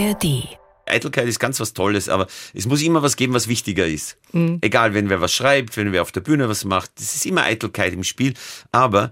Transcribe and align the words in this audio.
ARD. 0.00 0.60
Eitelkeit 0.86 1.28
ist 1.28 1.38
ganz 1.38 1.60
was 1.60 1.72
Tolles, 1.72 2.08
aber 2.08 2.26
es 2.52 2.66
muss 2.66 2.82
immer 2.82 3.02
was 3.02 3.16
geben, 3.16 3.32
was 3.32 3.48
wichtiger 3.48 3.86
ist. 3.86 4.16
Mhm. 4.32 4.58
Egal, 4.60 4.94
wenn 4.94 5.08
wer 5.08 5.20
was 5.20 5.32
schreibt, 5.32 5.76
wenn 5.76 5.92
wer 5.92 6.02
auf 6.02 6.12
der 6.12 6.20
Bühne 6.20 6.48
was 6.48 6.64
macht, 6.64 6.90
es 6.98 7.14
ist 7.14 7.26
immer 7.26 7.44
Eitelkeit 7.44 7.92
im 7.92 8.04
Spiel, 8.04 8.34
aber 8.72 9.10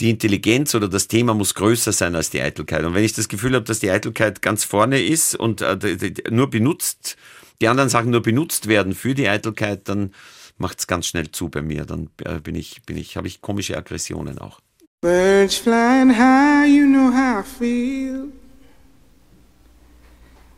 die 0.00 0.10
Intelligenz 0.10 0.74
oder 0.74 0.88
das 0.88 1.06
Thema 1.06 1.34
muss 1.34 1.54
größer 1.54 1.92
sein 1.92 2.16
als 2.16 2.30
die 2.30 2.40
Eitelkeit. 2.40 2.84
Und 2.84 2.94
wenn 2.94 3.04
ich 3.04 3.12
das 3.12 3.28
Gefühl 3.28 3.54
habe, 3.54 3.64
dass 3.64 3.78
die 3.78 3.90
Eitelkeit 3.90 4.42
ganz 4.42 4.64
vorne 4.64 5.00
ist 5.00 5.36
und 5.36 5.60
äh, 5.60 6.12
nur 6.30 6.50
benutzt, 6.50 7.16
die 7.60 7.68
anderen 7.68 7.88
Sachen 7.88 8.10
nur 8.10 8.22
benutzt 8.22 8.66
werden 8.66 8.94
für 8.94 9.14
die 9.14 9.28
Eitelkeit, 9.28 9.88
dann 9.88 10.12
macht 10.58 10.80
es 10.80 10.86
ganz 10.86 11.06
schnell 11.06 11.30
zu 11.30 11.48
bei 11.48 11.62
mir. 11.62 11.84
Dann 11.84 12.10
äh, 12.24 12.40
bin 12.40 12.56
ich, 12.56 12.82
bin 12.82 12.96
ich, 12.96 13.16
habe 13.16 13.28
ich 13.28 13.40
komische 13.40 13.76
Aggressionen 13.76 14.38
auch. 14.38 14.60
Birds 15.00 15.56
flying 15.56 16.16
high, 16.16 16.68
you 16.68 16.86
know 16.86 17.12
how 17.12 17.44
I 17.44 17.48
feel. 17.58 18.41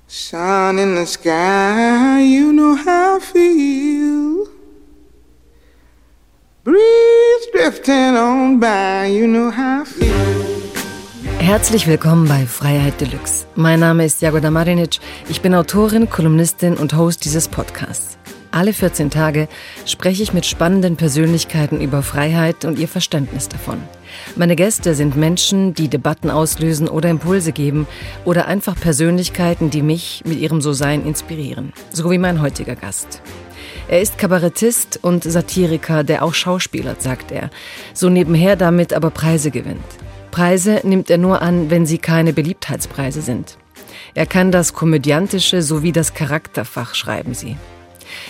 Sun 0.06 0.78
in 0.78 0.94
the 0.96 1.06
sky, 1.06 2.20
you 2.20 2.52
know 2.52 2.76
how 2.76 3.16
I 3.16 3.20
feel. 3.20 4.46
Breeze 6.62 7.46
drifting 7.52 8.16
on 8.16 8.60
by, 8.60 9.06
you 9.06 9.26
know 9.26 9.50
how 9.50 9.82
I 9.82 9.84
feel. 9.86 10.14
Herzlich 11.38 11.86
willkommen 11.86 12.28
bei 12.28 12.46
Freiheit 12.46 13.00
Deluxe. 13.00 13.46
Mein 13.54 13.80
Name 13.80 14.04
ist 14.04 14.20
Jagoda 14.22 14.50
Marinic. 14.50 14.98
Ich 15.28 15.40
bin 15.40 15.54
Autorin, 15.54 16.08
Kolumnistin 16.08 16.74
und 16.76 16.94
Host 16.96 17.24
dieses 17.24 17.48
Podcasts. 17.48 18.18
Alle 18.54 18.72
14 18.72 19.10
Tage 19.10 19.48
spreche 19.84 20.22
ich 20.22 20.32
mit 20.32 20.46
spannenden 20.46 20.94
Persönlichkeiten 20.94 21.80
über 21.80 22.04
Freiheit 22.04 22.64
und 22.64 22.78
ihr 22.78 22.86
Verständnis 22.86 23.48
davon. 23.48 23.82
Meine 24.36 24.54
Gäste 24.54 24.94
sind 24.94 25.16
Menschen, 25.16 25.74
die 25.74 25.88
Debatten 25.88 26.30
auslösen 26.30 26.86
oder 26.86 27.08
Impulse 27.08 27.50
geben 27.50 27.88
oder 28.24 28.46
einfach 28.46 28.76
Persönlichkeiten, 28.76 29.70
die 29.70 29.82
mich 29.82 30.22
mit 30.24 30.38
ihrem 30.38 30.60
So-Sein 30.60 31.04
inspirieren. 31.04 31.72
So 31.90 32.08
wie 32.12 32.18
mein 32.18 32.40
heutiger 32.40 32.76
Gast. 32.76 33.22
Er 33.88 34.00
ist 34.00 34.18
Kabarettist 34.18 35.00
und 35.02 35.24
Satiriker, 35.24 36.04
der 36.04 36.22
auch 36.22 36.34
Schauspieler, 36.34 36.94
sagt 37.00 37.32
er. 37.32 37.50
So 37.92 38.08
nebenher 38.08 38.54
damit 38.54 38.92
aber 38.92 39.10
Preise 39.10 39.50
gewinnt. 39.50 39.82
Preise 40.30 40.80
nimmt 40.84 41.10
er 41.10 41.18
nur 41.18 41.42
an, 41.42 41.70
wenn 41.70 41.86
sie 41.86 41.98
keine 41.98 42.32
Beliebtheitspreise 42.32 43.20
sind. 43.20 43.58
Er 44.14 44.26
kann 44.26 44.52
das 44.52 44.74
Komödiantische 44.74 45.60
sowie 45.60 45.90
das 45.90 46.14
Charakterfach, 46.14 46.94
schreiben 46.94 47.34
sie. 47.34 47.56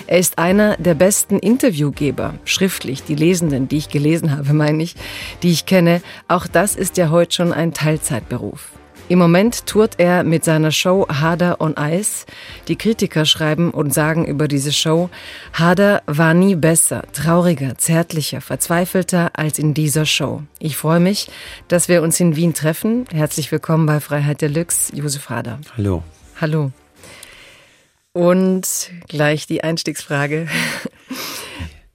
Er 0.07 0.19
ist 0.19 0.39
einer 0.39 0.77
der 0.77 0.95
besten 0.95 1.39
Interviewgeber, 1.39 2.35
schriftlich, 2.45 3.03
die 3.03 3.15
Lesenden, 3.15 3.69
die 3.69 3.79
ich 3.79 3.89
gelesen 3.89 4.37
habe, 4.37 4.53
meine 4.53 4.83
ich, 4.83 4.95
die 5.43 5.51
ich 5.51 5.67
kenne. 5.67 6.03
Auch 6.29 6.47
das 6.47 6.77
ist 6.77 6.97
ja 6.97 7.11
heute 7.11 7.35
schon 7.35 7.53
ein 7.53 7.73
Teilzeitberuf. 7.73 8.71
Im 9.07 9.19
Moment 9.19 9.67
tourt 9.67 9.97
er 9.99 10.25
mit 10.25 10.45
seiner 10.45 10.71
Show 10.71 11.07
Hader 11.09 11.61
on 11.61 11.75
Ice. 11.79 12.25
Die 12.69 12.77
Kritiker 12.77 13.27
schreiben 13.27 13.71
und 13.71 13.93
sagen 13.93 14.25
über 14.25 14.49
diese 14.49 14.73
Show, 14.73 15.11
Hader 15.53 16.03
war 16.07 16.33
nie 16.33 16.55
besser, 16.55 17.05
trauriger, 17.13 17.77
zärtlicher, 17.77 18.41
verzweifelter 18.41 19.33
als 19.35 19.59
in 19.59 19.75
dieser 19.75 20.07
Show. 20.07 20.43
Ich 20.59 20.79
freue 20.79 21.01
mich, 21.01 21.31
dass 21.69 21.89
wir 21.89 22.03
uns 22.03 22.19
in 22.19 22.35
Wien 22.35 22.55
treffen. 22.55 23.05
Herzlich 23.13 23.53
willkommen 23.53 23.85
bei 23.85 24.01
Freiheit 24.01 24.41
Deluxe, 24.41 24.97
Josef 24.97 25.29
Hader. 25.29 25.59
Hallo. 25.77 26.03
Hallo. 26.41 26.73
Und 28.15 28.91
gleich 29.09 29.47
die 29.49 29.65
Einstiegsfrage. 29.65 30.47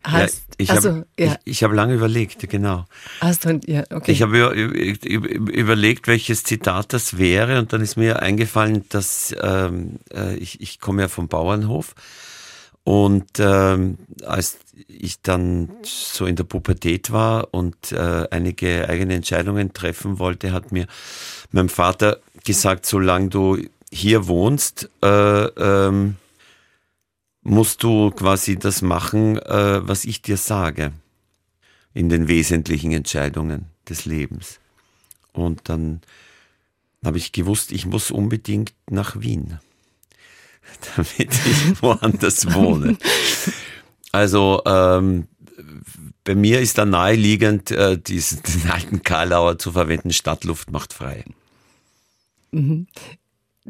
Hast, 0.03 0.37
ja, 0.37 0.55
ich 0.57 0.69
habe 0.69 1.07
ja. 1.17 1.33
ich, 1.45 1.51
ich 1.51 1.63
hab 1.63 1.71
lange 1.71 1.93
überlegt, 1.93 2.47
genau. 2.49 2.85
Hast 3.21 3.45
du, 3.45 3.59
ja, 3.65 3.83
okay. 3.89 4.11
Ich 4.11 4.21
habe 4.21 4.49
überlegt, 4.49 6.07
welches 6.07 6.43
Zitat 6.43 6.91
das 6.93 7.17
wäre 7.17 7.59
und 7.59 7.71
dann 7.73 7.81
ist 7.81 7.95
mir 7.95 8.21
eingefallen, 8.21 8.83
dass 8.89 9.33
ähm, 9.41 9.99
äh, 10.13 10.35
ich, 10.35 10.61
ich 10.61 10.79
komme 10.79 11.03
ja 11.03 11.07
vom 11.07 11.29
Bauernhof 11.29 11.95
und 12.83 13.39
ähm, 13.39 13.97
als 14.25 14.57
ich 14.87 15.21
dann 15.21 15.69
so 15.83 16.25
in 16.25 16.35
der 16.35 16.43
Pubertät 16.43 17.11
war 17.11 17.49
und 17.51 17.91
äh, 17.93 18.27
einige 18.29 18.89
eigene 18.89 19.15
Entscheidungen 19.15 19.73
treffen 19.73 20.19
wollte, 20.19 20.51
hat 20.51 20.71
mir 20.71 20.87
mein 21.51 21.69
Vater 21.69 22.19
gesagt, 22.45 22.85
solange 22.85 23.29
du 23.29 23.57
hier 23.91 24.27
wohnst, 24.27 24.89
äh, 25.01 25.07
ähm, 25.07 26.15
musst 27.41 27.83
du 27.83 28.11
quasi 28.11 28.57
das 28.57 28.81
machen, 28.81 29.37
äh, 29.37 29.87
was 29.87 30.05
ich 30.05 30.21
dir 30.21 30.37
sage 30.37 30.91
in 31.93 32.09
den 32.09 32.27
wesentlichen 32.27 32.91
Entscheidungen 32.91 33.65
des 33.87 34.05
Lebens. 34.05 34.59
Und 35.33 35.69
dann 35.69 36.01
habe 37.03 37.17
ich 37.17 37.31
gewusst, 37.31 37.71
ich 37.71 37.85
muss 37.85 38.11
unbedingt 38.11 38.73
nach 38.89 39.19
Wien, 39.19 39.59
damit 40.95 41.33
ich 41.45 41.81
woanders 41.81 42.53
wohne. 42.53 42.97
Also 44.11 44.61
ähm, 44.65 45.27
bei 46.23 46.35
mir 46.35 46.59
ist 46.61 46.77
da 46.77 46.85
naheliegend, 46.85 47.71
äh, 47.71 47.97
diesen 47.97 48.41
alten 48.69 49.01
Karlauer 49.01 49.57
zu 49.57 49.71
verwenden, 49.71 50.13
Stadtluft 50.13 50.71
macht 50.71 50.93
frei. 50.93 51.25
Mhm 52.51 52.87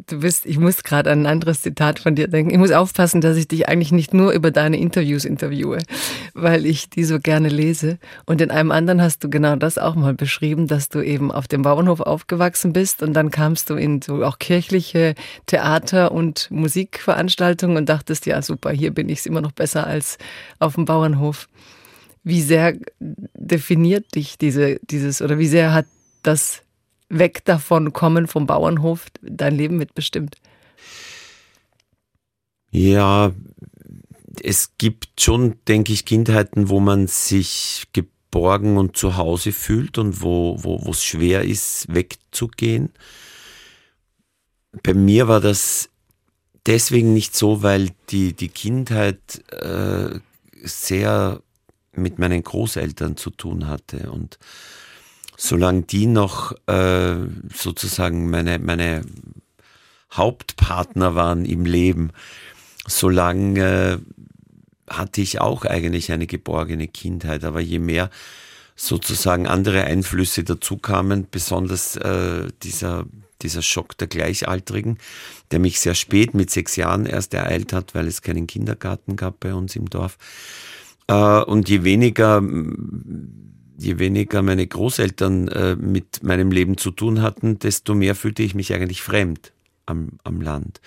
du 0.08 0.20
bist, 0.20 0.46
ich 0.46 0.58
muss 0.58 0.84
gerade 0.84 1.12
an 1.12 1.24
ein 1.24 1.26
anderes 1.26 1.62
Zitat 1.62 2.00
von 2.00 2.16
dir 2.16 2.28
denken. 2.28 2.52
Ich 2.52 2.58
muss 2.58 2.72
aufpassen, 2.72 3.22
dass 3.22 3.38
ich 3.38 3.48
dich 3.48 3.68
eigentlich 3.68 3.92
nicht 3.92 4.14
nur 4.14 4.32
über 4.32 4.52
deine 4.52 4.78
Interviews 4.78 5.26
interviewe, 5.26 5.80
weil 6.34 6.66
ich 6.66 6.90
die 6.90 7.04
so 7.04 7.20
gerne 7.20 7.50
lese. 7.50 7.98
Und 8.26 8.42
in 8.42 8.52
einem 8.52 8.72
anderen 8.72 9.02
hast 9.02 9.24
du 9.24 9.30
genau 9.30 9.56
das 9.56 9.78
auch 9.78 9.96
mal 9.96 10.14
beschrieben, 10.14 10.68
dass 10.68 10.90
du 10.90 11.02
eben 11.02 11.32
auf 11.32 11.48
dem 11.48 11.64
Bauernhof 11.64 12.00
aufgewachsen 12.02 12.74
bist 12.74 13.04
und 13.04 13.14
dann 13.14 13.32
kamst 13.32 13.70
du 13.70 13.76
in 13.76 14.02
so 14.02 14.24
auch 14.24 14.40
kirchliche 14.40 15.16
Theater- 15.46 16.12
und 16.12 16.50
Musikveranstaltungen 16.52 17.78
und 17.78 17.90
dachtest, 17.90 18.26
ja 18.26 18.42
super, 18.42 18.72
hier 18.72 18.92
bin 18.92 19.10
ich 19.10 19.26
immer 19.26 19.42
noch 19.42 19.52
besser 19.52 19.86
als 19.86 20.18
auf 20.60 20.76
dem 20.76 20.86
Bauernhof. 20.86 21.48
Wie 22.24 22.42
sehr 22.42 22.76
definiert 23.00 24.16
dich 24.16 24.38
diese, 24.38 24.80
dieses, 24.90 25.22
oder 25.22 25.40
wie 25.40 25.48
sehr 25.48 25.74
hat 25.74 25.86
das 26.22 26.64
weg 27.09 27.44
davon 27.46 27.92
kommen 27.94 28.28
vom 28.28 28.46
Bauernhof 28.46 29.08
dein 29.22 29.56
Leben 29.56 29.78
mitbestimmt? 29.78 30.38
Ja, 32.72 33.34
es 34.44 34.78
gibt 34.78 35.19
schon, 35.19 35.56
denke 35.68 35.92
ich, 35.92 36.06
Kindheiten, 36.06 36.69
wo 36.69 36.80
man 36.80 37.08
sich 37.08 37.88
geborgen 37.94 38.78
und 38.78 38.96
zu 38.96 39.18
Hause 39.18 39.52
fühlt 39.52 39.98
und 39.98 40.22
wo, 40.22 40.58
wo, 40.64 40.86
wo 40.86 40.92
es 40.92 41.03
schwer 41.03 41.44
ist, 41.44 41.88
wegzugehen. 41.94 42.92
Bei 44.84 44.94
mir 44.94 45.28
war 45.28 45.42
das 45.42 45.90
deswegen 46.68 47.14
nicht 47.14 47.36
so, 47.36 47.64
weil 47.64 47.90
die, 48.09 48.34
die 48.34 48.50
Kindheit 48.50 49.44
äh, 49.52 50.19
sehr 50.62 51.42
mit 51.94 52.19
meinen 52.19 52.44
Großeltern 52.44 53.18
zu 53.18 53.31
tun 53.31 53.68
hatte 53.68 54.12
und 54.12 54.38
solange 55.40 55.84
die 55.84 56.06
noch 56.06 56.52
äh, 56.68 57.16
sozusagen 57.54 58.30
meine, 58.30 58.60
meine 58.60 59.04
Hauptpartner 60.12 61.16
waren 61.16 61.46
im 61.46 61.66
Leben, 61.66 62.12
solange 62.86 64.02
äh, 64.90 64.94
hatte 64.94 65.22
ich 65.22 65.40
auch 65.40 65.64
eigentlich 65.64 66.12
eine 66.12 66.28
geborgene 66.28 66.90
Kindheit. 66.90 67.46
Aber 67.46 67.62
je 67.62 67.80
mehr 67.80 68.10
sozusagen 68.76 69.48
andere 69.48 69.86
Einflüsse 69.86 70.44
dazu 70.44 70.76
kamen, 70.76 71.28
besonders 71.32 71.96
äh, 71.96 72.48
dieser, 72.64 73.06
dieser 73.42 73.62
Schock 73.62 73.98
der 73.98 74.08
Gleichaltrigen, 74.08 74.98
der 75.52 75.60
mich 75.60 75.80
sehr 75.80 75.96
spät 75.96 76.34
mit 76.34 76.50
sechs 76.50 76.76
Jahren 76.76 77.06
erst 77.06 77.34
ereilt 77.34 77.72
hat, 77.72 77.96
weil 77.96 78.08
es 78.08 78.22
keinen 78.22 78.46
Kindergarten 78.46 79.16
gab 79.16 79.40
bei 79.40 79.54
uns 79.54 79.78
im 79.78 79.90
Dorf. 79.90 80.18
Äh, 81.08 81.44
und 81.44 81.70
je 81.70 81.86
weniger 81.86 82.42
je 83.80 83.98
weniger 83.98 84.42
meine 84.42 84.68
Großeltern 84.68 85.48
äh, 85.48 85.76
mit 85.76 86.22
meinem 86.24 86.52
Leben 86.52 86.78
zu 86.78 86.92
tun 86.92 87.22
hatten, 87.22 87.60
desto 87.60 87.96
mehr 87.96 88.16
fühlte 88.16 88.44
ich 88.44 88.54
mich 88.54 88.74
eigentlich 88.74 89.02
fremd 89.02 89.54
am, 89.86 90.20
am 90.24 90.42
Land 90.42 90.81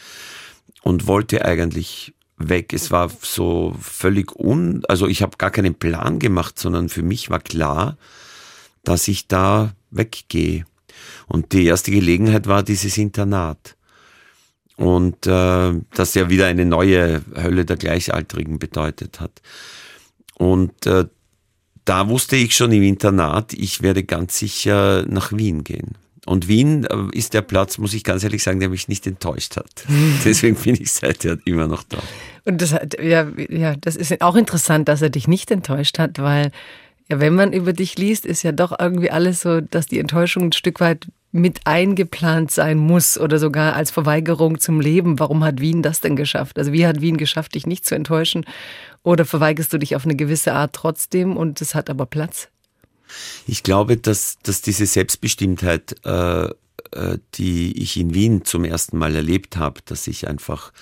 und 0.82 1.06
wollte 1.06 1.44
eigentlich 1.44 2.14
weg. 2.36 2.72
Es 2.72 2.90
war 2.90 3.10
so 3.22 3.74
völlig 3.80 4.36
un, 4.36 4.82
also 4.88 5.06
ich 5.06 5.22
habe 5.22 5.36
gar 5.38 5.50
keinen 5.50 5.74
Plan 5.74 6.18
gemacht, 6.18 6.58
sondern 6.58 6.88
für 6.88 7.02
mich 7.02 7.30
war 7.30 7.40
klar, 7.40 7.96
dass 8.84 9.08
ich 9.08 9.28
da 9.28 9.74
weggehe. 9.90 10.64
Und 11.28 11.52
die 11.52 11.64
erste 11.64 11.90
Gelegenheit 11.90 12.46
war 12.46 12.62
dieses 12.62 12.98
Internat. 12.98 13.76
Und 14.76 15.26
äh, 15.26 15.72
das 15.94 16.14
ja 16.14 16.28
wieder 16.28 16.46
eine 16.46 16.66
neue 16.66 17.22
Hölle 17.34 17.64
der 17.64 17.76
Gleichaltrigen 17.76 18.58
bedeutet 18.58 19.20
hat. 19.20 19.40
Und 20.36 20.86
äh, 20.86 21.06
da 21.84 22.08
wusste 22.08 22.36
ich 22.36 22.54
schon 22.54 22.72
im 22.72 22.82
Internat, 22.82 23.52
ich 23.52 23.82
werde 23.82 24.04
ganz 24.04 24.38
sicher 24.38 25.04
nach 25.08 25.32
Wien 25.32 25.64
gehen. 25.64 25.96
Und 26.24 26.46
Wien 26.46 26.84
äh, 26.84 27.16
ist 27.16 27.34
der 27.34 27.42
Platz, 27.42 27.78
muss 27.78 27.94
ich 27.94 28.04
ganz 28.04 28.22
ehrlich 28.22 28.42
sagen, 28.44 28.60
der 28.60 28.68
mich 28.68 28.86
nicht 28.86 29.06
enttäuscht 29.06 29.56
hat. 29.56 29.84
Deswegen 30.24 30.54
bin 30.56 30.76
ich 30.80 30.92
seither 30.92 31.38
immer 31.44 31.66
noch 31.66 31.82
da. 31.82 31.98
Und 32.44 32.62
das, 32.62 32.74
ja, 33.00 33.26
ja, 33.48 33.74
das 33.76 33.96
ist 33.96 34.20
auch 34.20 34.36
interessant, 34.36 34.88
dass 34.88 35.02
er 35.02 35.10
dich 35.10 35.26
nicht 35.26 35.50
enttäuscht 35.50 35.98
hat, 35.98 36.20
weil 36.20 36.52
ja, 37.08 37.18
wenn 37.18 37.34
man 37.34 37.52
über 37.52 37.72
dich 37.72 37.98
liest, 37.98 38.24
ist 38.24 38.44
ja 38.44 38.52
doch 38.52 38.72
irgendwie 38.78 39.10
alles 39.10 39.40
so, 39.40 39.60
dass 39.60 39.86
die 39.86 39.98
Enttäuschung 39.98 40.44
ein 40.44 40.52
Stück 40.52 40.80
weit 40.80 41.08
mit 41.32 41.60
eingeplant 41.64 42.50
sein 42.50 42.76
muss 42.78 43.18
oder 43.18 43.38
sogar 43.38 43.74
als 43.74 43.90
Verweigerung 43.90 44.60
zum 44.60 44.80
Leben. 44.80 45.18
Warum 45.18 45.42
hat 45.42 45.60
Wien 45.60 45.82
das 45.82 46.00
denn 46.00 46.14
geschafft? 46.14 46.58
Also 46.58 46.72
wie 46.72 46.86
hat 46.86 47.00
Wien 47.00 47.16
geschafft, 47.16 47.54
dich 47.54 47.66
nicht 47.66 47.86
zu 47.86 47.94
enttäuschen? 47.94 48.44
Oder 49.02 49.24
verweigerst 49.24 49.72
du 49.72 49.78
dich 49.78 49.96
auf 49.96 50.04
eine 50.04 50.16
gewisse 50.16 50.52
Art 50.52 50.74
trotzdem 50.74 51.36
und 51.36 51.60
es 51.60 51.74
hat 51.74 51.90
aber 51.90 52.06
Platz? 52.06 52.48
Ich 53.46 53.62
glaube, 53.62 53.96
dass, 53.96 54.38
dass 54.42 54.62
diese 54.62 54.86
Selbstbestimmtheit, 54.86 55.96
äh, 56.04 56.44
äh, 56.92 57.18
die 57.34 57.80
ich 57.82 57.96
in 57.96 58.14
Wien 58.14 58.44
zum 58.44 58.64
ersten 58.64 58.96
Mal 58.96 59.14
erlebt 59.14 59.56
habe, 59.56 59.80
dass 59.84 60.06
ich 60.06 60.28
einfach 60.28 60.72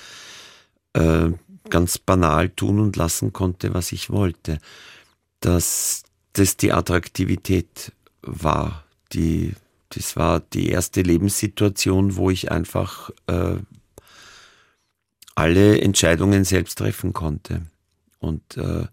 äh, 0.92 1.30
ganz 1.70 1.98
banal 1.98 2.50
tun 2.50 2.78
und 2.78 2.96
lassen 2.96 3.32
konnte, 3.32 3.74
was 3.74 3.92
ich 3.92 4.10
wollte, 4.10 4.58
dass 5.40 6.04
das 6.32 6.56
die 6.56 6.72
Attraktivität 6.72 7.92
war. 8.22 8.84
Die, 9.12 9.54
das 9.90 10.16
war 10.16 10.40
die 10.40 10.68
erste 10.68 11.02
Lebenssituation, 11.02 12.16
wo 12.16 12.30
ich 12.30 12.50
einfach 12.50 13.10
äh, 13.26 13.56
alle 15.34 15.80
Entscheidungen 15.80 16.44
selbst 16.44 16.78
treffen 16.78 17.12
konnte. 17.12 17.62
Und 18.20 18.56
äh, 18.56 18.86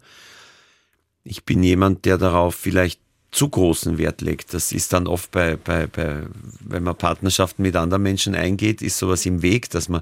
ich 1.24 1.44
bin 1.44 1.62
jemand, 1.62 2.06
der 2.06 2.18
darauf 2.18 2.56
vielleicht 2.56 3.02
zu 3.32 3.50
großen 3.50 3.98
Wert 3.98 4.22
legt. 4.22 4.54
Das 4.54 4.72
ist 4.72 4.94
dann 4.94 5.06
oft 5.06 5.32
bei, 5.32 5.58
bei, 5.58 5.88
bei, 5.88 6.24
wenn 6.62 6.84
man 6.84 6.96
Partnerschaften 6.96 7.62
mit 7.62 7.76
anderen 7.76 8.02
Menschen 8.02 8.36
eingeht, 8.36 8.82
ist 8.82 8.98
sowas 8.98 9.26
im 9.26 9.42
Weg, 9.42 9.70
dass 9.70 9.90
man, 9.90 10.02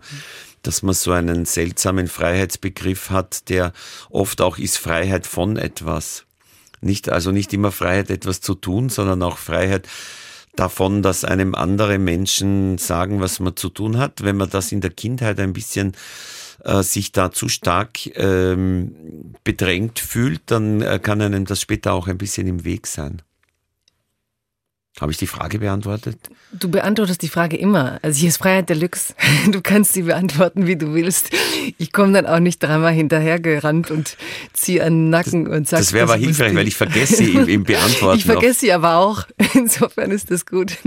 dass 0.62 0.84
man 0.84 0.94
so 0.94 1.12
einen 1.12 1.46
seltsamen 1.46 2.08
Freiheitsbegriff 2.08 3.10
hat, 3.10 3.50
der 3.50 3.74
oft 4.10 4.42
auch 4.42 4.58
ist 4.58 4.78
Freiheit 4.78 5.28
von 5.28 5.58
etwas. 5.58 6.26
Nicht, 6.82 7.10
also 7.10 7.32
nicht 7.32 7.52
immer 7.52 7.72
Freiheit, 7.72 8.12
etwas 8.12 8.42
zu 8.42 8.54
tun, 8.54 8.90
sondern 8.90 9.24
auch 9.24 9.38
Freiheit 9.38 9.88
davon, 10.56 11.02
dass 11.02 11.26
einem 11.26 11.56
andere 11.56 11.98
Menschen 11.98 12.78
sagen, 12.78 13.20
was 13.20 13.40
man 13.40 13.56
zu 13.56 13.70
tun 13.70 13.98
hat. 13.98 14.24
Wenn 14.24 14.38
man 14.38 14.50
das 14.50 14.72
in 14.72 14.82
der 14.82 14.92
Kindheit 14.92 15.40
ein 15.40 15.54
bisschen 15.54 15.94
äh, 16.66 16.84
sich 16.84 17.12
da 17.12 17.32
zu 17.32 17.48
stark 17.48 18.18
ähm, 18.18 19.34
bedrängt 19.44 20.00
fühlt, 20.00 20.42
dann 20.48 20.82
äh, 20.82 21.00
kann 21.00 21.22
einem 21.22 21.46
das 21.46 21.62
später 21.62 21.94
auch 21.94 22.08
ein 22.08 22.18
bisschen 22.18 22.48
im 22.48 22.66
Weg 22.66 22.88
sein. 22.88 23.22
Habe 25.02 25.12
ich 25.12 25.18
die 25.18 25.28
Frage 25.28 25.60
beantwortet? 25.60 26.18
Du 26.54 26.72
beantwortest 26.72 27.22
die 27.22 27.28
Frage 27.28 27.58
immer. 27.58 28.00
Also 28.02 28.18
hier 28.18 28.30
ist 28.30 28.38
Freiheit 28.38 28.70
Deluxe. 28.70 29.14
Du 29.52 29.62
kannst 29.62 29.94
sie 29.94 30.04
beantworten, 30.04 30.68
wie 30.68 30.78
du 30.78 30.94
willst. 30.94 31.32
Ich 31.78 31.92
komme 31.92 32.14
dann 32.14 32.26
auch 32.26 32.40
nicht 32.40 32.64
dreimal 32.64 32.94
hinterhergerannt 32.94 33.92
und 33.92 34.18
ziehe 34.54 34.84
an 34.84 34.94
den 34.94 35.10
Nacken 35.10 35.46
das, 35.46 35.54
und 35.54 35.68
sage. 35.68 35.82
Das 35.84 35.94
wäre 35.94 36.04
aber 36.06 36.16
hilfreich, 36.16 36.56
weil 36.56 36.68
ich 36.68 36.76
vergesse 36.76 37.18
sie 37.18 37.34
im, 37.34 37.48
im 37.48 37.64
Beantworten. 37.66 38.18
ich 38.18 38.26
vergesse 38.26 38.62
sie 38.62 38.72
aber 38.72 38.96
auch. 38.96 39.24
Insofern 39.54 40.12
ist 40.12 40.32
das 40.32 40.46
gut. 40.46 40.78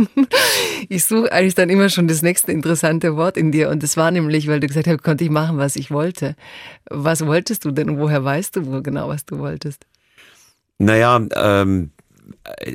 Ich 0.89 1.05
suche 1.05 1.31
eigentlich 1.31 1.55
dann 1.55 1.69
immer 1.69 1.91
schon 1.91 2.09
das 2.09 2.23
nächste 2.23 2.51
interessante 2.53 3.15
Wort 3.17 3.37
in 3.37 3.53
dir. 3.53 3.69
Und 3.69 3.83
das 3.83 3.97
war 3.99 4.11
nämlich, 4.11 4.49
weil 4.49 4.61
du 4.61 4.67
gesagt 4.67 4.87
hast, 4.87 5.03
konnte 5.03 5.25
ich 5.25 5.31
machen, 5.31 5.59
was 5.59 5.77
ich 5.77 5.91
wollte. 5.91 6.35
Was 6.89 7.27
wolltest 7.27 7.67
du 7.67 7.71
denn 7.71 7.91
und 7.91 7.99
woher 7.99 8.25
weißt 8.25 8.57
du 8.57 8.67
wo 8.67 8.81
genau, 8.81 9.09
was 9.09 9.27
du 9.27 9.39
wolltest? 9.39 9.87
Naja, 10.79 11.21
ähm, 11.35 11.91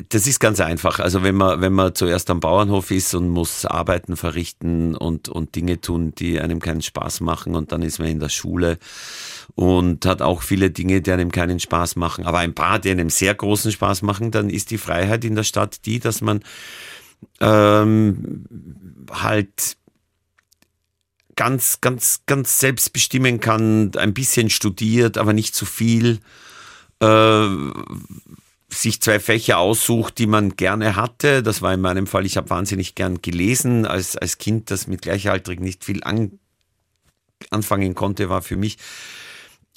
das 0.09 0.27
ist 0.27 0.39
ganz 0.39 0.59
einfach. 0.59 0.99
Also 0.99 1.23
wenn 1.23 1.35
man, 1.35 1.61
wenn 1.61 1.73
man 1.73 1.93
zuerst 1.93 2.29
am 2.29 2.39
Bauernhof 2.39 2.91
ist 2.91 3.13
und 3.13 3.29
muss 3.29 3.65
Arbeiten 3.65 4.17
verrichten 4.17 4.95
und, 4.95 5.29
und 5.29 5.55
Dinge 5.55 5.79
tun, 5.81 6.13
die 6.15 6.39
einem 6.39 6.59
keinen 6.59 6.81
Spaß 6.81 7.21
machen 7.21 7.55
und 7.55 7.71
dann 7.71 7.81
ist 7.81 7.99
man 7.99 8.07
in 8.07 8.19
der 8.19 8.29
Schule 8.29 8.77
und 9.55 10.05
hat 10.05 10.21
auch 10.21 10.41
viele 10.41 10.71
Dinge, 10.71 11.01
die 11.01 11.11
einem 11.11 11.31
keinen 11.31 11.59
Spaß 11.59 11.95
machen, 11.95 12.25
aber 12.25 12.39
ein 12.39 12.55
paar, 12.55 12.79
die 12.79 12.89
einem 12.89 13.09
sehr 13.09 13.35
großen 13.35 13.71
Spaß 13.71 14.01
machen, 14.01 14.31
dann 14.31 14.49
ist 14.49 14.71
die 14.71 14.77
Freiheit 14.77 15.25
in 15.25 15.35
der 15.35 15.43
Stadt 15.43 15.85
die, 15.85 15.99
dass 15.99 16.21
man 16.21 16.43
ähm, 17.39 18.45
halt 19.11 19.77
ganz, 21.35 21.81
ganz, 21.81 22.21
ganz 22.25 22.59
selbst 22.59 22.93
bestimmen 22.93 23.39
kann, 23.39 23.91
ein 23.97 24.13
bisschen 24.13 24.49
studiert, 24.49 25.17
aber 25.17 25.33
nicht 25.33 25.55
zu 25.55 25.65
viel. 25.65 26.19
Äh, 26.99 27.47
sich 28.73 29.01
zwei 29.01 29.19
Fächer 29.19 29.57
aussucht, 29.57 30.17
die 30.17 30.27
man 30.27 30.55
gerne 30.55 30.95
hatte. 30.95 31.43
Das 31.43 31.61
war 31.61 31.73
in 31.73 31.81
meinem 31.81 32.07
Fall, 32.07 32.25
ich 32.25 32.37
habe 32.37 32.49
wahnsinnig 32.49 32.95
gern 32.95 33.21
gelesen. 33.21 33.85
Als, 33.85 34.15
als 34.17 34.37
Kind, 34.37 34.71
das 34.71 34.87
mit 34.87 35.01
Gleichaltrigen 35.01 35.63
nicht 35.63 35.83
viel 35.83 36.03
an, 36.03 36.39
anfangen 37.49 37.95
konnte, 37.95 38.29
war 38.29 38.41
für 38.41 38.57
mich 38.57 38.77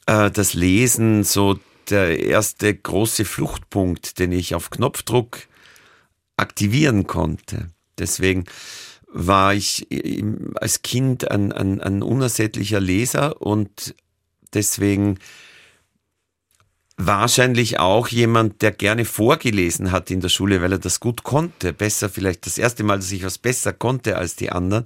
äh, 0.07 0.31
das 0.31 0.55
Lesen 0.55 1.25
so 1.25 1.59
der 1.91 2.21
erste 2.21 2.75
große 2.75 3.25
Fluchtpunkt, 3.25 4.19
den 4.19 4.33
ich 4.33 4.55
auf 4.55 4.71
Knopfdruck 4.71 5.47
aktivieren 6.37 7.07
konnte. 7.07 7.69
Deswegen 7.99 8.45
war 9.09 9.55
ich 9.55 9.87
als 10.57 10.83
Kind 10.83 11.31
ein, 11.31 11.53
ein, 11.53 11.81
ein 11.81 12.03
unersättlicher 12.03 12.81
Leser 12.81 13.41
und 13.41 13.95
deswegen 14.53 15.19
wahrscheinlich 16.97 17.79
auch 17.79 18.09
jemand, 18.09 18.63
der 18.63 18.73
gerne 18.73 19.05
vorgelesen 19.05 19.93
hat 19.93 20.11
in 20.11 20.21
der 20.21 20.29
Schule, 20.29 20.63
weil 20.63 20.73
er 20.73 20.79
das 20.79 21.01
gut 21.01 21.23
konnte. 21.23 21.73
Besser 21.73 22.09
vielleicht 22.09 22.47
das 22.47 22.59
erste 22.59 22.85
Mal, 22.85 22.97
dass 22.97 23.13
ich 23.13 23.25
was 23.25 23.39
besser 23.39 23.73
konnte 23.73 24.17
als 24.17 24.37
die 24.37 24.51
anderen. 24.51 24.85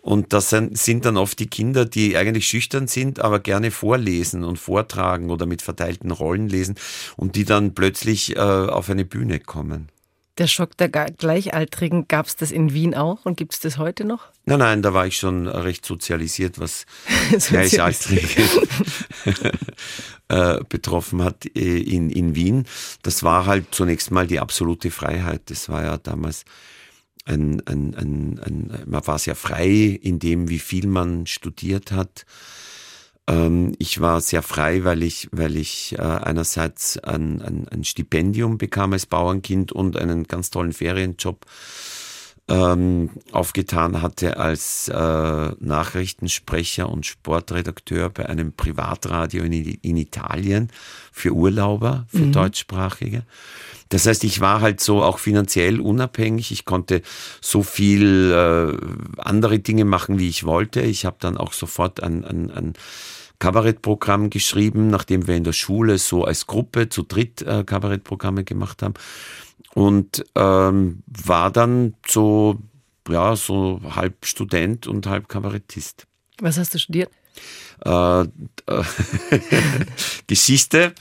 Und 0.00 0.32
das 0.32 0.50
sind 0.50 1.04
dann 1.04 1.16
oft 1.16 1.38
die 1.38 1.48
Kinder, 1.48 1.84
die 1.84 2.16
eigentlich 2.16 2.46
schüchtern 2.46 2.86
sind, 2.86 3.20
aber 3.20 3.40
gerne 3.40 3.70
vorlesen 3.70 4.44
und 4.44 4.58
vortragen 4.58 5.30
oder 5.30 5.46
mit 5.46 5.62
verteilten 5.62 6.10
Rollen 6.10 6.48
lesen 6.48 6.76
und 7.16 7.34
die 7.34 7.44
dann 7.44 7.74
plötzlich 7.74 8.36
äh, 8.36 8.40
auf 8.40 8.90
eine 8.90 9.04
Bühne 9.04 9.40
kommen. 9.40 9.88
Der 10.38 10.46
Schock 10.46 10.76
der 10.76 10.88
Gleichaltrigen, 10.88 12.06
gab 12.06 12.26
es 12.26 12.36
das 12.36 12.52
in 12.52 12.72
Wien 12.72 12.94
auch 12.94 13.24
und 13.24 13.36
gibt 13.36 13.54
es 13.54 13.60
das 13.60 13.76
heute 13.76 14.04
noch? 14.04 14.28
Nein, 14.44 14.60
nein, 14.60 14.82
da 14.82 14.94
war 14.94 15.04
ich 15.04 15.16
schon 15.16 15.48
recht 15.48 15.84
sozialisiert, 15.84 16.60
was 16.60 16.86
Gleichaltrige 17.48 18.44
äh, 20.28 20.58
betroffen 20.68 21.22
hat 21.22 21.46
äh, 21.56 21.78
in, 21.78 22.10
in 22.10 22.34
Wien. 22.34 22.64
Das 23.02 23.22
war 23.22 23.46
halt 23.46 23.74
zunächst 23.74 24.10
mal 24.10 24.26
die 24.26 24.40
absolute 24.40 24.90
Freiheit. 24.90 25.42
Das 25.46 25.68
war 25.68 25.84
ja 25.84 25.98
damals 25.98 26.44
ein, 27.24 27.62
ein, 27.66 27.94
ein, 27.94 28.40
ein 28.44 28.84
man 28.86 29.06
war 29.06 29.18
sehr 29.18 29.34
frei 29.34 29.98
in 30.02 30.18
dem, 30.18 30.48
wie 30.48 30.58
viel 30.58 30.86
man 30.86 31.26
studiert 31.26 31.92
hat. 31.92 32.24
Ähm, 33.28 33.74
ich 33.78 34.00
war 34.00 34.20
sehr 34.20 34.42
frei, 34.42 34.84
weil 34.84 35.02
ich, 35.02 35.28
weil 35.30 35.56
ich 35.56 35.94
äh, 35.98 36.02
einerseits 36.02 36.98
ein, 36.98 37.42
ein, 37.42 37.68
ein 37.68 37.84
Stipendium 37.84 38.58
bekam 38.58 38.94
als 38.94 39.06
Bauernkind 39.06 39.70
und 39.72 39.96
einen 39.96 40.24
ganz 40.24 40.50
tollen 40.50 40.72
Ferienjob 40.72 41.44
ähm, 42.48 43.10
aufgetan 43.30 44.00
hatte 44.00 44.38
als 44.38 44.88
äh, 44.88 44.94
Nachrichtensprecher 45.60 46.88
und 46.88 47.04
Sportredakteur 47.04 48.08
bei 48.08 48.26
einem 48.26 48.52
Privatradio 48.52 49.44
in, 49.44 49.52
in 49.52 49.96
Italien 49.96 50.70
für 51.12 51.32
Urlauber, 51.32 52.06
für 52.08 52.26
mhm. 52.26 52.32
Deutschsprachige. 52.32 53.24
Das 53.90 54.06
heißt, 54.06 54.24
ich 54.24 54.40
war 54.40 54.60
halt 54.60 54.80
so 54.80 55.02
auch 55.02 55.18
finanziell 55.18 55.80
unabhängig. 55.80 56.50
Ich 56.52 56.64
konnte 56.64 57.02
so 57.40 57.62
viel 57.62 58.32
äh, 58.32 59.20
andere 59.20 59.58
Dinge 59.58 59.84
machen, 59.84 60.18
wie 60.18 60.28
ich 60.28 60.44
wollte. 60.44 60.80
Ich 60.80 61.04
habe 61.04 61.16
dann 61.20 61.36
auch 61.36 61.52
sofort 61.52 62.02
ein, 62.02 62.24
ein, 62.24 62.50
ein 62.50 62.72
Kabarettprogramm 63.38 64.30
geschrieben, 64.30 64.88
nachdem 64.88 65.26
wir 65.26 65.36
in 65.36 65.44
der 65.44 65.52
Schule 65.52 65.98
so 65.98 66.24
als 66.24 66.46
Gruppe 66.46 66.88
zu 66.88 67.02
dritt 67.02 67.42
äh, 67.42 67.64
Kabarettprogramme 67.64 68.44
gemacht 68.44 68.82
haben. 68.82 68.94
Und 69.74 70.24
ähm, 70.34 71.02
war 71.06 71.50
dann 71.50 71.94
so, 72.06 72.58
ja, 73.08 73.36
so 73.36 73.80
halb 73.94 74.24
Student 74.24 74.86
und 74.86 75.06
halb 75.06 75.28
Kabarettist. 75.28 76.06
Was 76.40 76.58
hast 76.58 76.74
du 76.74 76.78
studiert? 76.78 77.10
Äh, 77.84 78.22
äh, 78.22 78.26
Geschichte. 80.26 80.94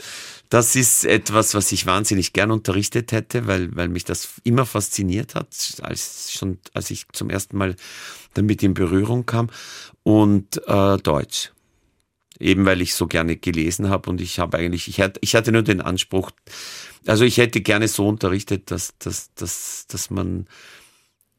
Das 0.49 0.75
ist 0.75 1.03
etwas, 1.03 1.55
was 1.55 1.71
ich 1.73 1.85
wahnsinnig 1.85 2.31
gern 2.31 2.51
unterrichtet 2.51 3.11
hätte, 3.11 3.47
weil, 3.47 3.75
weil 3.75 3.89
mich 3.89 4.05
das 4.05 4.29
immer 4.43 4.65
fasziniert 4.65 5.35
hat, 5.35 5.47
als, 5.81 6.31
schon, 6.31 6.59
als 6.73 6.89
ich 6.89 7.05
zum 7.11 7.29
ersten 7.29 7.57
Mal 7.57 7.75
damit 8.33 8.63
in 8.63 8.73
Berührung 8.73 9.25
kam. 9.25 9.49
Und 10.03 10.61
äh, 10.67 10.97
Deutsch 10.97 11.51
eben 12.39 12.65
weil 12.65 12.81
ich 12.81 12.93
so 12.95 13.07
gerne 13.07 13.37
gelesen 13.37 13.89
habe 13.89 14.09
und 14.09 14.21
ich 14.21 14.39
habe 14.39 14.57
eigentlich, 14.57 14.87
ich 14.87 15.01
hatte, 15.01 15.19
ich 15.23 15.35
hatte 15.35 15.51
nur 15.51 15.63
den 15.63 15.81
Anspruch, 15.81 16.31
also 17.05 17.23
ich 17.23 17.37
hätte 17.37 17.61
gerne 17.61 17.87
so 17.87 18.07
unterrichtet, 18.07 18.71
dass, 18.71 18.97
dass, 18.99 19.33
dass, 19.35 19.87
dass 19.87 20.09
man 20.09 20.47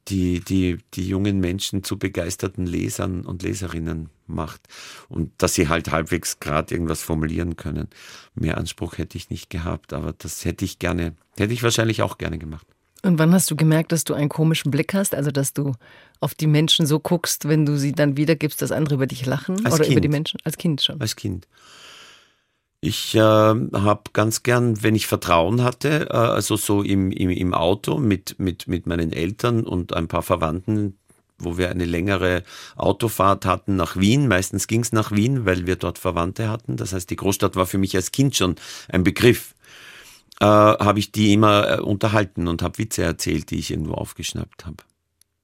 die, 0.09 0.41
die, 0.41 0.79
die 0.95 1.07
jungen 1.07 1.39
Menschen 1.41 1.85
zu 1.85 1.99
begeisterten 1.99 2.67
Lesern 2.67 3.25
und 3.25 3.43
Leserinnen 3.43 4.09
macht 4.27 4.63
und 5.09 5.33
dass 5.39 5.55
sie 5.55 5.69
halt 5.69 5.91
halbwegs 5.91 6.41
gerade 6.41 6.75
irgendwas 6.75 7.03
formulieren 7.03 7.57
können. 7.57 7.89
Mehr 8.35 8.57
Anspruch 8.59 8.99
hätte 8.99 9.19
ich 9.19 9.31
nicht 9.31 9.51
gehabt, 9.51 9.93
aber 9.93 10.15
das 10.17 10.45
hätte 10.45 10.65
ich 10.65 10.79
gerne, 10.79 11.15
hätte 11.37 11.53
ich 11.53 11.63
wahrscheinlich 11.63 12.03
auch 12.03 12.19
gerne 12.19 12.39
gemacht. 12.39 12.67
Und 13.03 13.19
wann 13.19 13.33
hast 13.33 13.51
du 13.51 13.57
gemerkt, 13.57 13.93
dass 13.93 14.05
du 14.05 14.15
einen 14.15 14.29
komischen 14.29 14.71
Blick 14.71 14.95
hast? 14.95 15.15
Also, 15.15 15.31
dass 15.31 15.53
du 15.53 15.75
auf 16.21 16.35
die 16.35 16.47
Menschen 16.47 16.87
so 16.87 16.99
guckst, 16.99 17.49
wenn 17.49 17.65
du 17.65 17.79
sie 17.79 17.93
dann 17.93 18.17
wiedergibst, 18.17 18.61
dass 18.61 18.73
andere 18.73 18.97
über 18.97 19.07
dich 19.07 19.25
lachen? 19.25 19.65
Als 19.65 19.75
oder 19.75 19.85
kind. 19.85 19.93
über 19.93 20.01
die 20.01 20.09
Menschen? 20.09 20.41
Als 20.45 20.59
Kind 20.59 20.83
schon. 20.83 21.01
Als 21.01 21.15
Kind. 21.15 21.47
Ich 22.81 23.15
äh, 23.15 23.21
habe 23.21 24.03
ganz 24.13 24.45
gern, 24.45 24.83
wenn 24.83 24.95
ich 24.95 25.09
Vertrauen 25.09 25.65
hatte, 25.65 26.11
äh, 26.11 26.17
also 26.17 26.57
so 26.57 26.83
im, 26.83 27.11
im, 27.11 27.31
im 27.31 27.55
Auto 27.55 27.99
mit, 27.99 28.39
mit, 28.39 28.69
mit 28.69 28.87
meinen 28.87 29.13
Eltern 29.13 29.65
und 29.65 29.95
ein 29.95 30.07
paar 30.07 30.23
Verwandten, 30.23 30.97
wo 31.39 31.59
wir 31.59 31.71
eine 31.71 31.85
längere 31.85 32.45
Autofahrt 32.77 33.47
hatten 33.47 33.75
nach 33.77 33.97
Wien. 33.97 34.29
Meistens 34.29 34.69
ging 34.69 34.81
es 34.81 34.93
nach 34.93 35.11
Wien, 35.11 35.45
weil 35.45 35.67
wir 35.67 35.77
dort 35.77 35.99
Verwandte 35.99 36.49
hatten. 36.49 36.77
Das 36.77 36.93
heißt, 36.93 37.11
die 37.11 37.17
Großstadt 37.17 37.57
war 37.57 37.67
für 37.67 37.79
mich 37.79 37.97
als 37.97 38.13
Kind 38.13 38.37
schon 38.37 38.57
ein 38.89 39.03
Begriff. 39.03 39.55
Äh, 40.41 40.45
habe 40.45 40.99
ich 40.99 41.11
die 41.11 41.33
immer 41.33 41.79
äh, 41.79 41.81
unterhalten 41.81 42.47
und 42.47 42.63
habe 42.63 42.79
Witze 42.79 43.03
erzählt, 43.03 43.51
die 43.51 43.59
ich 43.59 43.71
irgendwo 43.71 43.95
aufgeschnappt 43.95 44.67
habe. 44.67 44.77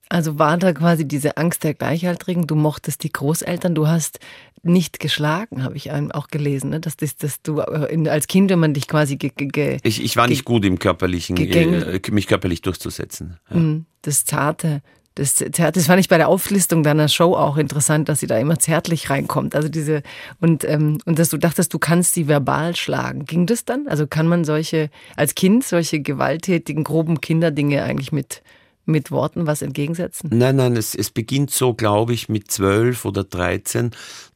Also 0.09 0.39
war 0.39 0.57
da 0.59 0.73
quasi 0.73 1.09
diese 1.09 1.37
Angst 1.37 1.65
der 1.65 1.75
Gleichaltrigen, 1.75 2.47
du 2.47 2.55
mochtest 2.55 3.03
die 3.03 3.11
Großeltern, 3.11 3.75
du 3.75 3.89
hast 3.89 4.21
nicht 4.63 5.01
geschlagen, 5.01 5.65
habe 5.65 5.77
ich 5.77 5.91
auch 5.91 6.29
gelesen, 6.29 6.71
ne? 6.71 6.81
dass, 6.81 6.97
das, 6.97 7.17
dass 7.17 7.43
du 7.43 7.59
äh, 7.61 8.09
als 8.09 8.27
Kind, 8.27 8.51
wenn 8.51 8.61
man 8.61 8.75
dich 8.75 8.87
quasi 8.87 9.17
ge, 9.17 9.33
ge, 9.35 9.79
ich, 9.83 10.03
ich 10.03 10.17
war 10.17 10.29
nicht 10.29 10.45
gut 10.45 10.65
im 10.65 10.79
körperlichen, 10.79 11.37
äh, 11.37 12.01
mich 12.11 12.27
körperlich 12.27 12.63
durchzusetzen. 12.63 13.39
Ja. 13.51 13.57
Mhm, 13.57 13.87
das 14.03 14.25
Zarte, 14.25 14.83
das, 15.15 15.37
das 15.37 15.87
fand 15.87 16.01
ich 16.01 16.09
bei 16.09 16.17
der 16.17 16.29
Auflistung 16.29 16.83
deiner 16.83 17.09
Show 17.09 17.35
auch 17.35 17.57
interessant, 17.57 18.09
dass 18.09 18.21
sie 18.21 18.27
da 18.27 18.39
immer 18.39 18.59
zärtlich 18.59 19.11
reinkommt. 19.11 19.55
Also 19.55 19.69
diese 19.69 20.03
und 20.41 20.65
ähm, 20.65 20.99
und 21.05 21.19
dass 21.19 21.29
du 21.29 21.37
dachtest, 21.37 21.73
du 21.73 21.79
kannst 21.79 22.15
sie 22.15 22.27
verbal 22.27 22.75
schlagen. 22.75 23.25
Ging 23.25 23.47
das 23.47 23.65
dann? 23.65 23.87
Also 23.87 24.07
kann 24.07 24.27
man 24.27 24.45
solche 24.45 24.91
als 25.17 25.35
Kind 25.35 25.65
solche 25.65 26.01
gewalttätigen, 26.01 26.83
groben 26.83 27.21
Kinderdinge 27.21 27.85
eigentlich 27.85 28.11
mit 28.11 28.43
mit 28.87 29.11
Worten 29.11 29.47
was 29.47 29.63
entgegensetzen? 29.63 30.31
Nein, 30.33 30.57
nein, 30.57 30.77
es, 30.77 30.95
es 30.95 31.11
beginnt 31.11 31.51
so, 31.51 31.75
glaube 31.75 32.13
ich, 32.13 32.29
mit 32.29 32.51
zwölf 32.51 33.05
oder 33.05 33.25
dreizehn, 33.25 33.93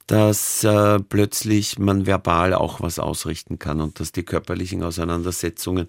dass 0.06 0.64
äh, 0.64 1.00
plötzlich 1.00 1.78
man 1.78 2.06
verbal 2.06 2.54
auch 2.54 2.80
was 2.80 2.99
ausrichten 2.99 3.58
kann 3.58 3.80
und 3.80 4.00
dass 4.00 4.12
die 4.12 4.23
körperlichen 4.23 4.82
Auseinandersetzungen 4.82 5.87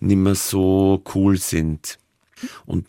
nicht 0.00 0.16
mehr 0.16 0.34
so 0.34 1.02
cool 1.14 1.38
sind. 1.38 1.98
Und 2.66 2.86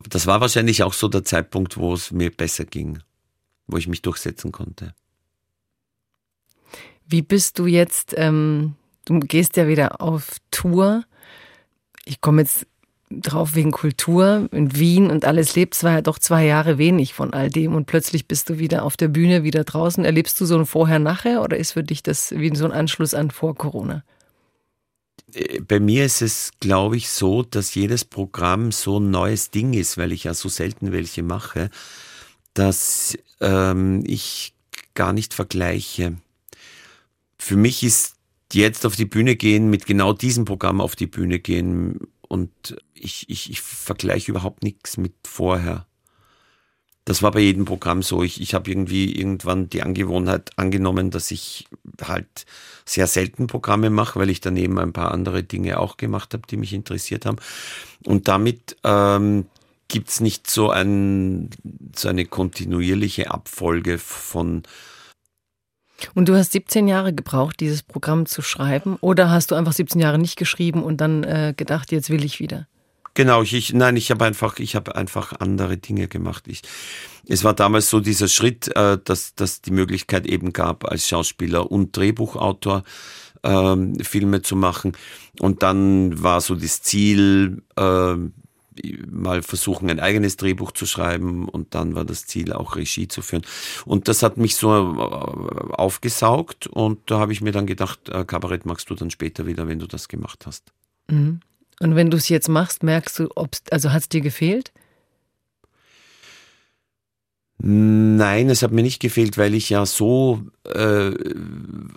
das 0.00 0.26
war 0.26 0.40
wahrscheinlich 0.40 0.82
auch 0.82 0.92
so 0.92 1.08
der 1.08 1.24
Zeitpunkt, 1.24 1.76
wo 1.76 1.94
es 1.94 2.10
mir 2.10 2.30
besser 2.30 2.64
ging, 2.64 2.98
wo 3.66 3.76
ich 3.76 3.88
mich 3.88 4.02
durchsetzen 4.02 4.52
konnte. 4.52 4.94
Wie 7.08 7.22
bist 7.22 7.58
du 7.58 7.66
jetzt, 7.66 8.14
ähm, 8.16 8.74
du 9.04 9.20
gehst 9.20 9.56
ja 9.56 9.68
wieder 9.68 10.00
auf 10.00 10.36
Tour. 10.50 11.04
Ich 12.04 12.20
komme 12.20 12.42
jetzt 12.42 12.66
drauf 13.10 13.54
wegen 13.54 13.70
Kultur 13.70 14.48
in 14.50 14.76
Wien 14.76 15.10
und 15.10 15.24
alles 15.24 15.54
lebst, 15.54 15.84
war 15.84 15.92
ja 15.92 16.02
doch 16.02 16.18
zwei 16.18 16.44
Jahre 16.44 16.76
wenig 16.76 17.14
von 17.14 17.32
all 17.32 17.50
dem 17.50 17.74
und 17.74 17.86
plötzlich 17.86 18.26
bist 18.26 18.50
du 18.50 18.58
wieder 18.58 18.82
auf 18.82 18.96
der 18.96 19.08
Bühne, 19.08 19.44
wieder 19.44 19.62
draußen. 19.62 20.04
Erlebst 20.04 20.40
du 20.40 20.44
so 20.44 20.58
ein 20.58 20.66
Vorher-Nachher 20.66 21.42
oder 21.42 21.56
ist 21.56 21.72
für 21.72 21.84
dich 21.84 22.02
das 22.02 22.32
wie 22.32 22.54
so 22.56 22.64
ein 22.64 22.72
Anschluss 22.72 23.14
an 23.14 23.30
vor 23.30 23.54
Corona? 23.54 24.02
Äh, 25.34 25.60
bei 25.60 25.80
mir 25.80 26.04
ist 26.04 26.22
es, 26.22 26.52
glaube 26.60 26.96
ich, 26.96 27.08
so, 27.08 27.42
dass 27.42 27.74
jedes 27.74 28.04
Programm 28.04 28.72
so 28.72 28.98
ein 29.00 29.10
neues 29.10 29.50
Ding 29.50 29.74
ist, 29.74 29.98
weil 29.98 30.12
ich 30.12 30.24
ja 30.24 30.34
so 30.34 30.48
selten 30.48 30.92
welche 30.92 31.22
mache, 31.22 31.70
dass 32.54 33.16
ähm, 33.40 34.02
ich 34.06 34.54
gar 34.94 35.12
nicht 35.12 35.34
vergleiche. 35.34 36.16
Für 37.38 37.56
mich 37.56 37.82
ist 37.82 38.14
jetzt 38.52 38.86
auf 38.86 38.96
die 38.96 39.04
Bühne 39.04 39.36
gehen, 39.36 39.68
mit 39.70 39.86
genau 39.86 40.12
diesem 40.12 40.44
Programm 40.44 40.80
auf 40.80 40.96
die 40.96 41.06
Bühne 41.06 41.38
gehen, 41.38 41.98
und 42.28 42.76
ich, 42.94 43.28
ich, 43.28 43.50
ich 43.50 43.60
vergleiche 43.60 44.32
überhaupt 44.32 44.62
nichts 44.62 44.96
mit 44.96 45.14
vorher. 45.26 45.86
Das 47.06 47.22
war 47.22 47.30
bei 47.30 47.40
jedem 47.40 47.64
Programm 47.64 48.02
so. 48.02 48.24
Ich, 48.24 48.40
ich 48.40 48.52
habe 48.52 48.68
irgendwie 48.68 49.16
irgendwann 49.16 49.70
die 49.70 49.82
Angewohnheit 49.82 50.50
angenommen, 50.56 51.12
dass 51.12 51.30
ich 51.30 51.68
halt 52.02 52.46
sehr 52.84 53.06
selten 53.06 53.46
Programme 53.46 53.90
mache, 53.90 54.18
weil 54.18 54.28
ich 54.28 54.40
daneben 54.40 54.78
ein 54.80 54.92
paar 54.92 55.12
andere 55.12 55.44
Dinge 55.44 55.78
auch 55.78 55.98
gemacht 55.98 56.34
habe, 56.34 56.42
die 56.50 56.56
mich 56.56 56.72
interessiert 56.72 57.24
haben. 57.24 57.36
Und 58.04 58.26
damit 58.26 58.76
ähm, 58.82 59.46
gibt 59.86 60.20
nicht 60.20 60.50
so, 60.50 60.70
ein, 60.70 61.50
so 61.94 62.08
eine 62.08 62.26
kontinuierliche 62.26 63.30
Abfolge 63.30 63.98
von 63.98 64.64
und 66.14 66.28
du 66.28 66.36
hast 66.36 66.52
17 66.52 66.88
Jahre 66.88 67.14
gebraucht, 67.14 67.58
dieses 67.58 67.82
Programm 67.82 68.26
zu 68.26 68.42
schreiben? 68.42 68.96
Oder 69.00 69.30
hast 69.30 69.50
du 69.50 69.54
einfach 69.54 69.72
17 69.72 69.98
Jahre 69.98 70.18
nicht 70.18 70.36
geschrieben 70.36 70.82
und 70.82 71.00
dann 71.00 71.24
äh, 71.24 71.54
gedacht, 71.56 71.90
jetzt 71.90 72.10
will 72.10 72.22
ich 72.22 72.38
wieder? 72.38 72.66
Genau, 73.16 73.42
ich, 73.42 73.72
nein, 73.72 73.96
ich 73.96 74.10
habe 74.10 74.26
einfach, 74.26 74.58
ich 74.58 74.76
habe 74.76 74.94
einfach 74.94 75.32
andere 75.40 75.78
Dinge 75.78 76.06
gemacht. 76.06 76.44
Ich, 76.48 76.60
es 77.26 77.44
war 77.44 77.54
damals 77.54 77.88
so 77.88 78.00
dieser 78.00 78.28
Schritt, 78.28 78.68
äh, 78.76 78.98
dass, 79.02 79.34
dass 79.34 79.62
die 79.62 79.70
Möglichkeit 79.70 80.26
eben 80.26 80.52
gab, 80.52 80.84
als 80.84 81.08
Schauspieler 81.08 81.70
und 81.70 81.96
Drehbuchautor 81.96 82.84
ähm, 83.42 83.98
Filme 84.00 84.42
zu 84.42 84.54
machen. 84.54 84.92
Und 85.40 85.62
dann 85.62 86.22
war 86.22 86.42
so 86.42 86.54
das 86.54 86.82
Ziel, 86.82 87.62
äh, 87.76 88.16
mal 89.10 89.42
versuchen, 89.42 89.88
ein 89.88 89.98
eigenes 89.98 90.36
Drehbuch 90.36 90.72
zu 90.72 90.84
schreiben 90.84 91.48
und 91.48 91.74
dann 91.74 91.94
war 91.94 92.04
das 92.04 92.26
Ziel, 92.26 92.52
auch 92.52 92.76
Regie 92.76 93.08
zu 93.08 93.22
führen. 93.22 93.46
Und 93.86 94.08
das 94.08 94.22
hat 94.22 94.36
mich 94.36 94.56
so 94.56 94.74
äh, 94.74 95.72
aufgesaugt 95.72 96.66
und 96.66 97.10
da 97.10 97.18
habe 97.18 97.32
ich 97.32 97.40
mir 97.40 97.52
dann 97.52 97.64
gedacht, 97.64 98.10
äh, 98.10 98.26
Kabarett 98.26 98.66
magst 98.66 98.90
du 98.90 98.94
dann 98.94 99.08
später 99.08 99.46
wieder, 99.46 99.68
wenn 99.68 99.78
du 99.78 99.86
das 99.86 100.08
gemacht 100.08 100.44
hast. 100.44 100.70
Mhm. 101.08 101.40
Und 101.80 101.94
wenn 101.94 102.10
du 102.10 102.16
es 102.16 102.28
jetzt 102.28 102.48
machst, 102.48 102.82
merkst 102.82 103.18
du, 103.18 103.28
ob's, 103.34 103.62
also 103.70 103.92
hat 103.92 104.02
es 104.02 104.08
dir 104.08 104.20
gefehlt? 104.20 104.72
Nein, 107.58 108.50
es 108.50 108.62
hat 108.62 108.72
mir 108.72 108.82
nicht 108.82 109.00
gefehlt, 109.00 109.38
weil 109.38 109.54
ich 109.54 109.70
ja 109.70 109.86
so 109.86 110.42
äh, 110.64 111.12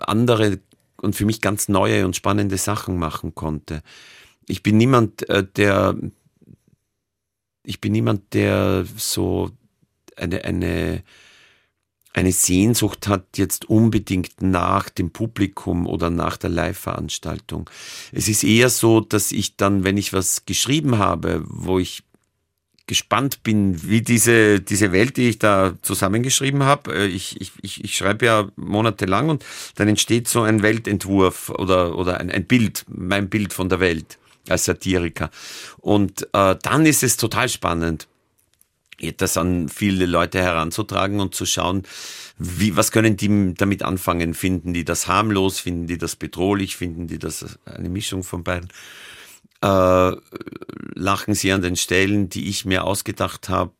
andere 0.00 0.58
und 0.96 1.16
für 1.16 1.24
mich 1.24 1.40
ganz 1.40 1.68
neue 1.68 2.04
und 2.06 2.16
spannende 2.16 2.56
Sachen 2.56 2.98
machen 2.98 3.34
konnte. 3.34 3.82
Ich 4.46 4.62
bin 4.62 4.76
niemand, 4.76 5.28
äh, 5.28 5.44
der 5.44 5.96
ich 7.64 7.80
bin 7.80 7.92
niemand, 7.92 8.34
der 8.34 8.84
so 8.96 9.50
eine, 10.16 10.44
eine, 10.44 11.02
eine 12.12 12.32
Sehnsucht 12.32 13.06
hat 13.06 13.38
jetzt 13.38 13.68
unbedingt 13.68 14.42
nach 14.42 14.88
dem 14.88 15.10
Publikum 15.10 15.86
oder 15.86 16.10
nach 16.10 16.36
der 16.36 16.50
Live-Veranstaltung. 16.50 17.70
Es 18.12 18.28
ist 18.28 18.42
eher 18.42 18.68
so, 18.68 19.00
dass 19.00 19.30
ich 19.30 19.56
dann, 19.56 19.84
wenn 19.84 19.96
ich 19.96 20.12
was 20.12 20.44
geschrieben 20.44 20.98
habe, 20.98 21.44
wo 21.46 21.78
ich 21.78 22.02
gespannt 22.90 23.44
bin, 23.44 23.88
wie 23.88 24.02
diese, 24.02 24.58
diese 24.58 24.90
Welt, 24.90 25.16
die 25.16 25.28
ich 25.28 25.38
da 25.38 25.74
zusammengeschrieben 25.82 26.64
habe, 26.64 26.92
äh, 26.92 27.06
ich, 27.06 27.40
ich, 27.40 27.84
ich, 27.84 27.96
schreibe 27.96 28.26
ja 28.26 28.48
monatelang 28.56 29.28
und 29.28 29.44
dann 29.76 29.86
entsteht 29.86 30.26
so 30.26 30.42
ein 30.42 30.62
Weltentwurf 30.62 31.50
oder, 31.50 31.96
oder 31.96 32.18
ein, 32.18 32.32
ein 32.32 32.46
Bild, 32.46 32.84
mein 32.88 33.28
Bild 33.28 33.52
von 33.52 33.68
der 33.68 33.78
Welt 33.78 34.18
als 34.48 34.64
Satiriker. 34.64 35.30
Und 35.76 36.26
äh, 36.32 36.56
dann 36.60 36.84
ist 36.84 37.04
es 37.04 37.16
total 37.16 37.48
spannend, 37.48 38.08
das 39.16 39.36
an 39.36 39.68
viele 39.68 40.06
Leute 40.06 40.40
heranzutragen 40.40 41.20
und 41.20 41.34
zu 41.34 41.46
schauen, 41.46 41.82
wie, 42.38 42.76
was 42.76 42.90
können 42.90 43.16
die 43.16 43.54
damit 43.54 43.82
anfangen? 43.82 44.34
Finden 44.34 44.72
die 44.72 44.84
das 44.84 45.06
harmlos? 45.06 45.60
Finden 45.60 45.86
die 45.86 45.98
das 45.98 46.16
bedrohlich? 46.16 46.76
Finden 46.76 47.06
die 47.06 47.18
das 47.18 47.58
eine 47.66 47.90
Mischung 47.90 48.24
von 48.24 48.44
beiden? 48.44 48.70
Äh, 49.62 50.12
lachen 50.94 51.34
sie 51.34 51.52
an 51.52 51.60
den 51.60 51.76
Stellen, 51.76 52.30
die 52.30 52.48
ich 52.48 52.64
mir 52.64 52.84
ausgedacht 52.84 53.50
habe? 53.50 53.72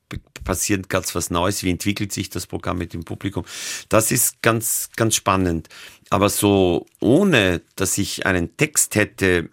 Passiert 0.44 0.88
ganz 0.90 1.14
was 1.14 1.30
Neues? 1.30 1.62
Wie 1.62 1.70
entwickelt 1.70 2.12
sich 2.12 2.28
das 2.28 2.46
Programm 2.46 2.78
mit 2.78 2.92
dem 2.92 3.04
Publikum? 3.04 3.44
Das 3.88 4.10
ist 4.10 4.42
ganz, 4.42 4.90
ganz 4.96 5.14
spannend. 5.14 5.68
Aber 6.10 6.28
so, 6.28 6.86
ohne 7.00 7.62
dass 7.76 7.96
ich 7.96 8.26
einen 8.26 8.56
Text 8.58 8.94
hätte, 8.94 9.48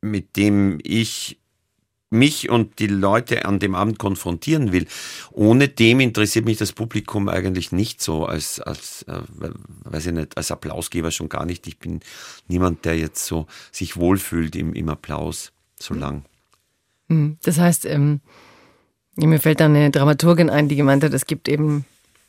mit 0.00 0.36
dem 0.36 0.78
ich 0.82 1.38
mich 2.16 2.50
und 2.50 2.78
die 2.78 2.86
Leute 2.86 3.44
an 3.44 3.58
dem 3.58 3.74
Abend 3.74 3.98
konfrontieren 3.98 4.72
will. 4.72 4.86
Ohne 5.30 5.68
dem 5.68 6.00
interessiert 6.00 6.44
mich 6.44 6.58
das 6.58 6.72
Publikum 6.72 7.28
eigentlich 7.28 7.72
nicht 7.72 8.02
so 8.02 8.26
als, 8.26 8.60
als 8.60 9.02
äh, 9.04 9.20
weiß 9.84 10.06
ich 10.06 10.12
nicht, 10.12 10.36
als 10.36 10.50
Applausgeber 10.50 11.10
schon 11.10 11.28
gar 11.28 11.46
nicht. 11.46 11.66
Ich 11.66 11.78
bin 11.78 12.00
niemand, 12.48 12.84
der 12.84 12.98
jetzt 12.98 13.26
so 13.26 13.46
sich 13.70 13.96
wohlfühlt 13.96 14.56
im, 14.56 14.74
im 14.74 14.88
Applaus 14.88 15.52
so 15.78 15.94
lang. 15.94 16.24
Hm, 17.08 17.36
das 17.42 17.58
heißt, 17.58 17.86
ähm, 17.86 18.20
mir 19.16 19.40
fällt 19.40 19.60
da 19.60 19.66
eine 19.66 19.90
Dramaturgin 19.90 20.50
ein, 20.50 20.68
die 20.68 20.76
gemeint 20.76 21.04
hat, 21.04 21.12
es 21.14 21.26
gibt 21.26 21.48
eben 21.48 21.84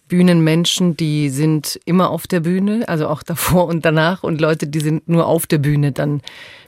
Bühnenmenschen, 0.07 0.95
die 0.95 1.29
sind 1.29 1.79
immer 1.85 2.09
auf 2.09 2.27
der 2.27 2.39
Bühne, 2.39 2.87
also 2.87 3.07
auch 3.07 3.23
davor 3.23 3.67
und 3.67 3.83
danach 3.83 4.23
und 4.23 4.39
Leute, 4.39 4.67
die 4.67 4.79
sind 4.79 5.07
nur 5.09 5.27
auf 5.27 5.47
der 5.47 5.57
Bühne 5.57 5.91
dann 5.91 6.21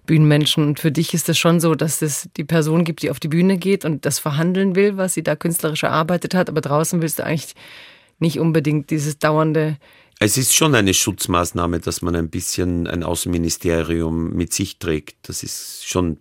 Bühnenmenschen. 0.09 0.65
Und 0.65 0.79
für 0.79 0.91
dich 0.91 1.13
ist 1.13 1.29
es 1.29 1.37
schon 1.37 1.59
so, 1.59 1.75
dass 1.75 2.01
es 2.01 2.29
die 2.35 2.43
Person 2.43 2.83
gibt, 2.83 3.03
die 3.03 3.11
auf 3.11 3.19
die 3.19 3.27
Bühne 3.27 3.57
geht 3.57 3.85
und 3.85 4.07
das 4.07 4.17
verhandeln 4.17 4.75
will, 4.75 4.97
was 4.97 5.13
sie 5.13 5.21
da 5.21 5.35
künstlerisch 5.35 5.83
erarbeitet 5.83 6.33
hat. 6.33 6.49
Aber 6.49 6.61
draußen 6.61 6.99
willst 7.03 7.19
du 7.19 7.25
eigentlich 7.25 7.53
nicht 8.17 8.39
unbedingt 8.39 8.89
dieses 8.89 9.19
dauernde. 9.19 9.77
Es 10.19 10.35
ist 10.35 10.55
schon 10.55 10.73
eine 10.73 10.95
Schutzmaßnahme, 10.95 11.79
dass 11.79 12.01
man 12.01 12.15
ein 12.15 12.31
bisschen 12.31 12.87
ein 12.87 13.03
Außenministerium 13.03 14.33
mit 14.33 14.51
sich 14.51 14.79
trägt. 14.79 15.29
Das 15.29 15.43
ist 15.43 15.87
schon 15.87 16.17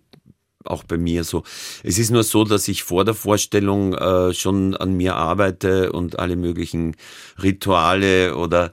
auch 0.65 0.83
bei 0.83 0.97
mir 0.97 1.23
so. 1.23 1.41
Es 1.81 1.97
ist 1.97 2.11
nur 2.11 2.21
so, 2.23 2.43
dass 2.43 2.67
ich 2.67 2.83
vor 2.83 3.05
der 3.05 3.15
Vorstellung 3.15 3.95
äh, 3.95 4.35
schon 4.35 4.75
an 4.75 4.93
mir 4.93 5.15
arbeite 5.15 5.91
und 5.91 6.19
alle 6.19 6.35
möglichen 6.35 6.95
Rituale 7.41 8.35
oder 8.37 8.71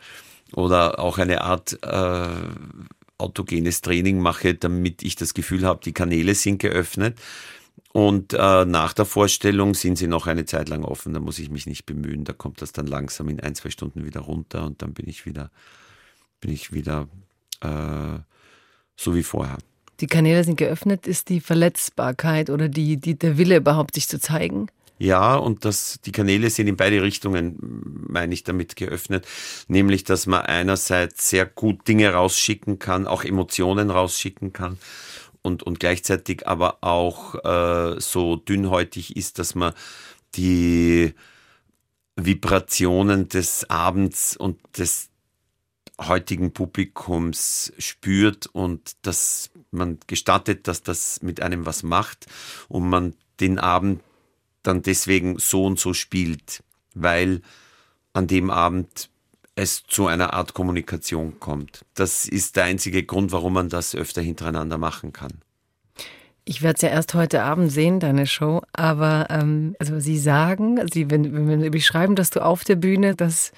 oder 0.52 1.00
auch 1.00 1.18
eine 1.18 1.42
Art 1.42 1.78
äh, 1.82 2.28
autogenes 3.18 3.80
Training 3.80 4.18
mache, 4.20 4.54
damit 4.54 5.02
ich 5.02 5.16
das 5.16 5.34
Gefühl 5.34 5.64
habe, 5.64 5.80
die 5.84 5.92
Kanäle 5.92 6.34
sind 6.34 6.58
geöffnet. 6.58 7.18
Und 7.92 8.34
äh, 8.34 8.64
nach 8.66 8.92
der 8.92 9.06
Vorstellung 9.06 9.74
sind 9.74 9.96
sie 9.96 10.06
noch 10.06 10.26
eine 10.26 10.44
Zeit 10.44 10.68
lang 10.68 10.84
offen, 10.84 11.14
da 11.14 11.20
muss 11.20 11.38
ich 11.38 11.50
mich 11.50 11.66
nicht 11.66 11.86
bemühen, 11.86 12.24
da 12.24 12.34
kommt 12.34 12.60
das 12.60 12.72
dann 12.72 12.86
langsam 12.86 13.28
in 13.28 13.40
ein, 13.40 13.54
zwei 13.54 13.70
Stunden 13.70 14.04
wieder 14.04 14.20
runter 14.20 14.64
und 14.64 14.82
dann 14.82 14.92
bin 14.92 15.08
ich 15.08 15.24
wieder, 15.24 15.50
bin 16.40 16.52
ich 16.52 16.72
wieder 16.72 17.08
äh, 17.62 18.18
so 18.96 19.14
wie 19.14 19.22
vorher. 19.22 19.56
Die 20.00 20.06
Kanäle 20.06 20.44
sind 20.44 20.56
geöffnet, 20.56 21.06
ist 21.06 21.30
die 21.30 21.40
Verletzbarkeit 21.40 22.50
oder 22.50 22.68
die, 22.68 22.98
die, 22.98 23.18
der 23.18 23.38
Wille 23.38 23.56
überhaupt 23.56 23.94
sich 23.94 24.08
zu 24.08 24.20
zeigen? 24.20 24.66
Ja, 24.98 25.36
und 25.36 25.64
das, 25.66 26.00
die 26.04 26.12
Kanäle 26.12 26.48
sind 26.48 26.68
in 26.68 26.76
beide 26.76 27.02
Richtungen, 27.02 27.56
meine 28.08 28.32
ich, 28.32 28.44
damit 28.44 28.76
geöffnet. 28.76 29.26
Nämlich, 29.68 30.04
dass 30.04 30.26
man 30.26 30.42
einerseits 30.42 31.28
sehr 31.28 31.44
gut 31.44 31.86
Dinge 31.86 32.12
rausschicken 32.12 32.78
kann, 32.78 33.06
auch 33.06 33.22
Emotionen 33.24 33.90
rausschicken 33.90 34.54
kann 34.54 34.78
und, 35.42 35.62
und 35.62 35.80
gleichzeitig 35.80 36.46
aber 36.46 36.78
auch 36.82 37.34
äh, 37.44 38.00
so 38.00 38.36
dünnhäutig 38.36 39.16
ist, 39.16 39.38
dass 39.38 39.54
man 39.54 39.74
die 40.34 41.14
Vibrationen 42.16 43.28
des 43.28 43.68
Abends 43.68 44.36
und 44.36 44.58
des 44.78 45.10
heutigen 46.00 46.52
Publikums 46.52 47.72
spürt 47.78 48.46
und 48.46 48.96
dass 49.02 49.50
man 49.70 49.98
gestattet, 50.06 50.68
dass 50.68 50.82
das 50.82 51.22
mit 51.22 51.40
einem 51.40 51.66
was 51.66 51.82
macht 51.82 52.26
und 52.68 52.88
man 52.88 53.14
den 53.40 53.58
Abend 53.58 54.00
dann 54.66 54.82
deswegen 54.82 55.38
so 55.38 55.64
und 55.64 55.78
so 55.78 55.94
spielt, 55.94 56.62
weil 56.94 57.40
an 58.12 58.26
dem 58.26 58.50
Abend 58.50 59.10
es 59.54 59.84
zu 59.86 60.06
einer 60.06 60.34
Art 60.34 60.54
Kommunikation 60.54 61.40
kommt. 61.40 61.84
Das 61.94 62.26
ist 62.26 62.56
der 62.56 62.64
einzige 62.64 63.02
Grund, 63.02 63.32
warum 63.32 63.54
man 63.54 63.68
das 63.68 63.94
öfter 63.94 64.20
hintereinander 64.20 64.78
machen 64.78 65.12
kann. 65.12 65.32
Ich 66.44 66.62
werde 66.62 66.76
es 66.76 66.82
ja 66.82 66.90
erst 66.90 67.14
heute 67.14 67.42
Abend 67.42 67.72
sehen, 67.72 67.98
deine 67.98 68.26
Show, 68.26 68.62
aber 68.72 69.26
ähm, 69.30 69.74
also 69.80 69.98
Sie 69.98 70.18
sagen, 70.18 70.78
Sie, 70.92 71.10
wenn, 71.10 71.48
wenn 71.48 71.60
Sie 71.60 71.70
beschreiben, 71.70 72.14
dass 72.14 72.30
du 72.30 72.44
auf 72.44 72.62
der 72.62 72.76
Bühne 72.76 73.16
das 73.16 73.50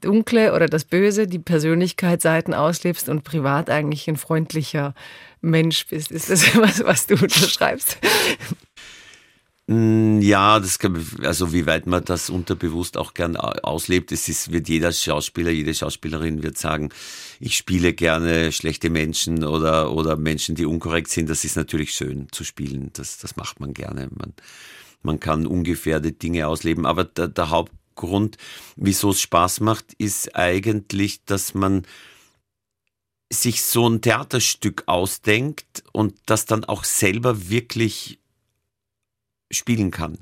Dunkle 0.00 0.54
oder 0.54 0.66
das 0.66 0.84
Böse, 0.84 1.26
die 1.26 1.38
Persönlichkeitsseiten 1.38 2.54
auslebst 2.54 3.08
und 3.08 3.24
privat 3.24 3.70
eigentlich 3.70 4.06
ein 4.08 4.16
freundlicher 4.16 4.94
Mensch 5.40 5.86
bist. 5.86 6.10
Ist 6.12 6.30
das 6.30 6.56
was, 6.56 6.84
was 6.84 7.06
du 7.06 7.16
beschreibst? 7.16 7.98
Mm, 9.70 10.20
ja, 10.22 10.58
das 10.60 10.78
kann, 10.78 11.04
also 11.22 11.52
wie 11.52 11.66
weit 11.66 11.86
man 11.86 12.02
das 12.02 12.30
unterbewusst 12.30 12.96
auch 12.96 13.12
gern 13.12 13.36
auslebt, 13.36 14.12
es 14.12 14.26
ist, 14.26 14.50
wird 14.50 14.66
jeder 14.66 14.92
Schauspieler, 14.92 15.50
jede 15.50 15.74
Schauspielerin 15.74 16.42
wird 16.42 16.56
sagen, 16.56 16.88
ich 17.38 17.54
spiele 17.54 17.92
gerne 17.92 18.50
schlechte 18.50 18.88
Menschen 18.88 19.44
oder, 19.44 19.92
oder 19.92 20.16
Menschen, 20.16 20.54
die 20.54 20.64
unkorrekt 20.64 21.10
sind. 21.10 21.28
Das 21.28 21.44
ist 21.44 21.56
natürlich 21.56 21.92
schön 21.92 22.28
zu 22.32 22.44
spielen. 22.44 22.90
Das, 22.94 23.18
das 23.18 23.36
macht 23.36 23.60
man 23.60 23.74
gerne. 23.74 24.08
Man, 24.16 24.32
man 25.02 25.20
kann 25.20 25.46
ungefährdet 25.46 26.22
Dinge 26.22 26.48
ausleben. 26.48 26.86
Aber 26.86 27.04
der, 27.04 27.28
der 27.28 27.50
Hauptgrund, 27.50 28.38
wieso 28.76 29.10
es 29.10 29.20
Spaß 29.20 29.60
macht, 29.60 29.92
ist 29.98 30.34
eigentlich, 30.34 31.26
dass 31.26 31.52
man 31.52 31.82
sich 33.30 33.62
so 33.62 33.86
ein 33.86 34.00
Theaterstück 34.00 34.84
ausdenkt 34.86 35.84
und 35.92 36.14
das 36.24 36.46
dann 36.46 36.64
auch 36.64 36.84
selber 36.84 37.50
wirklich 37.50 38.17
spielen 39.50 39.90
kann. 39.90 40.18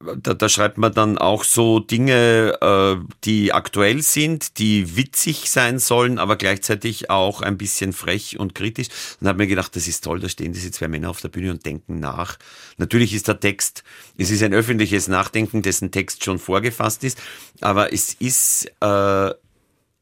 da, 0.00 0.34
da 0.34 0.48
schreibt 0.48 0.78
man 0.78 0.94
dann 0.94 1.18
auch 1.18 1.44
so 1.44 1.78
Dinge, 1.78 2.56
äh, 2.60 2.96
die 3.24 3.52
aktuell 3.52 4.02
sind, 4.02 4.58
die 4.58 4.96
witzig 4.96 5.50
sein 5.50 5.78
sollen, 5.78 6.18
aber 6.18 6.36
gleichzeitig 6.36 7.10
auch 7.10 7.42
ein 7.42 7.58
bisschen 7.58 7.92
frech 7.92 8.38
und 8.38 8.54
kritisch. 8.54 8.88
Und 9.20 9.28
habe 9.28 9.38
mir 9.38 9.46
gedacht, 9.46 9.76
das 9.76 9.88
ist 9.88 10.04
toll, 10.04 10.20
da 10.20 10.28
stehen 10.28 10.52
diese 10.52 10.70
zwei 10.70 10.88
Männer 10.88 11.10
auf 11.10 11.20
der 11.20 11.28
Bühne 11.28 11.50
und 11.50 11.66
denken 11.66 12.00
nach. 12.00 12.38
Natürlich 12.78 13.12
ist 13.12 13.28
der 13.28 13.40
Text, 13.40 13.84
es 14.16 14.30
ist 14.30 14.42
ein 14.42 14.54
öffentliches 14.54 15.06
Nachdenken, 15.08 15.60
dessen 15.62 15.90
Text 15.90 16.24
schon 16.24 16.38
vorgefasst 16.38 17.04
ist, 17.04 17.18
aber 17.60 17.92
es 17.92 18.14
ist 18.14 18.72
äh, 18.80 19.30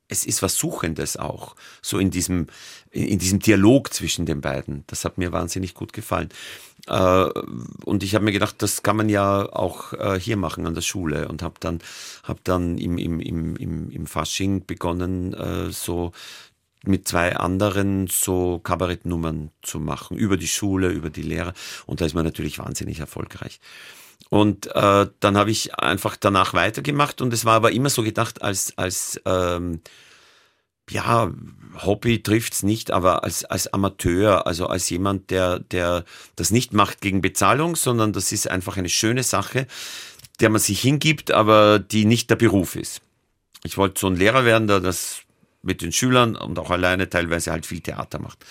es 0.08 0.24
ist 0.24 0.42
was 0.42 0.56
Suchendes 0.56 1.16
auch, 1.16 1.54
so 1.82 1.98
in 1.98 2.10
diesem, 2.10 2.46
in 3.06 3.18
diesem 3.18 3.38
Dialog 3.38 3.92
zwischen 3.92 4.26
den 4.26 4.40
beiden. 4.40 4.84
Das 4.86 5.04
hat 5.04 5.18
mir 5.18 5.32
wahnsinnig 5.32 5.74
gut 5.74 5.92
gefallen. 5.92 6.28
Äh, 6.86 7.28
und 7.84 8.02
ich 8.02 8.14
habe 8.14 8.24
mir 8.24 8.32
gedacht, 8.32 8.56
das 8.58 8.82
kann 8.82 8.96
man 8.96 9.08
ja 9.08 9.48
auch 9.52 9.92
äh, 9.92 10.18
hier 10.18 10.36
machen 10.36 10.66
an 10.66 10.74
der 10.74 10.82
Schule 10.82 11.28
und 11.28 11.42
habe 11.42 11.54
dann, 11.60 11.80
hab 12.24 12.42
dann 12.44 12.78
im, 12.78 12.98
im, 12.98 13.20
im, 13.20 13.90
im, 13.90 14.06
Fasching 14.06 14.64
begonnen, 14.66 15.34
äh, 15.34 15.70
so 15.70 16.12
mit 16.84 17.08
zwei 17.08 17.36
anderen 17.36 18.06
so 18.06 18.60
Kabarettnummern 18.60 19.50
zu 19.62 19.80
machen, 19.80 20.16
über 20.16 20.36
die 20.36 20.48
Schule, 20.48 20.90
über 20.90 21.10
die 21.10 21.22
Lehrer. 21.22 21.52
Und 21.86 22.00
da 22.00 22.06
ist 22.06 22.14
man 22.14 22.24
natürlich 22.24 22.58
wahnsinnig 22.58 23.00
erfolgreich. 23.00 23.60
Und 24.30 24.66
äh, 24.74 25.06
dann 25.20 25.36
habe 25.36 25.50
ich 25.50 25.74
einfach 25.74 26.16
danach 26.16 26.54
weitergemacht 26.54 27.20
und 27.20 27.32
es 27.32 27.44
war 27.44 27.54
aber 27.54 27.72
immer 27.72 27.88
so 27.88 28.02
gedacht 28.02 28.42
als, 28.42 28.76
als 28.76 29.20
ähm, 29.24 29.80
ja, 30.90 31.32
Hobby 31.84 32.22
trifft's 32.22 32.62
nicht, 32.62 32.90
aber 32.90 33.24
als, 33.24 33.44
als 33.44 33.72
Amateur, 33.72 34.46
also 34.46 34.66
als 34.66 34.90
jemand, 34.90 35.30
der, 35.30 35.60
der 35.60 36.04
das 36.36 36.50
nicht 36.50 36.72
macht 36.72 37.00
gegen 37.00 37.20
Bezahlung, 37.20 37.76
sondern 37.76 38.12
das 38.12 38.32
ist 38.32 38.50
einfach 38.50 38.76
eine 38.76 38.88
schöne 38.88 39.22
Sache, 39.22 39.66
der 40.40 40.50
man 40.50 40.60
sich 40.60 40.80
hingibt, 40.80 41.30
aber 41.30 41.78
die 41.78 42.04
nicht 42.04 42.30
der 42.30 42.36
Beruf 42.36 42.76
ist. 42.76 43.00
Ich 43.64 43.76
wollte 43.76 44.00
so 44.00 44.06
ein 44.06 44.16
Lehrer 44.16 44.44
werden, 44.44 44.68
der 44.68 44.80
das 44.80 45.22
mit 45.62 45.82
den 45.82 45.92
Schülern 45.92 46.36
und 46.36 46.58
auch 46.58 46.70
alleine 46.70 47.08
teilweise 47.10 47.50
halt 47.50 47.66
viel 47.66 47.80
Theater 47.80 48.20
macht. 48.20 48.44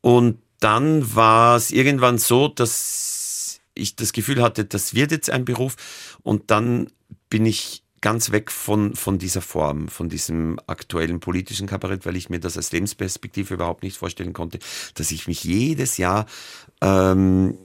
Und 0.00 0.38
dann 0.60 1.14
war 1.14 1.56
es 1.56 1.70
irgendwann 1.70 2.18
so, 2.18 2.48
dass 2.48 3.60
ich 3.74 3.96
das 3.96 4.12
Gefühl 4.12 4.42
hatte, 4.42 4.64
das 4.64 4.94
wird 4.94 5.12
jetzt 5.12 5.30
ein 5.30 5.44
Beruf. 5.44 5.76
Und 6.22 6.50
dann 6.50 6.88
bin 7.30 7.46
ich 7.46 7.83
ganz 8.04 8.32
weg 8.32 8.50
von, 8.50 8.94
von 8.94 9.16
dieser 9.16 9.40
Form, 9.40 9.88
von 9.88 10.10
diesem 10.10 10.60
aktuellen 10.66 11.20
politischen 11.20 11.66
Kabarett, 11.66 12.04
weil 12.04 12.16
ich 12.16 12.28
mir 12.28 12.38
das 12.38 12.58
als 12.58 12.70
Lebensperspektive 12.70 13.54
überhaupt 13.54 13.82
nicht 13.82 13.96
vorstellen 13.96 14.34
konnte, 14.34 14.58
dass 14.92 15.10
ich 15.10 15.26
mich 15.26 15.42
jedes 15.42 15.96
Jahr 15.96 16.26
ähm, 16.82 17.56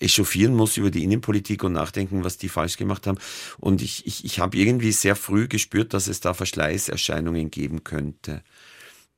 echauffieren 0.00 0.54
muss 0.54 0.78
über 0.78 0.90
die 0.90 1.04
Innenpolitik 1.04 1.64
und 1.64 1.74
nachdenken, 1.74 2.24
was 2.24 2.38
die 2.38 2.48
falsch 2.48 2.78
gemacht 2.78 3.06
haben. 3.06 3.18
Und 3.58 3.82
ich, 3.82 4.06
ich, 4.06 4.24
ich 4.24 4.40
habe 4.40 4.56
irgendwie 4.56 4.90
sehr 4.90 5.16
früh 5.16 5.48
gespürt, 5.48 5.92
dass 5.92 6.06
es 6.06 6.20
da 6.20 6.32
Verschleißerscheinungen 6.32 7.50
geben 7.50 7.84
könnte, 7.84 8.42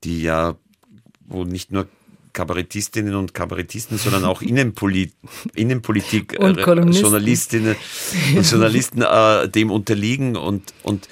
die 0.03 0.21
ja, 0.23 0.57
wo 1.21 1.45
nicht 1.45 1.71
nur 1.71 1.87
Kabarettistinnen 2.37 3.15
und 3.15 3.33
Kabarettisten, 3.33 3.97
sondern 3.97 4.25
auch 4.25 4.43
Innenpolit 4.43 5.15
Innenpolitik, 5.55 6.37
und 6.39 6.59
äh, 6.59 7.01
Journalistinnen 7.01 7.77
und 8.37 8.51
Journalisten 8.51 9.03
äh, 9.03 9.49
dem 9.49 9.71
unterliegen 9.71 10.37
und, 10.37 10.75
und 10.83 11.09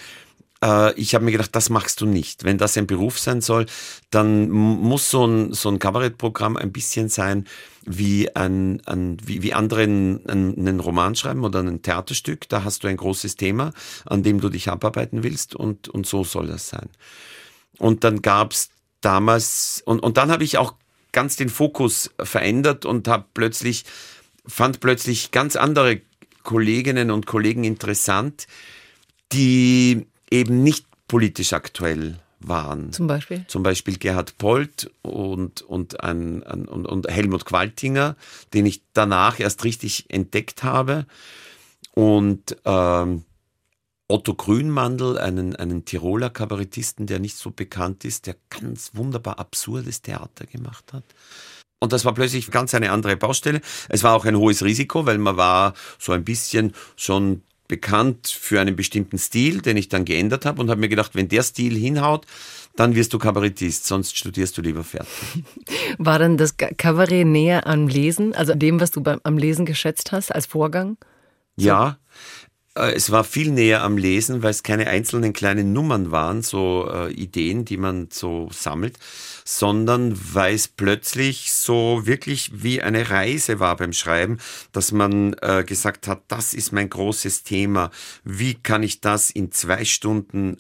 äh, 0.63 0.93
ich 1.01 1.15
habe 1.15 1.25
mir 1.25 1.33
gedacht, 1.33 1.57
das 1.57 1.71
machst 1.71 2.03
du 2.03 2.07
nicht. 2.07 2.45
Wenn 2.45 2.59
das 2.59 2.77
ein 2.77 2.87
Beruf 2.87 3.19
sein 3.19 3.41
soll, 3.41 3.65
dann 4.11 4.51
muss 4.51 5.11
so 5.11 5.27
ein, 5.27 5.53
so 5.55 5.71
ein 5.71 5.79
Kabarettprogramm 5.79 6.59
ein 6.59 6.73
bisschen 6.73 7.09
sein, 7.09 7.47
wie, 7.87 8.35
ein, 8.37 8.83
ein, 8.85 9.17
wie, 9.25 9.43
wie 9.43 9.55
andere 9.55 9.83
einen, 9.83 10.27
einen 10.29 10.81
Roman 10.81 11.15
schreiben 11.15 11.43
oder 11.43 11.61
ein 11.61 11.81
Theaterstück. 11.81 12.49
Da 12.51 12.65
hast 12.65 12.85
du 12.85 12.89
ein 12.89 12.99
großes 12.99 13.37
Thema, 13.37 13.73
an 14.05 14.23
dem 14.23 14.41
du 14.41 14.51
dich 14.51 14.69
abarbeiten 14.69 15.23
willst 15.23 15.55
und, 15.55 15.89
und 15.89 16.07
so 16.07 16.23
soll 16.23 16.49
das 16.49 16.69
sein. 16.69 16.89
Und 17.79 18.05
dann 18.05 18.21
gab's 18.21 18.69
damals, 19.01 19.83
und, 19.85 20.01
und 20.01 20.17
dann 20.17 20.31
habe 20.31 20.45
ich 20.45 20.59
auch 20.59 20.75
ganz 21.15 21.37
den 21.37 21.49
Fokus 21.49 22.11
verändert 22.23 22.85
und 22.85 23.09
habe 23.09 23.25
plötzlich, 23.33 23.85
fand 24.47 24.81
plötzlich 24.81 25.31
ganz 25.31 25.57
andere 25.57 26.03
Kolleginnen 26.43 27.11
und 27.11 27.25
Kollegen 27.25 27.65
interessant, 27.65 28.47
die 29.33 30.07
eben 30.31 30.63
nicht 30.63 30.87
politisch 31.09 31.55
aktuell 31.55 32.19
waren. 32.41 32.93
Zum 32.93 33.07
Beispiel? 33.07 33.47
Zum 33.49 33.63
Beispiel 33.63 33.97
Gerhard 33.97 34.37
Polt 34.37 34.91
und, 35.01 35.63
und, 35.63 36.03
ein, 36.05 36.43
ein, 36.43 36.67
und, 36.67 36.87
und 36.87 37.09
Helmut 37.09 37.47
Qualtinger, 37.47 38.17
den 38.53 38.67
ich 38.67 38.83
danach 38.93 39.41
erst 39.41 39.65
richtig 39.65 40.05
entdeckt 40.09 40.63
habe. 40.63 41.07
Und 41.93 42.57
ähm, 42.67 43.25
Otto 44.07 44.35
Grünmandel, 44.35 45.19
einen, 45.19 45.57
einen 45.57 45.85
Tiroler 45.85 46.31
Kabarettisten, 46.31 47.07
der 47.07 47.21
nicht 47.21 47.37
so 47.37 47.51
bekannt 47.51 48.05
ist, 48.05 48.27
der 48.27 48.37
ganz 48.51 48.91
wunderbar 48.95 49.39
absurdes 49.39 50.03
Theater 50.03 50.47
gemacht 50.47 50.93
hat. 50.93 51.05
Und 51.81 51.93
das 51.93 52.05
war 52.05 52.15
plötzlich 52.15 52.51
ganz 52.51 52.75
eine 52.75 52.93
andere 52.93 53.17
Baustelle. 53.17 53.61
Es 53.89 54.03
war 54.03 54.15
auch 54.15 54.25
ein 54.25 54.37
hohes 54.37 54.63
Risiko, 54.65 55.07
weil 55.07 55.19
man 55.19 55.37
war 55.37 55.75
so 55.99 56.13
ein 56.13 56.25
bisschen 56.25 56.75
schon 56.97 57.43
bekannt 57.69 58.29
für 58.29 58.61
einen 58.61 58.77
bestimmten 58.77 59.19
Stil, 59.19 59.63
den 59.63 59.77
ich 59.77 59.89
dann 59.89 60.05
geändert 60.05 60.45
habe 60.45 60.61
und 60.61 60.71
habe 60.71 60.81
mir 60.81 60.89
gedacht, 60.89 61.15
wenn 61.15 61.29
der 61.29 61.43
Stil 61.43 61.75
hinhaut, 61.77 62.27
dann 62.77 62.95
wirst 62.95 63.13
du 63.15 63.19
Kabarettist, 63.19 63.87
sonst 63.87 64.19
studierst 64.19 64.57
du 64.59 64.63
lieber 64.63 64.85
fertig. 64.85 65.45
War 65.99 66.19
dann 66.19 66.37
das 66.37 66.57
Kabarett 66.57 67.27
näher 67.27 67.67
am 67.67 67.89
Lesen, 67.89 68.35
also 68.35 68.55
dem, 68.55 68.81
was 68.81 68.91
du 68.91 69.03
beim, 69.03 69.21
am 69.23 69.39
Lesen 69.39 69.65
geschätzt 69.65 70.13
hast 70.13 70.35
als 70.35 70.47
Vorgang? 70.47 70.99
So. 71.57 71.69
Ja, 71.69 71.99
es 72.75 73.11
war 73.11 73.23
viel 73.23 73.53
näher 73.53 73.83
am 73.83 73.97
Lesen, 73.97 74.43
weil 74.43 74.51
es 74.51 74.65
keine 74.65 74.89
einzelnen 74.89 75.33
kleinen 75.33 75.73
Nummern 75.73 76.11
waren, 76.11 76.43
so 76.43 76.91
äh, 76.93 77.13
Ideen, 77.13 77.65
die 77.65 77.77
man 77.77 78.09
so 78.11 78.49
sammelt, 78.53 78.99
sondern 79.45 80.19
weil 80.33 80.55
es 80.55 80.67
plötzlich 80.67 81.53
so 81.53 82.03
wirklich 82.05 82.51
wie 82.65 82.83
eine 82.83 83.11
Reise 83.11 83.61
war 83.61 83.77
beim 83.77 83.93
Schreiben, 83.93 84.39
dass 84.73 84.91
man 84.91 85.37
äh, 85.41 85.63
gesagt 85.65 86.09
hat, 86.09 86.23
das 86.29 86.53
ist 86.53 86.73
mein 86.73 86.91
großes 86.91 87.45
Thema. 87.45 87.91
Wie 88.25 88.55
kann 88.55 88.83
ich 88.83 89.01
das 89.01 89.31
in 89.31 89.53
zwei 89.53 89.85
Stunden 89.85 90.57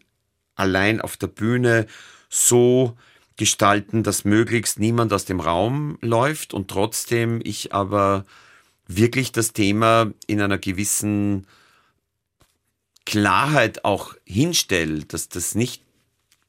allein 0.54 1.00
auf 1.00 1.16
der 1.16 1.26
Bühne 1.26 1.86
so 2.28 2.96
gestalten, 3.36 4.04
dass 4.04 4.24
möglichst 4.24 4.78
niemand 4.78 5.12
aus 5.12 5.24
dem 5.24 5.40
Raum 5.40 5.98
läuft 6.00 6.54
und 6.54 6.68
trotzdem 6.68 7.40
ich 7.42 7.72
aber 7.72 8.24
wirklich 8.86 9.32
das 9.32 9.52
Thema 9.52 10.12
in 10.28 10.40
einer 10.40 10.58
gewissen 10.58 11.46
Klarheit 13.06 13.84
auch 13.84 14.14
hinstelle, 14.24 15.04
dass 15.04 15.28
das 15.28 15.54
nicht 15.54 15.82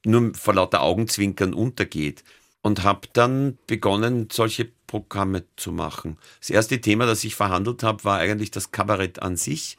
nur 0.06 0.34
vor 0.36 0.54
lauter 0.54 0.82
Augenzwinkern 0.82 1.54
untergeht. 1.54 2.24
Und 2.62 2.82
habe 2.84 3.08
dann 3.14 3.60
begonnen, 3.68 4.28
solche 4.32 4.68
Programme 4.88 5.44
zu 5.56 5.72
machen. 5.72 6.18
Das 6.40 6.50
erste 6.50 6.82
Thema, 6.82 7.06
das 7.06 7.24
ich 7.24 7.36
verhandelt 7.36 7.84
habe, 7.84 8.04
war 8.06 8.18
eigentlich 8.18 8.50
das 8.50 8.72
Kabarett 8.72 9.22
an 9.22 9.38
sich. 9.38 9.78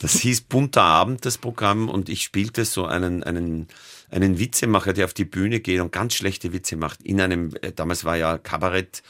Das 0.00 0.20
hieß 0.20 0.42
Bunter 0.42 0.82
Abend, 0.82 1.24
das 1.24 1.38
Programm, 1.38 1.88
und 1.88 2.10
ich 2.10 2.22
spielte 2.22 2.66
so 2.66 2.84
einen, 2.84 3.22
einen, 3.22 3.68
einen 4.10 4.38
Witzemacher, 4.38 4.92
der 4.92 5.06
auf 5.06 5.14
die 5.14 5.24
Bühne 5.24 5.60
geht 5.60 5.80
und 5.80 5.92
ganz 5.92 6.14
schlechte 6.14 6.52
Witze 6.52 6.76
macht. 6.76 7.02
In 7.02 7.20
einem, 7.20 7.54
äh, 7.62 7.72
damals 7.72 8.04
war 8.04 8.16
ja 8.16 8.36
Kabarett 8.36 9.02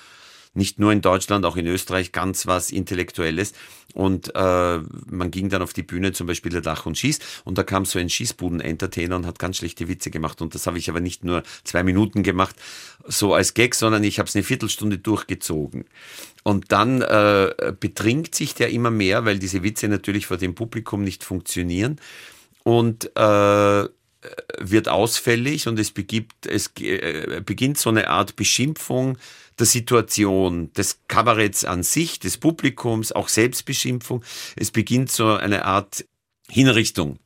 nicht 0.55 0.79
nur 0.79 0.93
in 0.93 1.01
Deutschland, 1.01 1.45
auch 1.45 1.57
in 1.57 1.67
Österreich 1.67 2.13
ganz 2.13 2.47
was 2.47 2.71
Intellektuelles. 2.71 3.53
Und 3.93 4.35
äh, 4.35 4.79
man 4.79 5.31
ging 5.31 5.49
dann 5.49 5.63
auf 5.63 5.73
die 5.73 5.83
Bühne, 5.83 6.13
zum 6.13 6.27
Beispiel 6.27 6.51
der 6.51 6.61
Dach 6.61 6.87
und 6.87 6.99
Schieß, 6.99 7.19
und 7.45 7.59
da 7.59 7.63
kam 7.63 7.85
so 7.85 7.99
ein 7.99 8.09
Schießbuden-Entertainer 8.09 9.17
und 9.17 9.27
hat 9.27 9.39
ganz 9.39 9.59
schlechte 9.59 9.89
Witze 9.89 10.11
gemacht. 10.11 10.41
Und 10.41 10.55
das 10.55 10.67
habe 10.67 10.79
ich 10.79 10.89
aber 10.89 11.01
nicht 11.01 11.25
nur 11.25 11.43
zwei 11.65 11.83
Minuten 11.83 12.23
gemacht, 12.23 12.57
so 13.07 13.35
als 13.35 13.55
Gag, 13.55 13.75
sondern 13.75 14.03
ich 14.05 14.19
habe 14.19 14.29
es 14.29 14.35
eine 14.35 14.45
Viertelstunde 14.45 14.99
durchgezogen. 14.99 15.85
Und 16.43 16.73
dann 16.73 17.03
äh, 17.03 17.73
betrinkt 17.79 18.35
sich 18.35 18.55
der 18.55 18.71
immer 18.71 18.91
mehr, 18.91 19.25
weil 19.25 19.39
diese 19.39 19.63
Witze 19.63 19.89
natürlich 19.89 20.27
vor 20.27 20.37
dem 20.37 20.55
Publikum 20.55 21.03
nicht 21.03 21.25
funktionieren. 21.25 22.01
Und 22.65 23.15
äh, 23.17 23.89
wird 24.59 24.89
ausfällig 24.89 25.69
und 25.69 25.79
es, 25.79 25.91
begibt, 25.91 26.47
es 26.47 26.71
äh, 26.81 27.43
beginnt 27.45 27.79
so 27.79 27.91
eine 27.91 28.09
Art 28.09 28.37
Beschimpfung 28.37 29.19
der 29.59 29.67
Situation, 29.67 30.73
des 30.73 30.99
Kabaretts 31.09 31.65
an 31.65 31.83
sich, 31.83 32.19
des 32.19 32.39
Publikums, 32.39 33.13
auch 33.13 33.29
Selbstbeschimpfung. 33.29 34.25
Es 34.57 34.71
beginnt 34.71 35.11
so 35.11 35.35
eine 35.35 35.65
Art 35.65 36.05
Hinrichtung 36.49 37.19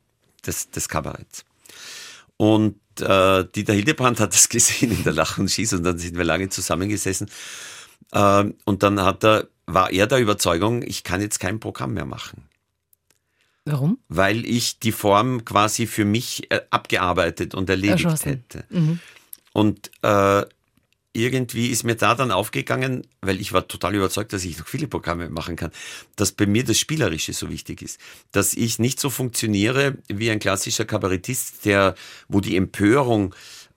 des, 0.45 0.69
des 0.69 0.89
Kabaretts. 0.89 1.45
Und 2.37 2.79
äh, 3.01 3.45
Dieter 3.55 3.73
Hildebrand 3.73 4.19
hat 4.19 4.33
das 4.33 4.49
gesehen 4.49 4.91
in 4.91 5.03
der 5.03 5.13
Lach 5.13 5.37
und 5.37 5.49
Schieß 5.49 5.73
und 5.73 5.83
dann 5.83 5.97
sind 5.97 6.17
wir 6.17 6.23
lange 6.23 6.49
zusammengesessen. 6.49 7.29
Äh, 8.11 8.45
und 8.65 8.83
dann 8.83 9.01
hat 9.01 9.23
er, 9.23 9.47
war 9.65 9.91
er 9.91 10.07
der 10.07 10.19
Überzeugung, 10.19 10.83
ich 10.83 11.03
kann 11.03 11.21
jetzt 11.21 11.39
kein 11.39 11.59
Programm 11.59 11.93
mehr 11.93 12.05
machen. 12.05 12.43
Warum? 13.65 13.99
Weil 14.07 14.45
ich 14.45 14.79
die 14.79 14.91
Form 14.91 15.45
quasi 15.45 15.85
für 15.85 16.05
mich 16.05 16.51
äh, 16.51 16.61
abgearbeitet 16.69 17.53
und 17.55 17.69
erledigt 17.69 18.05
Erschossen. 18.05 18.29
hätte. 18.29 18.65
Mhm. 18.69 18.99
Und 19.53 19.91
äh, 20.01 20.45
irgendwie 21.13 21.67
ist 21.67 21.83
mir 21.83 21.95
da 21.95 22.13
dann 22.13 22.31
aufgegangen, 22.31 23.07
weil 23.21 23.41
ich 23.41 23.51
war 23.51 23.67
total 23.67 23.95
überzeugt, 23.95 24.31
dass 24.31 24.45
ich 24.45 24.59
noch 24.59 24.67
viele 24.67 24.87
Programme 24.87 25.29
machen 25.29 25.55
kann, 25.55 25.71
dass 26.15 26.31
bei 26.31 26.45
mir 26.45 26.63
das 26.63 26.77
Spielerische 26.77 27.33
so 27.33 27.49
wichtig 27.49 27.81
ist. 27.81 27.99
Dass 28.31 28.53
ich 28.53 28.79
nicht 28.79 28.99
so 28.99 29.09
funktioniere 29.09 29.97
wie 30.07 30.29
ein 30.29 30.39
klassischer 30.39 30.85
Kabarettist, 30.85 31.65
der, 31.65 31.95
wo 32.27 32.41
die 32.41 32.55
Empörung 32.55 33.33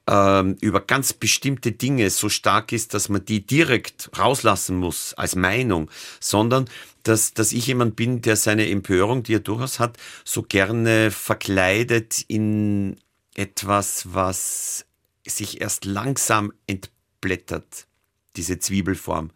ähm, 0.06 0.56
über 0.60 0.80
ganz 0.80 1.12
bestimmte 1.12 1.72
Dinge 1.72 2.10
so 2.10 2.28
stark 2.28 2.72
ist, 2.72 2.92
dass 2.92 3.08
man 3.08 3.24
die 3.24 3.46
direkt 3.46 4.10
rauslassen 4.18 4.76
muss 4.76 5.14
als 5.14 5.34
Meinung, 5.34 5.90
sondern 6.20 6.68
dass, 7.02 7.34
dass 7.34 7.52
ich 7.52 7.66
jemand 7.66 7.96
bin, 7.96 8.20
der 8.20 8.36
seine 8.36 8.68
Empörung, 8.68 9.22
die 9.22 9.34
er 9.34 9.40
durchaus 9.40 9.80
hat, 9.80 9.96
so 10.24 10.42
gerne 10.42 11.10
verkleidet 11.10 12.24
in 12.28 12.96
etwas, 13.34 14.12
was 14.12 14.84
sich 15.26 15.60
erst 15.60 15.84
langsam 15.84 16.52
entblättert, 17.22 17.86
diese 18.36 18.58
Zwiebelform. 18.58 19.30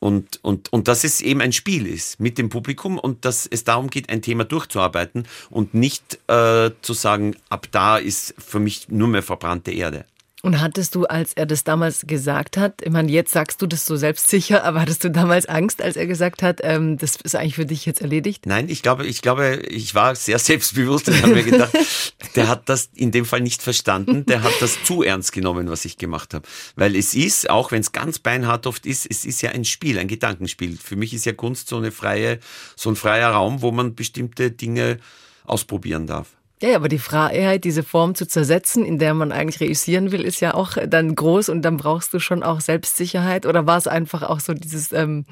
Und, 0.00 0.38
und, 0.44 0.72
und 0.72 0.86
dass 0.86 1.02
es 1.02 1.20
eben 1.20 1.40
ein 1.40 1.52
Spiel 1.52 1.84
ist 1.84 2.20
mit 2.20 2.38
dem 2.38 2.50
Publikum 2.50 2.98
und 2.98 3.24
dass 3.24 3.46
es 3.46 3.64
darum 3.64 3.90
geht, 3.90 4.10
ein 4.10 4.22
Thema 4.22 4.44
durchzuarbeiten 4.44 5.26
und 5.50 5.74
nicht 5.74 6.20
äh, 6.28 6.70
zu 6.82 6.92
sagen, 6.92 7.34
ab 7.48 7.66
da 7.72 7.96
ist 7.96 8.34
für 8.38 8.60
mich 8.60 8.88
nur 8.90 9.08
mehr 9.08 9.24
verbrannte 9.24 9.72
Erde. 9.72 10.04
Und 10.42 10.60
hattest 10.60 10.94
du, 10.94 11.04
als 11.04 11.32
er 11.32 11.46
das 11.46 11.64
damals 11.64 12.06
gesagt 12.06 12.56
hat, 12.56 12.80
ich 12.82 12.92
meine, 12.92 13.10
jetzt 13.10 13.32
sagst 13.32 13.60
du 13.60 13.66
das 13.66 13.84
so 13.84 13.96
selbstsicher, 13.96 14.62
aber 14.64 14.80
hattest 14.80 15.02
du 15.02 15.10
damals 15.10 15.46
Angst, 15.46 15.82
als 15.82 15.96
er 15.96 16.06
gesagt 16.06 16.42
hat, 16.42 16.60
ähm, 16.62 16.96
das 16.96 17.16
ist 17.16 17.34
eigentlich 17.34 17.56
für 17.56 17.66
dich 17.66 17.84
jetzt 17.86 18.00
erledigt? 18.00 18.46
Nein, 18.46 18.68
ich 18.68 18.82
glaube, 18.82 19.06
ich 19.06 19.20
glaube, 19.20 19.62
ich 19.68 19.94
war 19.94 20.14
sehr 20.14 20.38
selbstbewusst 20.38 21.08
und 21.08 21.20
habe 21.22 21.34
mir 21.34 21.42
gedacht, 21.42 21.72
der 22.36 22.48
hat 22.48 22.68
das 22.68 22.90
in 22.94 23.10
dem 23.10 23.24
Fall 23.24 23.40
nicht 23.40 23.62
verstanden, 23.62 24.26
der 24.26 24.42
hat 24.42 24.54
das 24.60 24.82
zu 24.84 25.02
ernst 25.02 25.32
genommen, 25.32 25.70
was 25.70 25.84
ich 25.84 25.98
gemacht 25.98 26.34
habe. 26.34 26.46
Weil 26.76 26.94
es 26.94 27.14
ist, 27.14 27.50
auch 27.50 27.72
wenn 27.72 27.80
es 27.80 27.90
ganz 27.90 28.20
beinhart 28.20 28.66
oft 28.66 28.86
ist, 28.86 29.06
es 29.10 29.24
ist 29.24 29.42
ja 29.42 29.50
ein 29.50 29.64
Spiel, 29.64 29.98
ein 29.98 30.08
Gedankenspiel. 30.08 30.76
Für 30.76 30.94
mich 30.94 31.12
ist 31.14 31.26
ja 31.26 31.32
Kunst 31.32 31.68
so 31.68 31.76
eine 31.76 31.90
freie, 31.90 32.38
so 32.76 32.90
ein 32.90 32.96
freier 32.96 33.30
Raum, 33.30 33.60
wo 33.62 33.72
man 33.72 33.96
bestimmte 33.96 34.52
Dinge 34.52 34.98
ausprobieren 35.44 36.06
darf. 36.06 36.37
Ja, 36.60 36.74
aber 36.74 36.88
die 36.88 36.98
Freiheit, 36.98 37.64
diese 37.64 37.82
Form 37.82 38.14
zu 38.14 38.26
zersetzen, 38.26 38.84
in 38.84 38.98
der 38.98 39.14
man 39.14 39.30
eigentlich 39.30 39.60
reüssieren 39.60 40.10
will, 40.10 40.22
ist 40.22 40.40
ja 40.40 40.54
auch 40.54 40.76
dann 40.86 41.14
groß 41.14 41.50
und 41.50 41.62
dann 41.62 41.76
brauchst 41.76 42.12
du 42.12 42.18
schon 42.18 42.42
auch 42.42 42.60
Selbstsicherheit. 42.60 43.46
Oder 43.46 43.66
war 43.66 43.78
es 43.78 43.86
einfach 43.86 44.22
auch 44.22 44.40
so 44.40 44.54
dieses, 44.54 44.92
ähm, 44.92 45.24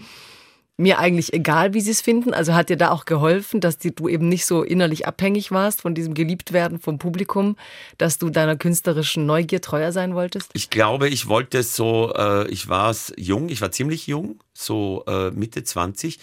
mir 0.76 0.98
eigentlich 0.98 1.32
egal, 1.32 1.74
wie 1.74 1.80
sie 1.80 1.90
es 1.90 2.00
finden. 2.00 2.34
Also 2.34 2.54
hat 2.54 2.68
dir 2.68 2.76
da 2.76 2.90
auch 2.90 3.06
geholfen, 3.06 3.60
dass 3.60 3.78
die, 3.78 3.94
du 3.94 4.08
eben 4.08 4.28
nicht 4.28 4.46
so 4.46 4.62
innerlich 4.62 5.06
abhängig 5.06 5.50
warst 5.50 5.80
von 5.80 5.94
diesem 5.94 6.14
Geliebtwerden 6.14 6.78
vom 6.78 6.98
Publikum, 6.98 7.56
dass 7.98 8.18
du 8.18 8.30
deiner 8.30 8.56
künstlerischen 8.56 9.26
Neugier 9.26 9.60
treuer 9.60 9.92
sein 9.92 10.14
wolltest? 10.14 10.50
Ich 10.52 10.70
glaube, 10.70 11.08
ich 11.08 11.28
wollte 11.28 11.62
so, 11.62 12.12
äh, 12.14 12.48
ich 12.48 12.68
war 12.68 12.94
jung, 13.16 13.48
ich 13.48 13.60
war 13.60 13.72
ziemlich 13.72 14.06
jung, 14.06 14.38
so 14.52 15.04
äh, 15.06 15.30
Mitte 15.30 15.64
20. 15.64 16.18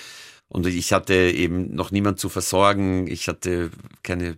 Und 0.49 0.67
ich 0.67 0.93
hatte 0.93 1.15
eben 1.15 1.73
noch 1.73 1.89
niemand 1.89 2.19
zu 2.19 2.29
versorgen. 2.29 3.07
Ich 3.07 3.27
hatte 3.27 3.71
keine 4.03 4.37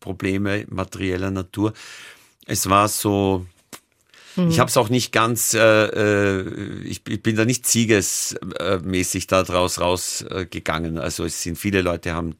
Probleme 0.00 0.64
materieller 0.68 1.30
Natur. 1.30 1.72
Es 2.46 2.68
war 2.68 2.88
so, 2.88 3.46
ich 4.36 4.42
mhm. 4.42 4.58
habe 4.58 4.68
es 4.68 4.76
auch 4.76 4.88
nicht 4.88 5.12
ganz, 5.12 5.54
äh, 5.54 5.58
äh, 5.60 6.82
ich, 6.82 7.02
ich, 7.08 7.22
bin 7.22 7.36
da 7.36 7.44
nicht 7.44 7.66
siegesmäßig 7.66 9.26
da 9.26 9.42
draus 9.42 9.80
rausgegangen. 9.80 10.98
Also 10.98 11.24
es 11.24 11.42
sind 11.42 11.58
viele 11.58 11.82
Leute 11.82 12.14
haben 12.14 12.36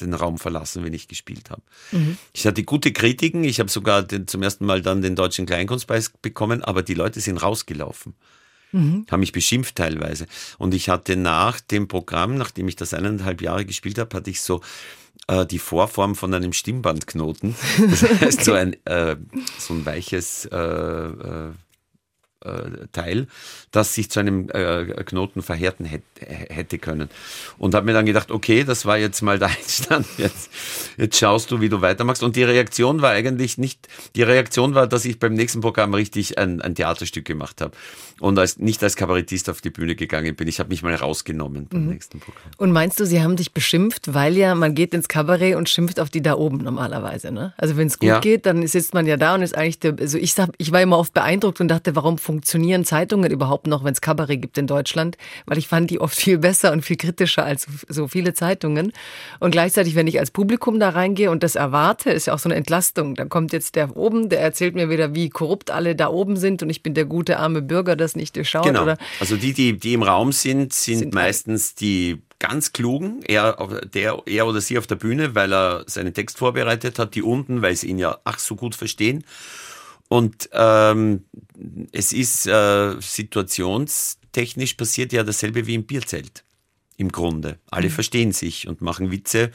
den 0.00 0.14
Raum 0.14 0.38
verlassen, 0.38 0.84
wenn 0.84 0.94
ich 0.94 1.08
gespielt 1.08 1.50
habe. 1.50 1.62
Mhm. 1.92 2.18
Ich 2.32 2.46
hatte 2.46 2.62
gute 2.62 2.92
Kritiken, 2.92 3.44
ich 3.44 3.60
habe 3.60 3.70
sogar 3.70 4.02
den, 4.02 4.26
zum 4.26 4.42
ersten 4.42 4.66
Mal 4.66 4.82
dann 4.82 5.02
den 5.02 5.16
Deutschen 5.16 5.46
Kleinkunstpreis 5.46 6.10
bekommen, 6.22 6.62
aber 6.62 6.82
die 6.82 6.94
Leute 6.94 7.20
sind 7.20 7.38
rausgelaufen. 7.38 8.14
Mhm. 8.72 9.06
Haben 9.10 9.20
mich 9.20 9.32
beschimpft 9.32 9.76
teilweise. 9.76 10.26
Und 10.58 10.74
ich 10.74 10.88
hatte 10.88 11.16
nach 11.16 11.60
dem 11.60 11.88
Programm, 11.88 12.36
nachdem 12.36 12.68
ich 12.68 12.76
das 12.76 12.92
eineinhalb 12.92 13.40
Jahre 13.40 13.64
gespielt 13.64 13.98
habe, 13.98 14.14
hatte 14.16 14.30
ich 14.30 14.42
so 14.42 14.60
äh, 15.26 15.46
die 15.46 15.58
Vorform 15.58 16.14
von 16.14 16.32
einem 16.34 16.52
Stimmbandknoten. 16.52 17.54
Das 17.90 18.02
heißt, 18.02 18.44
so 18.44 18.52
ein, 18.52 18.74
äh, 18.86 19.16
so 19.58 19.74
ein 19.74 19.86
weiches 19.86 20.46
äh, 20.46 20.56
äh, 20.56 21.48
äh, 21.48 21.52
Teil, 22.92 23.26
das 23.70 23.94
sich 23.94 24.10
zu 24.10 24.20
einem 24.20 24.48
äh, 24.50 24.84
Knoten 25.04 25.42
verhärten 25.42 25.84
hätte 25.84 26.78
können. 26.78 27.08
Und 27.58 27.74
habe 27.74 27.86
mir 27.86 27.92
dann 27.92 28.06
gedacht, 28.06 28.30
okay, 28.30 28.64
das 28.64 28.86
war 28.86 28.98
jetzt 28.98 29.22
mal 29.22 29.38
der 29.38 29.48
Einstand, 29.48 30.06
jetzt, 30.16 30.50
jetzt 30.96 31.18
schaust 31.18 31.50
du, 31.50 31.60
wie 31.60 31.68
du 31.68 31.80
weitermachst. 31.80 32.22
Und 32.22 32.36
die 32.36 32.44
Reaktion 32.44 33.02
war 33.02 33.10
eigentlich 33.10 33.58
nicht, 33.58 33.88
die 34.16 34.22
Reaktion 34.22 34.74
war, 34.74 34.86
dass 34.86 35.04
ich 35.04 35.18
beim 35.18 35.34
nächsten 35.34 35.60
Programm 35.60 35.94
richtig 35.94 36.38
ein, 36.38 36.60
ein 36.60 36.74
Theaterstück 36.74 37.24
gemacht 37.24 37.60
habe 37.60 37.72
und 38.20 38.38
als, 38.38 38.58
nicht 38.58 38.82
als 38.82 38.96
Kabarettist 38.96 39.48
auf 39.48 39.60
die 39.60 39.70
Bühne 39.70 39.94
gegangen 39.94 40.34
bin. 40.34 40.48
Ich 40.48 40.58
habe 40.58 40.70
mich 40.70 40.82
mal 40.82 40.94
rausgenommen 40.94 41.66
beim 41.68 41.84
mhm. 41.84 41.90
nächsten 41.90 42.20
Programm. 42.20 42.50
Und 42.56 42.72
meinst 42.72 42.98
du, 43.00 43.06
sie 43.06 43.22
haben 43.22 43.36
dich 43.36 43.52
beschimpft, 43.52 44.14
weil 44.14 44.36
ja 44.36 44.54
man 44.54 44.74
geht 44.74 44.94
ins 44.94 45.08
Kabarett 45.08 45.56
und 45.56 45.68
schimpft 45.68 46.00
auf 46.00 46.10
die 46.10 46.22
da 46.22 46.34
oben 46.34 46.58
normalerweise, 46.58 47.30
ne? 47.30 47.52
Also 47.56 47.76
wenn 47.76 47.86
es 47.86 47.98
gut 47.98 48.08
ja. 48.08 48.20
geht, 48.20 48.46
dann 48.46 48.66
sitzt 48.66 48.94
man 48.94 49.06
ja 49.06 49.16
da 49.16 49.34
und 49.34 49.42
ist 49.42 49.56
eigentlich 49.56 49.78
der, 49.78 49.96
also 49.98 50.18
ich 50.18 50.34
sag, 50.34 50.50
ich 50.58 50.72
war 50.72 50.82
immer 50.82 50.98
oft 50.98 51.14
beeindruckt 51.14 51.60
und 51.60 51.68
dachte, 51.68 51.94
warum 51.94 52.18
funktionieren 52.38 52.84
Zeitungen 52.84 53.32
überhaupt 53.32 53.66
noch, 53.66 53.82
wenn 53.82 53.92
es 53.92 54.00
Kabarett 54.00 54.40
gibt 54.40 54.58
in 54.58 54.68
Deutschland? 54.68 55.16
Weil 55.46 55.58
ich 55.58 55.66
fand 55.66 55.90
die 55.90 56.00
oft 56.00 56.16
viel 56.16 56.38
besser 56.38 56.70
und 56.70 56.82
viel 56.82 56.96
kritischer 56.96 57.44
als 57.44 57.66
so 57.88 58.06
viele 58.06 58.32
Zeitungen. 58.32 58.92
Und 59.40 59.50
gleichzeitig, 59.50 59.96
wenn 59.96 60.06
ich 60.06 60.20
als 60.20 60.30
Publikum 60.30 60.78
da 60.78 60.90
reingehe 60.90 61.32
und 61.32 61.42
das 61.42 61.56
erwarte, 61.56 62.10
ist 62.10 62.26
ja 62.26 62.34
auch 62.34 62.38
so 62.38 62.48
eine 62.48 62.54
Entlastung. 62.54 63.16
Da 63.16 63.24
kommt 63.24 63.52
jetzt 63.52 63.74
der 63.74 63.96
oben, 63.96 64.28
der 64.28 64.40
erzählt 64.40 64.76
mir 64.76 64.88
wieder, 64.88 65.16
wie 65.16 65.30
korrupt 65.30 65.72
alle 65.72 65.96
da 65.96 66.08
oben 66.08 66.36
sind 66.36 66.62
und 66.62 66.70
ich 66.70 66.84
bin 66.84 66.94
der 66.94 67.06
gute 67.06 67.38
arme 67.38 67.60
Bürger, 67.60 67.96
das 67.96 68.14
nicht 68.14 68.36
durchschaut. 68.36 68.64
Genau. 68.64 68.84
Oder? 68.84 68.98
Also 69.18 69.36
die, 69.36 69.52
die, 69.52 69.76
die 69.76 69.94
im 69.94 70.04
Raum 70.04 70.30
sind, 70.30 70.72
sind, 70.72 70.98
sind 70.98 71.14
meistens 71.14 71.74
die 71.74 72.22
ganz 72.38 72.72
klugen, 72.72 73.20
er, 73.26 73.56
der, 73.92 74.22
er 74.26 74.46
oder 74.46 74.60
sie 74.60 74.78
auf 74.78 74.86
der 74.86 74.94
Bühne, 74.94 75.34
weil 75.34 75.52
er 75.52 75.82
seinen 75.86 76.14
Text 76.14 76.38
vorbereitet 76.38 77.00
hat, 77.00 77.16
die 77.16 77.22
unten, 77.22 77.62
weil 77.62 77.74
sie 77.74 77.88
ihn 77.88 77.98
ja 77.98 78.18
ach 78.22 78.38
so 78.38 78.54
gut 78.54 78.76
verstehen. 78.76 79.24
Und 80.08 80.48
ähm, 80.52 81.24
es 81.92 82.12
ist 82.12 82.46
äh, 82.46 82.96
situationstechnisch 82.98 84.74
passiert 84.74 85.12
ja 85.12 85.22
dasselbe 85.22 85.66
wie 85.66 85.74
im 85.74 85.84
Bierzelt. 85.84 86.44
Im 86.96 87.12
Grunde. 87.12 87.58
Alle 87.70 87.88
mhm. 87.88 87.92
verstehen 87.92 88.32
sich 88.32 88.66
und 88.66 88.80
machen 88.80 89.10
Witze, 89.10 89.52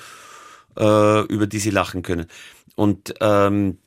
äh, 0.78 1.22
über 1.26 1.48
die 1.48 1.60
sie 1.60 1.72
lachen 1.72 2.04
können. 2.04 2.28
Und 2.76 3.16
ähm, 3.20 3.80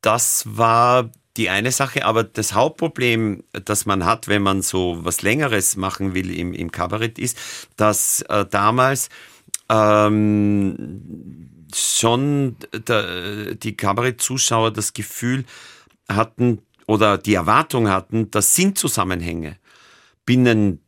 das 0.00 0.44
war 0.46 1.10
die 1.36 1.50
eine 1.50 1.72
Sache, 1.72 2.04
aber 2.04 2.22
das 2.24 2.54
Hauptproblem, 2.54 3.42
das 3.64 3.86
man 3.86 4.04
hat, 4.04 4.28
wenn 4.28 4.42
man 4.42 4.62
so 4.62 4.98
was 5.02 5.22
Längeres 5.22 5.76
machen 5.76 6.14
will 6.14 6.36
im, 6.36 6.52
im 6.52 6.70
Kabarett, 6.70 7.18
ist, 7.18 7.36
dass 7.76 8.22
äh, 8.28 8.44
damals 8.48 9.08
ähm, 9.68 11.50
schon 11.74 12.56
der, 12.86 13.54
die 13.56 13.76
Kabarett-Zuschauer 13.76 14.72
das 14.72 14.92
Gefühl 14.92 15.44
hatten 16.08 16.62
oder 16.86 17.18
die 17.18 17.34
Erwartung 17.34 17.88
hatten, 17.88 18.30
dass 18.30 18.54
Sinnzusammenhänge 18.54 19.56
binnen 20.26 20.80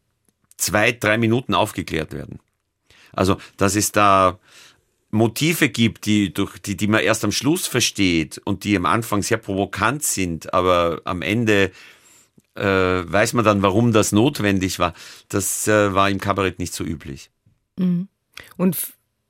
zwei, 0.57 0.92
drei 0.92 1.18
Minuten 1.18 1.55
aufgeklärt 1.55 2.12
werden. 2.12 2.40
Also, 3.12 3.37
dass 3.57 3.76
es 3.76 3.92
da 3.92 4.38
Motive 5.11 5.68
gibt, 5.68 6.07
die, 6.07 6.33
durch, 6.33 6.59
die, 6.59 6.76
die 6.76 6.87
man 6.87 7.00
erst 7.00 7.24
am 7.24 7.33
Schluss 7.33 7.66
versteht 7.66 8.38
und 8.44 8.64
die 8.64 8.76
am 8.76 8.87
Anfang 8.87 9.22
sehr 9.22 9.38
provokant 9.38 10.02
sind, 10.02 10.52
aber 10.52 11.00
am 11.05 11.22
Ende 11.22 11.72
äh, 12.55 12.62
weiß 12.64 13.33
man 13.35 13.44
dann, 13.44 13.62
warum 13.62 13.92
das 13.92 14.12
notwendig 14.12 14.79
war. 14.79 14.94
Das 15.29 15.66
äh, 15.68 15.94
war 15.94 16.11
im 16.11 16.20
Kabarett 16.20 16.59
nicht 16.59 16.74
so 16.74 16.85
üblich. 16.85 17.31
Mhm. 17.79 18.09
Und 18.57 18.76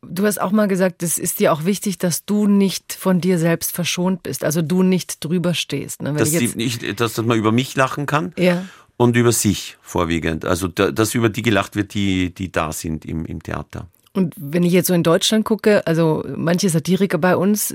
Du 0.09 0.27
hast 0.27 0.41
auch 0.41 0.53
mal 0.53 0.69
gesagt, 0.69 1.03
es 1.03 1.19
ist 1.19 1.41
dir 1.41 1.53
auch 1.53 1.65
wichtig, 1.65 1.99
dass 1.99 2.25
du 2.25 2.47
nicht 2.47 2.93
von 2.93 3.21
dir 3.21 3.39
selbst 3.39 3.73
verschont 3.73 4.23
bist, 4.23 4.45
also 4.45 4.63
du 4.63 4.83
nicht 4.83 5.25
drüber 5.25 5.55
stehst. 5.55 6.03
Ne? 6.03 6.13
Dass, 6.13 6.33
jetzt... 6.33 6.57
nicht, 6.57 7.01
dass 7.01 7.17
man 7.19 7.39
über 7.39 7.53
mich 7.53 7.77
lachen 7.77 8.07
kann 8.07 8.33
ja. 8.39 8.65
und 8.97 9.17
über 9.17 9.33
sich 9.33 9.77
vorwiegend. 9.83 10.45
Also 10.45 10.69
dass 10.69 11.15
über 11.15 11.29
die 11.29 11.43
gelacht 11.43 11.77
wird, 11.77 11.95
die, 11.95 12.35
die 12.35 12.51
da 12.51 12.73
sind 12.73 13.05
im, 13.05 13.25
im 13.25 13.43
Theater. 13.43 13.89
Und 14.17 14.35
wenn 14.39 14.63
ich 14.63 14.73
jetzt 14.73 14.87
so 14.87 14.95
in 14.95 15.03
Deutschland 15.03 15.45
gucke, 15.45 15.87
also 15.87 16.25
manche 16.35 16.71
Satiriker 16.71 17.19
bei 17.19 17.37
uns, 17.37 17.75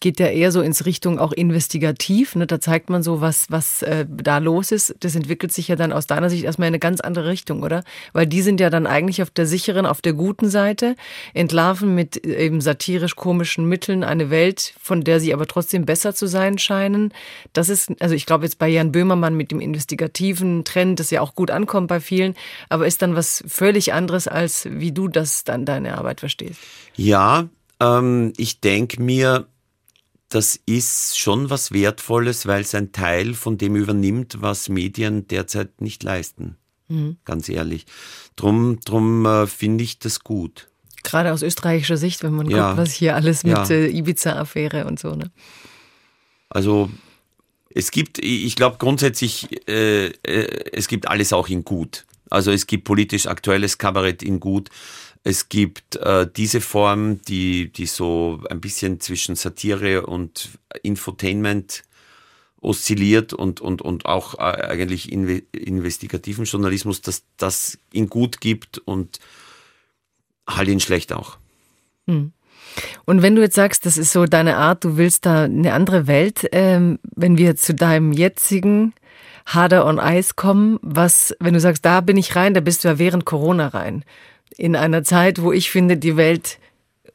geht 0.00 0.20
ja 0.20 0.28
eher 0.28 0.52
so 0.52 0.60
ins 0.60 0.86
Richtung 0.86 1.18
auch 1.18 1.32
investigativ. 1.32 2.36
Ne? 2.36 2.46
Da 2.46 2.60
zeigt 2.60 2.90
man 2.90 3.02
so, 3.02 3.20
was, 3.20 3.50
was 3.50 3.82
äh, 3.82 4.06
da 4.08 4.38
los 4.38 4.70
ist. 4.70 4.94
Das 5.00 5.16
entwickelt 5.16 5.52
sich 5.52 5.66
ja 5.66 5.74
dann 5.74 5.92
aus 5.92 6.06
deiner 6.06 6.30
Sicht 6.30 6.44
erstmal 6.44 6.68
in 6.68 6.74
eine 6.74 6.78
ganz 6.78 7.00
andere 7.00 7.28
Richtung, 7.28 7.64
oder? 7.64 7.82
Weil 8.12 8.28
die 8.28 8.40
sind 8.40 8.60
ja 8.60 8.70
dann 8.70 8.86
eigentlich 8.86 9.20
auf 9.20 9.30
der 9.30 9.46
sicheren, 9.46 9.84
auf 9.84 10.00
der 10.00 10.12
guten 10.12 10.48
Seite, 10.48 10.94
entlarven 11.34 11.92
mit 11.92 12.24
eben 12.24 12.60
satirisch-komischen 12.60 13.68
Mitteln 13.68 14.04
eine 14.04 14.30
Welt, 14.30 14.74
von 14.80 15.02
der 15.02 15.18
sie 15.18 15.34
aber 15.34 15.46
trotzdem 15.46 15.86
besser 15.86 16.14
zu 16.14 16.26
sein 16.26 16.58
scheinen. 16.58 17.12
Das 17.52 17.68
ist, 17.68 17.90
also 18.00 18.14
ich 18.14 18.26
glaube 18.26 18.44
jetzt 18.44 18.58
bei 18.58 18.68
Jan 18.68 18.92
Böhmermann 18.92 19.36
mit 19.36 19.50
dem 19.50 19.58
investigativen 19.58 20.64
Trend, 20.64 21.00
das 21.00 21.10
ja 21.10 21.20
auch 21.20 21.34
gut 21.34 21.50
ankommt 21.50 21.88
bei 21.88 21.98
vielen, 21.98 22.34
aber 22.68 22.86
ist 22.86 23.02
dann 23.02 23.16
was 23.16 23.42
völlig 23.48 23.92
anderes, 23.92 24.28
als 24.28 24.68
wie 24.70 24.92
du 24.92 25.08
das 25.08 25.42
dann 25.42 25.63
deine 25.64 25.98
Arbeit 25.98 26.20
verstehst? 26.20 26.60
Ja, 26.96 27.48
ähm, 27.80 28.32
ich 28.36 28.60
denke 28.60 29.02
mir, 29.02 29.46
das 30.28 30.58
ist 30.66 31.18
schon 31.18 31.50
was 31.50 31.72
Wertvolles, 31.72 32.46
weil 32.46 32.62
es 32.62 32.74
ein 32.74 32.92
Teil 32.92 33.34
von 33.34 33.58
dem 33.58 33.76
übernimmt, 33.76 34.38
was 34.40 34.68
Medien 34.68 35.28
derzeit 35.28 35.80
nicht 35.80 36.02
leisten. 36.02 36.56
Mhm. 36.88 37.16
Ganz 37.24 37.48
ehrlich. 37.48 37.86
Drum, 38.36 38.80
drum 38.84 39.26
äh, 39.26 39.46
finde 39.46 39.84
ich 39.84 39.98
das 39.98 40.20
gut. 40.20 40.68
Gerade 41.02 41.32
aus 41.32 41.42
österreichischer 41.42 41.96
Sicht, 41.96 42.22
wenn 42.22 42.34
man 42.34 42.48
ja. 42.48 42.68
guckt, 42.68 42.78
was 42.78 42.92
hier 42.92 43.14
alles 43.14 43.44
mit 43.44 43.56
ja. 43.56 43.70
äh, 43.70 43.90
Ibiza-Affäre 43.90 44.86
und 44.86 44.98
so. 44.98 45.14
Ne? 45.14 45.30
Also 46.48 46.90
es 47.68 47.90
gibt, 47.90 48.18
ich 48.18 48.56
glaube 48.56 48.76
grundsätzlich, 48.78 49.48
äh, 49.68 50.06
äh, 50.06 50.70
es 50.72 50.88
gibt 50.88 51.08
alles 51.08 51.32
auch 51.32 51.48
in 51.48 51.64
gut. 51.64 52.06
Also 52.30 52.50
es 52.50 52.66
gibt 52.66 52.84
politisch 52.84 53.26
aktuelles 53.26 53.78
Kabarett 53.78 54.22
in 54.22 54.40
gut. 54.40 54.70
Es 55.26 55.48
gibt 55.48 55.96
äh, 55.96 56.28
diese 56.30 56.60
Form, 56.60 57.22
die, 57.22 57.72
die 57.72 57.86
so 57.86 58.42
ein 58.50 58.60
bisschen 58.60 59.00
zwischen 59.00 59.36
Satire 59.36 60.04
und 60.04 60.50
Infotainment 60.82 61.82
oszilliert 62.60 63.32
und, 63.32 63.62
und, 63.62 63.80
und 63.80 64.04
auch 64.04 64.34
äh, 64.38 64.42
eigentlich 64.42 65.10
inve 65.10 65.42
investigativen 65.52 66.44
Journalismus, 66.44 67.00
dass 67.00 67.24
das 67.38 67.78
ihn 67.90 68.10
gut 68.10 68.42
gibt 68.42 68.78
und 68.78 69.18
halt 70.46 70.68
ihn 70.68 70.80
schlecht 70.80 71.10
auch. 71.10 71.38
Hm. 72.06 72.32
Und 73.06 73.22
wenn 73.22 73.34
du 73.34 73.40
jetzt 73.40 73.54
sagst, 73.54 73.86
das 73.86 73.96
ist 73.96 74.12
so 74.12 74.26
deine 74.26 74.58
Art, 74.58 74.84
du 74.84 74.98
willst 74.98 75.24
da 75.24 75.44
eine 75.44 75.72
andere 75.72 76.06
Welt, 76.06 76.46
ähm, 76.52 76.98
wenn 77.16 77.38
wir 77.38 77.56
zu 77.56 77.74
deinem 77.74 78.12
jetzigen 78.12 78.92
Harder 79.46 79.86
on 79.86 79.98
Eis 79.98 80.36
kommen, 80.36 80.78
was, 80.82 81.34
wenn 81.40 81.54
du 81.54 81.60
sagst, 81.60 81.84
da 81.84 82.02
bin 82.02 82.18
ich 82.18 82.36
rein, 82.36 82.52
da 82.52 82.60
bist 82.60 82.84
du 82.84 82.88
ja 82.88 82.98
während 82.98 83.24
Corona 83.24 83.68
rein 83.68 84.04
in 84.56 84.76
einer 84.76 85.04
Zeit, 85.04 85.42
wo 85.42 85.52
ich 85.52 85.70
finde, 85.70 85.96
die 85.96 86.16
Welt 86.16 86.58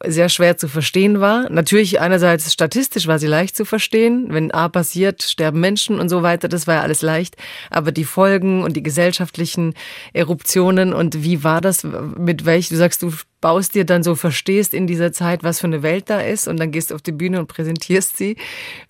sehr 0.06 0.30
schwer 0.30 0.58
zu 0.58 0.70
verstehen 0.70 1.20
war. 1.20 1.50
Natürlich 1.50 2.00
einerseits 2.00 2.52
statistisch 2.54 3.08
war 3.08 3.20
sie 3.20 3.28
leicht 3.28 3.56
zu 3.56 3.66
verstehen. 3.66 4.28
Wenn 4.30 4.52
A 4.52 4.70
passiert, 4.70 5.24
sterben 5.24 5.60
Menschen 5.60 6.00
und 6.00 6.08
so 6.08 6.24
weiter. 6.24 6.48
Das 6.48 6.68
war 6.68 6.76
ja 6.76 6.82
alles 6.82 7.02
leicht. 7.02 7.36
Aber 7.70 7.92
die 7.92 8.06
Folgen 8.06 8.64
und 8.64 8.78
die 8.78 8.84
gesellschaftlichen 8.84 9.74
Eruptionen 10.14 10.94
und 10.94 11.24
wie 11.24 11.44
war 11.44 11.60
das 11.60 11.84
mit 11.84 12.46
welch, 12.46 12.70
du 12.70 12.78
sagst, 12.78 13.02
du 13.04 13.12
baust 13.42 13.76
dir 13.76 13.86
dann 13.86 14.04
so, 14.04 14.16
verstehst 14.16 14.74
in 14.74 14.88
dieser 14.88 15.12
Zeit, 15.12 15.44
was 15.44 15.60
für 15.60 15.68
eine 15.68 15.84
Welt 15.84 16.10
da 16.10 16.22
ist 16.22 16.48
und 16.48 16.58
dann 16.58 16.72
gehst 16.72 16.92
du 16.92 16.96
auf 16.96 17.02
die 17.02 17.12
Bühne 17.12 17.40
und 17.40 17.48
präsentierst 17.48 18.16
sie. 18.16 18.38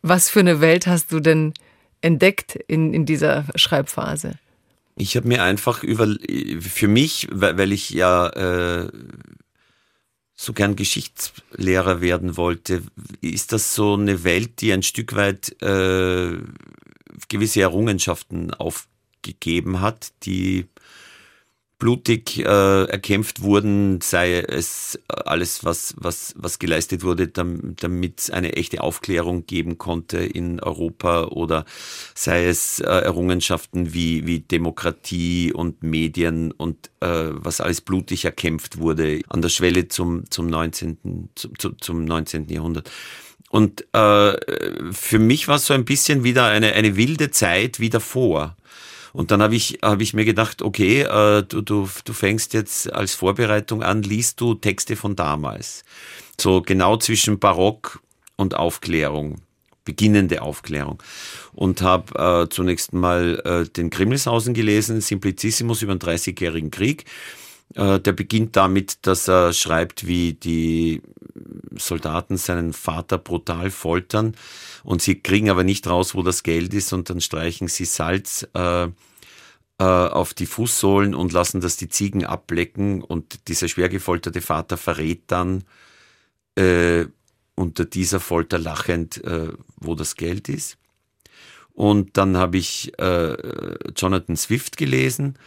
Was 0.03 0.29
für 0.29 0.41
eine 0.41 0.61
Welt 0.61 0.85
hast 0.85 1.11
du 1.11 1.19
denn 1.19 1.53
entdeckt 2.01 2.55
in, 2.67 2.93
in 2.93 3.05
dieser 3.05 3.45
Schreibphase? 3.55 4.33
Ich 5.01 5.15
habe 5.15 5.29
mir 5.29 5.41
einfach 5.43 5.81
über, 5.81 6.13
für 6.59 6.89
mich, 6.89 7.29
weil 7.31 7.71
ich 7.71 7.89
ja 7.89 8.27
äh, 8.27 8.91
so 10.35 10.51
gern 10.51 10.75
Geschichtslehrer 10.75 12.01
werden 12.01 12.35
wollte, 12.35 12.83
ist 13.21 13.53
das 13.53 13.75
so 13.75 13.93
eine 13.93 14.25
Welt, 14.25 14.59
die 14.59 14.73
ein 14.73 14.83
Stück 14.83 15.15
weit 15.15 15.55
äh, 15.61 16.37
gewisse 17.29 17.61
Errungenschaften 17.61 18.53
aufgegeben 18.53 19.79
hat, 19.79 20.11
die 20.23 20.65
blutig 21.79 22.39
äh, 22.39 22.43
erkämpft 22.43 23.41
wurden, 23.41 24.01
sei 24.01 24.39
es 24.39 24.99
alles, 25.07 25.63
was, 25.63 25.95
was, 25.97 26.35
was 26.37 26.59
geleistet 26.59 27.03
wurde, 27.03 27.29
damit 27.29 28.19
es 28.19 28.29
eine 28.29 28.53
echte 28.53 28.81
Aufklärung 28.81 29.45
geben 29.45 29.77
konnte 29.77 30.17
in 30.17 30.59
Europa 30.59 31.25
oder 31.27 31.65
sei 32.13 32.47
es 32.47 32.79
äh, 32.81 32.85
Errungenschaften 32.85 33.93
wie, 33.93 34.27
wie 34.27 34.41
Demokratie 34.41 35.53
und 35.53 35.81
Medien 35.81 36.51
und 36.51 36.91
äh, 36.99 37.29
was 37.31 37.61
alles 37.61 37.79
blutig 37.79 38.25
erkämpft 38.25 38.77
wurde 38.77 39.21
an 39.29 39.41
der 39.41 39.49
Schwelle 39.49 39.87
zum, 39.87 40.29
zum, 40.29 40.47
19., 40.47 41.29
zum, 41.35 41.79
zum 41.79 42.03
19. 42.03 42.49
Jahrhundert. 42.49 42.91
Und 43.49 43.85
äh, 43.93 44.33
für 44.91 45.19
mich 45.19 45.47
war 45.47 45.55
es 45.55 45.65
so 45.65 45.73
ein 45.73 45.85
bisschen 45.85 46.23
wieder 46.23 46.45
eine, 46.45 46.73
eine 46.73 46.97
wilde 46.97 47.31
Zeit 47.31 47.79
wie 47.79 47.89
davor. 47.89 48.55
Und 49.13 49.31
dann 49.31 49.41
habe 49.41 49.55
ich, 49.55 49.79
hab 49.81 50.01
ich 50.01 50.13
mir 50.13 50.25
gedacht, 50.25 50.61
okay, 50.61 51.01
äh, 51.01 51.43
du, 51.43 51.61
du, 51.61 51.89
du 52.03 52.13
fängst 52.13 52.53
jetzt 52.53 52.91
als 52.91 53.15
Vorbereitung 53.15 53.83
an, 53.83 54.03
liest 54.03 54.39
du 54.41 54.53
Texte 54.53 54.95
von 54.95 55.15
damals. 55.15 55.83
So 56.39 56.61
genau 56.61 56.97
zwischen 56.97 57.39
Barock 57.39 58.01
und 58.35 58.55
Aufklärung, 58.55 59.41
beginnende 59.83 60.41
Aufklärung. 60.41 61.01
Und 61.53 61.81
habe 61.81 62.43
äh, 62.43 62.49
zunächst 62.49 62.93
mal 62.93 63.41
äh, 63.43 63.69
den 63.69 63.89
Grimmelshausen 63.89 64.53
gelesen, 64.53 65.01
Simplicissimus 65.01 65.81
über 65.81 65.95
den 65.95 65.99
Dreißigjährigen 65.99 66.71
Krieg. 66.71 67.05
Äh, 67.75 67.99
der 67.99 68.13
beginnt 68.13 68.55
damit, 68.55 69.05
dass 69.05 69.27
er 69.27 69.53
schreibt, 69.53 70.07
wie 70.07 70.33
die 70.33 71.01
Soldaten 71.77 72.37
seinen 72.37 72.73
Vater 72.73 73.17
brutal 73.17 73.69
foltern 73.69 74.35
und 74.83 75.01
sie 75.01 75.21
kriegen 75.21 75.49
aber 75.49 75.63
nicht 75.63 75.87
raus, 75.87 76.15
wo 76.15 76.23
das 76.23 76.43
Geld 76.43 76.73
ist 76.73 76.93
und 76.93 77.09
dann 77.09 77.21
streichen 77.21 77.67
sie 77.67 77.85
Salz 77.85 78.47
äh, 78.53 78.85
äh, 78.85 79.83
auf 79.83 80.33
die 80.33 80.47
Fußsohlen 80.47 81.13
und 81.13 81.31
lassen 81.31 81.61
das 81.61 81.77
die 81.77 81.89
Ziegen 81.89 82.25
ablecken 82.25 83.01
und 83.03 83.47
dieser 83.47 83.67
schwer 83.67 83.87
gefolterte 83.87 84.41
Vater 84.41 84.75
verrät 84.75 85.23
dann 85.27 85.63
äh, 86.55 87.05
unter 87.55 87.85
dieser 87.85 88.19
Folter 88.19 88.57
lachend, 88.57 89.23
äh, 89.23 89.53
wo 89.77 89.95
das 89.95 90.15
Geld 90.15 90.49
ist. 90.49 90.77
Und 91.71 92.17
dann 92.17 92.35
habe 92.35 92.57
ich 92.57 92.91
Jonathan 93.95 94.35
Swift 94.35 94.75
gelesen. 94.75 95.39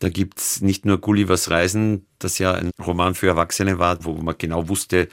Da 0.00 0.08
gibt's 0.08 0.62
nicht 0.62 0.86
nur 0.86 0.98
Gullivers 0.98 1.50
Reisen, 1.50 2.06
das 2.18 2.38
ja 2.38 2.52
ein 2.52 2.70
Roman 2.84 3.14
für 3.14 3.28
Erwachsene 3.28 3.78
war, 3.78 4.02
wo 4.04 4.14
man 4.14 4.34
genau 4.36 4.68
wusste, 4.68 5.08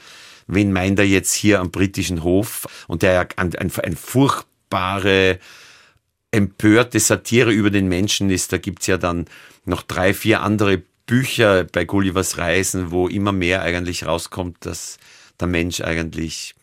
wen 0.46 0.72
meint 0.72 0.98
er 0.98 1.04
jetzt 1.04 1.34
hier 1.34 1.60
am 1.60 1.70
britischen 1.70 2.24
Hof? 2.24 2.66
Und 2.88 3.02
der 3.02 3.12
ja 3.12 3.26
ein, 3.36 3.54
ein, 3.54 3.70
ein 3.70 3.96
furchtbare, 3.96 5.38
empörte 6.30 7.00
Satire 7.00 7.52
über 7.52 7.70
den 7.70 7.88
Menschen 7.88 8.30
ist. 8.30 8.52
Da 8.52 8.58
gibt's 8.58 8.86
ja 8.86 8.96
dann 8.98 9.26
noch 9.64 9.82
drei, 9.82 10.14
vier 10.14 10.42
andere 10.42 10.82
Bücher 11.06 11.64
bei 11.64 11.84
Gullivers 11.84 12.38
Reisen, 12.38 12.90
wo 12.90 13.08
immer 13.08 13.32
mehr 13.32 13.62
eigentlich 13.62 14.06
rauskommt, 14.06 14.56
dass 14.60 14.98
der 15.40 15.48
Mensch 15.48 15.80
eigentlich 15.80 16.54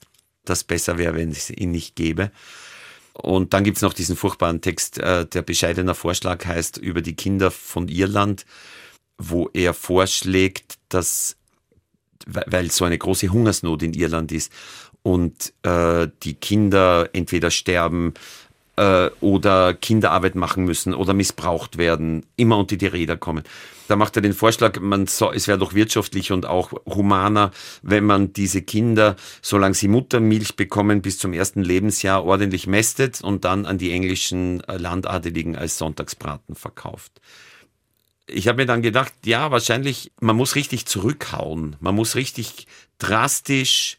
das 0.46 0.64
besser 0.64 0.98
wäre, 0.98 1.16
wenn 1.16 1.32
es 1.32 1.50
ihn 1.50 1.72
nicht 1.72 1.96
gäbe. 1.96 2.32
Und 3.22 3.54
dann 3.54 3.64
gibt's 3.64 3.82
noch 3.82 3.94
diesen 3.94 4.16
furchtbaren 4.16 4.62
Text, 4.62 4.98
äh, 4.98 5.26
der 5.26 5.42
bescheidener 5.42 5.96
Vorschlag 5.96 6.46
heißt, 6.46 6.78
über 6.78 7.02
die 7.02 7.16
Kinder 7.16 7.50
von 7.50 7.88
Irland, 7.88 8.46
wo 9.18 9.50
er 9.54 9.74
vorschlägt, 9.74 10.76
dass 10.90 11.38
weil 12.28 12.72
so 12.72 12.86
eine 12.86 12.98
große 12.98 13.30
Hungersnot 13.30 13.84
in 13.84 13.94
Irland 13.94 14.32
ist 14.32 14.52
und 15.04 15.54
äh, 15.62 16.08
die 16.24 16.34
Kinder 16.34 17.10
entweder 17.14 17.52
sterben 17.52 18.16
äh, 18.78 19.10
oder 19.22 19.74
Kinderarbeit 19.74 20.36
machen 20.36 20.66
müssen 20.66 20.94
oder 20.94 21.14
missbraucht 21.14 21.78
werden, 21.78 22.26
immer 22.36 22.58
unter 22.58 22.76
die 22.76 22.88
Räder 22.88 23.18
kommen. 23.18 23.44
Da 23.88 23.96
macht 23.96 24.16
er 24.16 24.22
den 24.22 24.34
Vorschlag, 24.34 24.80
man 24.80 25.06
so, 25.06 25.32
es 25.32 25.48
wäre 25.48 25.60
doch 25.60 25.74
wirtschaftlich 25.76 26.32
und 26.32 26.46
auch 26.46 26.72
humaner, 26.86 27.52
wenn 27.84 28.04
man 28.04 28.34
diese 28.34 28.64
Kinder, 28.64 29.16
solange 29.42 29.76
sie 29.76 29.88
Muttermilch 29.88 30.56
bekommen, 30.56 31.02
bis 31.02 31.20
zum 31.20 31.34
ersten 31.34 31.62
Lebensjahr 31.62 32.26
ordentlich 32.26 32.66
mästet 32.66 33.22
und 33.22 33.46
dann 33.46 33.66
an 33.66 33.78
die 33.78 33.92
englischen 33.92 34.64
äh, 34.64 34.78
Landadeligen 34.78 35.56
als 35.56 35.78
Sonntagsbraten 35.78 36.56
verkauft 36.56 37.22
ich 38.28 38.48
habe 38.48 38.58
mir 38.58 38.66
dann 38.66 38.82
gedacht, 38.82 39.14
ja, 39.24 39.52
wahrscheinlich, 39.52 40.12
man 40.20 40.36
muss 40.36 40.56
richtig 40.56 40.86
zurückhauen. 40.86 41.76
Man 41.80 41.96
muss 41.96 42.16
richtig 42.16 42.68
drastisch, 42.98 43.98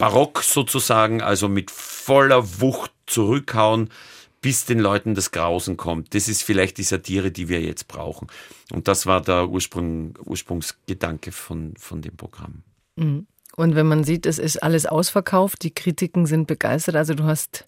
barock 0.00 0.42
sozusagen, 0.42 1.20
also 1.20 1.48
mit 1.48 1.70
voller 1.70 2.60
Wucht 2.60 2.90
zurückhauen, 3.06 3.90
bis 4.40 4.64
den 4.64 4.78
Leuten 4.78 5.14
das 5.14 5.30
Grausen 5.30 5.76
kommt. 5.76 6.14
Das 6.14 6.26
ist 6.26 6.42
vielleicht 6.42 6.78
die 6.78 6.84
Satire, 6.84 7.30
die 7.30 7.50
wir 7.50 7.60
jetzt 7.60 7.86
brauchen. 7.86 8.28
Und 8.72 8.88
das 8.88 9.04
war 9.04 9.20
der 9.20 9.50
Ursprung, 9.50 10.18
Ursprungsgedanke 10.24 11.32
von, 11.32 11.74
von 11.76 12.00
dem 12.00 12.16
Programm. 12.16 12.62
Mhm. 12.96 13.26
Und 13.56 13.74
wenn 13.74 13.86
man 13.86 14.04
sieht, 14.04 14.24
es 14.24 14.38
ist 14.38 14.62
alles 14.62 14.86
ausverkauft, 14.86 15.62
die 15.62 15.74
Kritiken 15.74 16.24
sind 16.24 16.46
begeistert, 16.46 16.96
also 16.96 17.12
du 17.12 17.24
hast, 17.24 17.66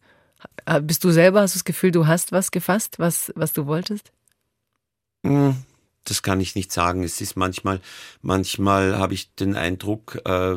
bist 0.83 1.05
du 1.05 1.11
selber, 1.11 1.43
hast 1.43 1.55
du 1.55 1.59
das 1.59 1.65
Gefühl, 1.65 1.91
du 1.91 2.07
hast 2.07 2.33
was 2.33 2.51
gefasst, 2.51 2.99
was, 2.99 3.31
was 3.37 3.53
du 3.53 3.67
wolltest? 3.67 4.11
Mhm 5.23 5.57
das 6.05 6.23
kann 6.23 6.41
ich 6.41 6.55
nicht 6.55 6.73
sagen. 6.73 7.05
Es 7.05 7.21
ist 7.21 7.37
manchmal, 7.37 7.81
manchmal 8.23 8.99
habe 8.99 9.15
ich 9.15 9.35
den 9.35 9.57
Eindruck, 9.57 10.21
äh, 10.25 10.57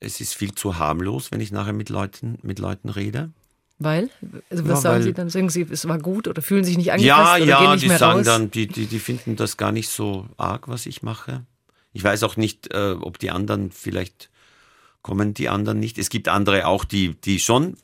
es 0.00 0.20
ist 0.20 0.34
viel 0.34 0.54
zu 0.54 0.78
harmlos, 0.78 1.30
wenn 1.30 1.40
ich 1.40 1.52
nachher 1.52 1.72
mit 1.72 1.90
Leuten, 1.90 2.38
mit 2.42 2.58
Leuten 2.58 2.88
rede. 2.88 3.30
Weil? 3.78 4.10
Also 4.50 4.64
was 4.64 4.82
ja, 4.82 4.90
sagen 4.92 5.02
Sie 5.02 5.12
dann? 5.12 5.30
Sagen 5.30 5.48
Sie, 5.48 5.66
es 5.70 5.88
war 5.88 5.98
gut 5.98 6.28
oder 6.28 6.42
fühlen 6.42 6.64
sich 6.64 6.76
nicht 6.76 6.92
angepasst 6.92 7.18
ja, 7.18 7.34
oder 7.36 7.44
ja, 7.44 7.60
gehen 7.60 7.70
nicht 7.72 7.84
die 7.84 7.88
mehr 7.88 7.98
sagen 7.98 8.18
raus? 8.18 8.26
dann, 8.26 8.50
die, 8.50 8.66
die, 8.66 8.86
die 8.86 8.98
finden 8.98 9.36
das 9.36 9.56
gar 9.56 9.72
nicht 9.72 9.88
so 9.88 10.26
arg, 10.36 10.68
was 10.68 10.86
ich 10.86 11.02
mache. 11.02 11.44
Ich 11.92 12.04
weiß 12.04 12.22
auch 12.24 12.36
nicht, 12.36 12.72
äh, 12.72 12.92
ob 13.00 13.18
die 13.18 13.30
anderen 13.30 13.72
vielleicht 13.72 14.28
kommen 15.02 15.32
die 15.32 15.48
anderen 15.48 15.80
nicht. 15.80 15.96
Es 15.96 16.10
gibt 16.10 16.28
andere 16.28 16.66
auch, 16.66 16.84
die, 16.84 17.14
die 17.14 17.38
schon 17.38 17.76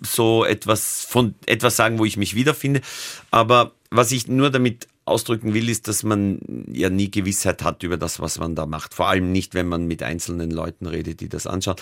so 0.00 0.44
etwas 0.44 1.04
von 1.08 1.34
etwas 1.46 1.76
sagen, 1.76 1.98
wo 1.98 2.04
ich 2.04 2.16
mich 2.16 2.34
wiederfinde. 2.34 2.82
Aber 3.30 3.72
was 3.90 4.12
ich 4.12 4.28
nur 4.28 4.50
damit 4.50 4.86
ausdrücken 5.04 5.52
will, 5.54 5.68
ist, 5.68 5.88
dass 5.88 6.02
man 6.02 6.38
ja 6.72 6.88
nie 6.88 7.10
Gewissheit 7.10 7.62
hat 7.62 7.82
über 7.82 7.96
das, 7.96 8.20
was 8.20 8.38
man 8.38 8.54
da 8.54 8.66
macht. 8.66 8.94
Vor 8.94 9.08
allem 9.08 9.32
nicht, 9.32 9.54
wenn 9.54 9.66
man 9.66 9.86
mit 9.86 10.02
einzelnen 10.02 10.50
Leuten 10.50 10.86
redet, 10.86 11.20
die 11.20 11.28
das 11.28 11.46
anschauen. 11.46 11.76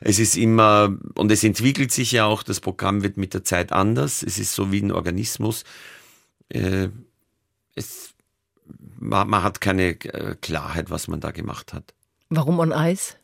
Es 0.00 0.18
ist 0.18 0.36
immer, 0.36 0.96
und 1.14 1.32
es 1.32 1.42
entwickelt 1.42 1.92
sich 1.92 2.12
ja 2.12 2.26
auch, 2.26 2.42
das 2.42 2.60
Programm 2.60 3.02
wird 3.02 3.16
mit 3.16 3.34
der 3.34 3.44
Zeit 3.44 3.72
anders. 3.72 4.22
Es 4.22 4.38
ist 4.38 4.54
so 4.54 4.72
wie 4.72 4.82
ein 4.82 4.92
Organismus. 4.92 5.64
Äh, 6.48 6.88
es, 7.74 8.14
man, 8.98 9.28
man 9.28 9.42
hat 9.42 9.60
keine 9.60 9.90
äh, 10.04 10.36
Klarheit, 10.40 10.90
was 10.90 11.08
man 11.08 11.20
da 11.20 11.30
gemacht 11.30 11.72
hat. 11.72 11.94
Warum 12.28 12.58
on 12.58 12.72
Eis? 12.72 13.16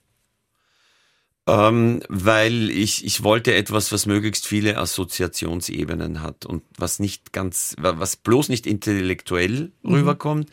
Ähm, 1.45 2.01
weil 2.09 2.71
ich, 2.71 3.05
ich 3.05 3.25
wollte 3.25 3.53
etwas, 3.55 3.91
was 3.91 4.07
möglichst 4.07 4.47
viele 4.47 4.79
Assoziationsebenen 4.79 6.23
hat 6.23 6.47
und 6.47 6.63
was 6.79 7.01
nicht 7.01 7.33
ganz, 7.33 7.75
was 7.79 8.15
bloß 8.15 8.49
nicht 8.49 8.65
intellektuell 8.65 9.73
mhm. 9.83 9.95
rüberkommt 9.95 10.51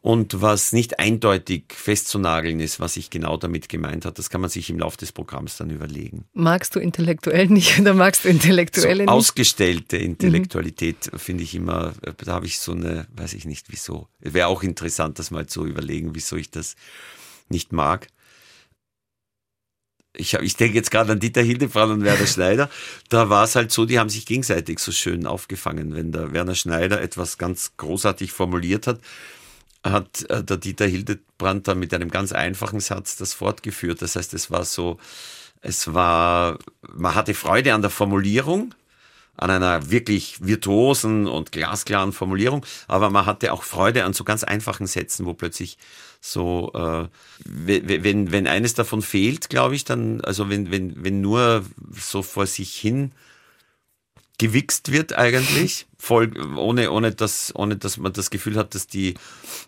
und 0.00 0.40
was 0.40 0.72
nicht 0.72 1.00
eindeutig 1.00 1.64
festzunageln 1.74 2.60
ist, 2.60 2.78
was 2.78 2.96
ich 2.96 3.10
genau 3.10 3.36
damit 3.36 3.68
gemeint 3.68 4.04
hat. 4.04 4.20
Das 4.20 4.30
kann 4.30 4.40
man 4.40 4.48
sich 4.48 4.70
im 4.70 4.78
Laufe 4.78 4.96
des 4.96 5.10
Programms 5.10 5.56
dann 5.56 5.70
überlegen. 5.70 6.24
Magst 6.34 6.76
du 6.76 6.78
intellektuell 6.78 7.48
nicht 7.48 7.80
oder 7.80 7.94
magst 7.94 8.24
du 8.24 8.28
intellektuelle 8.28 8.94
so 8.94 9.02
nicht? 9.02 9.08
Ausgestellte 9.08 9.96
Intellektualität 9.96 11.12
mhm. 11.12 11.18
finde 11.18 11.42
ich 11.42 11.56
immer, 11.56 11.94
da 12.24 12.32
habe 12.32 12.46
ich 12.46 12.60
so 12.60 12.70
eine, 12.70 13.08
weiß 13.16 13.34
ich 13.34 13.44
nicht 13.44 13.66
wieso. 13.70 14.06
Wäre 14.20 14.46
auch 14.46 14.62
interessant, 14.62 15.18
das 15.18 15.32
mal 15.32 15.46
zu 15.46 15.66
überlegen, 15.66 16.14
wieso 16.14 16.36
ich 16.36 16.52
das 16.52 16.76
nicht 17.48 17.72
mag 17.72 18.06
ich, 20.18 20.34
ich 20.34 20.56
denke 20.56 20.76
jetzt 20.76 20.90
gerade 20.90 21.12
an 21.12 21.20
Dieter 21.20 21.42
Hildebrand 21.42 21.92
und 21.92 22.04
Werner 22.04 22.26
Schneider, 22.28 22.68
da 23.08 23.30
war 23.30 23.44
es 23.44 23.54
halt 23.54 23.72
so, 23.72 23.86
die 23.86 23.98
haben 23.98 24.10
sich 24.10 24.26
gegenseitig 24.26 24.80
so 24.80 24.92
schön 24.92 25.26
aufgefangen. 25.26 25.94
Wenn 25.94 26.12
der 26.12 26.32
Werner 26.32 26.54
Schneider 26.54 27.00
etwas 27.00 27.38
ganz 27.38 27.72
großartig 27.76 28.32
formuliert 28.32 28.86
hat, 28.86 29.00
hat 29.84 30.28
äh, 30.28 30.42
der 30.42 30.56
Dieter 30.56 30.86
Hildebrand 30.86 31.68
dann 31.68 31.78
mit 31.78 31.94
einem 31.94 32.10
ganz 32.10 32.32
einfachen 32.32 32.80
Satz 32.80 33.16
das 33.16 33.32
fortgeführt. 33.32 34.02
Das 34.02 34.16
heißt, 34.16 34.34
es 34.34 34.50
war 34.50 34.64
so, 34.64 34.98
es 35.62 35.94
war, 35.94 36.58
man 36.92 37.14
hatte 37.14 37.34
Freude 37.34 37.74
an 37.74 37.82
der 37.82 37.90
Formulierung, 37.90 38.74
an 39.38 39.50
einer 39.50 39.90
wirklich 39.90 40.44
virtuosen 40.44 41.26
und 41.26 41.52
glasklaren 41.52 42.12
Formulierung, 42.12 42.66
aber 42.88 43.08
man 43.08 43.24
hatte 43.24 43.52
auch 43.52 43.62
Freude 43.62 44.04
an 44.04 44.12
so 44.12 44.24
ganz 44.24 44.44
einfachen 44.44 44.86
Sätzen, 44.86 45.24
wo 45.24 45.32
plötzlich 45.32 45.78
so, 46.20 46.72
äh, 46.74 47.08
wenn, 47.46 48.32
wenn 48.32 48.46
eines 48.48 48.74
davon 48.74 49.00
fehlt, 49.00 49.48
glaube 49.48 49.76
ich, 49.76 49.84
dann, 49.84 50.20
also 50.20 50.50
wenn, 50.50 50.70
wenn, 50.70 51.04
wenn 51.04 51.20
nur 51.20 51.64
so 51.92 52.22
vor 52.22 52.46
sich 52.46 52.74
hin 52.74 53.12
gewichst 54.38 54.92
wird 54.92 55.18
eigentlich, 55.18 55.86
voll, 55.98 56.30
ohne, 56.56 56.92
ohne, 56.92 57.12
dass, 57.12 57.52
ohne 57.54 57.76
dass 57.76 57.96
man 57.96 58.12
das 58.12 58.30
Gefühl 58.30 58.56
hat, 58.56 58.74
dass 58.74 58.86
die, 58.86 59.14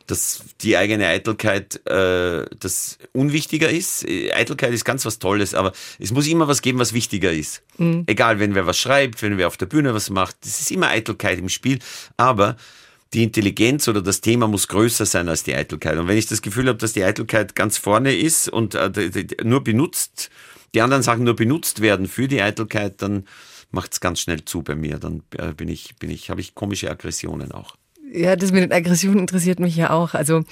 dass 0.07 0.43
die 0.62 0.77
eigene 0.77 1.09
Eitelkeit 1.09 1.85
äh, 1.87 2.47
das 2.59 2.99
unwichtiger 3.12 3.68
ist. 3.68 4.07
Eitelkeit 4.09 4.73
ist 4.73 4.85
ganz 4.85 5.05
was 5.05 5.18
Tolles, 5.18 5.55
aber 5.55 5.73
es 5.99 6.12
muss 6.12 6.29
immer 6.29 6.47
was 6.47 6.62
geben, 6.62 6.79
was 6.79 6.93
wichtiger 6.93 7.33
ist. 7.33 7.62
Mhm. 7.79 8.05
Egal, 8.07 8.39
wenn 8.39 8.55
wer 8.55 8.66
was 8.66 8.79
schreibt, 8.79 9.23
wenn 9.23 9.39
wer 9.39 9.49
auf 9.49 9.57
der 9.57 9.66
Bühne 9.66 9.93
was 9.93 10.09
macht, 10.09 10.37
es 10.45 10.61
ist 10.61 10.71
immer 10.71 10.89
Eitelkeit 10.89 11.41
im 11.41 11.49
Spiel, 11.49 11.81
aber 12.16 12.57
die 13.12 13.25
Intelligenz 13.25 13.89
oder 13.89 14.03
das 14.03 14.21
Thema 14.21 14.47
muss 14.47 14.68
größer 14.68 15.05
sein 15.05 15.29
als 15.29 15.43
die 15.43 15.55
Eitelkeit. 15.55 15.99
Und 15.99 16.07
wenn 16.07 16.16
ich 16.16 16.27
das 16.27 16.43
Gefühl 16.43 16.68
habe, 16.68 16.79
dass 16.79 16.93
die 16.93 17.03
Eitelkeit 17.03 17.57
ganz 17.57 17.77
vorne 17.77 18.14
ist 18.16 18.49
und 18.49 18.77
äh, 18.77 18.91
nur 19.43 19.64
benutzt, 19.64 20.31
die 20.75 20.81
anderen 20.81 21.03
Sachen 21.03 21.25
nur 21.25 21.35
benutzt 21.35 21.81
werden 21.81 22.07
für 22.07 22.29
die 22.29 22.41
Eitelkeit, 22.41 23.03
dann 23.03 23.27
macht 23.71 23.93
es 23.93 24.01
ganz 24.01 24.21
schnell 24.21 24.45
zu 24.45 24.62
bei 24.62 24.75
mir. 24.75 24.99
Dann 24.99 25.23
äh, 25.37 25.53
bin 25.53 25.68
ich, 25.68 25.97
bin 25.97 26.11
ich, 26.11 26.31
habe 26.31 26.41
ich 26.41 26.55
komische 26.55 26.91
Aggressionen 26.91 27.53
auch. 27.53 27.77
Ja, 28.12 28.34
das 28.34 28.50
mit 28.50 28.62
den 28.62 28.72
Aggressionen 28.72 29.20
interessiert 29.20 29.61
mich 29.61 29.76
ja 29.76 29.90
auch. 29.90 30.14
Also 30.14 30.42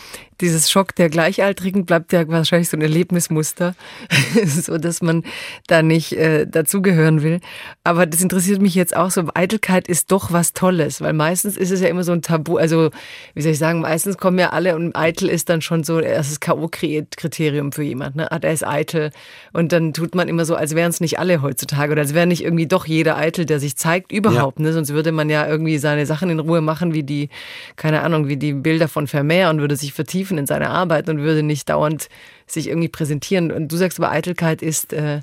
dieses 0.41 0.71
Schock 0.71 0.95
der 0.95 1.09
Gleichaltrigen 1.09 1.87
bleibt 1.87 2.13
ja 2.13 2.29
wahrscheinlich 2.29 2.69
so 2.69 2.77
ein 2.77 2.83
Erlebnismuster, 2.83 3.75
so 4.47 4.79
dass 4.79 5.03
man 5.03 5.25
da 5.67 5.83
nicht 5.83 6.13
äh, 6.13 6.47
dazugehören 6.47 7.23
will. 7.23 7.41
Aber 7.83 8.07
das 8.07 8.23
interessiert 8.23 8.63
mich 8.63 8.77
jetzt 8.77 8.95
auch 8.95 9.11
so. 9.11 9.25
Eitelkeit 9.35 9.89
ist 9.89 10.13
doch 10.13 10.31
was 10.33 10.53
Tolles, 10.53 11.01
weil 11.01 11.15
meistens 11.15 11.57
ist 11.57 11.73
es 11.73 11.81
ja 11.81 11.89
immer 11.89 12.05
so 12.05 12.13
ein 12.13 12.23
Tabu. 12.23 12.59
Also 12.59 12.91
wie 13.35 13.43
soll 13.43 13.53
ich 13.53 13.59
sagen, 13.59 13.81
meistens 13.81 14.19
kommen 14.19 14.39
ja 14.39 14.51
alle 14.51 14.77
und 14.77 14.95
eitel 14.95 15.29
ist 15.29 15.49
dann 15.49 15.61
schon 15.61 15.83
so 15.83 16.01
das 16.01 16.31
ist 16.31 16.41
K.O.-Kriterium 16.41 17.73
für 17.73 17.83
jemanden. 17.83 18.19
Ne? 18.19 18.31
Ah, 18.31 18.39
der 18.39 18.53
ist 18.53 18.65
eitel. 18.65 19.11
Und 19.53 19.73
dann 19.73 19.93
tut 19.93 20.15
man 20.15 20.29
immer 20.29 20.45
so, 20.45 20.55
als 20.55 20.77
wären 20.77 20.91
es 20.91 21.01
nicht 21.01 21.19
alle 21.19 21.43
heutzutage 21.43 21.91
oder 21.91 22.03
als 22.03 22.15
wäre 22.15 22.29
nicht 22.29 22.45
irgendwie 22.45 22.69
doch 22.69 22.87
jeder 22.87 23.17
eitel, 23.17 23.47
der 23.47 23.59
sich 23.59 23.77
zeigt 23.77 24.13
überhaupt. 24.13 24.61
Ja. 24.61 24.67
Ne? 24.67 24.73
Sonst 24.73 24.91
würde 24.93 25.11
man 25.11 25.29
ja 25.29 25.47
irgendwie 25.49 25.79
seine 25.79 26.07
Sachen 26.07 26.31
in 26.31 26.39
Ruhe 26.39 26.61
machen, 26.61 26.95
wie 26.95 27.03
die 27.03 27.31
keine 27.77 28.03
Ahnung, 28.03 28.29
wie 28.29 28.37
die 28.37 28.53
Bilder 28.53 28.89
von 28.89 29.07
Vermeer 29.07 29.51
und 29.51 29.61
würde 29.61 29.77
sich 29.77 29.93
vertiefen 29.93 30.39
in 30.39 30.47
seine 30.47 30.71
Arbeit 30.71 31.09
und 31.09 31.19
würde 31.19 31.43
nicht 31.43 31.69
dauernd 31.69 32.09
sich 32.47 32.69
irgendwie 32.69 32.89
präsentieren. 32.89 33.53
Und 33.53 33.69
du 33.69 33.77
sagst 33.77 33.99
aber, 33.99 34.11
Eitelkeit 34.11 34.63
ist 34.63 34.93
äh, 34.93 35.21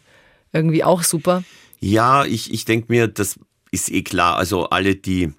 irgendwie 0.54 0.84
auch 0.84 1.04
super. 1.04 1.44
Ja, 1.80 2.26
ich, 2.26 2.54
ich 2.54 2.66
denke 2.66 2.88
mir, 2.90 3.08
das 3.08 3.40
ist 3.72 3.92
eh 3.92 4.04
klar. 4.04 4.38
Also 4.38 4.70
alle, 4.70 4.96
die, 4.96 5.34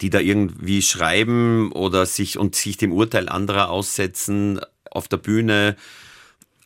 die 0.00 0.10
da 0.10 0.20
irgendwie 0.20 0.82
schreiben 0.82 1.72
oder 1.72 2.06
sich 2.06 2.38
und 2.38 2.54
sich 2.54 2.76
dem 2.76 2.92
Urteil 2.92 3.28
anderer 3.28 3.70
aussetzen, 3.70 4.60
auf 4.90 5.08
der 5.08 5.18
Bühne, 5.18 5.76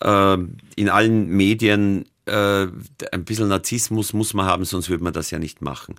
äh, 0.00 0.36
in 0.76 0.88
allen 0.88 1.28
Medien, 1.28 2.06
äh, 2.26 2.66
ein 3.12 3.24
bisschen 3.24 3.48
Narzissmus 3.48 4.12
muss 4.12 4.34
man 4.34 4.46
haben, 4.46 4.64
sonst 4.64 4.88
würde 4.88 5.04
man 5.04 5.12
das 5.12 5.30
ja 5.30 5.38
nicht 5.38 5.60
machen. 5.60 5.96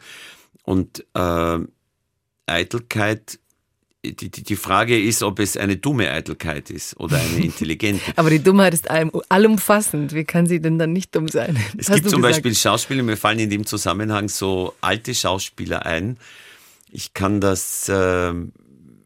Und 0.64 1.06
äh, 1.14 1.60
Eitelkeit 2.46 3.40
die, 4.06 4.30
die, 4.30 4.44
die 4.44 4.56
Frage 4.56 5.02
ist, 5.02 5.24
ob 5.24 5.40
es 5.40 5.56
eine 5.56 5.78
dumme 5.78 6.12
Eitelkeit 6.12 6.70
ist 6.70 7.00
oder 7.00 7.18
eine 7.18 7.40
intelligente. 7.44 8.04
Aber 8.18 8.30
die 8.30 8.44
Dummheit 8.44 8.74
ist 8.74 8.90
allumfassend. 8.92 10.14
Wie 10.14 10.26
kann 10.26 10.46
sie 10.46 10.60
denn 10.60 10.78
dann 10.78 10.92
nicht 10.92 11.16
dumm 11.16 11.30
sein? 11.30 11.58
Es 11.78 11.88
gibt 11.88 12.10
zum 12.10 12.22
gesagt? 12.22 12.22
Beispiel 12.22 12.56
Schauspieler, 12.56 13.04
mir 13.04 13.18
fallen 13.18 13.40
in 13.40 13.50
dem 13.50 13.66
Zusammenhang 13.66 14.28
so 14.28 14.74
alte 14.82 15.16
Schauspieler 15.16 15.86
ein. 15.86 16.18
Ich 16.92 17.14
kann 17.14 17.40
das, 17.40 17.88
äh, 17.88 18.34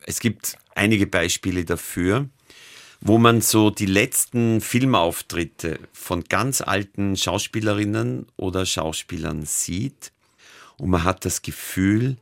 es 0.06 0.20
gibt 0.20 0.58
einige 0.74 1.06
Beispiele 1.06 1.64
dafür, 1.64 2.28
wo 3.00 3.20
man 3.20 3.42
so 3.42 3.70
die 3.70 3.86
letzten 3.86 4.62
Filmauftritte 4.62 5.80
von 5.94 6.24
ganz 6.24 6.62
alten 6.62 7.16
Schauspielerinnen 7.16 8.26
oder 8.36 8.66
Schauspielern 8.66 9.46
sieht 9.46 10.12
und 10.78 10.90
man 10.90 11.04
hat 11.04 11.24
das 11.24 11.44
Gefühl, 11.44 12.18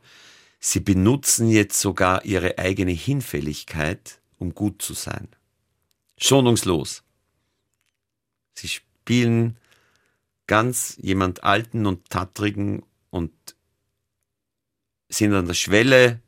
Sie 0.68 0.80
benutzen 0.80 1.48
jetzt 1.48 1.80
sogar 1.80 2.24
ihre 2.24 2.58
eigene 2.58 2.90
Hinfälligkeit, 2.90 4.20
um 4.36 4.52
gut 4.52 4.82
zu 4.82 4.94
sein. 4.94 5.28
Schonungslos. 6.18 7.04
Sie 8.52 8.66
spielen 8.66 9.58
ganz 10.48 10.96
jemand 11.00 11.44
Alten 11.44 11.86
und 11.86 12.10
Tattrigen 12.10 12.82
und 13.10 13.32
sind 15.08 15.34
an 15.34 15.46
der 15.46 15.54
Schwelle 15.54 16.20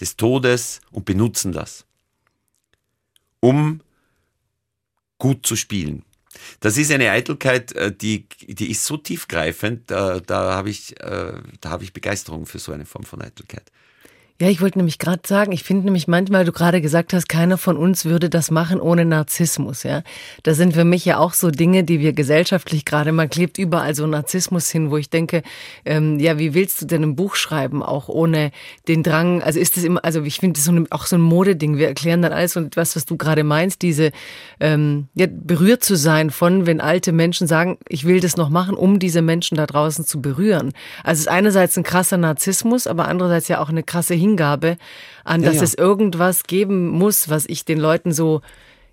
des 0.00 0.16
Todes 0.16 0.80
und 0.90 1.04
benutzen 1.04 1.52
das, 1.52 1.84
um 3.40 3.82
gut 5.18 5.46
zu 5.46 5.54
spielen. 5.54 6.02
Das 6.60 6.76
ist 6.76 6.90
eine 6.90 7.10
Eitelkeit, 7.10 7.72
äh, 7.72 7.92
die, 7.92 8.26
die 8.46 8.70
ist 8.70 8.84
so 8.84 8.96
tiefgreifend, 8.96 9.90
da, 9.90 10.20
da 10.20 10.54
habe 10.54 10.70
ich, 10.70 10.98
äh, 11.00 11.32
da 11.60 11.70
hab 11.70 11.82
ich 11.82 11.92
Begeisterung 11.92 12.46
für 12.46 12.58
so 12.58 12.72
eine 12.72 12.86
Form 12.86 13.04
von 13.04 13.22
Eitelkeit. 13.22 13.70
Ja, 14.40 14.48
ich 14.48 14.62
wollte 14.62 14.78
nämlich 14.78 14.98
gerade 14.98 15.20
sagen, 15.26 15.52
ich 15.52 15.64
finde 15.64 15.84
nämlich 15.84 16.08
manchmal, 16.08 16.46
du 16.46 16.52
gerade 16.52 16.80
gesagt 16.80 17.12
hast, 17.12 17.28
keiner 17.28 17.58
von 17.58 17.76
uns 17.76 18.06
würde 18.06 18.30
das 18.30 18.50
machen 18.50 18.80
ohne 18.80 19.04
Narzissmus, 19.04 19.82
ja. 19.82 20.02
Das 20.44 20.56
sind 20.56 20.72
für 20.72 20.86
mich 20.86 21.04
ja 21.04 21.18
auch 21.18 21.34
so 21.34 21.50
Dinge, 21.50 21.84
die 21.84 22.00
wir 22.00 22.14
gesellschaftlich 22.14 22.86
gerade, 22.86 23.12
man 23.12 23.28
klebt 23.28 23.58
überall 23.58 23.94
so 23.94 24.06
Narzissmus 24.06 24.70
hin, 24.70 24.90
wo 24.90 24.96
ich 24.96 25.10
denke, 25.10 25.42
ähm, 25.84 26.18
ja, 26.18 26.38
wie 26.38 26.54
willst 26.54 26.80
du 26.80 26.86
denn 26.86 27.02
ein 27.02 27.16
Buch 27.16 27.34
schreiben, 27.34 27.82
auch 27.82 28.08
ohne 28.08 28.50
den 28.88 29.02
Drang, 29.02 29.42
also 29.42 29.60
ist 29.60 29.76
das 29.76 29.84
immer, 29.84 30.02
also 30.06 30.22
ich 30.22 30.38
finde 30.38 30.58
das 30.58 30.64
so 30.64 30.72
auch 30.88 31.04
so 31.04 31.16
ein 31.16 31.20
Modeding, 31.20 31.76
wir 31.76 31.88
erklären 31.88 32.22
dann 32.22 32.32
alles 32.32 32.56
und 32.56 32.64
etwas, 32.64 32.96
was 32.96 33.04
du 33.04 33.18
gerade 33.18 33.44
meinst, 33.44 33.82
diese, 33.82 34.10
ähm, 34.58 35.08
ja, 35.12 35.26
berührt 35.30 35.84
zu 35.84 35.96
sein 35.96 36.30
von, 36.30 36.64
wenn 36.64 36.80
alte 36.80 37.12
Menschen 37.12 37.46
sagen, 37.46 37.76
ich 37.90 38.06
will 38.06 38.20
das 38.20 38.38
noch 38.38 38.48
machen, 38.48 38.74
um 38.74 39.00
diese 39.00 39.20
Menschen 39.20 39.58
da 39.58 39.66
draußen 39.66 40.06
zu 40.06 40.22
berühren. 40.22 40.72
Also 41.04 41.18
es 41.18 41.26
ist 41.26 41.28
einerseits 41.28 41.76
ein 41.76 41.82
krasser 41.82 42.16
Narzissmus, 42.16 42.86
aber 42.86 43.06
andererseits 43.06 43.48
ja 43.48 43.60
auch 43.60 43.68
eine 43.68 43.82
krasse 43.82 44.14
Hingabe 44.14 44.29
Hingabe 44.30 44.76
an, 45.24 45.42
dass 45.42 45.54
ja, 45.54 45.60
ja. 45.60 45.64
es 45.64 45.74
irgendwas 45.74 46.44
geben 46.44 46.88
muss, 46.88 47.28
was 47.28 47.46
ich 47.46 47.64
den 47.64 47.78
Leuten 47.78 48.12
so 48.12 48.42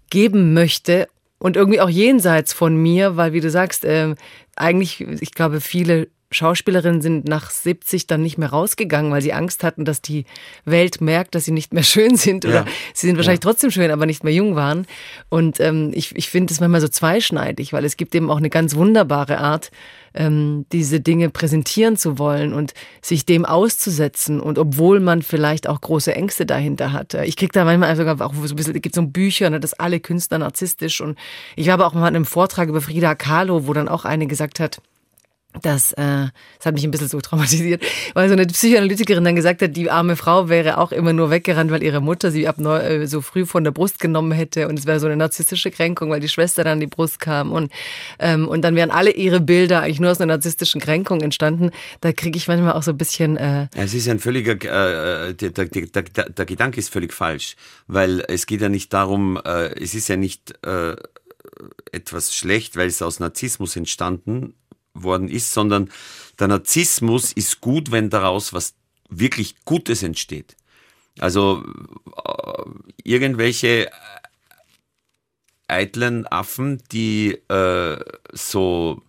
geben 0.09 0.53
möchte 0.53 1.07
und 1.39 1.55
irgendwie 1.55 1.81
auch 1.81 1.89
jenseits 1.89 2.53
von 2.53 2.75
mir, 2.75 3.17
weil 3.17 3.33
wie 3.33 3.41
du 3.41 3.49
sagst, 3.49 3.85
äh, 3.85 4.15
eigentlich, 4.55 5.01
ich 5.01 5.31
glaube, 5.31 5.61
viele 5.61 6.07
Schauspielerinnen 6.29 7.01
sind 7.01 7.27
nach 7.27 7.49
70 7.49 8.05
dann 8.05 8.21
nicht 8.21 8.37
mehr 8.37 8.49
rausgegangen, 8.49 9.11
weil 9.11 9.21
sie 9.21 9.31
Angst 9.31 9.63
hatten, 9.63 9.85
dass 9.85 10.01
die 10.01 10.25
Welt 10.65 10.99
merkt, 10.99 11.35
dass 11.35 11.45
sie 11.45 11.51
nicht 11.51 11.73
mehr 11.73 11.83
schön 11.83 12.17
sind 12.17 12.45
oder 12.45 12.65
ja. 12.65 12.65
sie 12.93 13.07
sind 13.07 13.15
wahrscheinlich 13.15 13.43
ja. 13.43 13.49
trotzdem 13.49 13.71
schön, 13.71 13.91
aber 13.91 14.05
nicht 14.05 14.23
mehr 14.23 14.33
jung 14.33 14.55
waren. 14.55 14.85
Und 15.29 15.59
ähm, 15.59 15.91
ich, 15.93 16.15
ich 16.15 16.29
finde 16.29 16.53
es 16.53 16.59
manchmal 16.59 16.81
so 16.81 16.89
zweischneidig, 16.89 17.71
weil 17.71 17.85
es 17.85 17.95
gibt 17.95 18.13
eben 18.13 18.29
auch 18.29 18.37
eine 18.37 18.49
ganz 18.49 18.75
wunderbare 18.75 19.37
Art, 19.37 19.71
ähm, 20.13 20.65
diese 20.71 20.99
Dinge 20.99 21.29
präsentieren 21.29 21.95
zu 21.95 22.19
wollen 22.19 22.51
und 22.53 22.73
sich 23.01 23.25
dem 23.25 23.45
auszusetzen 23.45 24.41
und 24.41 24.59
obwohl 24.59 24.99
man 24.99 25.21
vielleicht 25.21 25.69
auch 25.69 25.79
große 25.79 26.13
Ängste 26.13 26.45
dahinter 26.45 26.91
hat. 26.91 27.13
Ich 27.13 27.37
kriege 27.37 27.53
da 27.53 27.63
manchmal 27.63 27.95
sogar 27.95 28.19
auch 28.19 28.33
so 28.33 28.53
ein 28.53 28.55
bisschen, 28.55 28.75
es 28.75 28.81
gibt 28.81 28.95
so 28.95 29.05
Bücher, 29.07 29.49
ne, 29.49 29.59
dass 29.59 29.73
alle 29.73 29.99
Künstler 29.99 30.39
narzisstisch 30.39 30.99
und 30.99 31.17
ich 31.55 31.69
habe 31.69 31.85
auch 31.85 31.93
mal 31.93 32.07
einen 32.07 32.25
Vortrag 32.25 32.67
über 32.67 32.81
Frida 32.81 33.15
Kahlo, 33.15 33.67
wo 33.67 33.73
dann 33.73 33.87
auch 33.87 34.03
eine 34.03 34.27
gesagt 34.27 34.59
hat, 34.59 34.81
das, 35.61 35.93
äh, 35.93 36.27
das 36.57 36.65
hat 36.65 36.73
mich 36.73 36.83
ein 36.83 36.91
bisschen 36.91 37.07
so 37.07 37.19
traumatisiert, 37.21 37.83
weil 38.13 38.27
so 38.27 38.33
eine 38.33 38.45
Psychoanalytikerin 38.45 39.23
dann 39.23 39.35
gesagt 39.35 39.61
hat, 39.61 39.75
die 39.75 39.89
arme 39.89 40.15
Frau 40.15 40.49
wäre 40.49 40.77
auch 40.77 40.91
immer 40.91 41.13
nur 41.13 41.29
weggerannt, 41.29 41.71
weil 41.71 41.83
ihre 41.83 42.01
Mutter 42.01 42.31
sie 42.31 42.47
ab 42.47 42.57
neu, 42.57 42.77
äh, 42.77 43.07
so 43.07 43.21
früh 43.21 43.45
von 43.45 43.63
der 43.63 43.71
Brust 43.71 43.99
genommen 43.99 44.31
hätte 44.31 44.67
und 44.67 44.79
es 44.79 44.85
wäre 44.85 44.99
so 44.99 45.07
eine 45.07 45.17
narzisstische 45.17 45.71
Kränkung, 45.71 46.09
weil 46.09 46.19
die 46.19 46.29
Schwester 46.29 46.63
dann 46.63 46.73
an 46.73 46.79
die 46.79 46.87
Brust 46.87 47.19
kam 47.19 47.51
und 47.51 47.71
ähm, 48.19 48.47
und 48.47 48.61
dann 48.61 48.75
wären 48.75 48.91
alle 48.91 49.11
ihre 49.11 49.39
Bilder 49.39 49.81
eigentlich 49.81 49.99
nur 49.99 50.11
aus 50.11 50.19
einer 50.19 50.33
narzisstischen 50.33 50.81
Kränkung 50.81 51.21
entstanden. 51.21 51.71
Da 52.01 52.11
kriege 52.11 52.37
ich 52.37 52.47
manchmal 52.47 52.73
auch 52.73 52.83
so 52.83 52.91
ein 52.91 52.97
bisschen. 52.97 53.37
Äh 53.37 53.67
es 53.75 53.93
ist 53.93 54.07
ein 54.07 54.19
völliger, 54.19 54.53
äh, 54.53 55.33
der, 55.33 55.49
der, 55.51 55.65
der, 55.65 56.03
der, 56.29 56.45
Gedanke 56.45 56.79
ist 56.79 56.89
völlig 56.89 57.13
falsch, 57.13 57.55
weil 57.87 58.23
es 58.27 58.45
geht 58.45 58.61
ja 58.61 58.69
nicht 58.69 58.93
darum, 58.93 59.39
äh, 59.43 59.73
es 59.81 59.93
ist 59.93 60.07
ja 60.07 60.17
nicht 60.17 60.53
äh, 60.65 60.95
etwas 61.91 62.33
schlecht, 62.33 62.75
weil 62.77 62.87
es 62.87 63.01
aus 63.01 63.19
Narzissmus 63.19 63.75
entstanden 63.75 64.53
worden 65.03 65.29
ist, 65.29 65.53
sondern 65.53 65.89
der 66.39 66.47
Narzissmus 66.47 67.31
ist 67.33 67.61
gut, 67.61 67.91
wenn 67.91 68.09
daraus 68.09 68.53
was 68.53 68.75
wirklich 69.09 69.55
Gutes 69.65 70.03
entsteht. 70.03 70.55
Also 71.19 71.63
äh, 72.25 72.63
irgendwelche 73.03 73.89
eitlen 75.67 76.27
Affen, 76.27 76.81
die 76.91 77.31
äh, 77.49 77.97
so 78.31 79.01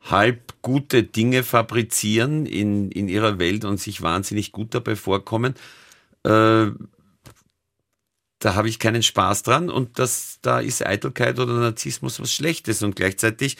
halb 0.00 0.54
gute 0.62 1.02
Dinge 1.02 1.42
fabrizieren 1.42 2.46
in, 2.46 2.90
in 2.90 3.08
ihrer 3.08 3.38
Welt 3.38 3.64
und 3.64 3.78
sich 3.78 4.00
wahnsinnig 4.00 4.52
gut 4.52 4.74
dabei 4.74 4.96
vorkommen, 4.96 5.54
äh, 6.24 6.70
da 8.40 8.54
habe 8.54 8.70
ich 8.70 8.78
keinen 8.78 9.02
Spaß 9.02 9.42
dran 9.42 9.68
und 9.68 9.98
das, 9.98 10.38
da 10.40 10.60
ist 10.60 10.84
Eitelkeit 10.84 11.38
oder 11.38 11.52
Narzissmus 11.54 12.20
was 12.20 12.32
Schlechtes 12.32 12.82
und 12.82 12.96
gleichzeitig 12.96 13.58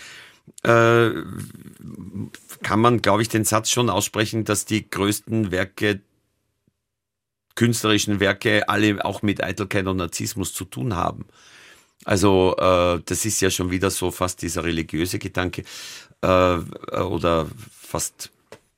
äh, 0.62 1.10
kann 2.62 2.80
man, 2.80 3.02
glaube 3.02 3.22
ich, 3.22 3.28
den 3.28 3.44
Satz 3.44 3.70
schon 3.70 3.90
aussprechen, 3.90 4.44
dass 4.44 4.64
die 4.64 4.88
größten 4.88 5.50
Werke, 5.50 6.00
künstlerischen 7.54 8.20
Werke, 8.20 8.68
alle 8.68 9.04
auch 9.04 9.22
mit 9.22 9.42
Eitelkeit 9.42 9.86
und 9.86 9.96
Narzissmus 9.96 10.52
zu 10.52 10.64
tun 10.64 10.94
haben. 10.94 11.26
Also 12.04 12.56
äh, 12.58 13.00
das 13.04 13.24
ist 13.24 13.40
ja 13.40 13.50
schon 13.50 13.70
wieder 13.70 13.90
so 13.90 14.10
fast 14.10 14.42
dieser 14.42 14.64
religiöse 14.64 15.18
Gedanke 15.18 15.64
äh, 16.22 16.26
oder 16.26 17.46
fast 17.70 18.30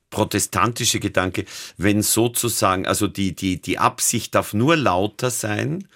protestantische 0.09 0.99
Gedanke, 0.99 1.45
wenn 1.77 2.03
sozusagen, 2.03 2.85
also 2.85 3.07
die, 3.07 3.33
die, 3.33 3.59
die 3.61 3.79
Absicht 3.79 4.35
darf 4.35 4.53
nur 4.53 4.75
lauter 4.75 5.31
sein, 5.31 5.87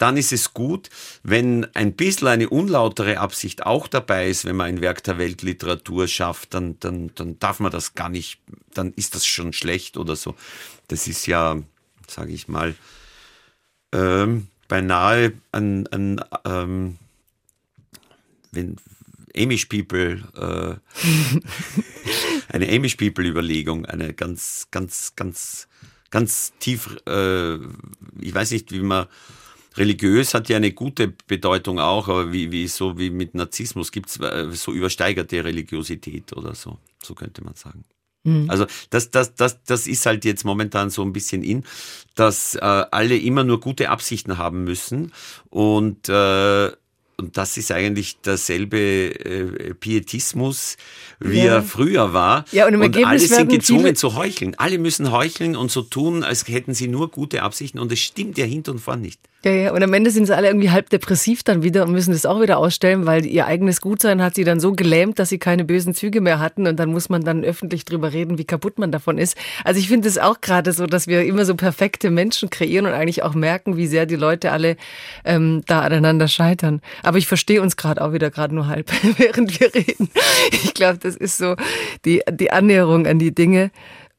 dann 0.00 0.16
ist 0.16 0.32
es 0.32 0.54
gut, 0.54 0.88
wenn 1.22 1.66
ein 1.74 1.92
bisschen 1.92 2.28
eine 2.28 2.48
unlautere 2.48 3.18
Absicht 3.18 3.66
auch 3.66 3.86
dabei 3.86 4.30
ist, 4.30 4.46
wenn 4.46 4.56
man 4.56 4.68
ein 4.68 4.80
Werk 4.80 5.04
der 5.04 5.18
Weltliteratur 5.18 6.08
schafft, 6.08 6.54
dann, 6.54 6.80
dann, 6.80 7.14
dann 7.16 7.38
darf 7.38 7.60
man 7.60 7.70
das 7.70 7.94
gar 7.94 8.08
nicht, 8.08 8.40
dann 8.72 8.94
ist 8.94 9.14
das 9.14 9.26
schon 9.26 9.52
schlecht 9.52 9.98
oder 9.98 10.16
so. 10.16 10.34
Das 10.88 11.06
ist 11.06 11.26
ja, 11.26 11.60
sage 12.08 12.32
ich 12.32 12.48
mal, 12.48 12.74
ähm, 13.92 14.46
beinahe 14.68 15.34
ein, 15.52 15.86
ein 15.88 16.24
ähm, 16.46 16.96
wenn 18.52 18.76
Amish 19.36 19.66
People, 19.66 20.22
äh, 20.34 20.76
eine 22.54 22.68
Amish 22.74 22.94
People 22.94 23.26
Überlegung, 23.26 23.84
eine 23.84 24.14
ganz, 24.14 24.68
ganz, 24.70 25.12
ganz, 25.14 25.68
ganz 26.10 26.54
tief, 26.58 26.96
äh, 27.06 27.56
ich 28.18 28.32
weiß 28.32 28.52
nicht, 28.52 28.72
wie 28.72 28.80
man 28.80 29.06
religiös 29.76 30.34
hat 30.34 30.48
ja 30.48 30.56
eine 30.56 30.72
gute 30.72 31.08
Bedeutung 31.26 31.78
auch, 31.78 32.08
aber 32.08 32.32
wie, 32.32 32.50
wie 32.50 32.68
so 32.68 32.98
wie 32.98 33.10
mit 33.10 33.34
Narzissmus 33.34 33.92
gibt 33.92 34.10
es 34.10 34.20
äh, 34.20 34.50
so 34.52 34.72
übersteigerte 34.72 35.44
Religiosität 35.44 36.36
oder 36.36 36.54
so, 36.54 36.78
so 37.02 37.14
könnte 37.14 37.44
man 37.44 37.54
sagen. 37.54 37.84
Mhm. 38.24 38.50
Also 38.50 38.66
das, 38.90 39.10
das, 39.10 39.34
das, 39.34 39.62
das 39.64 39.86
ist 39.86 40.04
halt 40.06 40.24
jetzt 40.24 40.44
momentan 40.44 40.90
so 40.90 41.02
ein 41.02 41.12
bisschen 41.12 41.42
in, 41.42 41.64
dass 42.14 42.54
äh, 42.54 42.60
alle 42.60 43.16
immer 43.16 43.44
nur 43.44 43.60
gute 43.60 43.88
Absichten 43.88 44.38
haben 44.38 44.64
müssen 44.64 45.12
und 45.48 46.08
äh, 46.08 46.70
und 47.20 47.36
das 47.36 47.56
ist 47.56 47.70
eigentlich 47.70 48.20
derselbe 48.20 48.78
äh, 48.78 49.74
Pietismus, 49.74 50.76
wie 51.20 51.38
ja. 51.38 51.56
er 51.56 51.62
früher 51.62 52.12
war. 52.12 52.46
Ja, 52.50 52.66
und, 52.66 52.74
im 52.74 52.80
und 52.80 53.04
alle 53.04 53.18
sind 53.18 53.50
gezwungen 53.50 53.94
zu 53.94 54.16
heucheln. 54.16 54.54
Alle 54.56 54.78
müssen 54.78 55.12
heucheln 55.12 55.54
und 55.54 55.70
so 55.70 55.82
tun, 55.82 56.24
als 56.24 56.48
hätten 56.48 56.74
sie 56.74 56.88
nur 56.88 57.10
gute 57.10 57.42
Absichten. 57.42 57.78
Und 57.78 57.92
es 57.92 58.00
stimmt 58.00 58.38
ja 58.38 58.46
hinten 58.46 58.70
und 58.70 58.78
vorn 58.78 59.02
nicht. 59.02 59.20
Ja, 59.42 59.52
ja, 59.52 59.72
und 59.72 59.82
am 59.82 59.94
Ende 59.94 60.10
sind 60.10 60.26
sie 60.26 60.36
alle 60.36 60.48
irgendwie 60.48 60.68
halb 60.68 60.90
depressiv 60.90 61.42
dann 61.42 61.62
wieder 61.62 61.84
und 61.86 61.92
müssen 61.92 62.12
das 62.12 62.26
auch 62.26 62.42
wieder 62.42 62.58
ausstellen, 62.58 63.06
weil 63.06 63.24
ihr 63.24 63.46
eigenes 63.46 63.80
Gutsein 63.80 64.20
hat 64.20 64.34
sie 64.34 64.44
dann 64.44 64.60
so 64.60 64.72
gelähmt, 64.72 65.18
dass 65.18 65.30
sie 65.30 65.38
keine 65.38 65.64
bösen 65.64 65.94
Züge 65.94 66.20
mehr 66.20 66.40
hatten 66.40 66.66
und 66.66 66.78
dann 66.78 66.90
muss 66.90 67.08
man 67.08 67.24
dann 67.24 67.42
öffentlich 67.42 67.86
drüber 67.86 68.12
reden, 68.12 68.36
wie 68.36 68.44
kaputt 68.44 68.78
man 68.78 68.92
davon 68.92 69.16
ist. 69.16 69.38
Also 69.64 69.80
ich 69.80 69.88
finde 69.88 70.08
es 70.08 70.18
auch 70.18 70.42
gerade 70.42 70.72
so, 70.72 70.84
dass 70.84 71.06
wir 71.06 71.24
immer 71.24 71.46
so 71.46 71.54
perfekte 71.54 72.10
Menschen 72.10 72.50
kreieren 72.50 72.84
und 72.84 72.92
eigentlich 72.92 73.22
auch 73.22 73.32
merken, 73.32 73.78
wie 73.78 73.86
sehr 73.86 74.04
die 74.04 74.16
Leute 74.16 74.52
alle 74.52 74.76
ähm, 75.24 75.62
da 75.66 75.80
aneinander 75.80 76.28
scheitern. 76.28 76.82
Aber 77.02 77.09
ich 77.18 77.26
verstehe 77.26 77.62
uns 77.62 77.76
gerade 77.76 78.02
auch 78.02 78.12
wieder 78.12 78.30
gerade 78.30 78.54
nur 78.54 78.66
halb, 78.66 78.90
während 79.18 79.58
wir 79.60 79.74
reden. 79.74 80.10
Ich 80.52 80.74
glaube, 80.74 80.98
das 80.98 81.16
ist 81.16 81.38
so 81.38 81.56
die, 82.04 82.22
die 82.30 82.50
Annäherung 82.50 83.06
an 83.06 83.18
die 83.18 83.34
Dinge. 83.34 83.70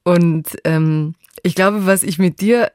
Und 0.03 0.47
ähm, 0.63 1.15
ich 1.43 1.55
glaube, 1.55 1.85
was 1.85 2.03
ich 2.03 2.17
mit 2.17 2.41
dir 2.41 2.71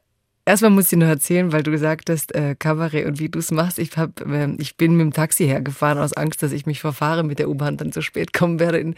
Erstmal 0.49 0.71
muss 0.71 0.93
ich 0.93 0.99
noch 0.99 1.09
erzählen, 1.09 1.51
weil 1.51 1.65
du 1.65 1.73
gesagt 1.73 2.09
hast, 2.09 2.33
äh, 2.33 2.55
Kabarett 2.57 3.07
und 3.07 3.19
wie 3.19 3.29
du 3.29 3.41
es 3.41 3.51
machst. 3.51 3.81
Ich, 3.81 3.97
hab, 3.97 4.21
äh, 4.21 4.55
ich 4.59 4.77
bin 4.77 4.97
mit 4.97 5.03
dem 5.03 5.13
Taxi 5.13 5.45
hergefahren 5.45 5.99
aus 5.99 6.13
Angst, 6.13 6.41
dass 6.41 6.53
ich 6.53 6.67
mich 6.67 6.79
verfahre 6.79 7.25
mit 7.25 7.41
der 7.41 7.51
U-Bahn 7.51 7.77
dann 7.77 7.91
zu 7.91 8.01
spät 8.01 8.33
kommen 8.33 8.61
werde 8.61 8.79
in 8.79 8.95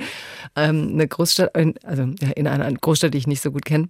ähm, 0.57 0.91
eine 0.93 1.09
Großstadt, 1.09 1.57
in, 1.57 1.75
also 1.85 2.03
ja, 2.21 2.33
in 2.37 2.47
einer 2.47 2.71
Großstadt, 2.71 3.15
die 3.15 3.19
ich 3.19 3.27
nicht 3.27 3.43
so 3.43 3.51
gut 3.51 3.65
kenne. 3.65 3.89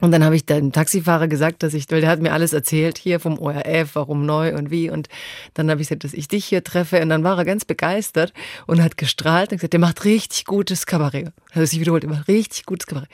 Und 0.00 0.12
dann 0.12 0.24
habe 0.24 0.36
ich 0.36 0.46
dem 0.46 0.72
Taxifahrer 0.72 1.28
gesagt, 1.28 1.62
dass 1.62 1.74
ich, 1.74 1.90
weil 1.90 2.00
der 2.00 2.10
hat 2.10 2.20
mir 2.20 2.32
alles 2.32 2.52
erzählt 2.52 2.98
hier 2.98 3.18
vom 3.20 3.38
ORF, 3.38 3.94
warum 3.94 4.26
neu 4.26 4.54
und 4.54 4.70
wie. 4.70 4.90
Und 4.90 5.08
dann 5.54 5.70
habe 5.70 5.80
ich 5.80 5.88
gesagt, 5.88 6.04
dass 6.04 6.14
ich 6.14 6.28
dich 6.28 6.44
hier 6.44 6.62
treffe. 6.62 7.00
Und 7.02 7.08
dann 7.08 7.24
war 7.24 7.38
er 7.38 7.44
ganz 7.44 7.64
begeistert 7.64 8.32
und 8.66 8.82
hat 8.82 8.96
gestrahlt 8.96 9.50
und 9.50 9.58
gesagt, 9.58 9.72
der 9.72 9.80
macht 9.80 10.04
richtig 10.04 10.44
gutes 10.44 10.86
Kabarett. 10.86 11.32
Er 11.52 11.62
hat 11.62 11.68
sich 11.68 11.80
wiederholt, 11.80 12.04
der 12.04 12.10
macht 12.10 12.28
richtig 12.28 12.64
gutes 12.66 12.86
Kabarett. 12.86 13.10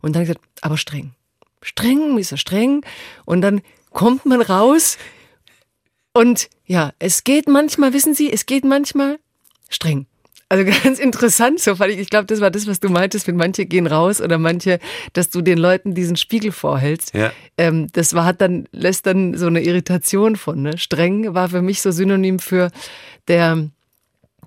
Und 0.00 0.14
dann 0.14 0.22
gesagt, 0.22 0.40
aber 0.60 0.76
streng 0.76 1.12
streng, 1.62 2.18
ist 2.18 2.32
er 2.32 2.38
streng. 2.38 2.84
Und 3.24 3.40
dann 3.40 3.62
kommt 3.90 4.26
man 4.26 4.40
raus 4.40 4.98
und 6.12 6.48
ja, 6.66 6.92
es 6.98 7.24
geht 7.24 7.48
manchmal, 7.48 7.92
wissen 7.92 8.14
Sie, 8.14 8.32
es 8.32 8.46
geht 8.46 8.64
manchmal 8.64 9.18
streng. 9.68 10.06
Also 10.48 10.64
ganz 10.84 10.98
interessant, 10.98 11.60
so 11.60 11.76
fand 11.76 11.92
ich. 11.92 11.98
Ich 11.98 12.10
glaube, 12.10 12.26
das 12.26 12.40
war 12.40 12.50
das, 12.50 12.66
was 12.66 12.80
du 12.80 12.88
meintest, 12.88 13.26
wenn 13.26 13.36
manche 13.36 13.66
gehen 13.66 13.86
raus 13.86 14.20
oder 14.20 14.38
manche, 14.38 14.78
dass 15.12 15.30
du 15.30 15.42
den 15.42 15.58
Leuten 15.58 15.94
diesen 15.94 16.16
Spiegel 16.16 16.52
vorhältst. 16.52 17.14
Ja. 17.14 17.32
Ähm, 17.56 17.88
das 17.92 18.14
war 18.14 18.24
hat 18.24 18.40
dann 18.40 18.68
lässt 18.72 19.06
dann 19.06 19.36
so 19.36 19.46
eine 19.46 19.62
Irritation 19.62 20.36
von. 20.36 20.62
Ne? 20.62 20.78
Streng 20.78 21.34
war 21.34 21.48
für 21.48 21.62
mich 21.62 21.82
so 21.82 21.90
Synonym 21.90 22.38
für 22.38 22.70
der, 23.28 23.68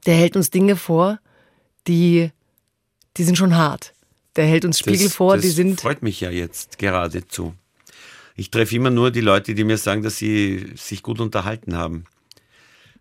der 0.05 0.15
hält 0.15 0.35
uns 0.35 0.49
Dinge 0.49 0.75
vor, 0.75 1.19
die, 1.87 2.31
die 3.17 3.23
sind 3.23 3.37
schon 3.37 3.55
hart. 3.55 3.93
Der 4.35 4.45
hält 4.45 4.65
uns 4.65 4.79
Spiegel 4.79 5.07
das, 5.07 5.15
vor, 5.15 5.35
das 5.35 5.43
die 5.43 5.51
sind. 5.51 5.81
freut 5.81 6.01
mich 6.01 6.21
ja 6.21 6.31
jetzt 6.31 6.77
geradezu. 6.77 7.53
Ich 8.35 8.49
treffe 8.49 8.75
immer 8.75 8.89
nur 8.89 9.11
die 9.11 9.21
Leute, 9.21 9.53
die 9.53 9.63
mir 9.63 9.77
sagen, 9.77 10.01
dass 10.03 10.17
sie 10.17 10.73
sich 10.75 11.03
gut 11.03 11.19
unterhalten 11.19 11.75
haben. 11.75 12.05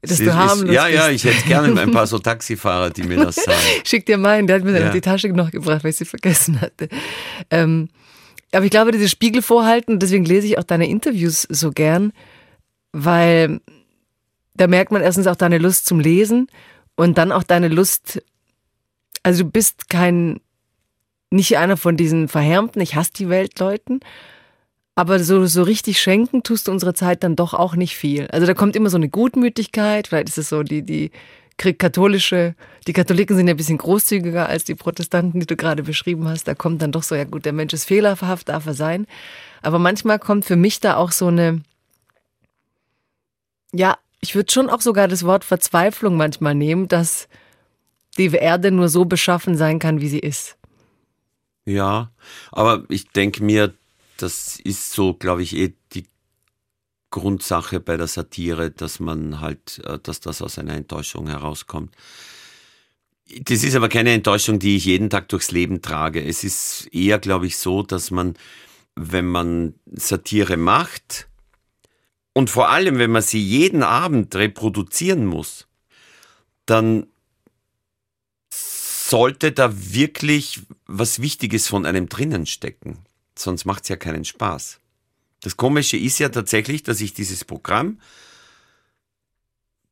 Dass 0.03 0.17
Sie, 0.17 0.25
du 0.25 0.35
harmlos 0.35 0.75
Ja, 0.75 0.89
ja, 0.89 1.09
ich 1.11 1.25
hätte 1.25 1.47
gerne 1.47 1.79
ein 1.79 1.91
paar 1.91 2.07
so 2.09 2.19
Taxifahrer, 2.19 2.91
die 2.91 3.03
mir 3.03 3.19
das 3.19 3.37
sagen. 3.37 3.59
Schick 3.85 4.07
dir 4.07 4.17
meinen, 4.17 4.47
der 4.47 4.57
hat 4.57 4.65
mir 4.65 4.79
ja. 4.79 4.91
die 4.91 5.01
Tasche 5.01 5.29
noch 5.29 5.51
gebracht, 5.51 5.85
weil 5.85 5.91
ich 5.91 5.97
sie 5.97 6.05
vergessen 6.07 6.61
hatte. 6.61 6.89
Ähm, 7.51 7.89
aber 8.53 8.65
ich 8.65 8.71
glaube, 8.71 8.93
dieses 8.93 9.11
Spiegel 9.11 9.43
vorhalten, 9.43 9.99
deswegen 9.99 10.25
lese 10.25 10.47
ich 10.47 10.59
auch 10.59 10.65
deine 10.65 10.89
Interviews 10.89 11.47
so 11.49 11.71
gern, 11.71 12.13
weil 12.93 13.61
da 14.55 14.67
merkt 14.67 14.91
man 14.91 15.03
erstens 15.03 15.27
auch 15.27 15.37
deine 15.37 15.59
Lust 15.59 15.87
zum 15.87 16.01
Lesen 16.01 16.49
und 16.97 17.19
dann 17.19 17.31
auch 17.31 17.43
deine 17.43 17.69
Lust, 17.69 18.23
also 19.23 19.45
du 19.45 19.51
bist 19.51 19.89
kein 19.89 20.41
nicht 21.31 21.59
einer 21.59 21.77
von 21.77 21.97
diesen 21.97 22.27
verhärmten, 22.27 22.81
ich 22.81 22.97
hasse 22.97 23.13
die 23.13 23.29
Welt 23.29 23.59
Leuten, 23.61 24.01
aber 25.01 25.19
so, 25.19 25.47
so 25.47 25.63
richtig 25.63 25.99
schenken 25.99 26.43
tust 26.43 26.69
du 26.69 26.73
unserer 26.73 26.93
Zeit 26.93 27.25
dann 27.25 27.35
doch 27.35 27.55
auch 27.55 27.75
nicht 27.75 27.97
viel. 27.97 28.27
Also 28.27 28.47
da 28.47 28.53
kommt 28.53 28.77
immer 28.77 28.91
so 28.91 28.99
eine 28.99 29.09
Gutmütigkeit, 29.09 30.09
vielleicht 30.09 30.29
ist 30.29 30.37
es 30.37 30.51
so 30.51 30.63
die, 30.63 30.83
die 30.83 31.11
katholische, 31.57 32.55
die 32.87 32.93
Katholiken 32.93 33.35
sind 33.35 33.49
ja 33.49 33.55
ein 33.55 33.57
bisschen 33.57 33.79
großzügiger 33.79 34.47
als 34.47 34.65
die 34.65 34.75
Protestanten, 34.75 35.41
die 35.41 35.47
du 35.47 35.57
gerade 35.57 35.83
beschrieben 35.83 36.29
hast. 36.29 36.47
Da 36.47 36.55
kommt 36.55 36.83
dann 36.83 36.93
doch 36.93 37.03
so, 37.03 37.15
ja 37.15 37.25
gut, 37.25 37.47
der 37.47 37.55
Mensch 37.55 37.73
ist 37.73 37.87
fehlerhaft, 37.87 38.51
darf 38.51 38.67
er 38.67 38.75
sein. 38.75 39.07
Aber 39.63 39.79
manchmal 39.79 40.19
kommt 40.19 40.45
für 40.45 40.57
mich 40.57 40.81
da 40.81 40.97
auch 40.97 41.13
so 41.13 41.29
eine, 41.29 41.63
ja, 43.73 43.97
ich 44.21 44.35
würde 44.35 44.53
schon 44.53 44.69
auch 44.69 44.83
sogar 44.83 45.09
das 45.09 45.25
Wort 45.25 45.45
Verzweiflung 45.45 46.19
manchmal 46.19 46.55
nehmen, 46.55 46.89
dass 46.89 47.27
die 48.19 48.27
Erde 48.27 48.71
nur 48.71 48.91
so 48.91 49.07
beschaffen 49.07 49.57
sein 49.57 49.79
kann, 49.79 50.03
wie 50.03 50.09
sie 50.09 50.19
ist. 50.19 50.59
Ja, 51.65 52.11
aber 52.53 52.85
ich 52.91 53.09
denke 53.09 53.43
mir, 53.43 53.73
das 54.23 54.59
ist 54.61 54.93
so, 54.93 55.15
glaube 55.15 55.43
ich, 55.43 55.57
eh 55.57 55.75
die 55.93 56.05
Grundsache 57.11 57.81
bei 57.81 57.97
der 57.97 58.07
Satire, 58.07 58.71
dass 58.71 59.01
man 59.01 59.41
halt, 59.41 59.81
äh, 59.85 59.99
dass 59.99 60.21
das 60.21 60.43
aus 60.43 60.59
einer 60.59 60.75
Enttäuschung 60.75 61.29
herauskommt. 61.29 61.95
Das 63.43 63.63
ist 63.63 63.77
aber 63.77 63.89
keine 63.89 64.13
Enttäuschung, 64.13 64.59
die 64.59 64.77
ich 64.77 64.85
jeden 64.87 65.09
Tag 65.09 65.29
durchs 65.29 65.53
Leben 65.53 65.83
trage. 65.83 66.25
Es 66.25 66.43
ist 66.43 66.89
eher, 66.93 67.19
glaube 67.19 67.47
ich, 67.47 67.59
so, 67.59 67.83
dass 67.83 68.11
man, 68.11 68.35
wenn 68.97 69.27
man 69.27 69.75
Satire 69.87 70.57
macht 70.57 71.29
und 72.33 72.51
vor 72.51 72.71
allem, 72.71 72.99
wenn 72.99 73.11
man 73.11 73.23
sie 73.23 73.41
jeden 73.43 73.83
Abend 73.83 74.35
reproduzieren 74.35 75.27
muss, 75.27 75.69
dann 76.67 77.07
sollte 78.53 79.53
da 79.53 79.73
wirklich 79.75 80.61
was 80.87 81.21
Wichtiges 81.21 81.67
von 81.67 81.87
einem 81.87 82.09
drinnen 82.09 82.47
stecken. 82.47 83.05
Sonst 83.41 83.65
macht 83.65 83.85
es 83.85 83.89
ja 83.89 83.97
keinen 83.97 84.25
Spaß. 84.25 84.81
Das 85.41 85.57
Komische 85.57 85.97
ist 85.97 86.19
ja 86.19 86.29
tatsächlich, 86.29 86.83
dass 86.83 87.01
ich 87.01 87.15
dieses 87.15 87.45
Programm 87.45 87.99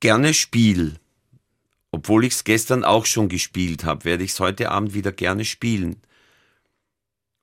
gerne 0.00 0.34
spiele. 0.34 0.96
Obwohl 1.90 2.24
ich 2.24 2.34
es 2.34 2.44
gestern 2.44 2.84
auch 2.84 3.06
schon 3.06 3.28
gespielt 3.28 3.84
habe, 3.84 4.04
werde 4.04 4.24
ich 4.24 4.32
es 4.32 4.40
heute 4.40 4.70
Abend 4.70 4.92
wieder 4.92 5.12
gerne 5.12 5.46
spielen. 5.46 6.02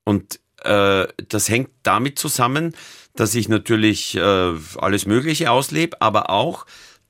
Und 0.04 0.38
äh, 0.62 1.08
das 1.28 1.48
hängt 1.48 1.70
damit 1.82 2.18
zusammen, 2.18 2.74
dass 3.16 3.34
ich 3.34 3.48
natürlich 3.48 4.14
äh, 4.14 4.54
alles 4.76 5.06
Mögliche 5.06 5.50
auslebe, 5.50 6.00
aber 6.00 6.30
auch, 6.30 6.66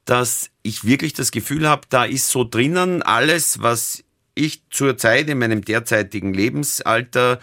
dass 0.07 0.51
ich 0.63 0.85
wirklich 0.85 1.13
das 1.13 1.31
Gefühl 1.31 1.69
habe, 1.69 1.83
da 1.91 2.05
ist 2.05 2.31
so 2.31 2.45
drinnen 2.45 3.03
alles, 3.03 3.61
was 3.61 4.03
ich 4.35 4.63
zurzeit 4.71 5.29
in 5.29 5.39
meinem 5.39 5.63
derzeitigen 5.63 6.33
Lebensalter 6.33 7.41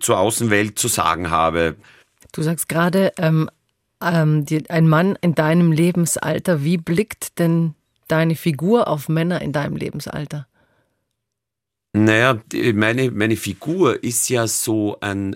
zur 0.00 0.18
Außenwelt 0.18 0.78
zu 0.78 0.88
sagen 0.88 1.30
habe. 1.30 1.76
Du 2.32 2.42
sagst 2.42 2.68
gerade, 2.68 3.12
ähm, 3.18 3.50
ähm, 4.02 4.44
die, 4.44 4.68
ein 4.70 4.88
Mann 4.88 5.16
in 5.20 5.34
deinem 5.34 5.72
Lebensalter, 5.72 6.62
wie 6.64 6.76
blickt 6.76 7.38
denn 7.38 7.74
deine 8.08 8.36
Figur 8.36 8.88
auf 8.88 9.08
Männer 9.08 9.40
in 9.42 9.52
deinem 9.52 9.76
Lebensalter? 9.76 10.46
Naja, 11.92 12.40
meine, 12.74 13.10
meine 13.10 13.36
Figur 13.36 14.04
ist 14.04 14.28
ja 14.28 14.46
so 14.46 14.98
ein, 15.00 15.34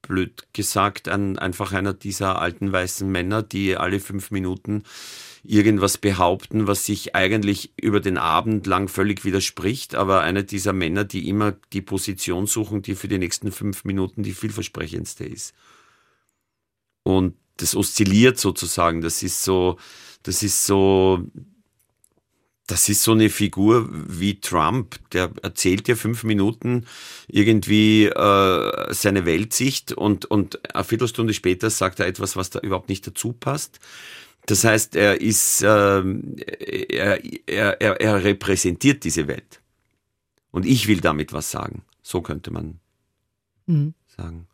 blöd 0.00 0.46
gesagt, 0.52 1.08
ein, 1.08 1.38
einfach 1.38 1.72
einer 1.72 1.92
dieser 1.92 2.40
alten 2.40 2.72
weißen 2.72 3.10
Männer, 3.10 3.42
die 3.42 3.76
alle 3.76 4.00
fünf 4.00 4.30
Minuten 4.30 4.84
irgendwas 5.48 5.98
behaupten, 5.98 6.66
was 6.66 6.84
sich 6.84 7.14
eigentlich 7.14 7.72
über 7.80 8.00
den 8.00 8.18
Abend 8.18 8.66
lang 8.66 8.88
völlig 8.88 9.24
widerspricht, 9.24 9.94
aber 9.94 10.20
einer 10.20 10.42
dieser 10.42 10.72
Männer, 10.72 11.04
die 11.04 11.28
immer 11.28 11.52
die 11.72 11.82
Position 11.82 12.46
suchen, 12.46 12.82
die 12.82 12.94
für 12.94 13.08
die 13.08 13.18
nächsten 13.18 13.52
fünf 13.52 13.84
Minuten 13.84 14.22
die 14.22 14.32
vielversprechendste 14.32 15.24
ist. 15.24 15.54
Und 17.02 17.34
das 17.58 17.74
oszilliert 17.74 18.38
sozusagen, 18.38 19.00
das 19.00 19.22
ist 19.22 19.42
so, 19.44 19.78
das 20.22 20.42
ist 20.42 20.66
so, 20.66 21.22
das 22.66 22.88
ist 22.88 23.02
so 23.02 23.12
eine 23.12 23.30
Figur 23.30 23.88
wie 23.90 24.40
Trump, 24.40 24.98
der 25.12 25.30
erzählt 25.42 25.86
dir 25.86 25.96
fünf 25.96 26.24
Minuten 26.24 26.86
irgendwie 27.28 28.06
äh, 28.06 28.92
seine 28.92 29.24
Weltsicht 29.24 29.92
und, 29.92 30.24
und 30.24 30.74
eine 30.74 30.84
Viertelstunde 30.84 31.32
später 31.32 31.70
sagt 31.70 32.00
er 32.00 32.06
etwas, 32.06 32.36
was 32.36 32.50
da 32.50 32.58
überhaupt 32.58 32.88
nicht 32.88 33.06
dazu 33.06 33.32
passt. 33.32 33.78
Das 34.46 34.64
heißt, 34.64 34.96
er 34.96 35.20
ist, 35.20 35.62
äh, 35.62 35.66
er, 35.68 37.20
er, 37.46 37.80
er, 37.80 38.00
er 38.00 38.24
repräsentiert 38.24 39.04
diese 39.04 39.26
Welt. 39.26 39.60
Und 40.50 40.64
ich 40.64 40.88
will 40.88 41.00
damit 41.00 41.32
was 41.32 41.50
sagen. 41.50 41.82
So 42.02 42.22
könnte 42.22 42.50
man 42.52 42.78
mhm. 43.66 43.94
sagen. 44.06 44.46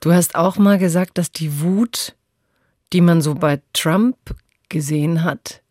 Du 0.00 0.12
hast 0.12 0.34
auch 0.34 0.56
mal 0.58 0.78
gesagt, 0.78 1.18
dass 1.18 1.32
die 1.32 1.60
Wut, 1.60 2.14
die 2.92 3.00
man 3.00 3.22
so 3.22 3.34
bei 3.34 3.60
Trump 3.72 4.16
gesehen 4.68 5.24
hat, 5.24 5.62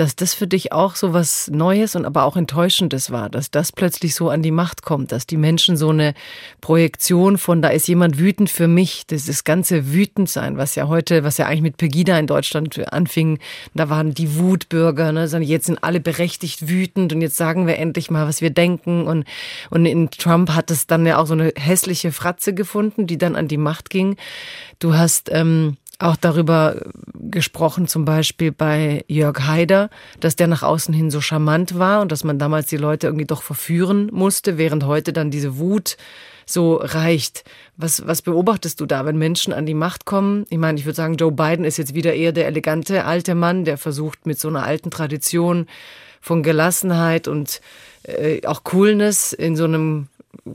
dass 0.00 0.16
das 0.16 0.32
für 0.32 0.46
dich 0.46 0.72
auch 0.72 0.96
so 0.96 1.12
was 1.12 1.50
Neues 1.52 1.94
und 1.94 2.06
aber 2.06 2.24
auch 2.24 2.34
Enttäuschendes 2.34 3.10
war, 3.10 3.28
dass 3.28 3.50
das 3.50 3.70
plötzlich 3.70 4.14
so 4.14 4.30
an 4.30 4.40
die 4.40 4.50
Macht 4.50 4.80
kommt, 4.80 5.12
dass 5.12 5.26
die 5.26 5.36
Menschen 5.36 5.76
so 5.76 5.90
eine 5.90 6.14
Projektion 6.62 7.36
von, 7.36 7.60
da 7.60 7.68
ist 7.68 7.86
jemand 7.86 8.18
wütend 8.18 8.48
für 8.48 8.66
mich, 8.66 9.06
das, 9.06 9.26
das 9.26 9.44
ganze 9.44 9.92
Wütendsein, 9.92 10.56
was 10.56 10.74
ja 10.74 10.88
heute, 10.88 11.22
was 11.22 11.36
ja 11.36 11.44
eigentlich 11.46 11.60
mit 11.60 11.76
Pegida 11.76 12.18
in 12.18 12.26
Deutschland 12.26 12.90
anfing, 12.90 13.40
da 13.74 13.90
waren 13.90 14.14
die 14.14 14.38
Wutbürger, 14.38 15.12
ne, 15.12 15.28
sondern 15.28 15.50
jetzt 15.50 15.66
sind 15.66 15.84
alle 15.84 16.00
berechtigt 16.00 16.66
wütend 16.66 17.12
und 17.12 17.20
jetzt 17.20 17.36
sagen 17.36 17.66
wir 17.66 17.76
endlich 17.76 18.10
mal, 18.10 18.26
was 18.26 18.40
wir 18.40 18.48
denken 18.50 19.06
und, 19.06 19.26
und 19.68 19.84
in 19.84 20.10
Trump 20.10 20.48
hat 20.52 20.70
es 20.70 20.86
dann 20.86 21.04
ja 21.04 21.18
auch 21.18 21.26
so 21.26 21.34
eine 21.34 21.52
hässliche 21.56 22.10
Fratze 22.10 22.54
gefunden, 22.54 23.06
die 23.06 23.18
dann 23.18 23.36
an 23.36 23.48
die 23.48 23.58
Macht 23.58 23.90
ging. 23.90 24.16
Du 24.78 24.94
hast, 24.94 25.28
ähm, 25.30 25.76
auch 26.00 26.16
darüber 26.16 26.76
gesprochen, 27.14 27.86
zum 27.86 28.04
Beispiel 28.04 28.52
bei 28.52 29.04
Jörg 29.06 29.40
Haider, 29.46 29.90
dass 30.18 30.34
der 30.34 30.46
nach 30.46 30.62
außen 30.62 30.94
hin 30.94 31.10
so 31.10 31.20
charmant 31.20 31.78
war 31.78 32.00
und 32.00 32.10
dass 32.10 32.24
man 32.24 32.38
damals 32.38 32.66
die 32.66 32.76
Leute 32.76 33.06
irgendwie 33.06 33.26
doch 33.26 33.42
verführen 33.42 34.08
musste, 34.12 34.58
während 34.58 34.84
heute 34.84 35.12
dann 35.12 35.30
diese 35.30 35.58
Wut 35.58 35.96
so 36.46 36.76
reicht. 36.76 37.44
Was, 37.76 38.06
was 38.06 38.22
beobachtest 38.22 38.80
du 38.80 38.86
da, 38.86 39.04
wenn 39.04 39.18
Menschen 39.18 39.52
an 39.52 39.66
die 39.66 39.74
Macht 39.74 40.04
kommen? 40.04 40.46
Ich 40.50 40.58
meine, 40.58 40.78
ich 40.78 40.84
würde 40.84 40.96
sagen, 40.96 41.16
Joe 41.16 41.32
Biden 41.32 41.64
ist 41.64 41.76
jetzt 41.76 41.94
wieder 41.94 42.14
eher 42.14 42.32
der 42.32 42.46
elegante 42.46 43.04
alte 43.04 43.34
Mann, 43.34 43.64
der 43.64 43.78
versucht 43.78 44.26
mit 44.26 44.40
so 44.40 44.48
einer 44.48 44.64
alten 44.64 44.90
Tradition 44.90 45.66
von 46.20 46.42
Gelassenheit 46.42 47.28
und 47.28 47.60
äh, 48.02 48.44
auch 48.46 48.64
Coolness 48.64 49.32
in 49.32 49.56
so 49.56 49.64
einem 49.64 50.08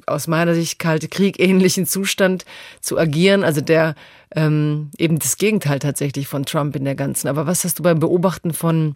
aus 0.06 0.28
meiner 0.28 0.54
Sicht 0.56 0.80
kalte 0.80 1.08
Krieg 1.08 1.40
ähnlichen 1.40 1.86
Zustand 1.86 2.46
zu 2.82 2.98
agieren. 2.98 3.44
Also 3.44 3.62
der 3.62 3.96
ähm, 4.36 4.92
eben 4.98 5.20
das 5.20 5.38
Gegenteil 5.38 5.80
tatsächlich 5.80 6.28
von 6.28 6.46
Trump 6.46 6.76
in 6.76 6.86
der 6.86 6.96
ganzen. 6.96 7.28
Aber 7.28 7.46
was 7.48 7.64
hast 7.64 7.80
du 7.80 7.84
beim 7.84 8.00
Beobachten 8.00 8.54
von 8.54 8.96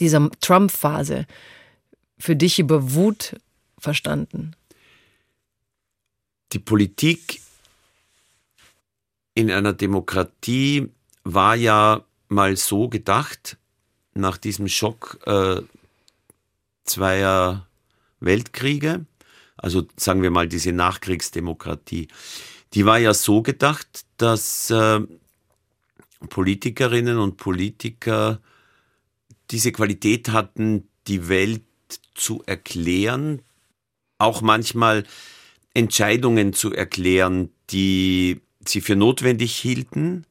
dieser 0.00 0.30
Trump-Phase 0.40 1.26
für 2.18 2.36
dich 2.36 2.58
über 2.58 2.94
Wut 2.94 3.36
verstanden? 3.78 4.52
Die 6.52 6.58
Politik 6.58 7.40
in 9.34 9.50
einer 9.50 9.72
Demokratie 9.72 10.90
war 11.24 11.54
ja 11.54 12.02
mal 12.28 12.56
so 12.56 12.88
gedacht, 12.88 13.56
nach 14.14 14.36
diesem 14.36 14.68
Schock 14.68 15.20
äh, 15.26 15.62
zweier 16.84 17.66
Weltkriege, 18.20 19.04
also 19.58 19.86
sagen 19.96 20.22
wir 20.22 20.30
mal 20.30 20.48
diese 20.48 20.72
Nachkriegsdemokratie, 20.72 22.08
die 22.74 22.86
war 22.86 22.98
ja 22.98 23.14
so 23.14 23.42
gedacht, 23.42 24.06
dass 24.16 24.70
äh, 24.70 25.00
Politikerinnen 26.28 27.18
und 27.18 27.36
Politiker 27.36 28.40
diese 29.50 29.72
Qualität 29.72 30.30
hatten, 30.30 30.88
die 31.06 31.28
Welt 31.28 31.62
zu 32.14 32.42
erklären, 32.46 33.42
auch 34.18 34.42
manchmal 34.42 35.04
Entscheidungen 35.74 36.52
zu 36.52 36.72
erklären, 36.72 37.50
die 37.70 38.40
sie 38.64 38.80
für 38.80 38.96
notwendig 38.96 39.56
hielten, 39.56 40.26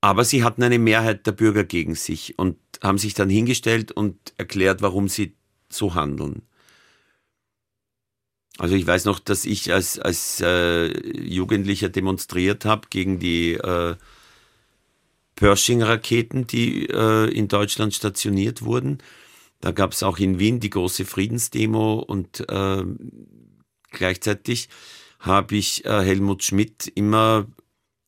aber 0.00 0.24
sie 0.24 0.44
hatten 0.44 0.62
eine 0.62 0.78
Mehrheit 0.78 1.26
der 1.26 1.32
Bürger 1.32 1.64
gegen 1.64 1.94
sich 1.94 2.38
und 2.38 2.58
haben 2.82 2.98
sich 2.98 3.14
dann 3.14 3.30
hingestellt 3.30 3.92
und 3.92 4.34
erklärt, 4.36 4.82
warum 4.82 5.08
sie 5.08 5.34
so 5.68 5.94
handeln. 5.94 6.42
Also 8.62 8.76
ich 8.76 8.86
weiß 8.86 9.06
noch, 9.06 9.18
dass 9.18 9.44
ich 9.44 9.72
als, 9.72 9.98
als 9.98 10.40
äh, 10.40 10.86
Jugendlicher 11.20 11.88
demonstriert 11.88 12.64
habe 12.64 12.86
gegen 12.90 13.18
die 13.18 13.54
äh, 13.54 13.96
Pershing-Raketen, 15.34 16.46
die 16.46 16.86
äh, 16.88 17.28
in 17.36 17.48
Deutschland 17.48 17.92
stationiert 17.92 18.62
wurden. 18.62 18.98
Da 19.60 19.72
gab 19.72 19.90
es 19.90 20.04
auch 20.04 20.20
in 20.20 20.38
Wien 20.38 20.60
die 20.60 20.70
große 20.70 21.04
Friedensdemo 21.04 21.94
und 21.94 22.48
äh, 22.48 22.84
gleichzeitig 23.90 24.68
habe 25.18 25.56
ich 25.56 25.84
äh, 25.84 26.04
Helmut 26.04 26.44
Schmidt 26.44 26.86
immer 26.94 27.48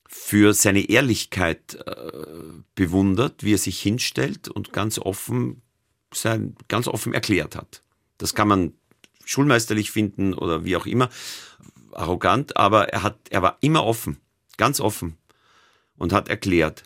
für 0.06 0.54
seine 0.54 0.88
Ehrlichkeit 0.88 1.84
äh, 1.84 2.22
bewundert, 2.76 3.42
wie 3.42 3.54
er 3.54 3.58
sich 3.58 3.82
hinstellt 3.82 4.46
und 4.46 4.72
ganz 4.72 5.00
offen 5.00 5.62
sein, 6.12 6.54
ganz 6.68 6.86
offen 6.86 7.12
erklärt 7.12 7.56
hat. 7.56 7.82
Das 8.18 8.36
kann 8.36 8.46
man 8.46 8.74
schulmeisterlich 9.24 9.90
finden 9.90 10.34
oder 10.34 10.64
wie 10.64 10.76
auch 10.76 10.86
immer, 10.86 11.08
arrogant, 11.92 12.56
aber 12.56 12.88
er 12.88 13.02
hat, 13.02 13.16
er 13.30 13.42
war 13.42 13.58
immer 13.60 13.84
offen, 13.84 14.18
ganz 14.56 14.80
offen 14.80 15.16
und 15.96 16.12
hat 16.12 16.28
erklärt. 16.28 16.84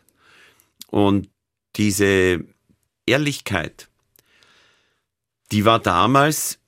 Und 0.88 1.28
diese 1.76 2.44
Ehrlichkeit, 3.06 3.88
die 5.52 5.64
war 5.64 5.78
damals 5.78 6.58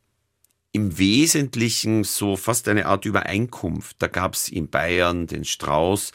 im 0.73 0.99
Wesentlichen 0.99 2.05
so 2.05 2.37
fast 2.37 2.68
eine 2.68 2.87
Art 2.87 3.05
Übereinkunft. 3.05 3.97
Da 3.99 4.07
gab 4.07 4.35
es 4.35 4.49
in 4.49 4.71
Bayern 4.71 5.27
den 5.27 5.45
Strauß, 5.45 6.12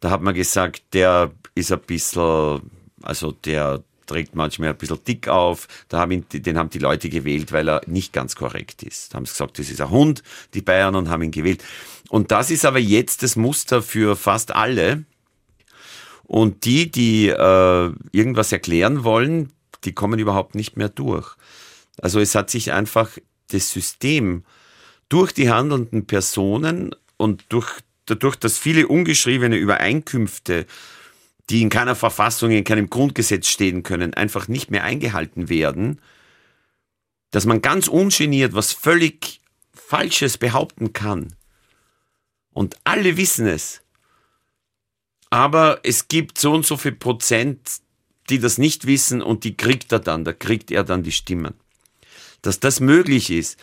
da 0.00 0.10
hat 0.10 0.22
man 0.22 0.34
gesagt, 0.34 0.82
der 0.92 1.32
ist 1.54 1.72
ein 1.72 1.80
bisschen, 1.80 2.70
also 3.02 3.32
der 3.32 3.82
trägt 4.06 4.34
manchmal 4.34 4.70
ein 4.70 4.76
bisschen 4.76 5.02
dick 5.06 5.28
auf. 5.28 5.68
Da 5.88 5.98
haben 5.98 6.12
ihn, 6.12 6.24
den 6.30 6.58
haben 6.58 6.70
die 6.70 6.78
Leute 6.78 7.08
gewählt, 7.08 7.52
weil 7.52 7.68
er 7.68 7.82
nicht 7.86 8.12
ganz 8.12 8.36
korrekt 8.36 8.82
ist. 8.82 9.12
Da 9.12 9.16
haben 9.16 9.26
sie 9.26 9.32
gesagt, 9.32 9.58
das 9.58 9.70
ist 9.70 9.80
ein 9.80 9.90
Hund, 9.90 10.22
die 10.54 10.62
Bayern, 10.62 10.94
und 10.94 11.08
haben 11.08 11.22
ihn 11.22 11.30
gewählt. 11.30 11.62
Und 12.08 12.30
das 12.30 12.50
ist 12.50 12.64
aber 12.64 12.78
jetzt 12.78 13.22
das 13.22 13.36
Muster 13.36 13.82
für 13.82 14.16
fast 14.16 14.54
alle. 14.54 15.04
Und 16.24 16.64
die, 16.64 16.90
die 16.90 17.28
äh, 17.28 17.92
irgendwas 18.12 18.52
erklären 18.52 19.04
wollen, 19.04 19.52
die 19.84 19.92
kommen 19.92 20.18
überhaupt 20.18 20.54
nicht 20.54 20.76
mehr 20.76 20.88
durch. 20.88 21.36
Also 22.00 22.20
es 22.20 22.34
hat 22.34 22.50
sich 22.50 22.72
einfach 22.72 23.10
das 23.50 23.70
System 23.70 24.44
durch 25.08 25.32
die 25.32 25.50
handelnden 25.50 26.06
Personen 26.06 26.94
und 27.16 27.44
durch, 27.50 27.70
dadurch, 28.06 28.36
dass 28.36 28.58
viele 28.58 28.88
ungeschriebene 28.88 29.56
Übereinkünfte 29.56 30.66
die 31.50 31.62
in 31.62 31.68
keiner 31.68 31.94
Verfassung, 31.94 32.50
in 32.50 32.64
keinem 32.64 32.90
Grundgesetz 32.90 33.48
stehen 33.48 33.82
können, 33.82 34.14
einfach 34.14 34.48
nicht 34.48 34.70
mehr 34.70 34.84
eingehalten 34.84 35.48
werden, 35.48 36.00
dass 37.30 37.46
man 37.46 37.62
ganz 37.62 37.88
ungeniert 37.88 38.54
was 38.54 38.72
völlig 38.72 39.40
Falsches 39.74 40.38
behaupten 40.38 40.92
kann. 40.92 41.34
Und 42.52 42.76
alle 42.84 43.16
wissen 43.16 43.46
es. 43.46 43.82
Aber 45.30 45.80
es 45.82 46.08
gibt 46.08 46.38
so 46.38 46.52
und 46.52 46.66
so 46.66 46.76
viel 46.76 46.92
Prozent, 46.92 47.80
die 48.30 48.38
das 48.38 48.58
nicht 48.58 48.86
wissen 48.86 49.22
und 49.22 49.44
die 49.44 49.56
kriegt 49.56 49.92
er 49.92 50.00
dann, 50.00 50.24
da 50.24 50.32
kriegt 50.32 50.70
er 50.70 50.82
dann 50.82 51.02
die 51.02 51.12
Stimmen. 51.12 51.54
Dass 52.42 52.60
das 52.60 52.80
möglich 52.80 53.30
ist, 53.30 53.58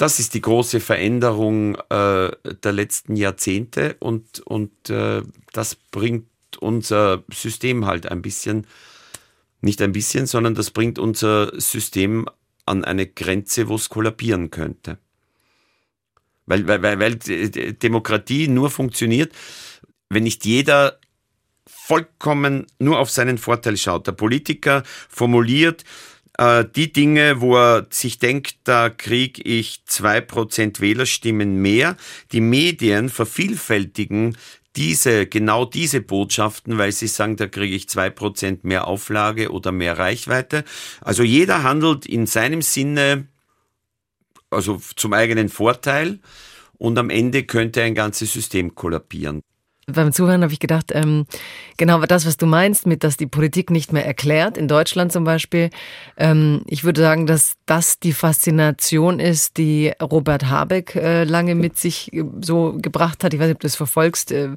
das 0.00 0.18
ist 0.18 0.32
die 0.32 0.40
große 0.40 0.80
Veränderung 0.80 1.74
äh, 1.90 2.30
der 2.64 2.72
letzten 2.72 3.16
Jahrzehnte 3.16 3.96
und, 3.98 4.40
und 4.40 4.88
äh, 4.88 5.20
das 5.52 5.74
bringt 5.74 6.26
unser 6.58 7.22
System 7.30 7.84
halt 7.84 8.06
ein 8.10 8.22
bisschen, 8.22 8.66
nicht 9.60 9.82
ein 9.82 9.92
bisschen, 9.92 10.24
sondern 10.24 10.54
das 10.54 10.70
bringt 10.70 10.98
unser 10.98 11.52
System 11.60 12.26
an 12.64 12.82
eine 12.82 13.06
Grenze, 13.06 13.68
wo 13.68 13.74
es 13.74 13.90
kollabieren 13.90 14.50
könnte. 14.50 14.96
Weil, 16.46 16.66
weil, 16.66 16.82
weil, 16.82 16.98
weil 16.98 17.16
Demokratie 17.16 18.48
nur 18.48 18.70
funktioniert, 18.70 19.34
wenn 20.08 20.22
nicht 20.22 20.46
jeder 20.46 20.98
vollkommen 21.66 22.66
nur 22.78 22.98
auf 22.98 23.10
seinen 23.10 23.36
Vorteil 23.36 23.76
schaut. 23.76 24.06
Der 24.06 24.12
Politiker 24.12 24.82
formuliert 25.10 25.84
äh, 26.40 26.64
die 26.74 26.90
Dinge, 26.90 27.42
wo 27.42 27.56
er 27.56 27.86
sich 27.90 28.18
denkt, 28.18 28.56
da 28.64 28.88
kriege 28.88 29.42
ich 29.42 29.84
zwei 29.84 30.22
Prozent 30.22 30.80
Wählerstimmen 30.80 31.60
mehr. 31.60 31.96
Die 32.32 32.40
Medien 32.40 33.10
vervielfältigen 33.10 34.36
diese, 34.74 35.26
genau 35.26 35.66
diese 35.66 36.00
Botschaften, 36.00 36.78
weil 36.78 36.92
sie 36.92 37.08
sagen, 37.08 37.36
da 37.36 37.46
kriege 37.46 37.74
ich 37.76 37.90
zwei 37.90 38.08
Prozent 38.08 38.64
mehr 38.64 38.86
Auflage 38.86 39.50
oder 39.50 39.70
mehr 39.70 39.98
Reichweite. 39.98 40.64
Also 41.02 41.22
jeder 41.24 41.62
handelt 41.62 42.06
in 42.06 42.26
seinem 42.26 42.62
Sinne, 42.62 43.26
also 44.48 44.80
zum 44.96 45.12
eigenen 45.12 45.50
Vorteil 45.50 46.20
und 46.78 46.98
am 46.98 47.10
Ende 47.10 47.42
könnte 47.42 47.82
ein 47.82 47.94
ganzes 47.94 48.32
System 48.32 48.74
kollabieren 48.74 49.42
beim 49.86 50.12
Zuhören 50.12 50.42
habe 50.42 50.52
ich 50.52 50.60
gedacht, 50.60 50.92
ähm, 50.94 51.26
genau 51.76 52.00
das, 52.00 52.26
was 52.26 52.36
du 52.36 52.46
meinst, 52.46 52.86
mit 52.86 53.04
dass 53.04 53.16
die 53.16 53.26
Politik 53.26 53.70
nicht 53.70 53.92
mehr 53.92 54.06
erklärt, 54.06 54.56
in 54.56 54.68
Deutschland 54.68 55.12
zum 55.12 55.24
Beispiel. 55.24 55.70
Ähm, 56.16 56.62
ich 56.66 56.84
würde 56.84 57.00
sagen, 57.00 57.26
dass 57.26 57.54
das 57.66 57.98
die 57.98 58.12
Faszination 58.12 59.20
ist, 59.20 59.56
die 59.56 59.92
Robert 60.00 60.48
Habeck 60.48 60.96
äh, 60.96 61.24
lange 61.24 61.54
mit 61.54 61.78
sich 61.78 62.12
äh, 62.12 62.24
so 62.40 62.74
gebracht 62.76 63.24
hat. 63.24 63.34
Ich 63.34 63.40
weiß 63.40 63.46
nicht, 63.48 63.56
ob 63.56 63.60
du 63.60 63.66
das 63.66 63.76
verfolgst. 63.76 64.32
Äh, 64.32 64.50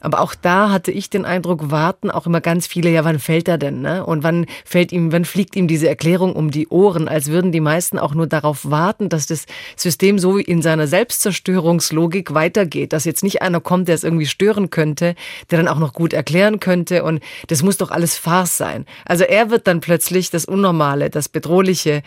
aber 0.00 0.20
auch 0.20 0.34
da 0.34 0.70
hatte 0.70 0.92
ich 0.92 1.10
den 1.10 1.24
Eindruck, 1.24 1.70
warten 1.70 2.10
auch 2.10 2.26
immer 2.26 2.40
ganz 2.40 2.66
viele, 2.66 2.90
ja, 2.90 3.04
wann 3.04 3.18
fällt 3.18 3.48
er 3.48 3.58
denn? 3.58 3.80
Ne? 3.80 4.04
Und 4.04 4.22
wann 4.22 4.46
fällt 4.64 4.92
ihm, 4.92 5.12
wann 5.12 5.24
fliegt 5.24 5.56
ihm 5.56 5.68
diese 5.68 5.88
Erklärung 5.88 6.34
um 6.34 6.50
die 6.50 6.68
Ohren, 6.68 7.08
als 7.08 7.28
würden 7.28 7.52
die 7.52 7.60
meisten 7.60 7.98
auch 7.98 8.14
nur 8.14 8.26
darauf 8.26 8.70
warten, 8.70 9.08
dass 9.08 9.26
das 9.26 9.46
System 9.76 10.18
so 10.18 10.36
in 10.36 10.62
seiner 10.62 10.86
Selbstzerstörungslogik 10.86 12.34
weitergeht, 12.34 12.92
dass 12.92 13.04
jetzt 13.04 13.22
nicht 13.22 13.42
einer 13.42 13.60
kommt, 13.60 13.88
der 13.88 13.94
es 13.94 14.04
irgendwie 14.04 14.26
stören 14.58 14.70
könnte, 14.70 15.14
der 15.50 15.58
dann 15.58 15.68
auch 15.68 15.78
noch 15.78 15.92
gut 15.92 16.12
erklären 16.12 16.60
könnte 16.60 17.04
und 17.04 17.22
das 17.48 17.62
muss 17.62 17.76
doch 17.76 17.90
alles 17.90 18.16
Farce 18.16 18.56
sein. 18.56 18.86
Also 19.04 19.24
er 19.24 19.50
wird 19.50 19.66
dann 19.66 19.80
plötzlich 19.80 20.30
das 20.30 20.44
Unnormale, 20.44 21.10
das 21.10 21.28
Bedrohliche, 21.28 22.02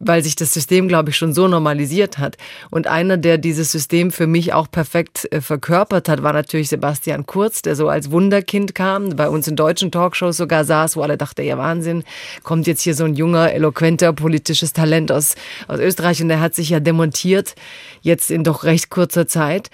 weil 0.00 0.24
sich 0.24 0.34
das 0.34 0.52
System, 0.52 0.88
glaube 0.88 1.10
ich, 1.10 1.16
schon 1.16 1.32
so 1.32 1.46
normalisiert 1.46 2.18
hat. 2.18 2.36
Und 2.68 2.88
einer, 2.88 3.16
der 3.16 3.38
dieses 3.38 3.70
System 3.70 4.10
für 4.10 4.26
mich 4.26 4.52
auch 4.52 4.68
perfekt 4.68 5.28
äh, 5.30 5.40
verkörpert 5.40 6.08
hat, 6.08 6.22
war 6.22 6.32
natürlich 6.32 6.68
Sebastian 6.68 7.26
Kurz, 7.26 7.62
der 7.62 7.76
so 7.76 7.88
als 7.88 8.10
Wunderkind 8.10 8.74
kam, 8.74 9.10
bei 9.10 9.28
uns 9.28 9.46
in 9.46 9.54
deutschen 9.54 9.92
Talkshows 9.92 10.36
sogar 10.36 10.64
saß, 10.64 10.96
wo 10.96 11.02
alle 11.02 11.16
dachten, 11.16 11.42
ja 11.42 11.56
Wahnsinn, 11.58 12.02
kommt 12.42 12.66
jetzt 12.66 12.82
hier 12.82 12.96
so 12.96 13.04
ein 13.04 13.14
junger, 13.14 13.52
eloquenter 13.52 14.12
politisches 14.12 14.72
Talent 14.72 15.12
aus, 15.12 15.36
aus 15.68 15.78
Österreich 15.78 16.20
und 16.20 16.28
der 16.28 16.40
hat 16.40 16.56
sich 16.56 16.70
ja 16.70 16.80
demontiert, 16.80 17.54
jetzt 18.02 18.32
in 18.32 18.42
doch 18.42 18.64
recht 18.64 18.90
kurzer 18.90 19.28
Zeit 19.28 19.70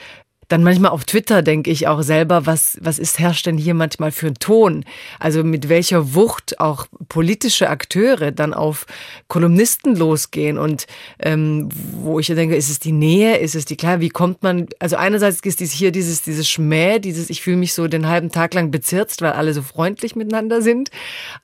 dann 0.50 0.64
manchmal 0.64 0.90
auf 0.90 1.04
Twitter 1.04 1.42
denke 1.42 1.70
ich 1.70 1.86
auch 1.86 2.02
selber, 2.02 2.44
was, 2.44 2.76
was 2.80 2.98
ist, 2.98 3.20
herrscht 3.20 3.46
denn 3.46 3.56
hier 3.56 3.72
manchmal 3.72 4.10
für 4.10 4.26
ein 4.26 4.34
Ton? 4.34 4.84
Also 5.20 5.44
mit 5.44 5.68
welcher 5.68 6.12
Wucht 6.14 6.58
auch 6.58 6.86
politische 7.08 7.70
Akteure 7.70 8.32
dann 8.32 8.52
auf 8.52 8.86
Kolumnisten 9.28 9.94
losgehen 9.94 10.58
und 10.58 10.88
ähm, 11.20 11.68
wo 11.92 12.18
ich 12.18 12.26
denke, 12.26 12.56
ist 12.56 12.68
es 12.68 12.80
die 12.80 12.90
Nähe, 12.90 13.36
ist 13.36 13.54
es 13.54 13.64
die 13.64 13.76
klar, 13.76 14.00
wie 14.00 14.08
kommt 14.08 14.42
man, 14.42 14.66
also 14.80 14.96
einerseits 14.96 15.38
ist 15.40 15.60
dies 15.60 15.70
hier 15.70 15.92
dieses, 15.92 16.22
dieses 16.22 16.48
Schmäh, 16.48 16.98
dieses, 16.98 17.30
ich 17.30 17.42
fühle 17.42 17.56
mich 17.56 17.72
so 17.72 17.86
den 17.86 18.08
halben 18.08 18.32
Tag 18.32 18.52
lang 18.52 18.72
bezirzt, 18.72 19.22
weil 19.22 19.32
alle 19.32 19.54
so 19.54 19.62
freundlich 19.62 20.16
miteinander 20.16 20.62
sind. 20.62 20.90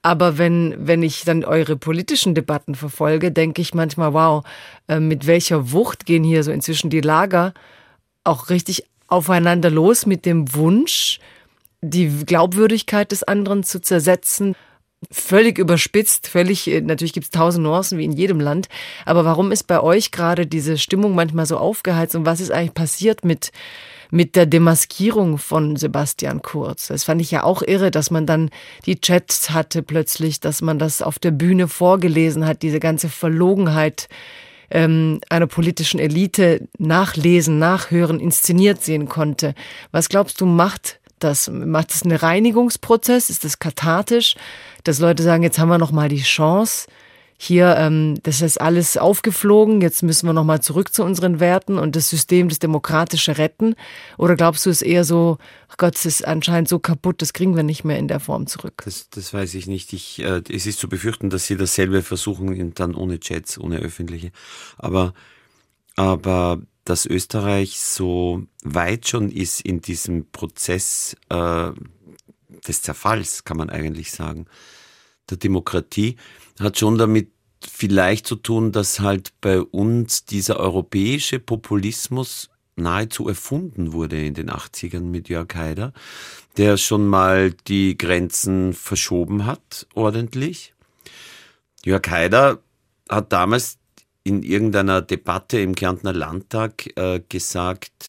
Aber 0.03 0.37
wenn, 0.37 0.75
wenn 0.79 1.05
ich 1.05 1.23
dann 1.23 1.45
eure 1.45 1.77
politischen 1.77 2.35
Debatten 2.35 2.75
verfolge, 2.75 3.31
denke 3.31 3.63
ich 3.63 3.73
manchmal, 3.73 4.15
wow, 4.15 4.45
äh, 4.89 4.99
mit 4.99 5.29
welcher 5.29 5.71
Wucht 5.71 6.07
gehen 6.07 6.25
hier 6.25 6.43
so 6.43 6.51
inzwischen 6.51 6.91
die 6.91 7.01
Lager 7.01 7.55
auch 8.25 8.51
richtig 8.51 8.85
aufeinander 9.09 9.71
los 9.71 10.07
mit 10.07 10.27
dem 10.27 10.55
Wunsch, 10.55 11.21
die 11.81 12.09
Glaubwürdigkeit 12.09 13.13
des 13.13 13.23
anderen 13.23 13.63
zu 13.63 13.81
zersetzen. 13.81 14.55
Völlig 15.11 15.59
überspitzt, 15.59 16.27
völlig, 16.27 16.67
äh, 16.69 16.81
natürlich 16.81 17.13
gibt 17.13 17.25
es 17.25 17.31
tausend 17.31 17.65
Nuancen 17.65 17.99
wie 17.99 18.05
in 18.05 18.13
jedem 18.13 18.41
Land. 18.41 18.69
Aber 19.05 19.25
warum 19.25 19.53
ist 19.53 19.65
bei 19.65 19.81
euch 19.81 20.11
gerade 20.11 20.47
diese 20.47 20.79
Stimmung 20.79 21.15
manchmal 21.15 21.47
so 21.47 21.59
aufgeheizt 21.59 22.17
und 22.17 22.27
was 22.27 22.41
ist 22.41 22.51
eigentlich 22.51 22.75
passiert 22.75 23.25
mit, 23.25 23.53
mit 24.11 24.37
der 24.37 24.47
Demaskierung 24.47 25.37
von 25.39 25.77
Sebastian 25.77 26.41
Kurz? 26.41 26.89
Das 26.89 27.05
fand 27.05 27.21
ich 27.21 27.31
ja 27.31 27.45
auch 27.45 27.63
irre, 27.63 27.91
dass 27.91 28.11
man 28.11 28.27
dann 28.27 28.51
die 28.87 28.99
Chats 29.01 29.51
hatte 29.51 29.83
plötzlich, 29.83 30.41
dass 30.41 30.63
man 30.63 30.79
das 30.79 31.03
auf 31.03 31.19
der 31.19 31.31
Bühne 31.31 31.69
vorgelesen 31.69 32.47
hat, 32.47 32.63
diese 32.63 32.81
ganze 32.81 33.11
Verlogenheit, 33.11 34.09
ähm, 34.71 35.21
einer 35.29 35.47
politischen 35.47 36.01
Elite 36.01 36.69
nachlesen, 36.79 37.59
nachhören, 37.59 38.21
inszeniert 38.21 38.83
sehen 38.83 39.09
konnte. 39.09 39.55
Was 39.93 40.09
glaubst 40.09 40.41
du, 40.41 40.47
macht 40.47 41.01
das? 41.19 41.51
Macht 41.51 41.93
es 41.93 42.03
einen 42.03 42.17
Reinigungsprozess? 42.17 43.31
Ist 43.31 43.45
das 43.45 43.59
kathartisch, 43.59 44.37
dass 44.85 44.99
Leute 44.99 45.23
sagen, 45.23 45.43
jetzt 45.43 45.59
haben 45.59 45.69
wir 45.69 45.79
noch 45.79 45.93
mal 45.93 46.09
die 46.09 46.23
Chance, 46.23 46.89
hier, 47.39 47.77
ähm, 47.77 48.19
das 48.23 48.41
ist 48.41 48.61
alles 48.61 48.97
aufgeflogen, 48.97 49.81
jetzt 49.81 50.03
müssen 50.03 50.27
wir 50.27 50.33
nochmal 50.33 50.63
zurück 50.63 50.95
zu 50.95 51.05
unseren 51.05 51.39
Werten 51.39 51.79
und 51.79 51.95
das 51.95 52.09
System, 52.09 52.49
das 52.49 52.59
Demokratische 52.59 53.37
retten? 53.37 53.75
Oder 54.17 54.37
glaubst 54.37 54.65
du, 54.65 54.71
es 54.71 54.81
ist 54.81 54.89
eher 54.89 55.05
so, 55.05 55.37
ach 55.69 55.77
Gott, 55.77 55.97
es 55.97 56.07
ist 56.07 56.27
anscheinend 56.27 56.69
so 56.69 56.79
kaputt, 56.79 57.21
das 57.21 57.35
kriegen 57.35 57.55
wir 57.55 57.63
nicht 57.63 57.85
mehr 57.85 57.99
in 57.99 58.09
der 58.09 58.21
Form 58.21 58.47
zurück? 58.47 58.83
Das, 58.85 59.11
das 59.11 59.35
weiß 59.35 59.55
ich 59.55 59.67
nicht. 59.67 59.93
Ich, 59.93 60.21
äh, 60.21 60.43
es 60.51 60.67
ist 60.67 60.79
zu 60.79 60.89
befürchten, 60.89 61.29
dass 61.29 61.47
sie 61.47 61.57
dasselbe 61.57 62.03
versuchen, 62.03 62.73
dann 62.75 62.95
ohne 62.95 63.21
Chats, 63.21 63.59
ohne 63.59 63.79
öffentliche. 63.81 64.33
Aber, 64.79 65.13
aber 65.95 66.63
dass 66.85 67.05
Österreich 67.05 67.81
so 67.81 68.45
weit 68.63 69.09
schon 69.09 69.31
ist 69.31 69.61
in 69.61 69.83
diesem 69.83 70.31
Prozess 70.31 71.17
äh, 71.29 71.73
des 72.67 72.81
Zerfalls, 72.81 73.45
kann 73.45 73.59
man 73.59 73.69
eigentlich 73.69 74.13
sagen, 74.13 74.47
der 75.29 75.37
Demokratie, 75.37 76.17
hat 76.61 76.79
schon 76.79 76.99
damit 76.99 77.31
vielleicht 77.61 78.27
zu 78.27 78.37
tun, 78.37 78.73
dass 78.73 79.01
halt 79.01 79.33
bei 79.41 79.61
uns 79.61 80.25
dieser 80.25 80.59
europäische 80.59 81.39
Populismus 81.39 82.51
nahezu 82.77 83.29
erfunden 83.29 83.93
wurde 83.93 84.25
in 84.25 84.35
den 84.35 84.51
80ern 84.51 85.01
mit 85.01 85.29
Jörg 85.29 85.55
Haider, 85.55 85.93
der 86.57 86.77
schon 86.77 87.07
mal 87.07 87.53
die 87.53 87.97
Grenzen 87.97 88.75
verschoben 88.75 89.47
hat, 89.47 89.87
ordentlich. 89.95 90.75
Jörg 91.85 92.07
Haider 92.09 92.61
hat 93.09 93.33
damals 93.33 93.79
in 94.25 94.43
irgendeiner 94.43 95.03
Debatte 95.03 95.59
im 95.61 95.75
Kärntner 95.75 96.13
Landtag 96.13 96.91
äh, 96.97 97.21
gesagt, 97.29 98.07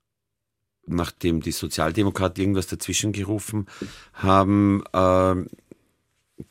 nachdem 0.87 1.41
die 1.41 1.51
Sozialdemokraten 1.51 2.41
irgendwas 2.41 2.67
dazwischen 2.67 3.11
gerufen 3.11 3.67
haben, 4.13 4.83
äh, 4.93 5.35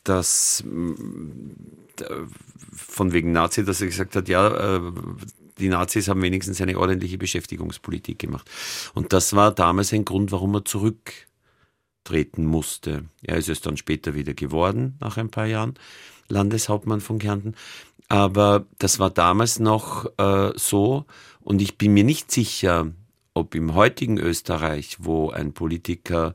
dass 0.05 0.63
von 2.73 3.13
wegen 3.13 3.33
Nazi, 3.33 3.65
dass 3.65 3.81
er 3.81 3.87
gesagt 3.87 4.17
hat, 4.17 4.29
ja, 4.29 4.77
äh, 4.77 4.81
die 5.59 5.69
Nazis 5.69 6.09
haben 6.09 6.23
wenigstens 6.23 6.61
eine 6.61 6.79
ordentliche 6.79 7.19
Beschäftigungspolitik 7.19 8.19
gemacht. 8.19 8.51
Und 8.95 9.13
das 9.13 9.35
war 9.35 9.55
damals 9.55 9.93
ein 9.93 10.05
Grund, 10.05 10.33
warum 10.33 10.55
er 10.55 10.65
zurücktreten 10.65 12.45
musste. 12.45 13.05
Er 13.23 13.39
ist 13.39 13.49
es 13.49 13.61
dann 13.61 13.77
später 13.77 14.15
wieder 14.15 14.35
geworden, 14.35 14.97
nach 15.01 15.17
ein 15.17 15.31
paar 15.31 15.47
Jahren, 15.47 15.75
Landeshauptmann 16.29 17.01
von 17.01 17.19
Kärnten. 17.19 17.55
Aber 18.09 18.67
das 18.79 18.99
war 18.99 19.11
damals 19.11 19.59
noch 19.59 20.07
äh, 20.19 20.53
so 20.57 21.07
und 21.41 21.63
ich 21.63 21.79
bin 21.79 21.95
mir 21.95 22.05
nicht 22.05 22.31
sicher, 22.31 22.93
ob 23.35 23.55
im 23.55 23.75
heutigen 23.75 24.19
Österreich, 24.19 24.97
wo 25.01 25.31
ein 25.31 25.53
Politiker 25.53 26.35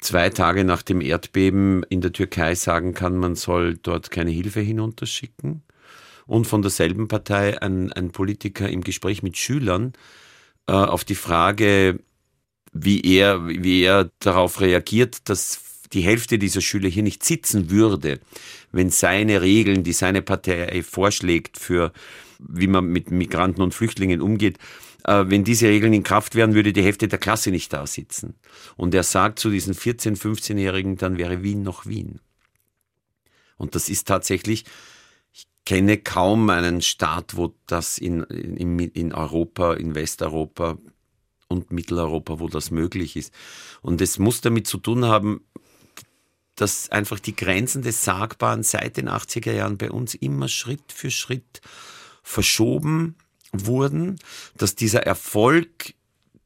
zwei 0.00 0.30
Tage 0.30 0.64
nach 0.64 0.82
dem 0.82 1.00
Erdbeben 1.00 1.82
in 1.84 2.00
der 2.00 2.12
Türkei 2.12 2.54
sagen 2.54 2.94
kann, 2.94 3.16
man 3.16 3.34
soll 3.34 3.76
dort 3.76 4.10
keine 4.10 4.30
Hilfe 4.30 4.60
hinunterschicken. 4.60 5.62
Und 6.26 6.46
von 6.46 6.62
derselben 6.62 7.08
Partei 7.08 7.60
ein, 7.62 7.92
ein 7.92 8.10
Politiker 8.10 8.68
im 8.68 8.82
Gespräch 8.82 9.22
mit 9.22 9.36
Schülern 9.38 9.94
äh, 10.66 10.72
auf 10.72 11.04
die 11.04 11.14
Frage, 11.14 12.00
wie 12.72 13.00
er, 13.00 13.48
wie 13.48 13.82
er 13.82 14.10
darauf 14.20 14.60
reagiert, 14.60 15.28
dass 15.28 15.60
die 15.92 16.02
Hälfte 16.02 16.38
dieser 16.38 16.60
Schüler 16.60 16.88
hier 16.90 17.02
nicht 17.02 17.24
sitzen 17.24 17.70
würde, 17.70 18.20
wenn 18.72 18.90
seine 18.90 19.40
Regeln, 19.40 19.84
die 19.84 19.94
seine 19.94 20.20
Partei 20.20 20.82
vorschlägt 20.82 21.58
für 21.58 21.92
wie 22.38 22.66
man 22.66 22.86
mit 22.86 23.10
Migranten 23.10 23.62
und 23.62 23.74
Flüchtlingen 23.74 24.20
umgeht, 24.20 24.58
wenn 25.04 25.44
diese 25.44 25.68
Regeln 25.68 25.92
in 25.92 26.02
Kraft 26.02 26.34
wären, 26.34 26.54
würde 26.54 26.72
die 26.72 26.82
Hälfte 26.82 27.08
der 27.08 27.18
Klasse 27.18 27.50
nicht 27.50 27.72
da 27.72 27.86
sitzen. 27.86 28.34
Und 28.76 28.94
er 28.94 29.04
sagt 29.04 29.38
zu 29.38 29.50
diesen 29.50 29.74
14-, 29.74 30.18
15-Jährigen, 30.18 30.96
dann 30.96 31.18
wäre 31.18 31.42
Wien 31.42 31.62
noch 31.62 31.86
Wien. 31.86 32.20
Und 33.56 33.74
das 33.74 33.88
ist 33.88 34.06
tatsächlich, 34.06 34.64
ich 35.32 35.46
kenne 35.64 35.98
kaum 35.98 36.50
einen 36.50 36.82
Staat, 36.82 37.36
wo 37.36 37.54
das 37.66 37.98
in, 37.98 38.22
in, 38.24 38.78
in 38.78 39.12
Europa, 39.12 39.74
in 39.74 39.94
Westeuropa 39.94 40.78
und 41.48 41.70
Mitteleuropa, 41.70 42.40
wo 42.40 42.48
das 42.48 42.70
möglich 42.70 43.16
ist. 43.16 43.32
Und 43.82 44.00
es 44.00 44.18
muss 44.18 44.40
damit 44.40 44.66
zu 44.66 44.78
tun 44.78 45.04
haben, 45.04 45.40
dass 46.54 46.90
einfach 46.90 47.20
die 47.20 47.36
Grenzen 47.36 47.82
des 47.82 48.04
Sagbaren 48.04 48.62
seit 48.62 48.96
den 48.96 49.08
80er 49.08 49.52
Jahren 49.52 49.78
bei 49.78 49.90
uns 49.90 50.14
immer 50.14 50.48
Schritt 50.48 50.92
für 50.92 51.10
Schritt 51.10 51.60
verschoben 52.22 53.16
wurden, 53.52 54.18
dass 54.56 54.74
dieser 54.74 55.04
Erfolg, 55.04 55.94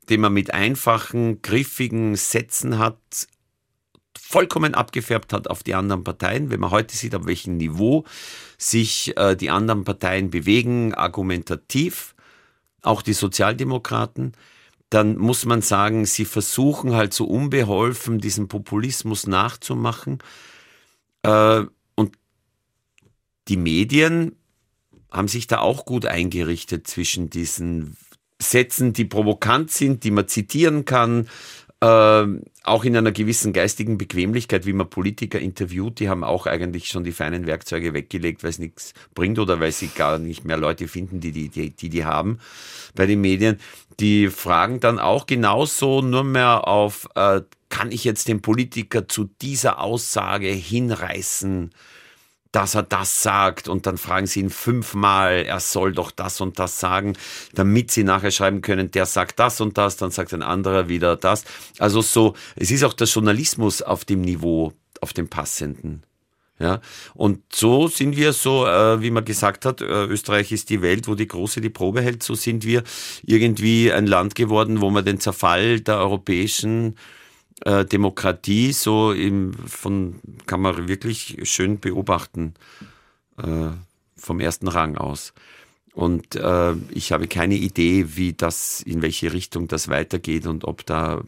den 0.09 0.21
man 0.21 0.33
mit 0.33 0.53
einfachen, 0.53 1.43
griffigen 1.43 2.17
Sätzen 2.17 2.79
hat, 2.79 2.99
vollkommen 4.19 4.75
abgefärbt 4.75 5.33
hat 5.33 5.49
auf 5.49 5.63
die 5.63 5.75
anderen 5.75 6.05
Parteien. 6.05 6.51
Wenn 6.51 6.61
man 6.61 6.71
heute 6.71 6.97
sieht, 6.97 7.15
auf 7.15 7.27
welchem 7.27 7.57
Niveau 7.57 8.05
sich 8.57 9.17
äh, 9.17 9.37
die 9.37 9.51
anderen 9.51 9.85
Parteien 9.85 10.31
bewegen, 10.31 10.95
argumentativ, 10.95 12.15
auch 12.81 13.03
die 13.03 13.13
Sozialdemokraten, 13.13 14.33
dann 14.89 15.17
muss 15.17 15.47
man 15.47 15.63
sagen, 15.63 16.05
sie 16.05 16.25
versuchen 16.25 16.95
halt 16.95 17.15
so 17.15 17.25
unbeholfen 17.25 18.21
diesen 18.21 18.49
Populismus 18.49 19.27
nachzumachen. 19.27 20.19
Äh, 21.23 21.65
und 21.95 22.17
die 23.49 23.57
Medien 23.57 24.37
haben 25.13 25.29
sich 25.29 25.47
da 25.47 25.59
auch 25.59 25.85
gut 25.85 26.07
eingerichtet 26.07 26.87
zwischen 26.87 27.31
diesen 27.31 27.97
Sätzen, 28.41 28.93
die 28.93 29.05
provokant 29.05 29.71
sind, 29.71 30.05
die 30.05 30.11
man 30.11 30.27
zitieren 30.27 30.85
kann, 30.85 31.29
äh, 31.81 32.27
auch 32.65 32.85
in 32.85 32.97
einer 32.97 33.11
gewissen 33.11 33.53
geistigen 33.53 33.99
Bequemlichkeit, 33.99 34.67
wie 34.67 34.73
man 34.73 34.89
Politiker 34.89 35.41
interviewt, 35.41 35.99
die 35.99 36.09
haben 36.09 36.23
auch 36.23 36.47
eigentlich 36.47 36.89
schon 36.89 37.03
die 37.03 37.13
feinen 37.13 37.47
Werkzeuge 37.47 37.93
weggelegt, 37.93 38.45
weil 38.45 38.51
es 38.51 38.59
nichts 38.61 38.95
bringt 39.15 39.39
oder 39.41 39.59
weil 39.59 39.73
sie 39.73 39.89
gar 39.89 40.19
nicht 40.19 40.45
mehr 40.45 40.57
Leute 40.57 40.87
finden, 40.87 41.21
die 41.21 41.33
die, 41.33 41.49
die, 41.49 41.71
die, 41.71 41.89
die 41.89 42.05
haben 42.05 42.39
bei 42.95 43.07
den 43.07 43.21
Medien. 43.21 43.59
Die 43.99 44.29
fragen 44.29 44.81
dann 44.81 44.99
auch 44.99 45.27
genauso 45.27 46.03
nur 46.03 46.25
mehr 46.25 46.69
auf, 46.69 47.09
äh, 47.17 47.43
kann 47.69 47.91
ich 47.91 48.05
jetzt 48.05 48.29
den 48.29 48.43
Politiker 48.43 49.09
zu 49.09 49.29
dieser 49.41 49.81
Aussage 49.81 50.49
hinreißen? 50.49 51.71
Dass 52.53 52.75
er 52.75 52.83
das 52.83 53.23
sagt 53.23 53.69
und 53.69 53.87
dann 53.87 53.97
fragen 53.97 54.27
sie 54.27 54.41
ihn 54.41 54.51
fünfmal, 54.51 55.45
er 55.47 55.61
soll 55.61 55.93
doch 55.93 56.11
das 56.11 56.41
und 56.41 56.59
das 56.59 56.79
sagen, 56.79 57.15
damit 57.55 57.91
sie 57.91 58.05
nachher 58.05 58.31
schreiben 58.31 58.61
können, 58.61 58.91
der 58.91 59.07
sagt 59.07 59.39
das 59.39 59.61
und 59.61 59.79
das, 59.79 59.97
dann 59.97 60.11
sagt 60.11 60.35
ein 60.35 60.43
anderer 60.43 60.89
wieder 60.89 61.17
das. 61.17 61.45
Also 61.79 62.03
so, 62.03 62.35
es 62.55 62.71
ist 62.71 62.85
auch 62.85 62.93
der 62.93 63.07
Journalismus 63.07 63.81
auf 63.81 64.05
dem 64.05 64.21
Niveau, 64.21 64.75
auf 65.01 65.15
dem 65.15 65.29
passenden. 65.29 66.03
Ja, 66.59 66.81
und 67.15 67.41
so 67.53 67.89
sind 67.89 68.17
wir 68.17 68.33
so, 68.33 68.67
äh, 68.67 69.01
wie 69.03 69.11
man 69.11 69.25
gesagt 69.25 69.65
hat, 69.65 69.81
äh, 69.81 70.05
Österreich 70.05 70.53
ist 70.53 70.71
die 70.71 70.81
Welt, 70.81 71.09
wo 71.09 71.17
die 71.17 71.27
Große 71.27 71.61
die 71.61 71.71
Probe 71.71 72.03
hält. 72.03 72.23
So 72.23 72.37
sind 72.37 72.65
wir 72.65 72.85
irgendwie 73.25 73.91
ein 73.91 74.07
Land 74.07 74.37
geworden, 74.37 74.81
wo 74.81 74.91
man 74.91 75.05
den 75.05 75.19
Zerfall 75.19 75.81
der 75.81 75.97
europäischen 75.97 76.95
äh, 77.65 77.85
Demokratie 77.85 78.73
so 78.73 79.13
im, 79.13 79.55
von, 79.55 80.21
kann 80.47 80.61
man 80.61 80.89
wirklich 80.89 81.39
schön 81.45 81.79
beobachten 81.81 82.55
äh, 83.39 83.71
vom 84.17 84.41
ersten 84.41 84.69
Rang 84.69 84.97
aus. 84.97 85.33
Und 85.95 86.37
äh, 86.37 86.75
ich 86.91 87.13
habe 87.13 87.29
keine 87.29 87.55
Idee, 87.55 88.17
wie 88.17 88.33
das, 88.33 88.81
in 88.81 89.03
welche 89.03 89.33
Richtung 89.33 89.69
das 89.69 89.89
weitergeht 89.89 90.47
und 90.47 90.65
ob 90.65 90.87
da, 90.87 91.23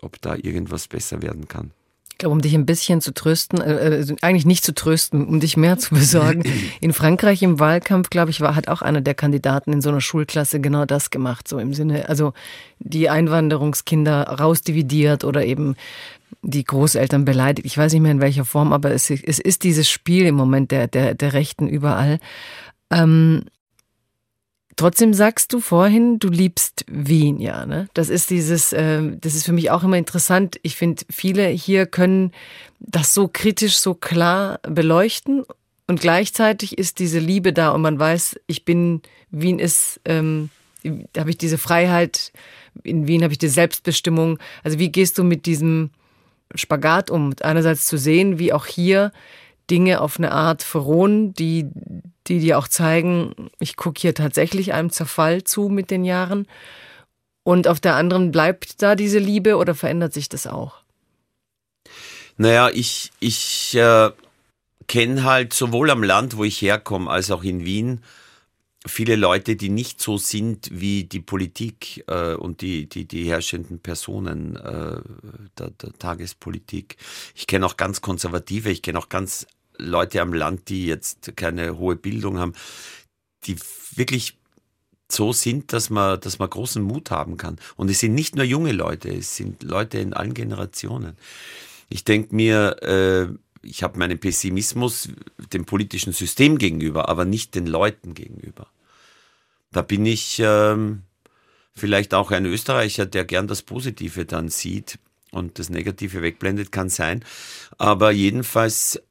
ob 0.00 0.20
da 0.20 0.34
irgendwas 0.34 0.88
besser 0.88 1.20
werden 1.22 1.46
kann. 1.46 1.72
Ich 2.18 2.22
glaube, 2.22 2.32
um 2.32 2.40
dich 2.40 2.56
ein 2.56 2.66
bisschen 2.66 3.00
zu 3.00 3.14
trösten, 3.14 3.60
äh, 3.60 4.00
äh 4.00 4.16
eigentlich 4.22 4.44
nicht 4.44 4.64
zu 4.64 4.74
trösten, 4.74 5.24
um 5.24 5.38
dich 5.38 5.56
mehr 5.56 5.78
zu 5.78 5.94
besorgen. 5.94 6.42
In 6.80 6.92
Frankreich 6.92 7.44
im 7.44 7.60
Wahlkampf, 7.60 8.10
glaube 8.10 8.32
ich, 8.32 8.40
war 8.40 8.56
hat 8.56 8.66
auch 8.66 8.82
einer 8.82 9.00
der 9.00 9.14
Kandidaten 9.14 9.72
in 9.72 9.80
so 9.80 9.90
einer 9.90 10.00
Schulklasse 10.00 10.58
genau 10.58 10.84
das 10.84 11.10
gemacht, 11.10 11.46
so 11.46 11.60
im 11.60 11.74
Sinne, 11.74 12.08
also 12.08 12.32
die 12.80 13.08
Einwanderungskinder 13.08 14.24
rausdividiert 14.24 15.22
oder 15.22 15.44
eben 15.44 15.76
die 16.42 16.64
Großeltern 16.64 17.24
beleidigt. 17.24 17.64
Ich 17.64 17.78
weiß 17.78 17.92
nicht 17.92 18.02
mehr 18.02 18.10
in 18.10 18.20
welcher 18.20 18.44
Form, 18.44 18.72
aber 18.72 18.90
es, 18.90 19.10
es 19.10 19.38
ist 19.38 19.62
dieses 19.62 19.88
Spiel 19.88 20.26
im 20.26 20.34
Moment 20.34 20.72
der, 20.72 20.88
der, 20.88 21.14
der 21.14 21.34
Rechten 21.34 21.68
überall. 21.68 22.18
Ähm, 22.90 23.44
Trotzdem 24.78 25.12
sagst 25.12 25.52
du 25.52 25.58
vorhin, 25.58 26.20
du 26.20 26.28
liebst 26.28 26.84
Wien, 26.86 27.40
ja. 27.40 27.66
Ne? 27.66 27.88
Das 27.94 28.08
ist 28.08 28.30
dieses, 28.30 28.72
äh, 28.72 29.02
das 29.20 29.34
ist 29.34 29.44
für 29.44 29.52
mich 29.52 29.72
auch 29.72 29.82
immer 29.82 29.98
interessant. 29.98 30.60
Ich 30.62 30.76
finde, 30.76 31.02
viele 31.10 31.48
hier 31.48 31.84
können 31.84 32.30
das 32.78 33.12
so 33.12 33.26
kritisch, 33.26 33.76
so 33.76 33.94
klar 33.94 34.60
beleuchten 34.62 35.44
und 35.88 36.00
gleichzeitig 36.00 36.78
ist 36.78 37.00
diese 37.00 37.18
Liebe 37.18 37.52
da 37.52 37.70
und 37.70 37.82
man 37.82 37.98
weiß, 37.98 38.38
ich 38.46 38.64
bin, 38.64 39.02
Wien 39.32 39.58
ist, 39.58 40.00
ähm, 40.04 40.48
da 41.12 41.22
habe 41.22 41.30
ich 41.30 41.38
diese 41.38 41.58
Freiheit, 41.58 42.32
in 42.84 43.08
Wien 43.08 43.24
habe 43.24 43.32
ich 43.32 43.38
die 43.38 43.48
Selbstbestimmung. 43.48 44.38
Also 44.62 44.78
wie 44.78 44.92
gehst 44.92 45.18
du 45.18 45.24
mit 45.24 45.46
diesem 45.46 45.90
Spagat 46.54 47.10
um? 47.10 47.34
Einerseits 47.42 47.88
zu 47.88 47.98
sehen, 47.98 48.38
wie 48.38 48.52
auch 48.52 48.66
hier 48.66 49.10
Dinge 49.72 50.00
auf 50.02 50.18
eine 50.18 50.30
Art 50.30 50.62
verrohen, 50.62 51.34
die, 51.34 51.66
die 52.28 52.40
dir 52.40 52.58
auch 52.58 52.68
zeigen, 52.68 53.50
ich 53.58 53.76
gucke 53.76 54.00
hier 54.00 54.14
tatsächlich 54.14 54.72
einem 54.72 54.90
Zerfall 54.90 55.44
zu 55.44 55.68
mit 55.68 55.90
den 55.90 56.04
Jahren. 56.04 56.46
Und 57.42 57.66
auf 57.66 57.80
der 57.80 57.94
anderen 57.94 58.30
bleibt 58.30 58.82
da 58.82 58.94
diese 58.94 59.18
Liebe 59.18 59.56
oder 59.56 59.74
verändert 59.74 60.12
sich 60.12 60.28
das 60.28 60.46
auch? 60.46 60.82
Naja, 62.36 62.70
ich, 62.72 63.10
ich 63.20 63.74
äh, 63.74 64.10
kenne 64.86 65.24
halt 65.24 65.54
sowohl 65.54 65.90
am 65.90 66.02
Land, 66.02 66.36
wo 66.36 66.44
ich 66.44 66.60
herkomme, 66.60 67.10
als 67.10 67.30
auch 67.30 67.42
in 67.42 67.64
Wien 67.64 68.02
viele 68.86 69.16
Leute, 69.16 69.56
die 69.56 69.68
nicht 69.68 70.00
so 70.00 70.18
sind 70.18 70.68
wie 70.72 71.04
die 71.04 71.20
Politik 71.20 72.04
äh, 72.06 72.34
und 72.34 72.60
die, 72.60 72.88
die, 72.88 73.06
die 73.06 73.28
herrschenden 73.28 73.80
Personen 73.80 74.56
äh, 74.56 75.00
der, 75.58 75.70
der 75.70 75.92
Tagespolitik. 75.98 76.96
Ich 77.34 77.46
kenne 77.46 77.66
auch 77.66 77.76
ganz 77.76 78.00
konservative, 78.00 78.70
ich 78.70 78.82
kenne 78.82 78.98
auch 78.98 79.08
ganz 79.08 79.46
Leute 79.78 80.20
am 80.20 80.32
Land, 80.32 80.68
die 80.68 80.86
jetzt 80.86 81.36
keine 81.36 81.78
hohe 81.78 81.96
Bildung 81.96 82.38
haben, 82.38 82.52
die 83.44 83.56
wirklich 83.94 84.38
so 85.10 85.32
sind, 85.32 85.72
dass 85.72 85.88
man, 85.90 86.20
dass 86.20 86.38
man 86.38 86.50
großen 86.50 86.82
Mut 86.82 87.10
haben 87.10 87.36
kann. 87.36 87.58
Und 87.76 87.90
es 87.90 88.00
sind 88.00 88.14
nicht 88.14 88.36
nur 88.36 88.44
junge 88.44 88.72
Leute, 88.72 89.08
es 89.08 89.36
sind 89.36 89.62
Leute 89.62 89.98
in 89.98 90.12
allen 90.12 90.34
Generationen. 90.34 91.16
Ich 91.88 92.04
denke 92.04 92.34
mir, 92.34 92.82
äh, 92.82 93.28
ich 93.62 93.82
habe 93.82 93.98
meinen 93.98 94.18
Pessimismus 94.18 95.08
dem 95.52 95.64
politischen 95.64 96.12
System 96.12 96.58
gegenüber, 96.58 97.08
aber 97.08 97.24
nicht 97.24 97.54
den 97.54 97.66
Leuten 97.66 98.14
gegenüber. 98.14 98.66
Da 99.72 99.82
bin 99.82 100.04
ich 100.06 100.40
ähm, 100.42 101.02
vielleicht 101.74 102.14
auch 102.14 102.30
ein 102.30 102.46
Österreicher, 102.46 103.06
der 103.06 103.24
gern 103.24 103.48
das 103.48 103.62
Positive 103.62 104.24
dann 104.26 104.48
sieht 104.48 104.98
und 105.30 105.58
das 105.58 105.70
Negative 105.70 106.22
wegblendet, 106.22 106.72
kann 106.72 106.88
sein. 106.88 107.24
Aber 107.78 108.10
jedenfalls 108.10 109.02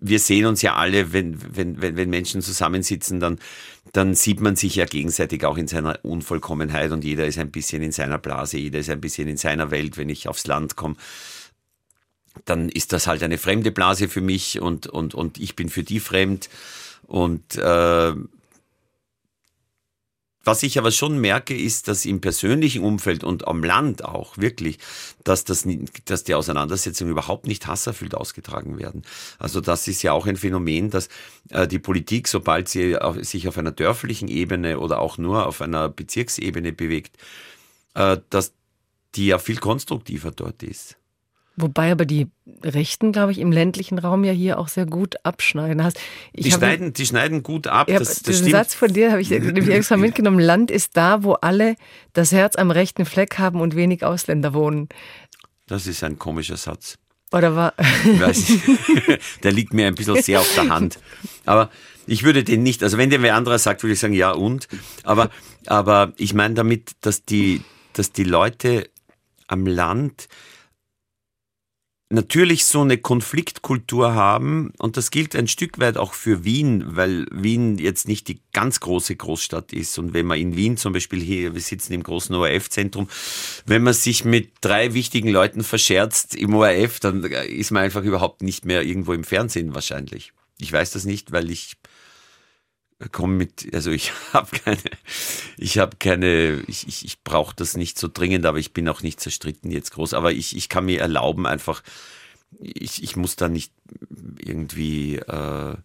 wir 0.00 0.18
sehen 0.18 0.46
uns 0.46 0.62
ja 0.62 0.74
alle, 0.76 1.12
wenn, 1.12 1.56
wenn, 1.56 1.80
wenn, 1.80 1.96
wenn 1.96 2.10
Menschen 2.10 2.42
zusammensitzen, 2.42 3.20
dann, 3.20 3.38
dann 3.92 4.14
sieht 4.14 4.40
man 4.40 4.56
sich 4.56 4.76
ja 4.76 4.84
gegenseitig 4.84 5.44
auch 5.44 5.56
in 5.56 5.68
seiner 5.68 5.98
Unvollkommenheit 6.04 6.90
und 6.92 7.04
jeder 7.04 7.26
ist 7.26 7.38
ein 7.38 7.50
bisschen 7.50 7.82
in 7.82 7.92
seiner 7.92 8.18
Blase, 8.18 8.58
jeder 8.58 8.78
ist 8.78 8.90
ein 8.90 9.00
bisschen 9.00 9.28
in 9.28 9.36
seiner 9.36 9.70
Welt. 9.70 9.96
Wenn 9.96 10.08
ich 10.08 10.28
aufs 10.28 10.46
Land 10.46 10.76
komme, 10.76 10.96
dann 12.44 12.68
ist 12.68 12.92
das 12.92 13.06
halt 13.06 13.22
eine 13.22 13.38
fremde 13.38 13.70
Blase 13.70 14.08
für 14.08 14.20
mich 14.20 14.60
und, 14.60 14.86
und, 14.86 15.14
und 15.14 15.38
ich 15.38 15.56
bin 15.56 15.68
für 15.68 15.82
die 15.82 16.00
fremd. 16.00 16.48
Und 17.06 17.56
äh, 17.56 18.12
was 20.48 20.62
ich 20.62 20.78
aber 20.78 20.90
schon 20.90 21.18
merke, 21.18 21.54
ist, 21.54 21.88
dass 21.88 22.06
im 22.06 22.20
persönlichen 22.20 22.82
Umfeld 22.82 23.22
und 23.22 23.46
am 23.46 23.62
Land 23.62 24.04
auch 24.04 24.38
wirklich, 24.38 24.78
dass, 25.22 25.44
das, 25.44 25.68
dass 26.06 26.24
die 26.24 26.34
Auseinandersetzungen 26.34 27.12
überhaupt 27.12 27.46
nicht 27.46 27.66
hasserfüllt 27.66 28.14
ausgetragen 28.14 28.78
werden. 28.78 29.02
Also 29.38 29.60
das 29.60 29.86
ist 29.88 30.02
ja 30.02 30.12
auch 30.12 30.26
ein 30.26 30.36
Phänomen, 30.36 30.90
dass 30.90 31.08
äh, 31.50 31.68
die 31.68 31.78
Politik, 31.78 32.28
sobald 32.28 32.68
sie 32.68 32.96
sich 33.20 33.46
auf 33.46 33.58
einer 33.58 33.72
dörflichen 33.72 34.28
Ebene 34.28 34.78
oder 34.78 35.00
auch 35.00 35.18
nur 35.18 35.46
auf 35.46 35.60
einer 35.60 35.90
Bezirksebene 35.90 36.72
bewegt, 36.72 37.16
äh, 37.94 38.16
dass 38.30 38.54
die 39.14 39.26
ja 39.26 39.38
viel 39.38 39.58
konstruktiver 39.58 40.30
dort 40.30 40.62
ist. 40.62 40.97
Wobei 41.60 41.90
aber 41.90 42.04
die 42.04 42.28
Rechten, 42.62 43.10
glaube 43.10 43.32
ich, 43.32 43.38
im 43.38 43.50
ländlichen 43.50 43.98
Raum 43.98 44.22
ja 44.22 44.32
hier 44.32 44.58
auch 44.58 44.68
sehr 44.68 44.86
gut 44.86 45.16
abschneiden. 45.24 45.82
Hast, 45.82 45.98
die, 46.32 46.50
schneiden, 46.50 46.92
die 46.92 47.04
schneiden 47.04 47.42
gut 47.42 47.66
ab. 47.66 47.90
Ja, 47.90 47.98
das, 47.98 48.22
das 48.22 48.22
diesen 48.22 48.50
Satz 48.50 48.74
von 48.74 48.92
dir 48.92 49.10
habe 49.10 49.20
ich 49.20 49.30
nämlich 49.30 49.68
extra 49.68 49.96
mitgenommen. 49.96 50.38
Land 50.38 50.70
ist 50.70 50.96
da, 50.96 51.24
wo 51.24 51.32
alle 51.32 51.74
das 52.12 52.30
Herz 52.30 52.56
am 52.56 52.70
rechten 52.70 53.06
Fleck 53.06 53.38
haben 53.38 53.60
und 53.60 53.74
wenig 53.74 54.04
Ausländer 54.04 54.54
wohnen. 54.54 54.88
Das 55.66 55.86
ist 55.86 56.04
ein 56.04 56.18
komischer 56.18 56.56
Satz. 56.56 56.96
Oder 57.32 57.56
war. 57.56 57.74
Ich 58.04 58.20
weiß 58.20 58.48
nicht. 58.48 59.20
Der 59.42 59.52
liegt 59.52 59.74
mir 59.74 59.86
ein 59.86 59.94
bisschen 59.94 60.22
sehr 60.22 60.40
auf 60.40 60.54
der 60.54 60.68
Hand. 60.68 60.98
Aber 61.44 61.70
ich 62.06 62.22
würde 62.22 62.42
den 62.44 62.62
nicht, 62.62 62.82
also 62.82 62.96
wenn 62.96 63.10
der 63.10 63.20
wer 63.20 63.34
anderer 63.34 63.58
sagt, 63.58 63.82
würde 63.82 63.92
ich 63.92 64.00
sagen, 64.00 64.14
ja 64.14 64.30
und. 64.30 64.68
Aber, 65.02 65.28
aber 65.66 66.12
ich 66.16 66.32
meine 66.32 66.54
damit, 66.54 66.92
dass 67.02 67.24
die, 67.24 67.62
dass 67.92 68.12
die 68.12 68.24
Leute 68.24 68.88
am 69.46 69.66
Land 69.66 70.28
natürlich 72.10 72.64
so 72.64 72.80
eine 72.80 72.96
Konfliktkultur 72.96 74.14
haben 74.14 74.72
und 74.78 74.96
das 74.96 75.10
gilt 75.10 75.36
ein 75.36 75.46
Stück 75.46 75.78
weit 75.78 75.98
auch 75.98 76.14
für 76.14 76.44
Wien, 76.44 76.84
weil 76.96 77.26
Wien 77.30 77.76
jetzt 77.78 78.08
nicht 78.08 78.28
die 78.28 78.40
ganz 78.52 78.80
große 78.80 79.14
Großstadt 79.14 79.72
ist 79.72 79.98
und 79.98 80.14
wenn 80.14 80.26
man 80.26 80.38
in 80.38 80.56
Wien 80.56 80.76
zum 80.76 80.94
Beispiel 80.94 81.20
hier, 81.20 81.54
wir 81.54 81.60
sitzen 81.60 81.92
im 81.92 82.02
großen 82.02 82.34
ORF-Zentrum, 82.34 83.08
wenn 83.66 83.82
man 83.82 83.94
sich 83.94 84.24
mit 84.24 84.52
drei 84.62 84.94
wichtigen 84.94 85.28
Leuten 85.28 85.62
verscherzt 85.62 86.34
im 86.34 86.54
ORF, 86.54 87.00
dann 87.00 87.22
ist 87.24 87.70
man 87.70 87.82
einfach 87.82 88.02
überhaupt 88.02 88.42
nicht 88.42 88.64
mehr 88.64 88.82
irgendwo 88.82 89.12
im 89.12 89.24
Fernsehen 89.24 89.74
wahrscheinlich. 89.74 90.32
Ich 90.58 90.72
weiß 90.72 90.92
das 90.92 91.04
nicht, 91.04 91.32
weil 91.32 91.50
ich 91.50 91.76
komme 93.12 93.34
mit, 93.34 93.72
also 93.72 93.90
ich 93.90 94.12
habe 94.32 94.56
keine, 94.56 94.82
ich 95.56 95.78
habe 95.78 95.96
keine, 95.98 96.62
ich, 96.66 96.88
ich, 96.88 97.04
ich 97.04 97.22
brauche 97.22 97.54
das 97.54 97.76
nicht 97.76 97.98
so 97.98 98.08
dringend, 98.12 98.44
aber 98.46 98.58
ich 98.58 98.72
bin 98.72 98.88
auch 98.88 99.02
nicht 99.02 99.20
zerstritten 99.20 99.70
jetzt 99.70 99.92
groß. 99.92 100.14
Aber 100.14 100.32
ich, 100.32 100.56
ich 100.56 100.68
kann 100.68 100.86
mir 100.86 101.00
erlauben, 101.00 101.46
einfach, 101.46 101.82
ich, 102.58 103.02
ich 103.02 103.16
muss 103.16 103.36
da 103.36 103.48
nicht 103.48 103.72
irgendwie 104.38 105.16
äh, 105.16 105.76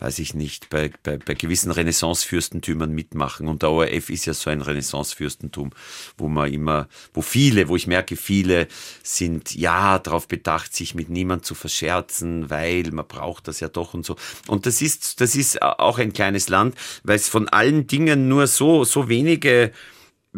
weiß 0.00 0.20
ich 0.20 0.34
nicht, 0.34 0.70
bei, 0.70 0.92
bei, 1.02 1.18
bei 1.18 1.34
gewissen 1.34 1.72
Renaissance-Fürstentümern 1.72 2.92
mitmachen. 2.92 3.48
Und 3.48 3.62
der 3.62 3.70
ORF 3.70 4.10
ist 4.10 4.26
ja 4.26 4.34
so 4.34 4.48
ein 4.48 4.62
Renaissance-Fürstentum, 4.62 5.70
wo 6.16 6.28
man 6.28 6.52
immer, 6.52 6.88
wo 7.12 7.20
viele, 7.20 7.68
wo 7.68 7.74
ich 7.74 7.88
merke, 7.88 8.16
viele 8.16 8.68
sind 9.02 9.54
ja 9.56 9.98
darauf 9.98 10.28
bedacht, 10.28 10.74
sich 10.74 10.94
mit 10.94 11.08
niemand 11.08 11.44
zu 11.44 11.56
verscherzen, 11.56 12.48
weil 12.48 12.90
man 12.92 13.08
braucht 13.08 13.48
das 13.48 13.58
ja 13.58 13.68
doch 13.68 13.92
und 13.92 14.06
so. 14.06 14.14
Und 14.46 14.66
das 14.66 14.82
ist, 14.82 15.20
das 15.20 15.34
ist 15.34 15.62
auch 15.62 15.98
ein 15.98 16.12
kleines 16.12 16.48
Land, 16.48 16.76
weil 17.02 17.16
es 17.16 17.28
von 17.28 17.48
allen 17.48 17.88
Dingen 17.88 18.28
nur 18.28 18.46
so, 18.46 18.84
so 18.84 19.08
wenige 19.08 19.72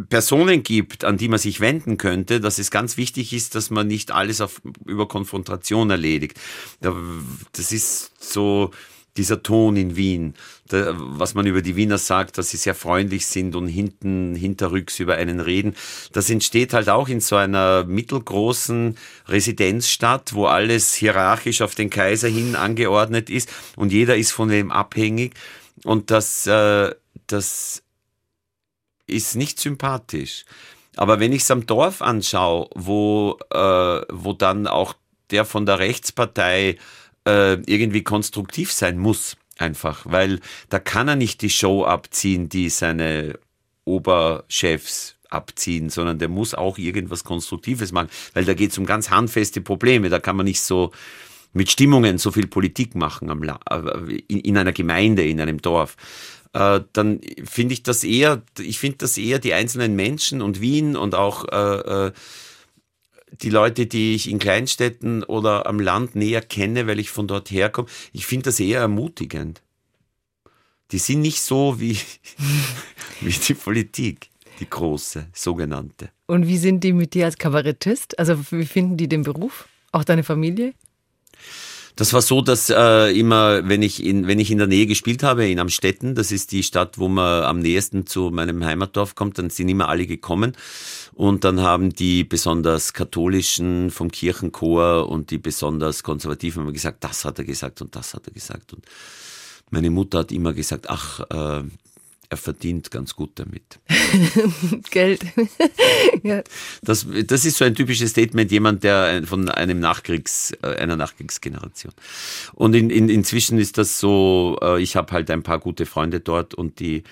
Personen 0.09 0.63
gibt, 0.63 1.05
an 1.05 1.19
die 1.19 1.29
man 1.29 1.39
sich 1.39 1.61
wenden 1.61 1.99
könnte, 1.99 2.41
dass 2.41 2.59
es 2.59 2.71
ganz 2.71 2.97
wichtig 2.97 3.35
ist, 3.35 3.55
dass 3.55 3.69
man 3.69 3.89
nicht 3.89 4.13
alles 4.13 4.41
auf, 4.41 4.63
über 4.87 5.07
Konfrontation 5.07 5.91
erledigt. 5.91 6.41
Das 6.81 7.73
ist 7.73 8.13
so, 8.23 8.71
dieser 9.17 9.43
Ton 9.43 9.77
in 9.77 9.97
Wien, 9.97 10.35
der, 10.71 10.95
was 10.97 11.35
man 11.35 11.47
über 11.47 11.63
die 11.63 11.77
Wiener 11.77 11.99
sagt, 11.99 12.39
dass 12.39 12.51
sie 12.51 12.57
sehr 12.57 12.75
freundlich 12.75 13.27
sind 13.27 13.57
und 13.57 13.69
hinten, 13.69 14.35
hinterrücks 14.35 15.01
über 15.01 15.15
einen 15.15 15.41
reden, 15.41 15.75
das 16.13 16.31
entsteht 16.31 16.73
halt 16.73 16.89
auch 16.89 17.09
in 17.09 17.21
so 17.21 17.37
einer 17.37 17.85
mittelgroßen 17.85 18.97
Residenzstadt, 19.27 20.35
wo 20.35 20.47
alles 20.47 20.95
hierarchisch 20.95 21.63
auf 21.63 21.75
den 21.75 21.91
Kaiser 21.91 22.29
hin 22.29 22.57
angeordnet 22.57 23.31
ist 23.31 23.51
und 23.77 23.93
jeder 23.93 24.17
ist 24.17 24.33
von 24.33 24.49
dem 24.49 24.71
abhängig 24.71 25.35
und 25.85 26.11
das, 26.11 26.47
äh, 26.47 26.95
das 27.27 27.83
ist 29.07 29.37
nicht 29.37 29.59
sympathisch. 29.59 30.45
Aber 30.97 31.21
wenn 31.21 31.33
ich 31.33 31.43
es 31.43 31.51
am 31.51 31.67
Dorf 31.67 32.03
anschaue, 32.03 32.69
wo, 32.75 33.39
äh, 33.51 34.01
wo 34.11 34.33
dann 34.33 34.67
auch 34.67 34.95
der 35.31 35.45
von 35.45 35.67
der 35.67 35.79
Rechtspartei 35.79 36.77
äh, 37.27 37.55
irgendwie 37.67 38.03
konstruktiv 38.03 38.73
sein 38.73 38.99
muss, 38.99 39.37
einfach, 39.59 40.07
weil 40.07 40.41
da 40.69 40.79
kann 40.79 41.09
er 41.09 41.17
nicht 41.17 41.43
die 41.43 41.51
Show 41.51 41.85
abziehen, 41.85 42.49
die 42.49 42.69
seine 42.69 43.39
Oberchefs 43.85 45.17
abziehen, 45.29 45.91
sondern 45.91 46.19
der 46.19 46.29
muss 46.29 46.55
auch 46.55 46.79
irgendwas 46.79 47.25
Konstruktives 47.25 47.93
machen, 47.93 48.09
weil 48.35 48.45
da 48.45 48.55
geht 48.55 48.73
es 48.73 48.79
um 48.79 48.87
ganz 48.87 49.11
handfeste 49.11 49.61
Probleme, 49.61 50.09
da 50.09 50.19
kann 50.19 50.37
man 50.37 50.47
nicht 50.47 50.63
so 50.63 50.93
mit 51.53 51.71
Stimmungen 51.71 52.19
so 52.19 52.31
viel 52.31 52.47
Politik 52.47 52.95
machen 52.95 53.31
am 53.31 53.43
äh, 53.43 54.17
in, 54.29 54.41
in 54.41 54.57
einer 54.57 54.73
Gemeinde, 54.73 55.25
in 55.25 55.41
einem 55.41 55.61
Dorf. 55.61 55.97
Äh, 56.53 56.81
dann 56.93 57.21
finde 57.45 57.75
ich 57.75 57.83
das 57.83 58.05
eher, 58.05 58.43
ich 58.59 58.79
finde 58.79 58.99
das 58.99 59.19
eher 59.19 59.39
die 59.39 59.55
einzelnen 59.55 59.95
Menschen 59.95 60.43
und 60.43 60.61
Wien 60.61 60.97
und 60.97 61.15
auch 61.15 61.45
äh 61.49 62.13
die 63.33 63.51
Leute, 63.51 63.87
die 63.87 64.15
ich 64.15 64.29
in 64.29 64.39
Kleinstädten 64.39 65.23
oder 65.25 65.67
am 65.67 65.81
Land 65.81 66.15
näher 66.15 66.43
kenne, 66.43 66.87
weil 66.87 66.99
ich 66.99 67.11
von 67.11 67.29
dort 67.29 67.51
herkomme, 67.51 67.89
ich 68.13 68.27
finde 68.27 68.45
das 68.45 68.61
eher 68.61 68.81
ermutigend. 68.81 69.63
Die 70.93 70.99
sind 70.99 71.21
nicht 71.21 71.41
so 71.41 71.81
wie, 71.81 71.97
wie 73.21 73.33
die 73.33 73.55
Politik, 73.55 74.29
die 74.59 74.69
große, 74.69 75.29
sogenannte. 75.33 76.11
Und 76.27 76.47
wie 76.47 76.59
sind 76.59 76.83
die 76.85 76.93
mit 76.93 77.15
dir 77.15 77.27
als 77.27 77.39
Kabarettist? 77.39 78.19
Also 78.19 78.39
wie 78.51 78.67
finden 78.67 78.97
die 78.97 79.09
den 79.09 79.23
Beruf? 79.23 79.69
Auch 79.93 80.05
deine 80.05 80.23
Familie? 80.23 80.75
Das 81.97 82.13
war 82.13 82.23
so, 82.23 82.41
dass 82.41 82.71
äh, 82.71 83.19
immer, 83.19 83.69
wenn 83.69 83.83
ich 83.83 84.05
in 84.05 84.27
wenn 84.27 84.39
ich 84.39 84.51
in 84.51 84.59
der 84.59 84.67
Nähe 84.67 84.87
gespielt 84.87 85.23
habe, 85.23 85.49
in 85.49 85.59
Amstetten, 85.59 86.15
das 86.15 86.33
ist 86.33 86.53
die 86.53 86.63
Stadt, 86.63 86.99
wo 86.99 87.09
man 87.09 87.45
am 87.45 87.59
nächsten 87.61 88.07
zu 88.07 88.31
meinem 88.31 88.65
Heimatdorf 88.65 89.15
kommt, 89.15 89.39
dann 89.39 89.51
sind 89.51 89.69
immer 89.69 89.89
alle 89.89 90.07
gekommen. 90.07 90.57
Und 91.13 91.45
dann 91.45 91.61
haben 91.61 91.91
die 91.91 92.25
besonders 92.25 92.93
katholischen 92.93 93.91
vom 93.91 94.11
Kirchenchor 94.11 95.09
und 95.09 95.31
die 95.31 95.39
besonders 95.39 96.03
konservativen 96.03 96.63
immer 96.63 96.73
gesagt, 96.73 97.05
das 97.05 97.25
hat 97.25 97.39
er 97.39 97.45
gesagt 97.45 97.83
und 97.83 97.95
das 97.95 98.15
hat 98.15 98.27
er 98.27 98.33
gesagt. 98.33 98.73
Und 98.73 98.85
meine 99.71 99.91
Mutter 99.91 100.21
hat 100.21 100.33
immer 100.33 100.53
gesagt, 100.53 100.89
ach, 100.89 101.21
äh, 101.31 101.63
er 102.31 102.37
verdient 102.37 102.93
ganz 102.93 103.17
gut 103.17 103.33
damit. 103.35 103.81
Geld. 104.91 105.25
ja. 106.23 106.43
das, 106.83 107.07
das 107.27 107.45
ist 107.45 107.59
so 107.59 107.65
ein 107.65 107.75
typisches 107.75 108.11
Statement, 108.11 108.51
jemand, 108.53 108.85
der 108.85 109.25
von 109.27 109.49
einem 109.49 109.81
Nachkriegs, 109.81 110.53
äh, 110.63 110.77
einer 110.77 110.97
Nachkriegsgeneration. 110.97 111.93
Und 112.55 112.75
in, 112.75 112.89
in, 112.89 113.09
inzwischen 113.09 113.59
ist 113.59 113.79
das 113.79 113.99
so, 113.99 114.59
äh, 114.63 114.81
ich 114.81 114.95
habe 114.95 115.13
halt 115.13 115.29
ein 115.31 115.43
paar 115.43 115.59
gute 115.59 115.87
Freunde 115.87 116.21
dort 116.21 116.55
und 116.55 116.79
die, 116.79 117.03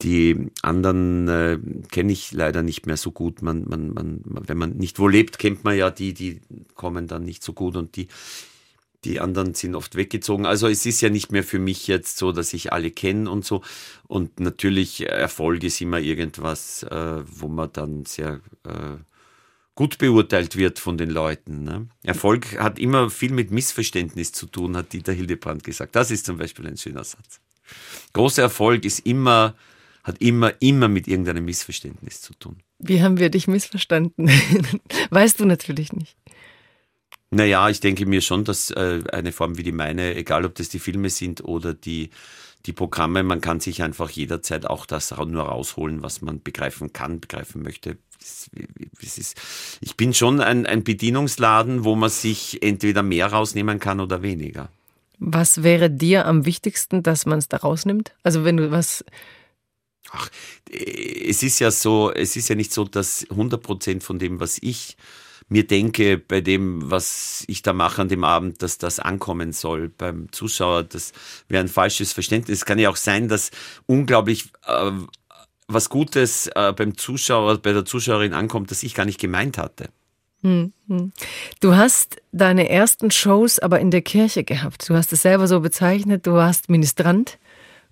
die 0.00 0.50
anderen 0.62 1.28
äh, 1.28 1.58
kenne 1.90 2.12
ich 2.12 2.32
leider 2.32 2.62
nicht 2.62 2.86
mehr 2.86 2.96
so 2.96 3.12
gut. 3.12 3.42
Man, 3.42 3.64
man, 3.68 3.92
man, 3.92 4.22
wenn 4.24 4.56
man 4.56 4.70
nicht 4.78 4.98
wo 4.98 5.08
lebt, 5.08 5.38
kennt 5.38 5.62
man 5.64 5.76
ja 5.76 5.90
die, 5.90 6.14
die 6.14 6.40
kommen 6.74 7.06
dann 7.06 7.24
nicht 7.24 7.44
so 7.44 7.52
gut 7.52 7.76
und 7.76 7.96
die 7.96 8.08
die 9.04 9.20
anderen 9.20 9.54
sind 9.54 9.74
oft 9.74 9.96
weggezogen. 9.96 10.46
Also 10.46 10.68
es 10.68 10.86
ist 10.86 11.00
ja 11.00 11.10
nicht 11.10 11.32
mehr 11.32 11.44
für 11.44 11.58
mich 11.58 11.86
jetzt 11.86 12.16
so, 12.16 12.32
dass 12.32 12.52
ich 12.52 12.72
alle 12.72 12.90
kenne 12.90 13.30
und 13.30 13.44
so. 13.44 13.62
Und 14.06 14.40
natürlich 14.40 15.06
Erfolg 15.06 15.62
ist 15.62 15.80
immer 15.80 15.98
irgendwas, 15.98 16.82
äh, 16.84 17.22
wo 17.24 17.48
man 17.48 17.70
dann 17.72 18.04
sehr 18.04 18.40
äh, 18.64 18.96
gut 19.74 19.98
beurteilt 19.98 20.56
wird 20.56 20.78
von 20.78 20.96
den 20.96 21.10
Leuten. 21.10 21.64
Ne? 21.64 21.88
Erfolg 22.02 22.58
hat 22.58 22.78
immer 22.78 23.10
viel 23.10 23.32
mit 23.32 23.50
Missverständnis 23.50 24.32
zu 24.32 24.46
tun, 24.46 24.76
hat 24.76 24.92
Dieter 24.92 25.12
Hildebrand 25.12 25.64
gesagt. 25.64 25.96
Das 25.96 26.10
ist 26.10 26.26
zum 26.26 26.38
Beispiel 26.38 26.66
ein 26.66 26.76
schöner 26.76 27.04
Satz. 27.04 27.40
Großer 28.12 28.42
Erfolg 28.42 28.84
ist 28.84 29.00
immer, 29.00 29.54
hat 30.04 30.20
immer, 30.20 30.52
immer 30.60 30.88
mit 30.88 31.08
irgendeinem 31.08 31.44
Missverständnis 31.44 32.20
zu 32.20 32.34
tun. 32.34 32.56
Wie 32.78 33.02
haben 33.02 33.18
wir 33.18 33.30
dich 33.30 33.48
missverstanden? 33.48 34.28
weißt 35.10 35.40
du 35.40 35.46
natürlich 35.46 35.92
nicht. 35.92 36.16
Naja, 37.34 37.68
ich 37.68 37.80
denke 37.80 38.06
mir 38.06 38.20
schon, 38.20 38.44
dass 38.44 38.70
äh, 38.70 39.02
eine 39.12 39.32
Form 39.32 39.58
wie 39.58 39.64
die 39.64 39.72
meine, 39.72 40.14
egal 40.14 40.44
ob 40.44 40.54
das 40.54 40.68
die 40.68 40.78
Filme 40.78 41.10
sind 41.10 41.42
oder 41.42 41.74
die, 41.74 42.10
die 42.66 42.72
Programme, 42.72 43.24
man 43.24 43.40
kann 43.40 43.58
sich 43.58 43.82
einfach 43.82 44.08
jederzeit 44.08 44.66
auch 44.66 44.86
das 44.86 45.10
nur 45.10 45.42
rausholen, 45.42 46.02
was 46.02 46.22
man 46.22 46.42
begreifen 46.42 46.92
kann, 46.92 47.18
begreifen 47.18 47.62
möchte. 47.62 47.98
Ist, 49.00 49.36
ich 49.80 49.96
bin 49.96 50.14
schon 50.14 50.40
ein, 50.40 50.64
ein 50.64 50.84
Bedienungsladen, 50.84 51.84
wo 51.84 51.96
man 51.96 52.08
sich 52.08 52.62
entweder 52.62 53.02
mehr 53.02 53.26
rausnehmen 53.26 53.80
kann 53.80 54.00
oder 54.00 54.22
weniger. 54.22 54.70
Was 55.18 55.62
wäre 55.64 55.90
dir 55.90 56.26
am 56.26 56.46
wichtigsten, 56.46 57.02
dass 57.02 57.26
man 57.26 57.38
es 57.38 57.48
da 57.48 57.58
rausnimmt? 57.58 58.14
Also 58.22 58.44
wenn 58.44 58.56
du 58.56 58.70
was 58.70 59.04
Ach, 60.10 60.28
es 60.70 61.42
ist 61.42 61.58
ja 61.58 61.72
so, 61.72 62.12
es 62.12 62.36
ist 62.36 62.48
ja 62.48 62.54
nicht 62.54 62.72
so, 62.72 62.84
dass 62.84 63.26
100 63.30 63.60
Prozent 63.60 64.04
von 64.04 64.20
dem, 64.20 64.38
was 64.38 64.58
ich 64.62 64.96
mir 65.48 65.66
denke, 65.66 66.18
bei 66.18 66.40
dem, 66.40 66.90
was 66.90 67.44
ich 67.48 67.62
da 67.62 67.72
mache 67.72 68.02
an 68.02 68.08
dem 68.08 68.24
Abend, 68.24 68.62
dass 68.62 68.78
das 68.78 68.98
ankommen 68.98 69.52
soll 69.52 69.88
beim 69.88 70.32
Zuschauer. 70.32 70.84
Das 70.84 71.12
wäre 71.48 71.62
ein 71.62 71.68
falsches 71.68 72.12
Verständnis. 72.12 72.58
Es 72.58 72.64
kann 72.64 72.78
ja 72.78 72.90
auch 72.90 72.96
sein, 72.96 73.28
dass 73.28 73.50
unglaublich 73.86 74.46
äh, 74.66 74.90
was 75.68 75.88
Gutes 75.88 76.48
äh, 76.54 76.72
beim 76.72 76.96
Zuschauer, 76.96 77.58
bei 77.58 77.72
der 77.72 77.84
Zuschauerin 77.84 78.32
ankommt, 78.32 78.70
das 78.70 78.82
ich 78.82 78.94
gar 78.94 79.06
nicht 79.06 79.20
gemeint 79.20 79.58
hatte. 79.58 79.90
Hm, 80.42 80.72
hm. 80.88 81.12
Du 81.60 81.74
hast 81.74 82.16
deine 82.32 82.68
ersten 82.68 83.10
Shows 83.10 83.58
aber 83.58 83.80
in 83.80 83.90
der 83.90 84.02
Kirche 84.02 84.44
gehabt. 84.44 84.88
Du 84.88 84.94
hast 84.94 85.12
es 85.12 85.22
selber 85.22 85.48
so 85.48 85.60
bezeichnet. 85.60 86.26
Du 86.26 86.32
warst 86.32 86.68
Ministrant 86.68 87.38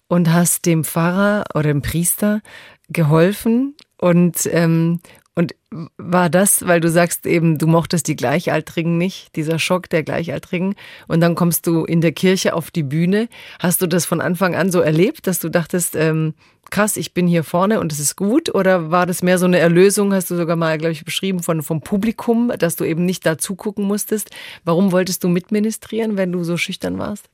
und 0.07 0.31
hast 0.31 0.67
dem 0.67 0.85
Pfarrer 0.85 1.45
oder 1.55 1.65
dem 1.65 1.81
Priester 1.81 2.43
geholfen 2.91 3.75
und 3.97 4.47
ähm, 4.53 5.01
und 5.35 5.55
war 5.97 6.28
das, 6.28 6.66
weil 6.66 6.80
du 6.80 6.91
sagst 6.91 7.24
eben, 7.24 7.57
du 7.57 7.66
mochtest 7.66 8.07
die 8.07 8.16
Gleichaltrigen 8.16 8.99
nicht, 8.99 9.35
dieser 9.35 9.59
Schock 9.59 9.89
der 9.89 10.03
Gleichaltrigen, 10.03 10.74
und 11.09 11.20
dann 11.20 11.35
kommst 11.35 11.66
du 11.66 11.85
in 11.85 12.03
der 12.03 12.12
Kirche 12.12 12.55
auf 12.55 12.70
die 12.70 12.83
Bühne. 12.83 13.28
Hast 13.59 13.80
du 13.80 13.87
das 13.87 14.05
von 14.05 14.20
Anfang 14.20 14.55
an 14.55 14.70
so 14.70 14.80
erlebt, 14.80 15.26
dass 15.26 15.39
du 15.39 15.49
dachtest, 15.49 15.97
ähm, 15.97 16.35
krass, 16.70 16.99
ich 16.99 17.14
bin 17.14 17.26
hier 17.26 17.45
vorne 17.45 17.80
und 17.80 17.93
es 17.93 17.99
ist 17.99 18.16
gut? 18.16 18.55
Oder 18.55 18.91
war 18.91 19.07
das 19.07 19.22
mehr 19.22 19.39
so 19.39 19.47
eine 19.47 19.59
Erlösung, 19.59 20.12
hast 20.12 20.30
du 20.30 20.37
sogar 20.37 20.57
mal, 20.57 20.76
glaube 20.76 20.93
ich, 20.93 21.05
beschrieben, 21.05 21.43
von, 21.43 21.62
vom 21.62 21.80
Publikum, 21.80 22.53
dass 22.59 22.76
du 22.76 22.85
eben 22.85 23.07
nicht 23.07 23.24
da 23.24 23.39
zugucken 23.39 23.87
musstest? 23.87 24.30
Warum 24.64 24.93
wolltest 24.93 25.24
du 25.24 25.28
mitministrieren, 25.28 26.18
wenn 26.18 26.33
du 26.33 26.45
so 26.45 26.59
schüchtern 26.59 26.99
warst? 26.99 27.30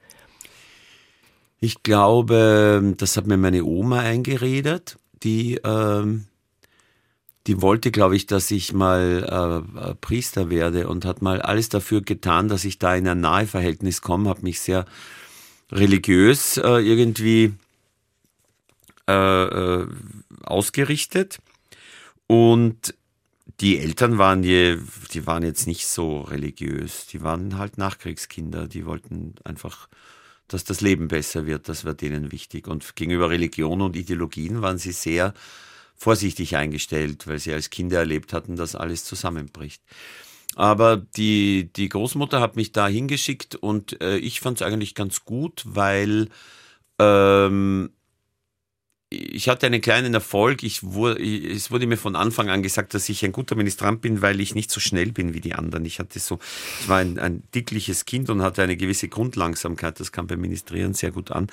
Ich 1.60 1.82
glaube, 1.82 2.94
das 2.96 3.16
hat 3.16 3.26
mir 3.26 3.36
meine 3.36 3.64
Oma 3.64 3.98
eingeredet, 3.98 4.98
die 5.24 5.58
ähm, 5.64 6.26
die 7.48 7.62
wollte, 7.62 7.90
glaube 7.90 8.14
ich, 8.14 8.26
dass 8.26 8.50
ich 8.50 8.74
mal 8.74 9.64
äh, 9.74 9.94
Priester 9.94 10.50
werde 10.50 10.86
und 10.86 11.06
hat 11.06 11.22
mal 11.22 11.40
alles 11.40 11.70
dafür 11.70 12.02
getan, 12.02 12.48
dass 12.48 12.66
ich 12.66 12.78
da 12.78 12.94
in 12.94 13.08
ein 13.08 13.20
nahe 13.20 13.46
Verhältnis 13.46 14.02
komme, 14.02 14.28
hat 14.28 14.42
mich 14.42 14.60
sehr 14.60 14.84
religiös 15.72 16.58
äh, 16.58 16.78
irgendwie 16.78 17.54
äh, 19.08 19.44
äh, 19.44 19.86
ausgerichtet. 20.42 21.38
Und 22.26 22.94
die 23.60 23.78
Eltern 23.78 24.18
waren 24.18 24.42
je, 24.42 24.76
die 25.14 25.26
waren 25.26 25.42
jetzt 25.42 25.66
nicht 25.66 25.86
so 25.86 26.20
religiös, 26.20 27.06
die 27.06 27.22
waren 27.22 27.56
halt 27.56 27.78
Nachkriegskinder, 27.78 28.68
die 28.68 28.84
wollten 28.84 29.36
einfach, 29.44 29.88
dass 30.48 30.64
das 30.64 30.82
Leben 30.82 31.08
besser 31.08 31.46
wird, 31.46 31.70
das 31.70 31.86
war 31.86 31.94
denen 31.94 32.30
wichtig. 32.30 32.68
Und 32.68 32.94
gegenüber 32.94 33.30
Religion 33.30 33.80
und 33.80 33.96
Ideologien 33.96 34.60
waren 34.60 34.76
sie 34.76 34.92
sehr 34.92 35.32
vorsichtig 35.98 36.56
eingestellt, 36.56 37.26
weil 37.26 37.38
sie 37.38 37.52
als 37.52 37.70
Kinder 37.70 37.98
erlebt 37.98 38.32
hatten, 38.32 38.56
dass 38.56 38.76
alles 38.76 39.04
zusammenbricht. 39.04 39.82
Aber 40.54 40.96
die, 40.96 41.70
die 41.72 41.88
Großmutter 41.88 42.40
hat 42.40 42.56
mich 42.56 42.72
da 42.72 42.88
hingeschickt 42.88 43.56
und 43.56 44.00
äh, 44.00 44.16
ich 44.16 44.40
fand 44.40 44.60
es 44.60 44.66
eigentlich 44.66 44.94
ganz 44.94 45.24
gut, 45.24 45.62
weil 45.66 46.28
ähm, 46.98 47.90
ich 49.10 49.48
hatte 49.48 49.66
einen 49.66 49.80
kleinen 49.80 50.12
Erfolg. 50.12 50.62
Ich 50.62 50.82
wurde, 50.82 51.22
es 51.22 51.70
wurde 51.70 51.86
mir 51.86 51.96
von 51.96 52.14
Anfang 52.14 52.50
an 52.50 52.62
gesagt, 52.62 52.92
dass 52.92 53.08
ich 53.08 53.24
ein 53.24 53.32
guter 53.32 53.54
Ministrant 53.54 54.02
bin, 54.02 54.20
weil 54.20 54.40
ich 54.40 54.54
nicht 54.54 54.70
so 54.70 54.80
schnell 54.80 55.12
bin 55.12 55.32
wie 55.32 55.40
die 55.40 55.54
anderen. 55.54 55.84
Ich 55.86 55.98
hatte 55.98 56.18
so, 56.18 56.38
ich 56.80 56.88
war 56.88 56.98
ein, 56.98 57.18
ein 57.18 57.42
dickliches 57.54 58.04
Kind 58.04 58.28
und 58.28 58.42
hatte 58.42 58.62
eine 58.62 58.76
gewisse 58.76 59.08
Grundlangsamkeit. 59.08 59.98
Das 59.98 60.12
kam 60.12 60.26
beim 60.26 60.40
Ministrieren 60.40 60.92
sehr 60.92 61.10
gut 61.10 61.30
an. 61.30 61.46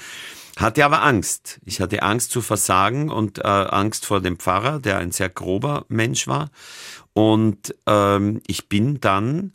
Hatte 0.58 0.84
aber 0.84 1.02
Angst. 1.04 1.62
Ich 1.66 1.80
hatte 1.80 2.04
Angst 2.04 2.32
zu 2.32 2.42
versagen 2.42 3.10
und 3.10 3.40
äh, 3.40 3.44
Angst 3.44 4.06
vor 4.06 4.20
dem 4.20 4.38
Pfarrer, 4.38 4.80
der 4.80 4.98
ein 4.98 5.12
sehr 5.12 5.30
grober 5.30 5.86
Mensch 5.88 6.28
war. 6.28 6.52
Und 7.14 7.74
ähm, 7.86 8.42
ich 8.48 8.68
bin 8.68 9.00
dann, 9.00 9.54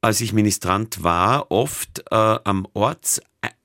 als 0.00 0.20
ich 0.20 0.32
Ministrant 0.32 1.04
war, 1.04 1.52
oft 1.52 2.02
äh, 2.10 2.16
am 2.16 2.66
Orts 2.74 3.20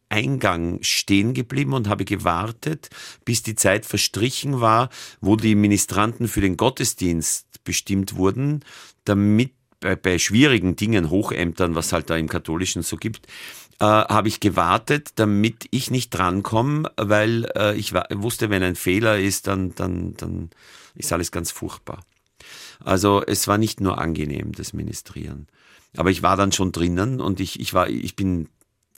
Eingang 0.09 0.79
stehen 0.81 1.33
geblieben 1.33 1.73
und 1.73 1.87
habe 1.87 2.05
gewartet, 2.05 2.89
bis 3.25 3.43
die 3.43 3.55
Zeit 3.55 3.85
verstrichen 3.85 4.61
war, 4.61 4.89
wo 5.21 5.35
die 5.35 5.55
Ministranten 5.55 6.27
für 6.27 6.41
den 6.41 6.57
Gottesdienst 6.57 7.63
bestimmt 7.63 8.15
wurden, 8.15 8.63
damit 9.05 9.51
bei, 9.79 9.95
bei 9.95 10.17
schwierigen 10.17 10.75
Dingen, 10.75 11.09
Hochämtern, 11.09 11.75
was 11.75 11.93
halt 11.93 12.09
da 12.09 12.17
im 12.17 12.29
Katholischen 12.29 12.81
so 12.81 12.97
gibt, 12.97 13.27
äh, 13.79 13.85
habe 13.85 14.27
ich 14.27 14.39
gewartet, 14.39 15.11
damit 15.15 15.67
ich 15.71 15.91
nicht 15.91 16.09
drankomme, 16.09 16.91
weil 16.97 17.51
äh, 17.55 17.75
ich 17.75 17.93
wusste, 17.93 18.49
wenn 18.49 18.63
ein 18.63 18.75
Fehler 18.75 19.19
ist, 19.19 19.47
dann, 19.47 19.75
dann, 19.75 20.15
dann 20.15 20.49
ist 20.95 21.13
alles 21.13 21.31
ganz 21.31 21.51
furchtbar. 21.51 22.03
Also 22.83 23.23
es 23.25 23.47
war 23.47 23.57
nicht 23.57 23.81
nur 23.81 23.97
angenehm, 23.99 24.51
das 24.53 24.73
Ministrieren. 24.73 25.47
Aber 25.95 26.09
ich 26.11 26.23
war 26.23 26.37
dann 26.37 26.51
schon 26.51 26.71
drinnen 26.71 27.21
und 27.21 27.39
ich, 27.39 27.59
ich 27.59 27.73
war, 27.73 27.89
ich 27.89 28.15
bin 28.15 28.49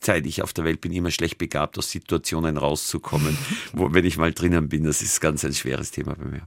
seit 0.02 0.26
ich 0.26 0.42
auf 0.42 0.54
der 0.54 0.66
Welt 0.66 0.82
bin, 0.82 0.92
immer 0.92 1.12
schlecht 1.12 1.38
begabt, 1.38 1.78
aus 1.78 1.92
Situationen 1.92 2.58
rauszukommen, 2.58 3.38
wo, 3.74 3.94
wenn 3.94 4.06
ich 4.06 4.18
mal 4.18 4.34
drinnen 4.34 4.70
bin. 4.70 4.84
Das 4.84 5.02
ist 5.02 5.22
ganz 5.22 5.44
ein 5.46 5.54
schweres 5.54 5.92
Thema 5.92 6.16
bei 6.16 6.26
mir. 6.26 6.42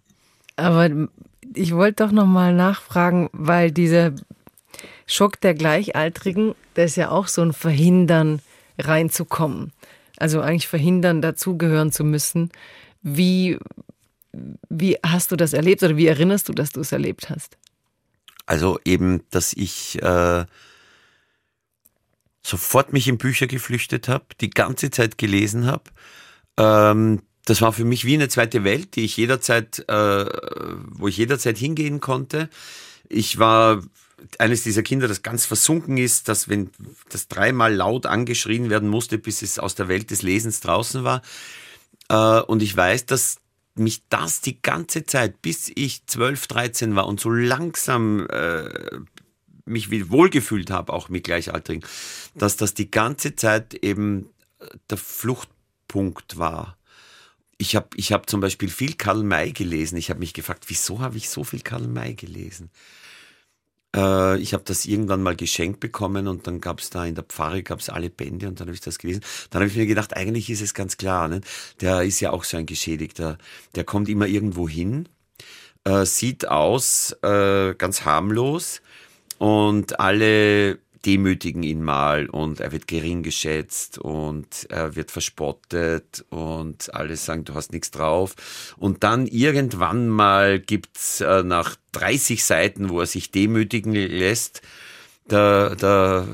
Aber 0.57 1.09
ich 1.55 1.75
wollte 1.75 2.05
doch 2.05 2.13
nochmal 2.13 2.55
nachfragen, 2.55 3.31
weil 3.33 3.71
dieser 3.71 4.13
Schock 5.07 5.41
der 5.41 5.55
Gleichaltrigen, 5.55 6.55
der 6.77 6.87
ist 6.87 6.97
ja 6.97 7.11
auch 7.11 7.29
so 7.29 7.43
ein 7.43 7.53
Verhindern, 7.53 8.41
reinzukommen. 8.79 9.73
Also 10.17 10.41
eigentlich 10.41 10.69
verhindern, 10.69 11.23
dazugehören 11.23 11.93
zu 11.93 12.05
müssen. 12.05 12.51
Wie, 13.03 13.59
wie 14.69 14.97
hast 15.05 15.33
du 15.33 15.37
das 15.37 15.53
erlebt 15.53 15.83
oder 15.83 15.97
wie 15.97 16.07
erinnerst 16.07 16.49
du, 16.49 16.53
dass 16.53 16.71
du 16.71 16.81
es 16.81 16.93
erlebt 16.93 17.29
hast? 17.31 17.57
Also 18.47 18.79
eben, 18.85 19.23
dass 19.31 19.53
ich 19.53 20.01
äh, 20.03 20.45
sofort 22.43 22.93
mich 22.93 23.09
in 23.09 23.19
Bücher 23.19 23.47
geflüchtet 23.47 24.09
habe, 24.09 24.25
die 24.41 24.51
ganze 24.51 24.91
Zeit 24.91 25.19
gelesen 25.19 25.67
habe. 25.67 25.85
Ähm, 26.57 27.23
das 27.45 27.61
war 27.61 27.73
für 27.73 27.85
mich 27.85 28.05
wie 28.05 28.15
eine 28.15 28.29
zweite 28.29 28.65
Welt, 28.65 28.95
die 28.97 29.05
ich 29.05 29.17
jederzeit, 29.17 29.85
äh, 29.89 30.27
wo 30.91 31.09
ich 31.09 31.17
jederzeit 31.17 31.59
hingehen 31.59 32.01
konnte. 32.01 32.49
Ich 33.09 33.39
war 33.39 33.83
eines 34.39 34.63
dieser 34.63 34.83
Kinder, 34.83 35.09
das 35.09 35.23
ganz 35.23 35.47
versunken 35.47 35.97
ist, 35.97 36.29
dass 36.29 36.49
wenn 36.49 36.71
das 37.11 37.29
dreimal 37.29 37.75
laut 37.75 38.07
angeschrien 38.07 38.71
werden 38.71 38.89
musste, 38.89 39.19
bis 39.19 39.43
es 39.43 39.59
aus 39.59 39.75
der 39.75 39.89
Welt 39.89 40.11
des 40.11 40.23
Lesens 40.23 40.61
draußen 40.61 41.03
war. 41.05 41.23
Äh, 42.09 42.41
und 42.43 42.63
ich 42.63 42.77
weiß, 42.77 43.07
dass 43.07 43.39
mich 43.75 44.03
das 44.09 44.41
die 44.41 44.61
ganze 44.61 45.05
Zeit, 45.05 45.41
bis 45.43 45.71
ich 45.75 46.07
12, 46.07 46.47
13 46.47 46.95
war 46.95 47.07
und 47.07 47.21
so 47.21 47.31
langsam 47.31 48.27
äh, 48.29 48.69
mich 49.65 49.91
wohlgefühlt 50.11 50.71
habe, 50.71 50.93
auch 50.93 51.09
mit 51.09 51.25
Gleichaltrigen, 51.25 51.85
dass 52.35 52.57
das 52.57 52.75
die 52.75 52.91
ganze 52.91 53.37
Zeit 53.37 53.75
eben 53.75 54.29
der 54.91 54.99
Fluchtpunkt 54.99 56.39
war. 56.39 56.77
Ich 57.59 57.77
habe 57.77 57.89
ich 57.95 58.13
hab 58.13 58.29
zum 58.29 58.41
Beispiel 58.41 58.69
viel 58.69 58.95
Karl 58.95 59.23
May 59.23 59.53
gelesen. 59.53 59.97
Ich 59.97 60.11
habe 60.11 60.21
mich 60.21 60.35
gefragt, 60.35 60.65
wieso 60.69 61.01
habe 61.01 61.17
ich 61.17 61.29
so 61.29 61.45
viel 61.45 61.61
Karl 61.61 61.87
May 61.87 62.15
gelesen? 62.15 62.71
Äh, 63.95 64.39
ich 64.39 64.55
habe 64.55 64.65
das 64.65 64.85
irgendwann 64.87 65.23
mal 65.23 65.37
geschenkt 65.37 65.81
bekommen 65.81 66.27
und 66.27 66.47
dann 66.47 66.61
gab 66.61 66.81
es 66.81 66.91
da 66.91 67.05
in 67.05 67.15
der 67.15 67.25
Pfarre 67.25 67.63
gab's 67.63 67.89
alle 67.89 68.11
Bände 68.11 68.49
und 68.49 68.61
dann 68.61 68.69
habe 68.69 68.75
ich 68.75 68.81
das 68.81 68.99
gelesen. 68.99 69.23
Dann 69.51 69.61
habe 69.61 69.71
ich 69.71 69.77
mir 69.77 69.87
gedacht, 69.87 70.17
eigentlich 70.17 70.51
ist 70.51 70.63
es 70.63 70.75
ganz 70.75 70.97
klar, 70.97 71.29
ne? 71.29 71.41
der 71.81 72.03
ist 72.03 72.21
ja 72.21 72.31
auch 72.31 72.45
so 72.45 72.57
ein 72.57 72.67
Geschädigter. 72.67 73.39
Der 73.75 73.85
kommt 73.85 74.09
immer 74.09 74.27
irgendwo 74.27 74.69
hin, 74.69 75.09
äh, 75.85 76.05
sieht 76.05 76.49
aus 76.49 77.13
äh, 77.23 77.75
ganz 77.75 78.05
harmlos, 78.05 78.83
und 79.43 79.99
alle 79.99 80.79
demütigen 81.05 81.65
ihn 81.65 81.83
mal 81.83 82.29
und 82.29 82.61
er 82.61 82.71
wird 82.71 82.87
gering 82.87 83.25
geschätzt 83.25 83.99
und 83.99 84.69
er 84.69 84.95
wird 84.95 85.11
verspottet 85.11 86.25
und 86.31 86.95
alle 86.95 87.17
sagen, 87.17 87.45
du 87.45 87.55
hast 87.55 87.73
nichts 87.73 87.91
drauf. 87.91 88.37
Und 88.77 89.03
dann 89.03 89.27
irgendwann 89.27 90.09
mal 90.09 90.61
gibt's 90.61 91.21
äh, 91.23 91.43
nach 91.43 91.75
30 91.91 92.45
Seiten, 92.45 92.89
wo 92.89 93.01
er 93.01 93.07
sich 93.07 93.33
demütigen 93.33 93.95
lässt, 93.95 94.63
der, 95.29 95.75
der 95.75 96.25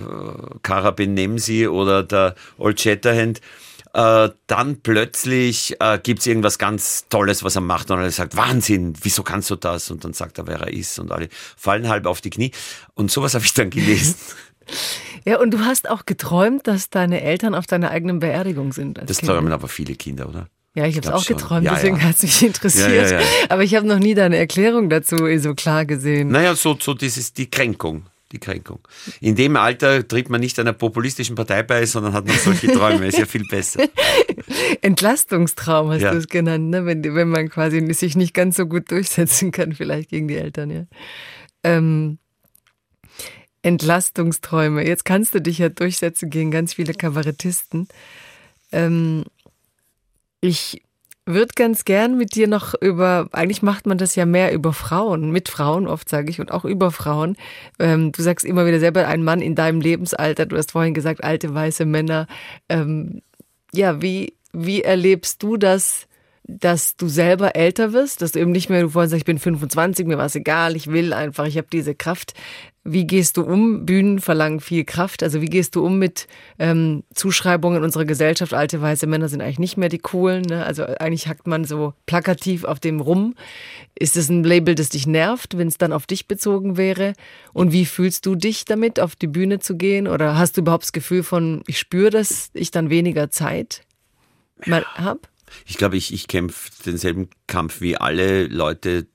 Kara 0.62 0.90
Ben 0.90 1.14
Nemsi 1.14 1.66
oder 1.66 2.02
der 2.02 2.34
Old 2.58 2.78
Shatterhand, 2.78 3.40
äh, 3.98 4.30
dann 4.46 4.80
plötzlich 4.80 5.74
äh, 5.80 5.98
gibt 6.00 6.20
es 6.20 6.26
irgendwas 6.28 6.58
ganz 6.58 7.06
Tolles, 7.08 7.42
was 7.42 7.56
er 7.56 7.62
macht 7.62 7.90
und 7.90 7.98
er 7.98 8.10
sagt, 8.12 8.36
Wahnsinn, 8.36 8.94
wieso 9.02 9.24
kannst 9.24 9.50
du 9.50 9.56
das? 9.56 9.90
Und 9.90 10.04
dann 10.04 10.12
sagt 10.12 10.38
er, 10.38 10.46
wer 10.46 10.60
er 10.60 10.72
ist 10.72 11.00
und 11.00 11.10
alle 11.10 11.28
fallen 11.56 11.88
halb 11.88 12.06
auf 12.06 12.20
die 12.20 12.30
Knie. 12.30 12.52
Und 12.94 13.10
sowas 13.10 13.34
habe 13.34 13.44
ich 13.44 13.54
dann 13.54 13.70
gelesen. 13.70 14.14
Ja, 15.24 15.40
und 15.40 15.52
du 15.52 15.60
hast 15.60 15.88
auch 15.88 16.04
geträumt, 16.04 16.66
dass 16.66 16.90
deine 16.90 17.22
Eltern 17.22 17.54
auf 17.54 17.66
deiner 17.66 17.90
eigenen 17.90 18.18
Beerdigung 18.18 18.74
sind. 18.74 18.98
das 18.98 19.16
kind. 19.16 19.30
träumen 19.30 19.50
aber 19.50 19.66
viele 19.66 19.94
Kinder, 19.94 20.28
oder? 20.28 20.48
Ja, 20.74 20.84
ich, 20.84 20.90
ich 20.90 20.96
habe 20.98 21.08
es 21.08 21.14
auch 21.14 21.24
schon. 21.24 21.38
geträumt, 21.38 21.64
ja, 21.64 21.74
deswegen 21.74 21.96
ja. 21.96 22.02
hat 22.02 22.16
es 22.16 22.22
mich 22.22 22.42
interessiert. 22.42 23.10
Ja, 23.12 23.20
aber 23.48 23.62
ich 23.62 23.74
habe 23.74 23.86
noch 23.86 23.98
nie 23.98 24.14
deine 24.14 24.36
Erklärung 24.36 24.90
dazu 24.90 25.16
so 25.38 25.54
klar 25.54 25.86
gesehen. 25.86 26.28
Naja, 26.28 26.54
so, 26.54 26.76
so 26.78 26.92
dieses, 26.92 27.32
die 27.32 27.48
Kränkung 27.48 28.04
die 28.32 28.38
Kränkung. 28.38 28.80
In 29.20 29.36
dem 29.36 29.56
Alter 29.56 30.06
tritt 30.06 30.28
man 30.28 30.40
nicht 30.40 30.58
einer 30.58 30.72
populistischen 30.72 31.34
Partei 31.34 31.62
bei, 31.62 31.86
sondern 31.86 32.12
hat 32.12 32.26
noch 32.26 32.34
solche 32.34 32.68
Träume. 32.68 33.06
Ist 33.06 33.18
ja 33.18 33.26
viel 33.26 33.44
besser. 33.48 33.88
Entlastungstraum 34.82 35.90
hast 35.90 36.02
ja. 36.02 36.12
du 36.12 36.18
es 36.18 36.28
genannt, 36.28 36.70
ne? 36.70 36.84
wenn, 36.84 37.02
wenn 37.02 37.28
man 37.28 37.48
quasi 37.48 37.92
sich 37.94 38.16
nicht 38.16 38.34
ganz 38.34 38.56
so 38.56 38.66
gut 38.66 38.90
durchsetzen 38.90 39.50
kann, 39.50 39.72
vielleicht 39.72 40.10
gegen 40.10 40.28
die 40.28 40.36
Eltern. 40.36 40.70
Ja. 40.70 40.84
Ähm, 41.64 42.18
Entlastungsträume. 43.62 44.86
Jetzt 44.86 45.04
kannst 45.04 45.34
du 45.34 45.40
dich 45.40 45.58
ja 45.58 45.68
durchsetzen 45.68 46.30
gegen 46.30 46.50
ganz 46.50 46.74
viele 46.74 46.94
Kabarettisten. 46.94 47.88
Ähm, 48.72 49.24
ich 50.40 50.82
würde 51.28 51.52
ganz 51.54 51.84
gern 51.84 52.16
mit 52.16 52.34
dir 52.34 52.48
noch 52.48 52.74
über, 52.80 53.28
eigentlich 53.32 53.62
macht 53.62 53.86
man 53.86 53.98
das 53.98 54.16
ja 54.16 54.26
mehr 54.26 54.52
über 54.52 54.72
Frauen, 54.72 55.30
mit 55.30 55.48
Frauen 55.48 55.86
oft 55.86 56.08
sage 56.08 56.30
ich 56.30 56.40
und 56.40 56.50
auch 56.50 56.64
über 56.64 56.90
Frauen. 56.90 57.36
Ähm, 57.78 58.12
du 58.12 58.22
sagst 58.22 58.44
immer 58.44 58.66
wieder 58.66 58.80
selber 58.80 59.06
ein 59.06 59.22
Mann 59.22 59.40
in 59.40 59.54
deinem 59.54 59.80
Lebensalter, 59.80 60.46
du 60.46 60.56
hast 60.56 60.72
vorhin 60.72 60.94
gesagt, 60.94 61.22
alte 61.22 61.54
weiße 61.54 61.84
Männer. 61.84 62.26
Ähm, 62.68 63.22
ja, 63.72 64.02
wie, 64.02 64.34
wie 64.52 64.82
erlebst 64.82 65.42
du 65.42 65.56
das, 65.56 66.07
dass 66.50 66.96
du 66.96 67.08
selber 67.08 67.54
älter 67.56 67.92
wirst, 67.92 68.22
dass 68.22 68.32
du 68.32 68.40
eben 68.40 68.52
nicht 68.52 68.70
mehr, 68.70 68.80
du 68.80 68.88
vorhin 68.88 69.10
sagst, 69.10 69.20
ich 69.20 69.26
bin 69.26 69.38
25, 69.38 70.06
mir 70.06 70.16
war 70.16 70.24
es 70.24 70.34
egal, 70.34 70.76
ich 70.76 70.90
will 70.90 71.12
einfach, 71.12 71.44
ich 71.44 71.58
habe 71.58 71.68
diese 71.70 71.94
Kraft. 71.94 72.32
Wie 72.84 73.06
gehst 73.06 73.36
du 73.36 73.42
um? 73.42 73.84
Bühnen 73.84 74.18
verlangen 74.18 74.60
viel 74.60 74.84
Kraft. 74.84 75.22
Also 75.22 75.42
wie 75.42 75.50
gehst 75.50 75.76
du 75.76 75.84
um 75.84 75.98
mit 75.98 76.26
ähm, 76.58 77.04
Zuschreibungen 77.12 77.76
in 77.76 77.84
unserer 77.84 78.06
Gesellschaft? 78.06 78.54
Alte 78.54 78.80
weiße 78.80 79.06
Männer 79.06 79.28
sind 79.28 79.42
eigentlich 79.42 79.58
nicht 79.58 79.76
mehr 79.76 79.90
die 79.90 79.98
coolen. 79.98 80.40
Ne? 80.40 80.64
Also 80.64 80.86
eigentlich 80.86 81.28
hackt 81.28 81.46
man 81.46 81.66
so 81.66 81.92
plakativ 82.06 82.64
auf 82.64 82.80
dem 82.80 83.00
rum. 83.00 83.34
Ist 83.94 84.16
es 84.16 84.30
ein 84.30 84.42
Label, 84.42 84.74
das 84.74 84.88
dich 84.88 85.06
nervt, 85.06 85.58
wenn 85.58 85.68
es 85.68 85.76
dann 85.76 85.92
auf 85.92 86.06
dich 86.06 86.28
bezogen 86.28 86.78
wäre? 86.78 87.12
Und 87.52 87.72
wie 87.72 87.84
fühlst 87.84 88.24
du 88.24 88.36
dich 88.36 88.64
damit, 88.64 89.00
auf 89.00 89.16
die 89.16 89.26
Bühne 89.26 89.58
zu 89.58 89.76
gehen? 89.76 90.08
Oder 90.08 90.38
hast 90.38 90.56
du 90.56 90.62
überhaupt 90.62 90.84
das 90.84 90.92
Gefühl 90.92 91.22
von, 91.22 91.62
ich 91.66 91.78
spüre, 91.78 92.08
dass 92.08 92.48
ich 92.54 92.70
dann 92.70 92.88
weniger 92.88 93.30
Zeit 93.30 93.82
mal 94.64 94.86
hab? 94.94 95.28
Ich 95.66 95.76
glaube, 95.76 95.96
ich, 95.96 96.12
ich 96.12 96.28
kämpfe 96.28 96.70
denselben 96.84 97.28
Kampf 97.46 97.80
wie 97.80 97.96
alle 97.96 98.46
Leute, 98.46 99.06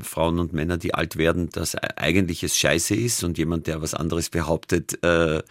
Frauen 0.00 0.38
und 0.38 0.52
Männer, 0.52 0.78
die 0.78 0.94
alt 0.94 1.16
werden, 1.16 1.50
dass 1.50 1.74
eigentlich 1.74 2.42
es 2.42 2.56
scheiße 2.56 2.94
ist 2.94 3.24
und 3.24 3.38
jemand, 3.38 3.66
der 3.66 3.82
was 3.82 3.94
anderes 3.94 4.30
behauptet, 4.30 5.02
äh, 5.04 5.42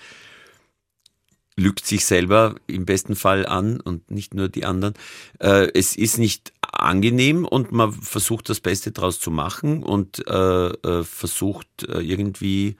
lügt 1.55 1.85
sich 1.85 2.05
selber 2.05 2.55
im 2.67 2.85
besten 2.85 3.15
Fall 3.15 3.45
an 3.45 3.79
und 3.79 4.09
nicht 4.09 4.33
nur 4.33 4.49
die 4.49 4.65
anderen. 4.65 4.93
Äh, 5.39 5.69
es 5.73 5.95
ist 5.95 6.17
nicht 6.17 6.53
angenehm 6.61 7.45
und 7.45 7.71
man 7.71 7.91
versucht 7.91 8.49
das 8.49 8.59
Beste 8.59 8.91
daraus 8.91 9.19
zu 9.19 9.31
machen 9.31 9.83
und 9.83 10.25
äh, 10.27 10.67
äh 10.67 11.03
versucht 11.03 11.67
äh, 11.87 11.99
irgendwie 11.99 12.77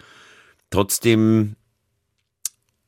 trotzdem 0.69 1.56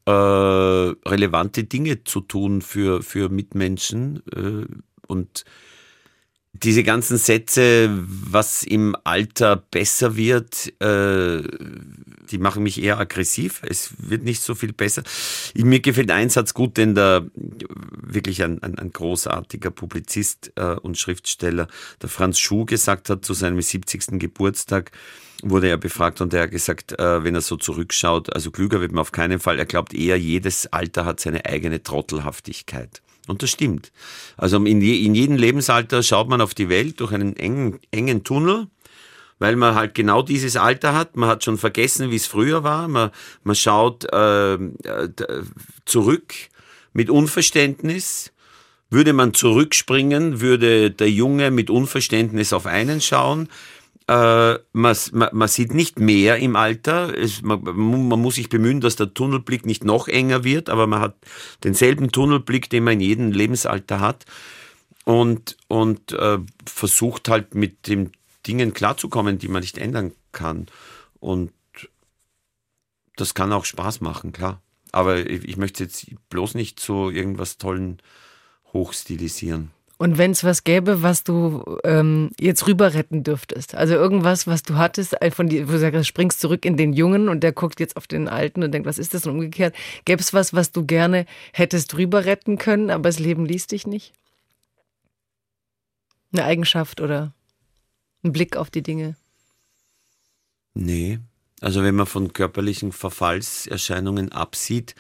äh, 0.06 0.12
relevante 0.12 1.64
Dinge 1.64 2.04
zu 2.04 2.22
tun 2.22 2.62
für, 2.62 3.02
für 3.04 3.30
Mitmenschen. 3.30 4.22
Äh, 4.32 4.66
und 5.08 5.46
diese 6.56 6.84
ganzen 6.84 7.18
Sätze, 7.18 7.90
was 8.08 8.64
im 8.64 8.96
Alter 9.04 9.56
besser 9.56 10.16
wird, 10.16 10.72
äh, 10.82 11.42
die 12.30 12.38
machen 12.38 12.64
mich 12.64 12.82
eher 12.82 13.00
aggressiv. 13.00 13.62
Es 13.68 13.94
wird 13.98 14.24
nicht 14.24 14.42
so 14.42 14.54
viel 14.54 14.72
besser. 14.72 15.04
Mir 15.56 15.80
gefällt 15.80 16.12
ein 16.12 16.30
Satz 16.30 16.54
gut, 16.54 16.78
den 16.78 16.94
der 16.94 17.26
wirklich 17.36 18.44
ein, 18.44 18.62
ein, 18.62 18.78
ein 18.78 18.92
großartiger 18.92 19.72
Publizist 19.72 20.54
äh, 20.56 20.76
und 20.76 20.98
Schriftsteller, 20.98 21.68
der 22.02 22.10
Franz 22.10 22.40
Schuh, 22.40 22.66
gesagt 22.66 23.10
hat 23.10 23.26
zu 23.26 23.34
seinem 23.34 23.62
70. 23.62 24.20
Geburtstag 24.20 24.92
wurde 25.42 25.68
er 25.68 25.78
befragt 25.78 26.22
und 26.22 26.34
er 26.34 26.44
hat 26.44 26.52
gesagt, 26.52 26.98
äh, 27.00 27.24
wenn 27.24 27.36
er 27.36 27.42
so 27.42 27.58
zurückschaut, 27.58 28.34
also 28.34 28.52
klüger 28.52 28.80
wird 28.82 28.92
man 28.92 29.02
auf 29.02 29.12
keinen 29.12 29.40
Fall. 29.40 29.60
Er 29.60 29.66
glaubt 29.66 29.94
eher, 29.94 30.18
jedes 30.18 30.72
Alter 30.72 31.06
hat 31.06 31.20
seine 31.20 31.46
eigene 31.46 31.82
Trottelhaftigkeit. 31.82 33.02
Und 33.28 33.42
das 33.42 33.52
stimmt. 33.52 33.92
Also 34.38 34.58
in, 34.58 34.82
je, 34.82 35.06
in 35.06 35.16
jedem 35.16 35.38
Lebensalter 35.38 36.04
schaut 36.04 36.28
man 36.28 36.42
auf 36.42 36.54
die 36.54 36.70
Welt 36.70 37.00
durch 37.00 37.14
einen 37.14 37.36
engen, 37.38 37.80
engen 37.92 38.24
Tunnel, 38.24 38.68
weil 39.40 39.56
man 39.56 39.76
halt 39.76 39.96
genau 39.96 40.22
dieses 40.22 40.58
Alter 40.58 40.94
hat. 40.94 41.16
Man 41.16 41.30
hat 41.30 41.44
schon 41.44 41.58
vergessen, 41.58 42.12
wie 42.12 42.18
es 42.18 42.26
früher 42.26 42.64
war. 42.64 42.88
Man, 42.88 43.12
man 43.44 43.56
schaut 43.56 44.06
äh, 44.12 44.58
zurück 45.86 46.34
mit 46.92 47.10
Unverständnis. 47.10 48.32
Würde 48.90 49.14
man 49.14 49.34
zurückspringen, 49.34 50.40
würde 50.40 50.92
der 50.92 51.10
Junge 51.10 51.50
mit 51.50 51.72
Unverständnis 51.72 52.54
auf 52.54 52.68
einen 52.68 53.02
schauen. 53.02 53.50
Äh, 54.08 54.56
man, 54.74 54.98
man, 55.12 55.48
sieht 55.48 55.74
nicht 55.74 56.00
mehr 56.00 56.38
im 56.38 56.56
Alter. 56.56 57.18
Es, 57.18 57.42
man, 57.42 57.64
man, 57.64 58.22
muss 58.22 58.36
sich 58.36 58.50
bemühen, 58.50 58.82
dass 58.82 58.98
der 58.98 59.14
Tunnelblick 59.14 59.66
nicht 59.66 59.86
noch 59.86 60.08
enger 60.08 60.44
wird, 60.44 60.70
aber 60.70 60.88
man 60.88 61.00
hat 61.00 61.16
denselben 61.64 62.12
Tunnelblick, 62.12 62.70
den 62.70 62.84
man 62.84 62.96
in 62.96 63.00
jedem 63.02 63.32
Lebensalter 63.32 64.02
hat 64.02 64.26
und, 65.06 65.58
und 65.68 66.12
äh, 66.12 66.40
versucht 66.66 67.30
halt 67.30 67.56
mit 67.56 67.88
den 67.88 68.12
Dingen 68.46 68.74
klarzukommen, 68.74 69.40
die 69.40 69.48
man 69.48 69.62
nicht 69.62 69.78
ändern 69.78 70.12
kann. 70.34 70.68
Und 71.20 71.52
das 73.16 73.34
kann 73.34 73.54
auch 73.54 73.66
Spaß 73.66 74.02
machen, 74.02 74.34
klar. 74.34 74.62
Aber 74.92 75.18
ich, 75.18 75.46
ich 75.48 75.58
möchte 75.58 75.84
jetzt 75.84 76.06
bloß 76.30 76.56
nicht 76.56 76.80
so 76.80 77.10
irgendwas 77.10 77.58
Tollen 77.58 78.02
hochstilisieren. 78.74 79.72
Und 80.04 80.18
wenn 80.18 80.32
es 80.32 80.44
was 80.44 80.66
gäbe, 80.66 81.02
was 81.02 81.24
du 81.24 81.64
ähm, 81.86 82.32
jetzt 82.38 82.68
rüber 82.68 82.94
retten 82.94 83.24
dürftest, 83.24 83.74
also 83.74 83.94
irgendwas, 83.94 84.48
was 84.48 84.62
du 84.62 84.76
hattest, 84.76 85.16
von 85.32 85.48
dir, 85.48 85.70
wo 85.70 85.72
du 85.72 85.80
sagst, 85.80 86.06
springst 86.06 86.42
zurück 86.42 86.66
in 86.66 86.76
den 86.76 86.92
Jungen 86.92 87.30
und 87.30 87.40
der 87.40 87.54
guckt 87.54 87.80
jetzt 87.80 87.96
auf 87.96 88.06
den 88.06 88.28
Alten 88.28 88.64
und 88.64 88.74
denkt, 88.74 88.86
was 88.86 88.98
ist 88.98 89.14
das 89.14 89.26
und 89.26 89.36
umgekehrt, 89.36 89.74
gäbe 90.04 90.22
es 90.22 90.34
was, 90.34 90.54
was 90.54 90.74
du 90.74 90.86
gerne 90.86 91.26
hättest 91.54 91.96
rüber 91.96 92.26
retten 92.26 92.58
können, 92.58 92.90
aber 92.90 93.04
das 93.04 93.18
Leben 93.18 93.46
liest 93.46 93.72
dich 93.72 93.88
nicht? 93.88 94.12
Eine 96.34 96.44
Eigenschaft 96.44 97.00
oder 97.00 97.34
ein 98.26 98.34
Blick 98.34 98.58
auf 98.58 98.70
die 98.70 98.84
Dinge? 98.84 99.16
Nee, 100.74 101.20
also 101.62 101.82
wenn 101.82 101.96
man 101.96 102.08
von 102.08 102.34
körperlichen 102.34 102.92
Verfallserscheinungen 102.92 104.34
absieht, 104.34 104.96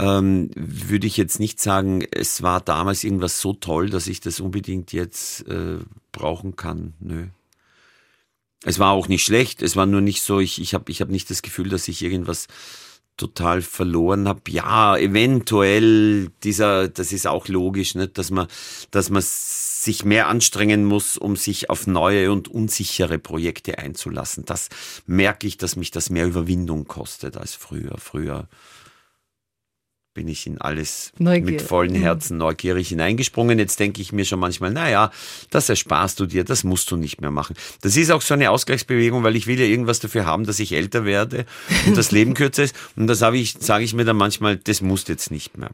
ähm, 0.00 0.50
würde 0.54 1.06
ich 1.06 1.18
jetzt 1.18 1.40
nicht 1.40 1.60
sagen, 1.60 2.02
es 2.10 2.42
war 2.42 2.60
damals 2.60 3.04
irgendwas 3.04 3.40
so 3.40 3.52
toll, 3.52 3.90
dass 3.90 4.06
ich 4.06 4.20
das 4.20 4.40
unbedingt 4.40 4.92
jetzt 4.92 5.46
äh, 5.46 5.76
brauchen 6.10 6.56
kann. 6.56 6.94
Nö. 7.00 7.26
Es 8.64 8.78
war 8.78 8.92
auch 8.92 9.08
nicht 9.08 9.24
schlecht, 9.24 9.62
es 9.62 9.76
war 9.76 9.86
nur 9.86 10.00
nicht 10.00 10.22
so, 10.22 10.40
ich, 10.40 10.60
ich 10.60 10.74
habe 10.74 10.90
ich 10.90 11.00
hab 11.02 11.10
nicht 11.10 11.30
das 11.30 11.42
Gefühl, 11.42 11.68
dass 11.68 11.86
ich 11.88 12.02
irgendwas 12.02 12.46
total 13.18 13.60
verloren 13.60 14.26
habe. 14.26 14.40
Ja, 14.48 14.96
eventuell 14.96 16.28
dieser, 16.44 16.88
das 16.88 17.12
ist 17.12 17.26
auch 17.26 17.48
logisch, 17.48 17.94
nicht, 17.94 18.16
dass 18.16 18.30
man, 18.30 18.46
dass 18.90 19.10
man 19.10 19.22
sich 19.22 20.04
mehr 20.04 20.28
anstrengen 20.28 20.86
muss, 20.86 21.18
um 21.18 21.36
sich 21.36 21.68
auf 21.68 21.86
neue 21.86 22.32
und 22.32 22.48
unsichere 22.48 23.18
Projekte 23.18 23.78
einzulassen. 23.78 24.46
Das 24.46 24.70
merke 25.06 25.46
ich, 25.46 25.58
dass 25.58 25.76
mich 25.76 25.90
das 25.90 26.08
mehr 26.08 26.26
Überwindung 26.26 26.86
kostet 26.86 27.36
als 27.36 27.54
früher. 27.54 27.96
Früher 27.98 28.48
bin 30.12 30.28
ich 30.28 30.46
in 30.46 30.60
alles 30.60 31.12
Neugier. 31.18 31.52
mit 31.52 31.62
vollen 31.62 31.92
mhm. 31.92 32.02
Herzen 32.02 32.36
neugierig 32.36 32.88
hineingesprungen. 32.88 33.58
Jetzt 33.58 33.78
denke 33.78 34.02
ich 34.02 34.12
mir 34.12 34.24
schon 34.24 34.40
manchmal, 34.40 34.70
naja, 34.72 35.10
das 35.50 35.68
ersparst 35.68 36.18
du 36.18 36.26
dir, 36.26 36.44
das 36.44 36.64
musst 36.64 36.90
du 36.90 36.96
nicht 36.96 37.20
mehr 37.20 37.30
machen. 37.30 37.56
Das 37.82 37.96
ist 37.96 38.10
auch 38.10 38.22
so 38.22 38.34
eine 38.34 38.50
Ausgleichsbewegung, 38.50 39.22
weil 39.22 39.36
ich 39.36 39.46
will 39.46 39.58
ja 39.58 39.66
irgendwas 39.66 40.00
dafür 40.00 40.26
haben, 40.26 40.44
dass 40.44 40.58
ich 40.58 40.72
älter 40.72 41.04
werde 41.04 41.46
und 41.86 41.96
das 41.96 42.10
Leben 42.12 42.34
kürzer 42.34 42.64
ist. 42.64 42.74
Und 42.96 43.06
da 43.06 43.14
sage 43.14 43.38
ich, 43.38 43.54
sage 43.58 43.84
ich 43.84 43.94
mir 43.94 44.04
dann 44.04 44.16
manchmal, 44.16 44.56
das 44.56 44.80
musst 44.80 45.08
jetzt 45.08 45.30
nicht 45.30 45.56
mehr. 45.56 45.70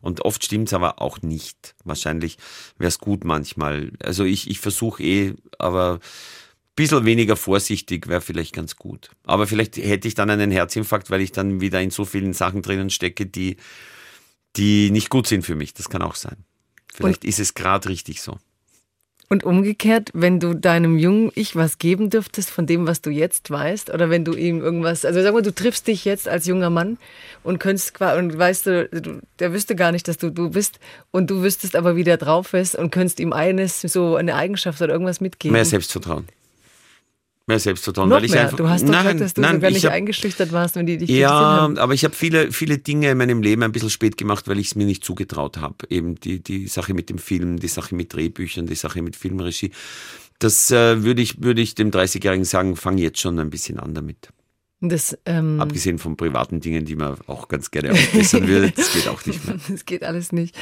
Und 0.00 0.24
oft 0.24 0.44
stimmt 0.44 0.68
es 0.68 0.74
aber 0.74 1.00
auch 1.00 1.22
nicht. 1.22 1.74
Wahrscheinlich 1.84 2.38
wäre 2.78 2.88
es 2.88 2.98
gut 2.98 3.24
manchmal. 3.24 3.92
Also 4.02 4.24
ich, 4.24 4.48
ich 4.50 4.60
versuche 4.60 5.02
eh, 5.02 5.34
aber 5.58 6.00
bisschen 6.76 7.04
weniger 7.06 7.36
vorsichtig 7.36 8.06
wäre 8.06 8.20
vielleicht 8.20 8.54
ganz 8.54 8.76
gut. 8.76 9.10
Aber 9.24 9.46
vielleicht 9.46 9.76
hätte 9.78 10.06
ich 10.06 10.14
dann 10.14 10.30
einen 10.30 10.50
Herzinfarkt, 10.50 11.10
weil 11.10 11.22
ich 11.22 11.32
dann 11.32 11.60
wieder 11.60 11.80
in 11.80 11.90
so 11.90 12.04
vielen 12.04 12.34
Sachen 12.34 12.62
drinnen 12.62 12.90
stecke, 12.90 13.26
die, 13.26 13.56
die 14.56 14.90
nicht 14.90 15.08
gut 15.10 15.26
sind 15.26 15.42
für 15.42 15.56
mich. 15.56 15.74
Das 15.74 15.88
kann 15.88 16.02
auch 16.02 16.14
sein. 16.14 16.36
Vielleicht 16.94 17.24
und, 17.24 17.28
ist 17.28 17.40
es 17.40 17.54
gerade 17.54 17.88
richtig 17.88 18.22
so. 18.22 18.38
Und 19.28 19.42
umgekehrt, 19.42 20.10
wenn 20.14 20.38
du 20.38 20.54
deinem 20.54 20.98
jungen 20.98 21.32
Ich 21.34 21.56
was 21.56 21.78
geben 21.78 22.10
dürftest 22.10 22.48
von 22.50 22.66
dem, 22.66 22.86
was 22.86 23.00
du 23.00 23.10
jetzt 23.10 23.50
weißt, 23.50 23.90
oder 23.90 24.08
wenn 24.08 24.24
du 24.24 24.34
ihm 24.34 24.60
irgendwas, 24.60 25.04
also 25.04 25.20
sag 25.20 25.32
mal, 25.32 25.42
du 25.42 25.52
triffst 25.52 25.88
dich 25.88 26.04
jetzt 26.04 26.28
als 26.28 26.46
junger 26.46 26.70
Mann 26.70 26.96
und 27.42 27.58
könntest 27.58 28.00
und 28.00 28.38
weißt 28.38 28.66
du, 28.66 28.88
du, 28.88 29.20
der 29.40 29.52
wüsste 29.52 29.74
gar 29.74 29.90
nicht, 29.90 30.06
dass 30.06 30.18
du 30.18 30.30
du 30.30 30.50
bist 30.50 30.78
und 31.10 31.28
du 31.28 31.42
wüsstest 31.42 31.74
aber, 31.74 31.96
wie 31.96 32.04
der 32.04 32.18
drauf 32.18 32.54
ist 32.54 32.76
und 32.76 32.92
könntest 32.92 33.18
ihm 33.18 33.32
eines, 33.32 33.80
so 33.80 34.14
eine 34.14 34.36
Eigenschaft 34.36 34.80
oder 34.80 34.92
irgendwas 34.92 35.20
mitgeben. 35.20 35.54
Mehr 35.54 35.64
Selbstvertrauen 35.64 36.28
mehr 37.46 37.58
Selbstvertrauen. 37.58 38.08
Noch 38.08 38.16
weil 38.16 38.24
ich 38.24 38.32
mehr. 38.32 38.42
Einfach, 38.42 38.56
du 38.56 38.68
hast 38.68 38.82
doch 38.82 38.90
nein, 38.90 39.04
gesagt, 39.04 39.20
dass 39.20 39.34
du 39.34 39.40
nein, 39.40 39.56
sogar 39.56 39.70
nicht 39.70 39.84
hab, 39.86 39.92
eingeschüchtert 39.92 40.52
warst, 40.52 40.76
wenn 40.76 40.86
die 40.86 40.98
dich 40.98 41.10
Ja, 41.10 41.70
aber 41.76 41.94
ich 41.94 42.04
habe 42.04 42.14
viele, 42.14 42.52
viele 42.52 42.78
Dinge 42.78 43.10
in 43.10 43.18
meinem 43.18 43.42
Leben 43.42 43.62
ein 43.62 43.72
bisschen 43.72 43.90
spät 43.90 44.16
gemacht, 44.16 44.48
weil 44.48 44.58
ich 44.58 44.68
es 44.68 44.74
mir 44.74 44.86
nicht 44.86 45.04
zugetraut 45.04 45.58
habe. 45.58 45.76
Eben 45.88 46.16
die, 46.16 46.42
die 46.42 46.66
Sache 46.66 46.94
mit 46.94 47.08
dem 47.08 47.18
Film, 47.18 47.58
die 47.58 47.68
Sache 47.68 47.94
mit 47.94 48.12
Drehbüchern, 48.12 48.66
die 48.66 48.74
Sache 48.74 49.02
mit 49.02 49.16
Filmregie. 49.16 49.70
Das 50.38 50.70
äh, 50.70 51.02
würde 51.02 51.22
ich, 51.22 51.42
würde 51.42 51.60
ich 51.62 51.74
dem 51.74 51.90
30-Jährigen 51.90 52.44
sagen, 52.44 52.76
fang 52.76 52.98
jetzt 52.98 53.20
schon 53.20 53.38
ein 53.38 53.50
bisschen 53.50 53.78
an 53.78 53.94
damit. 53.94 54.28
Das, 54.80 55.16
ähm 55.24 55.58
Abgesehen 55.58 55.98
von 55.98 56.16
privaten 56.16 56.60
Dingen, 56.60 56.84
die 56.84 56.96
man 56.96 57.16
auch 57.26 57.48
ganz 57.48 57.70
gerne 57.70 57.92
aufbessern 57.92 58.46
würde, 58.46 58.72
das 58.72 58.92
geht 58.92 59.08
auch 59.08 59.24
nicht 59.24 59.46
mehr. 59.46 59.56
Das 59.68 59.86
geht 59.86 60.04
alles 60.04 60.32
nicht. 60.32 60.54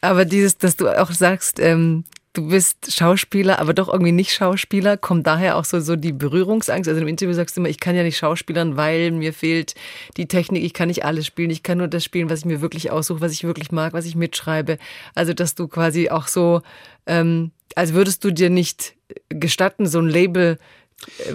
Aber 0.00 0.24
dieses, 0.24 0.58
dass 0.58 0.76
du 0.76 0.88
auch 0.88 1.12
sagst, 1.12 1.60
ähm, 1.60 2.04
du 2.32 2.48
bist 2.48 2.92
Schauspieler, 2.92 3.58
aber 3.58 3.74
doch 3.74 3.88
irgendwie 3.88 4.12
nicht 4.12 4.32
Schauspieler, 4.32 4.96
kommt 4.96 5.26
daher 5.26 5.56
auch 5.56 5.64
so, 5.64 5.80
so 5.80 5.96
die 5.96 6.12
Berührungsangst. 6.12 6.88
Also 6.88 7.00
im 7.00 7.08
Interview 7.08 7.34
sagst 7.34 7.56
du 7.56 7.60
immer, 7.60 7.68
ich 7.68 7.80
kann 7.80 7.96
ja 7.96 8.02
nicht 8.02 8.18
schauspielern, 8.18 8.76
weil 8.76 9.10
mir 9.10 9.32
fehlt 9.32 9.74
die 10.16 10.26
Technik, 10.26 10.62
ich 10.62 10.72
kann 10.72 10.88
nicht 10.88 11.04
alles 11.04 11.26
spielen, 11.26 11.50
ich 11.50 11.62
kann 11.62 11.78
nur 11.78 11.88
das 11.88 12.04
spielen, 12.04 12.30
was 12.30 12.40
ich 12.40 12.44
mir 12.44 12.60
wirklich 12.60 12.90
aussuche, 12.90 13.20
was 13.20 13.32
ich 13.32 13.44
wirklich 13.44 13.72
mag, 13.72 13.92
was 13.92 14.06
ich 14.06 14.14
mitschreibe. 14.14 14.78
Also 15.14 15.34
dass 15.34 15.54
du 15.54 15.66
quasi 15.66 16.10
auch 16.10 16.28
so, 16.28 16.62
ähm, 17.06 17.50
als 17.74 17.94
würdest 17.94 18.24
du 18.24 18.30
dir 18.32 18.50
nicht 18.50 18.94
gestatten, 19.28 19.86
so 19.86 19.98
ein 19.98 20.08
Label 20.08 20.58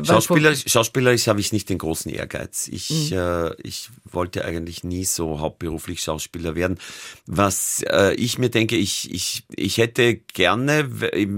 Schauspieler, 0.03 0.55
Schauspielerisch 0.55 1.27
habe 1.27 1.39
ich 1.39 1.51
nicht 1.51 1.69
den 1.69 1.79
großen 1.79 2.11
Ehrgeiz. 2.11 2.67
Ich, 2.67 3.11
mhm. 3.11 3.17
äh, 3.17 3.61
ich 3.61 3.89
wollte 4.03 4.45
eigentlich 4.45 4.83
nie 4.83 5.05
so 5.05 5.39
hauptberuflich 5.39 6.01
Schauspieler 6.01 6.55
werden. 6.55 6.79
Was 7.25 7.83
äh, 7.89 8.13
ich 8.15 8.37
mir 8.37 8.49
denke, 8.49 8.75
ich, 8.75 9.11
ich, 9.11 9.43
ich 9.55 9.77
hätte 9.77 10.15
gerne, 10.15 10.89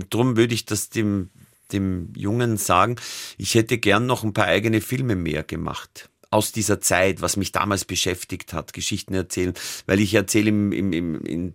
darum 0.10 0.36
würde 0.36 0.54
ich 0.54 0.66
das 0.66 0.90
dem, 0.90 1.30
dem 1.72 2.14
Jungen 2.16 2.58
sagen, 2.58 2.98
ich 3.38 3.56
hätte 3.56 3.78
gern 3.78 4.06
noch 4.06 4.24
ein 4.24 4.34
paar 4.34 4.46
eigene 4.46 4.82
Filme 4.82 5.16
mehr 5.16 5.44
gemacht 5.44 6.10
aus 6.30 6.52
dieser 6.52 6.82
Zeit, 6.82 7.22
was 7.22 7.38
mich 7.38 7.54
damals 7.54 7.86
beschäftigt 7.86 8.52
hat, 8.52 8.74
Geschichten 8.74 9.14
erzählen, 9.14 9.54
weil 9.86 10.02
ich 10.02 10.14
erzähle 10.14 10.50
im, 10.50 10.72
im, 10.74 10.92
im, 10.92 11.22
im, 11.22 11.54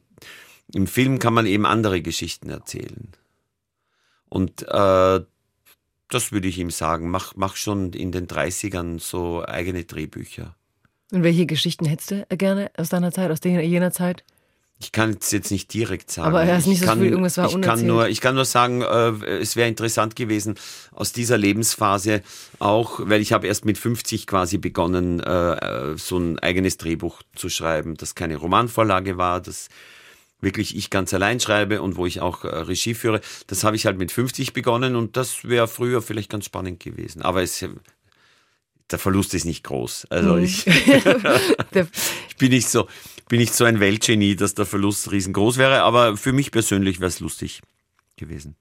im 0.73 0.86
Film 0.86 1.19
kann 1.19 1.35
man 1.35 1.44
eben 1.44 1.66
andere 1.66 2.01
Geschichten 2.01 2.49
erzählen. 2.49 3.12
Und 4.31 4.62
äh, 4.66 5.20
das 6.14 6.32
würde 6.32 6.48
ich 6.48 6.59
ihm 6.59 6.70
sagen. 6.70 7.10
Mach, 7.10 7.34
mach 7.36 7.56
schon 7.56 7.93
in 7.93 8.12
den 8.12 8.26
30ern 8.26 9.01
so 9.01 9.44
eigene 9.44 9.84
Drehbücher. 9.84 10.55
Und 11.12 11.22
welche 11.22 11.47
Geschichten 11.47 11.84
hättest 11.84 12.10
du 12.12 12.26
gerne 12.36 12.70
aus 12.76 12.89
deiner 12.89 13.12
Zeit, 13.12 13.30
aus 13.30 13.40
jener 13.44 13.93
Zeit? 13.93 14.24
Ich 14.82 14.90
kann 14.90 15.16
es 15.20 15.30
jetzt 15.30 15.52
nicht 15.52 15.72
direkt 15.72 16.10
sagen. 16.10 16.26
Aber 16.26 16.43
er 16.43 16.59
ist 16.59 16.66
nicht 16.66 16.82
so 16.84 16.90
viel, 16.93 17.05
irgendwas 17.05 17.39
war 17.39 17.48
ich 17.48 17.60
kann 17.60 17.86
nur, 17.86 18.09
Ich 18.09 18.20
kann 18.20 18.34
nur 18.34 18.44
sagen, 18.44 18.82
äh, 18.82 19.10
es 19.39 19.55
wäre 19.55 19.68
interessant 19.68 20.16
gewesen, 20.16 20.56
aus 20.90 21.12
dieser 21.12 21.39
Lebensphase 21.39 22.22
auch, 22.59 22.98
weil 23.05 23.20
ich 23.20 23.32
habe 23.32 23.47
erst 23.47 23.64
mit 23.64 23.78
50 23.78 24.26
quasi 24.26 24.59
begonnen, 24.59 25.20
äh, 25.20 25.52
äh, 25.93 25.97
so 25.97 26.18
ein 26.18 26.40
eigenes 26.40 26.78
Drehbuch 26.78 27.22
zu 27.36 27.48
schreiben, 27.48 27.97
das 27.97 28.16
keine 28.16 28.36
Romanvorlage 28.36 29.18
war, 29.18 29.40
das 29.40 29.68
wirklich 30.43 30.77
ich 30.77 30.90
ganz 30.90 31.14
allein 31.14 31.40
schreibe 31.40 31.81
und 31.81 31.97
wo 31.97 32.05
ich 32.05 32.20
auch 32.20 32.44
äh, 32.44 32.48
Regie 32.48 32.94
führe. 32.94 33.20
Das 33.47 33.64
habe 33.64 33.77
ich 33.77 33.86
halt 33.86 33.97
mit 33.97 34.12
50 34.12 34.52
begonnen 34.52 34.97
und 34.97 35.16
das 35.16 35.48
wäre 35.48 35.69
früher 35.69 36.02
vielleicht 36.02 36.31
ganz 36.31 36.44
spannend 36.44 36.81
gewesen. 36.81 37.23
Aber 37.23 37.43
es, 37.43 37.64
der 38.90 38.98
Verlust 38.98 39.32
ist 39.35 39.44
nicht 39.44 39.64
groß. 39.64 40.06
Also 40.10 40.35
mhm. 40.35 40.44
ich, 40.44 40.66
ich 42.28 42.36
bin 42.36 42.51
nicht 42.51 42.69
so, 42.69 42.89
bin 43.28 43.40
nicht 43.40 43.55
so 43.55 43.64
ein 43.64 43.81
Weltgenie, 43.81 44.36
dass 44.36 44.55
der 44.55 44.66
Verlust 44.66 45.10
riesengroß 45.10 45.56
wäre, 45.56 45.82
aber 45.82 46.16
für 46.16 46.32
mich 46.32 46.51
persönlich 46.51 47.01
wäre 47.01 47.09
es 47.09 47.20
lustig 47.20 47.62
gewesen. 48.16 48.56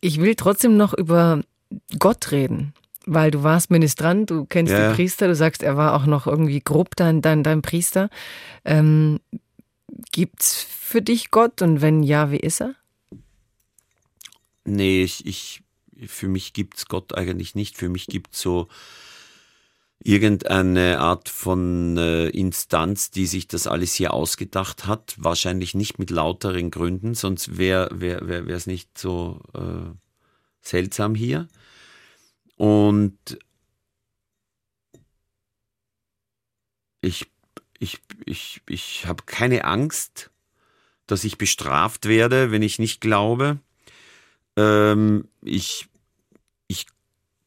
Ich 0.00 0.20
will 0.20 0.34
trotzdem 0.34 0.76
noch 0.76 0.94
über 0.94 1.42
Gott 1.98 2.32
reden, 2.32 2.72
weil 3.06 3.30
du 3.30 3.42
warst 3.42 3.70
Ministrant, 3.70 4.30
du 4.30 4.46
kennst 4.46 4.72
ja. 4.72 4.88
die 4.88 4.94
Priester, 4.94 5.28
du 5.28 5.34
sagst, 5.34 5.62
er 5.62 5.76
war 5.76 5.94
auch 5.94 6.06
noch 6.06 6.26
irgendwie 6.26 6.60
grob 6.60 6.96
dein, 6.96 7.22
dein, 7.22 7.42
dein 7.42 7.62
Priester. 7.62 8.08
Ähm, 8.64 9.20
gibt's 10.12 10.62
für 10.62 11.02
dich 11.02 11.30
Gott 11.30 11.62
und 11.62 11.80
wenn 11.80 12.02
ja, 12.02 12.30
wie 12.30 12.40
ist 12.40 12.60
er? 12.60 12.74
Nee, 14.64 15.02
ich, 15.02 15.26
ich 15.26 15.62
für 16.06 16.28
mich 16.28 16.52
gibt's 16.52 16.86
Gott 16.86 17.16
eigentlich 17.16 17.54
nicht. 17.54 17.76
Für 17.76 17.88
mich 17.88 18.06
gibt's 18.06 18.40
so 18.40 18.68
irgendeine 20.02 21.00
Art 21.00 21.28
von 21.28 21.96
äh, 21.96 22.28
Instanz, 22.28 23.10
die 23.10 23.26
sich 23.26 23.48
das 23.48 23.66
alles 23.66 23.94
hier 23.94 24.14
ausgedacht 24.14 24.86
hat. 24.86 25.14
Wahrscheinlich 25.18 25.74
nicht 25.74 25.98
mit 25.98 26.10
lauteren 26.10 26.70
Gründen, 26.70 27.14
sonst 27.14 27.58
wäre 27.58 27.90
es 27.94 28.00
wär, 28.00 28.46
wär, 28.46 28.60
nicht 28.66 28.96
so 28.96 29.40
äh, 29.54 29.94
seltsam 30.62 31.14
hier. 31.14 31.48
Und 32.56 33.38
ich, 37.02 37.30
ich, 37.80 38.00
ich, 38.24 38.62
ich 38.68 39.06
habe 39.06 39.24
keine 39.26 39.64
Angst, 39.64 40.30
dass 41.08 41.24
ich 41.24 41.38
bestraft 41.38 42.06
werde, 42.06 42.52
wenn 42.52 42.62
ich 42.62 42.78
nicht 42.78 43.00
glaube. 43.00 43.58
Ähm, 44.56 45.26
ich 45.42 45.90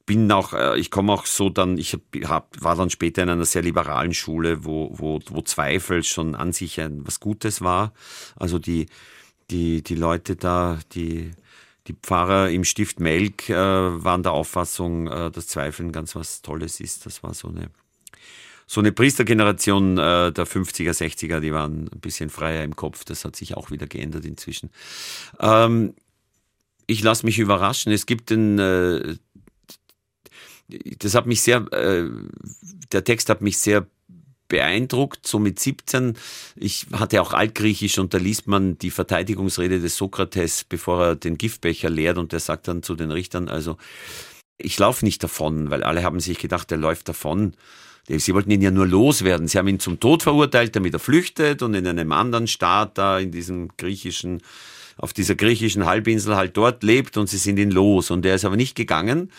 bin 0.05 0.31
auch, 0.31 0.53
äh, 0.53 0.77
ich 0.77 0.91
komme 0.91 1.13
auch 1.13 1.25
so 1.25 1.49
dann, 1.49 1.77
ich 1.77 1.97
hab, 2.25 2.47
war 2.61 2.75
dann 2.75 2.89
später 2.89 3.23
in 3.23 3.29
einer 3.29 3.45
sehr 3.45 3.61
liberalen 3.61 4.13
Schule, 4.13 4.65
wo, 4.65 4.89
wo, 4.93 5.19
wo 5.29 5.41
Zweifel 5.41 6.03
schon 6.03 6.35
an 6.35 6.51
sich 6.51 6.79
ein, 6.81 7.05
was 7.05 7.19
Gutes 7.19 7.61
war. 7.61 7.93
Also 8.35 8.59
die, 8.59 8.87
die, 9.49 9.81
die 9.81 9.95
Leute 9.95 10.35
da, 10.35 10.79
die, 10.93 11.31
die 11.87 11.93
Pfarrer 11.93 12.49
im 12.49 12.63
Stift 12.63 12.99
Melk 12.99 13.49
äh, 13.49 13.55
waren 13.55 14.23
der 14.23 14.33
Auffassung, 14.33 15.07
äh, 15.07 15.31
dass 15.31 15.47
Zweifeln 15.47 15.91
ganz 15.91 16.15
was 16.15 16.41
Tolles 16.41 16.79
ist. 16.79 17.05
Das 17.05 17.23
war 17.23 17.33
so 17.33 17.49
eine, 17.49 17.69
so 18.67 18.81
eine 18.81 18.91
Priestergeneration 18.91 19.97
äh, 19.97 20.31
der 20.31 20.47
50er, 20.47 20.91
60er, 20.91 21.39
die 21.39 21.53
waren 21.53 21.89
ein 21.93 21.99
bisschen 21.99 22.29
freier 22.29 22.63
im 22.63 22.75
Kopf. 22.75 23.03
Das 23.05 23.25
hat 23.25 23.35
sich 23.35 23.55
auch 23.55 23.71
wieder 23.71 23.87
geändert 23.87 24.25
inzwischen. 24.25 24.69
Ähm, 25.39 25.93
ich 26.87 27.01
lasse 27.03 27.25
mich 27.25 27.39
überraschen. 27.39 27.91
Es 27.91 28.05
gibt 28.05 28.29
den 28.29 28.59
äh, 28.59 29.15
das 30.99 31.15
hat 31.15 31.25
mich 31.25 31.41
sehr, 31.41 31.71
äh, 31.71 32.09
der 32.91 33.03
Text 33.03 33.29
hat 33.29 33.41
mich 33.41 33.57
sehr 33.57 33.85
beeindruckt, 34.47 35.25
so 35.25 35.39
mit 35.39 35.59
17. 35.59 36.15
Ich 36.55 36.87
hatte 36.93 37.21
auch 37.21 37.33
Altgriechisch 37.33 37.97
und 37.97 38.13
da 38.13 38.17
liest 38.17 38.47
man 38.47 38.77
die 38.77 38.91
Verteidigungsrede 38.91 39.79
des 39.79 39.95
Sokrates, 39.95 40.63
bevor 40.63 41.05
er 41.05 41.15
den 41.15 41.37
Giftbecher 41.37 41.89
leert 41.89 42.17
und 42.17 42.31
der 42.31 42.39
sagt 42.39 42.67
dann 42.67 42.83
zu 42.83 42.95
den 42.95 43.11
Richtern, 43.11 43.49
also 43.49 43.77
ich 44.57 44.77
laufe 44.77 45.03
nicht 45.03 45.23
davon, 45.23 45.71
weil 45.71 45.83
alle 45.83 46.03
haben 46.03 46.19
sich 46.19 46.37
gedacht, 46.37 46.71
er 46.71 46.77
läuft 46.77 47.09
davon. 47.09 47.55
Sie 48.07 48.33
wollten 48.33 48.51
ihn 48.51 48.61
ja 48.61 48.71
nur 48.71 48.87
loswerden. 48.87 49.47
Sie 49.47 49.57
haben 49.57 49.67
ihn 49.67 49.79
zum 49.79 49.99
Tod 49.99 50.23
verurteilt, 50.23 50.75
damit 50.75 50.93
er 50.93 50.99
flüchtet 50.99 51.61
und 51.61 51.73
in 51.73 51.87
einem 51.87 52.11
anderen 52.11 52.47
Staat 52.47 52.97
da 52.97 53.17
in 53.17 53.31
diesem 53.31 53.69
griechischen, 53.77 54.41
auf 54.97 55.13
dieser 55.13 55.35
griechischen 55.35 55.85
Halbinsel 55.85 56.35
halt 56.35 56.57
dort 56.57 56.83
lebt 56.83 57.15
und 57.15 57.27
sie 57.27 57.37
sind 57.37 57.57
ihn 57.57 57.71
los. 57.71 58.11
Und 58.11 58.25
er 58.25 58.35
ist 58.35 58.43
aber 58.43 58.57
nicht 58.57 58.75
gegangen, 58.75 59.31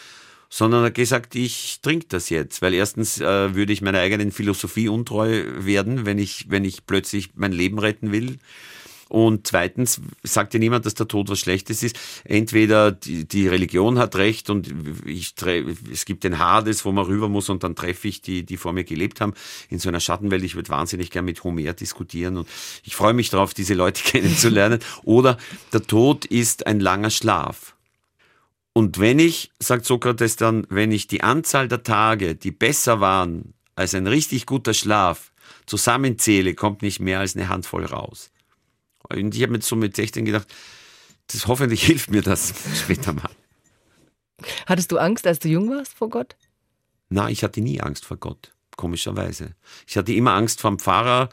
sondern 0.49 0.85
hat 0.85 0.95
gesagt, 0.95 1.35
ich 1.35 1.81
trinke 1.83 2.07
das 2.09 2.31
jetzt, 2.31 2.63
weil 2.63 2.73
erstens 2.73 3.21
äh, 3.21 3.55
würde 3.55 3.73
ich 3.73 3.83
meiner 3.83 3.99
eigenen 3.99 4.33
Philosophie 4.33 4.89
untreu 4.89 5.45
werden, 5.59 6.07
wenn 6.07 6.19
ich, 6.19 6.47
wenn 6.49 6.65
ich 6.65 6.87
plötzlich 6.87 7.31
mein 7.35 7.53
Leben 7.53 7.79
retten 7.79 8.13
will. 8.13 8.39
Und 9.15 9.47
zweitens 9.47 10.01
sagt 10.25 10.55
ja 10.55 10.59
niemand, 10.59 10.87
dass 10.87 10.95
der 10.95 11.07
Tod 11.07 11.29
was 11.29 11.39
Schlechtes 11.39 11.85
ist. 11.85 11.97
Entweder 12.25 12.91
die, 12.91 13.29
die 13.29 13.47
Religion 13.47 13.97
hat 13.97 14.17
recht 14.17 14.51
und 14.51 14.75
ich, 15.07 15.37
es 15.93 16.05
gibt 16.05 16.25
den 16.25 16.41
Hades, 16.41 16.85
wo 16.85 16.91
man 16.91 17.05
rüber 17.05 17.29
muss 17.29 17.49
und 17.49 17.63
dann 17.63 17.77
treffe 17.77 18.09
ich 18.09 18.23
die, 18.23 18.43
die 18.45 18.57
vor 18.57 18.73
mir 18.73 18.83
gelebt 18.83 19.21
haben 19.21 19.35
in 19.71 19.79
so 19.79 19.89
einer 19.89 20.01
Schattenwelt. 20.01 20.43
Ich 20.43 20.57
würde 20.57 20.69
wahnsinnig 20.71 21.13
gern 21.13 21.27
mit 21.27 21.45
Homer 21.45 21.75
diskutieren 21.75 22.39
und 22.39 22.49
ich 22.83 22.97
freue 22.97 23.13
mich 23.13 23.31
darauf, 23.31 23.55
diese 23.55 23.75
Leute 23.75 24.03
kennenzulernen. 24.05 24.81
Oder 25.05 25.39
der 25.73 25.83
Tod 25.83 26.25
ist 26.25 26.67
ein 26.67 26.81
langer 26.81 27.11
Schlaf. 27.11 27.77
Und 28.73 28.99
wenn 28.99 29.21
ich, 29.21 29.53
sagt 29.61 29.85
Sokrates 29.85 30.35
dann, 30.35 30.67
wenn 30.71 30.91
ich 30.91 31.07
die 31.07 31.23
Anzahl 31.23 31.69
der 31.69 31.85
Tage, 31.85 32.35
die 32.35 32.51
besser 32.51 32.99
waren 32.99 33.55
als 33.77 33.95
ein 33.95 34.09
richtig 34.09 34.45
guter 34.45 34.75
Schlaf, 34.75 35.31
zusammenzähle, 35.67 36.55
kommt 36.55 36.83
nicht 36.83 36.99
mehr 36.99 37.21
als 37.21 37.37
eine 37.37 37.49
Handvoll 37.49 37.85
raus. 37.85 38.33
Und 39.09 39.35
ich 39.35 39.43
habe 39.43 39.53
mir 39.53 39.61
so 39.61 39.77
mit 39.77 39.97
16 39.97 40.25
gedacht, 40.25 40.49
das 41.29 41.47
hoffentlich 41.47 41.85
hilft 41.87 42.11
mir 42.11 42.23
das 42.23 42.55
später 42.75 43.13
mal. 43.13 43.31
Hattest 44.67 44.93
du 44.93 44.99
Angst, 44.99 45.27
als 45.27 45.39
du 45.39 45.49
jung 45.49 45.71
warst 45.71 45.95
vor 45.95 46.11
Gott? 46.11 46.37
Nein, 47.09 47.33
ich 47.33 47.45
hatte 47.45 47.61
nie 47.61 47.81
Angst 47.81 48.05
vor 48.05 48.17
Gott, 48.17 48.53
komischerweise. 48.77 49.55
Ich 49.87 49.97
hatte 49.97 50.13
immer 50.13 50.33
Angst 50.33 50.61
vor 50.61 50.71
dem 50.71 50.79
Pfarrer, 50.79 51.29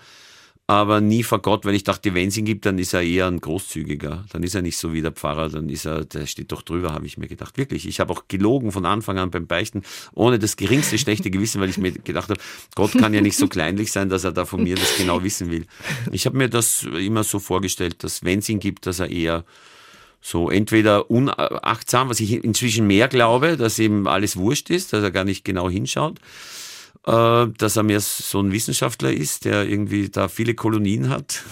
aber 0.71 1.01
nie 1.01 1.21
vor 1.21 1.41
Gott, 1.41 1.65
weil 1.65 1.75
ich 1.75 1.83
dachte, 1.83 2.13
wenn 2.13 2.29
es 2.29 2.37
ihn 2.37 2.45
gibt, 2.45 2.65
dann 2.65 2.79
ist 2.79 2.93
er 2.93 3.01
eher 3.01 3.27
ein 3.27 3.41
großzügiger. 3.41 4.23
Dann 4.31 4.41
ist 4.41 4.55
er 4.55 4.61
nicht 4.61 4.77
so 4.77 4.93
wie 4.93 5.01
der 5.01 5.11
Pfarrer, 5.11 5.49
dann 5.49 5.67
ist 5.67 5.83
er, 5.83 6.05
der 6.05 6.25
steht 6.27 6.53
doch 6.53 6.61
drüber, 6.61 6.93
habe 6.93 7.05
ich 7.05 7.17
mir 7.17 7.27
gedacht. 7.27 7.57
Wirklich, 7.57 7.85
ich 7.85 7.99
habe 7.99 8.13
auch 8.13 8.29
gelogen 8.29 8.71
von 8.71 8.85
Anfang 8.85 9.19
an 9.19 9.31
beim 9.31 9.47
Beichten, 9.47 9.83
ohne 10.13 10.39
das 10.39 10.55
geringste 10.55 10.97
schlechte 10.97 11.29
Gewissen, 11.29 11.59
weil 11.59 11.69
ich 11.69 11.77
mir 11.77 11.91
gedacht 11.91 12.29
habe, 12.29 12.39
Gott 12.73 12.93
kann 12.93 13.13
ja 13.13 13.19
nicht 13.19 13.35
so 13.35 13.49
kleinlich 13.49 13.91
sein, 13.91 14.07
dass 14.07 14.23
er 14.23 14.31
da 14.31 14.45
von 14.45 14.63
mir 14.63 14.77
das 14.77 14.95
genau 14.95 15.21
wissen 15.23 15.51
will. 15.51 15.65
Ich 16.13 16.25
habe 16.25 16.37
mir 16.37 16.47
das 16.47 16.83
immer 16.83 17.25
so 17.25 17.39
vorgestellt, 17.39 18.01
dass 18.05 18.23
wenn 18.23 18.39
es 18.39 18.47
ihn 18.47 18.59
gibt, 18.61 18.85
dass 18.85 19.01
er 19.01 19.09
eher 19.09 19.43
so 20.21 20.49
entweder 20.49 21.11
unachtsam, 21.11 22.07
was 22.07 22.21
ich 22.21 22.31
inzwischen 22.31 22.87
mehr 22.87 23.09
glaube, 23.09 23.57
dass 23.57 23.77
ihm 23.77 24.07
alles 24.07 24.37
wurscht 24.37 24.69
ist, 24.69 24.93
dass 24.93 25.03
er 25.03 25.11
gar 25.11 25.25
nicht 25.25 25.43
genau 25.43 25.69
hinschaut, 25.69 26.21
äh, 27.05 27.47
dass 27.57 27.75
er 27.75 27.83
mehr 27.83 27.99
so 27.99 28.39
ein 28.39 28.51
Wissenschaftler 28.51 29.11
ist, 29.11 29.45
der 29.45 29.67
irgendwie 29.67 30.09
da 30.09 30.27
viele 30.27 30.53
Kolonien 30.53 31.09
hat. 31.09 31.43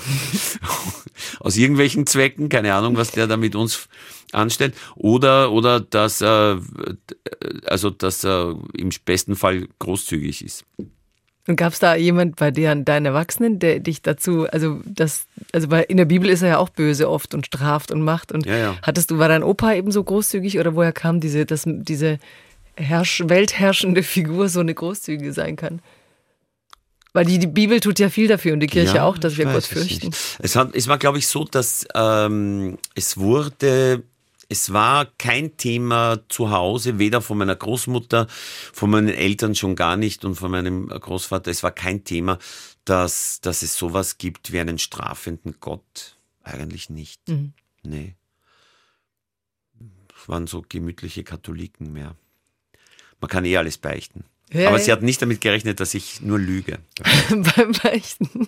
Aus 1.40 1.58
irgendwelchen 1.58 2.06
Zwecken, 2.06 2.50
keine 2.50 2.74
Ahnung, 2.74 2.98
was 2.98 3.12
der 3.12 3.28
da 3.28 3.38
mit 3.38 3.56
uns 3.56 3.90
anstellt. 4.32 4.76
Oder, 4.96 5.52
oder 5.52 5.80
dass 5.80 6.22
er, 6.22 6.62
also, 7.66 7.90
dass 7.90 8.24
er 8.24 8.58
im 8.78 8.90
besten 9.06 9.36
Fall 9.36 9.68
großzügig 9.80 10.44
ist. 10.44 10.66
Und 11.48 11.56
gab 11.56 11.74
es 11.74 11.80
da 11.80 11.96
jemand 11.96 12.36
bei 12.36 12.52
dir, 12.52 12.76
deinen 12.76 13.08
Erwachsenen, 13.08 13.58
der 13.58 13.80
dich 13.80 14.04
dazu, 14.04 14.48
also 14.48 14.82
das, 14.86 15.26
also 15.52 15.68
bei, 15.68 15.82
in 15.82 15.98
der 15.98 16.06
Bibel 16.06 16.30
ist 16.30 16.44
er 16.44 16.50
ja 16.50 16.58
auch 16.60 16.70
böse 16.70 17.10
oft 17.10 17.34
und 17.34 17.48
straft 17.48 17.92
und 17.92 18.04
macht. 18.04 18.32
Und 18.32 18.46
ja, 18.46 18.56
ja. 18.56 18.78
hattest 18.84 19.10
du, 19.10 19.18
war 19.18 19.30
dein 19.30 19.42
Opa 19.42 19.74
eben 19.74 19.92
so 19.92 20.04
großzügig 20.04 20.60
oder 20.60 20.76
woher 20.76 20.94
kam 20.94 21.20
diese, 21.20 21.48
das, 21.48 21.64
diese 21.66 22.20
herrsch 22.80 23.24
weltherrschende 23.26 24.04
Figur 24.04 24.50
so 24.50 24.60
eine 24.60 24.74
großzügige 24.74 25.34
sein 25.34 25.56
kann. 25.56 25.82
Weil 27.14 27.26
die, 27.26 27.40
die 27.40 27.48
Bibel 27.48 27.80
tut 27.80 28.00
ja 28.00 28.10
viel 28.10 28.28
dafür 28.28 28.54
und 28.54 28.60
die 28.60 28.68
Kirche 28.68 28.98
ja, 28.98 29.04
auch, 29.04 29.18
dass 29.18 29.38
wir 29.38 29.46
Gott 29.46 29.66
fürchten. 29.66 30.12
Es, 30.40 30.56
hat, 30.56 30.76
es 30.76 30.88
war, 30.88 31.00
glaube 31.00 31.18
ich, 31.18 31.28
so, 31.28 31.44
dass 31.44 31.86
ähm, 31.96 32.78
es 32.94 33.18
wurde 33.18 34.04
es 34.52 34.74
war 34.74 35.06
kein 35.06 35.58
Thema 35.58 36.22
zu 36.28 36.50
Hause, 36.50 36.98
weder 36.98 37.22
von 37.22 37.38
meiner 37.38 37.56
Großmutter, 37.56 38.26
von 38.74 38.90
meinen 38.90 39.10
Eltern 39.10 39.54
schon 39.54 39.76
gar 39.76 39.96
nicht 39.96 40.26
und 40.26 40.36
von 40.36 40.50
meinem 40.50 40.88
Großvater. 40.88 41.52
Es 41.52 41.62
war 41.62 41.72
kein 41.72 42.04
Thema, 42.04 42.40
dass, 42.84 43.42
dass 43.42 43.62
es 43.62 43.78
sowas 43.78 44.18
gibt 44.18 44.52
wie 44.52 44.60
einen 44.60 44.80
strafenden 44.80 45.58
Gott. 45.60 46.18
Eigentlich 46.42 46.90
nicht. 46.90 47.22
Mhm. 47.30 47.54
Nee. 47.84 48.16
Es 50.20 50.28
waren 50.28 50.48
so 50.48 50.66
gemütliche 50.68 51.24
Katholiken 51.24 51.94
mehr. 51.94 52.16
Man 53.20 53.30
kann 53.30 53.46
eh 53.46 53.58
alles 53.58 53.78
beichten. 53.78 54.24
Ja, 54.52 54.70
Aber 54.70 54.80
sie 54.80 54.92
hat 54.92 55.04
nicht 55.04 55.22
damit 55.22 55.42
gerechnet, 55.42 55.80
dass 55.80 55.94
ich 55.94 56.22
nur 56.22 56.40
lüge. 56.40 56.80
Beim 57.30 57.72
Beichten. 57.84 58.48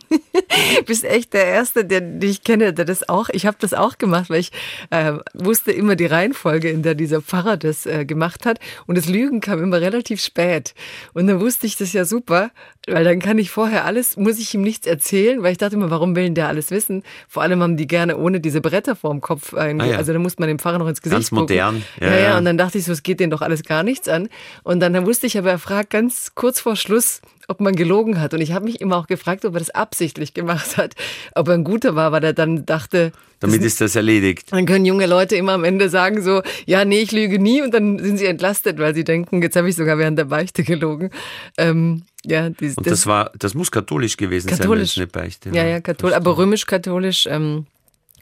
Du 0.79 0.83
bist 0.87 1.03
echt 1.03 1.33
der 1.33 1.45
Erste, 1.45 1.85
der, 1.85 2.01
den 2.01 2.27
ich 2.27 2.43
kenne, 2.43 2.73
der 2.73 2.85
das 2.85 3.07
auch, 3.07 3.29
ich 3.29 3.45
habe 3.45 3.57
das 3.59 3.75
auch 3.75 3.99
gemacht, 3.99 4.31
weil 4.31 4.39
ich 4.39 4.51
äh, 4.89 5.13
wusste 5.35 5.71
immer 5.71 5.95
die 5.95 6.07
Reihenfolge, 6.07 6.69
in 6.69 6.81
der 6.81 6.95
dieser 6.95 7.21
Pfarrer 7.21 7.55
das 7.55 7.85
äh, 7.85 8.05
gemacht 8.05 8.47
hat. 8.47 8.59
Und 8.87 8.97
das 8.97 9.07
Lügen 9.07 9.41
kam 9.41 9.61
immer 9.61 9.79
relativ 9.79 10.23
spät. 10.23 10.73
Und 11.13 11.27
dann 11.27 11.39
wusste 11.39 11.67
ich 11.67 11.77
das 11.77 11.93
ja 11.93 12.03
super, 12.03 12.49
weil 12.87 13.03
dann 13.03 13.19
kann 13.19 13.37
ich 13.37 13.51
vorher 13.51 13.85
alles, 13.85 14.17
muss 14.17 14.39
ich 14.39 14.53
ihm 14.55 14.61
nichts 14.61 14.87
erzählen, 14.87 15.43
weil 15.43 15.51
ich 15.51 15.59
dachte 15.59 15.75
immer, 15.75 15.91
warum 15.91 16.15
will 16.15 16.23
denn 16.23 16.35
der 16.35 16.47
alles 16.47 16.71
wissen? 16.71 17.03
Vor 17.27 17.43
allem 17.43 17.61
haben 17.61 17.77
die 17.77 17.85
gerne 17.85 18.17
ohne 18.17 18.39
diese 18.39 18.59
Bretter 18.59 18.95
vorm 18.95 19.21
Kopf, 19.21 19.53
ah, 19.53 19.67
ja. 19.67 19.97
also 19.97 20.13
da 20.13 20.19
muss 20.19 20.39
man 20.39 20.47
dem 20.47 20.57
Pfarrer 20.57 20.79
noch 20.79 20.87
ins 20.87 21.01
Gesicht 21.01 21.17
Ganz 21.17 21.31
modern. 21.31 21.83
Ja, 21.99 22.07
ja, 22.07 22.19
ja, 22.19 22.37
und 22.37 22.45
dann 22.45 22.57
dachte 22.57 22.79
ich 22.79 22.85
so, 22.85 22.91
es 22.91 23.03
geht 23.03 23.19
denen 23.19 23.29
doch 23.29 23.41
alles 23.41 23.63
gar 23.63 23.83
nichts 23.83 24.07
an. 24.07 24.29
Und 24.63 24.79
dann, 24.79 24.93
dann 24.93 25.05
wusste 25.05 25.27
ich 25.27 25.37
aber, 25.37 25.51
er 25.51 25.59
fragt 25.59 25.91
ganz 25.91 26.33
kurz 26.33 26.59
vor 26.59 26.75
Schluss, 26.75 27.21
ob 27.51 27.59
man 27.59 27.75
gelogen 27.75 28.19
hat. 28.19 28.33
Und 28.33 28.41
ich 28.41 28.53
habe 28.53 28.65
mich 28.65 28.81
immer 28.81 28.97
auch 28.97 29.07
gefragt, 29.07 29.45
ob 29.45 29.53
er 29.53 29.59
das 29.59 29.69
absichtlich 29.69 30.33
gemacht 30.33 30.77
hat. 30.77 30.95
Ob 31.35 31.47
er 31.49 31.53
ein 31.55 31.63
guter 31.63 31.95
war, 31.95 32.11
weil 32.11 32.23
er 32.23 32.33
dann 32.33 32.65
dachte. 32.65 33.11
Damit 33.39 33.61
ist 33.61 33.81
das 33.81 33.95
erledigt. 33.95 34.51
Dann 34.51 34.65
können 34.65 34.85
junge 34.85 35.05
Leute 35.05 35.35
immer 35.35 35.53
am 35.53 35.63
Ende 35.63 35.89
sagen 35.89 36.21
so, 36.21 36.41
ja, 36.65 36.85
nee, 36.85 37.01
ich 37.01 37.11
lüge 37.11 37.39
nie. 37.39 37.61
Und 37.61 37.73
dann 37.73 37.99
sind 37.99 38.17
sie 38.17 38.25
entlastet, 38.25 38.79
weil 38.79 38.95
sie 38.95 39.03
denken, 39.03 39.41
jetzt 39.41 39.55
habe 39.55 39.69
ich 39.69 39.75
sogar 39.75 39.97
während 39.97 40.17
der 40.17 40.25
Beichte 40.25 40.63
gelogen. 40.63 41.11
Ähm, 41.57 42.03
ja, 42.25 42.49
dies, 42.49 42.77
und 42.77 42.85
das, 42.85 42.91
das, 42.91 43.07
war, 43.07 43.31
das 43.37 43.53
muss 43.53 43.71
katholisch 43.71 44.15
gewesen 44.15 44.47
katholisch. 44.47 44.95
sein, 44.95 45.03
eine 45.03 45.11
Beichte. 45.11 45.49
Ja, 45.49 45.65
ja, 45.65 45.81
katholisch, 45.81 46.15
aber 46.15 46.37
römisch-katholisch, 46.37 47.27
ähm, 47.29 47.65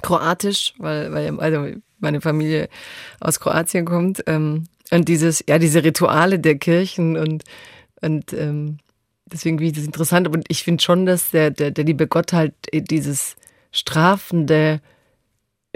kroatisch, 0.01 0.73
weil, 0.77 1.11
weil, 1.11 1.39
also 1.39 1.67
meine 1.99 2.21
Familie 2.21 2.69
aus 3.19 3.39
Kroatien 3.39 3.85
kommt. 3.85 4.23
Ähm, 4.25 4.65
und 4.91 5.07
dieses, 5.07 5.43
ja, 5.47 5.59
diese 5.59 5.83
Rituale 5.83 6.39
der 6.39 6.57
Kirchen 6.57 7.17
und, 7.17 7.43
und 8.01 8.33
ähm, 8.33 8.79
deswegen 9.31 9.57
finde 9.57 9.71
ich 9.71 9.77
das 9.77 9.85
interessant. 9.85 10.27
Und 10.27 10.45
ich 10.47 10.63
finde 10.63 10.83
schon, 10.83 11.05
dass 11.05 11.31
der, 11.31 11.51
der, 11.51 11.71
der 11.71 11.83
liebe 11.83 12.07
Gott 12.07 12.33
halt 12.33 12.53
dieses 12.73 13.35
strafende 13.71 14.81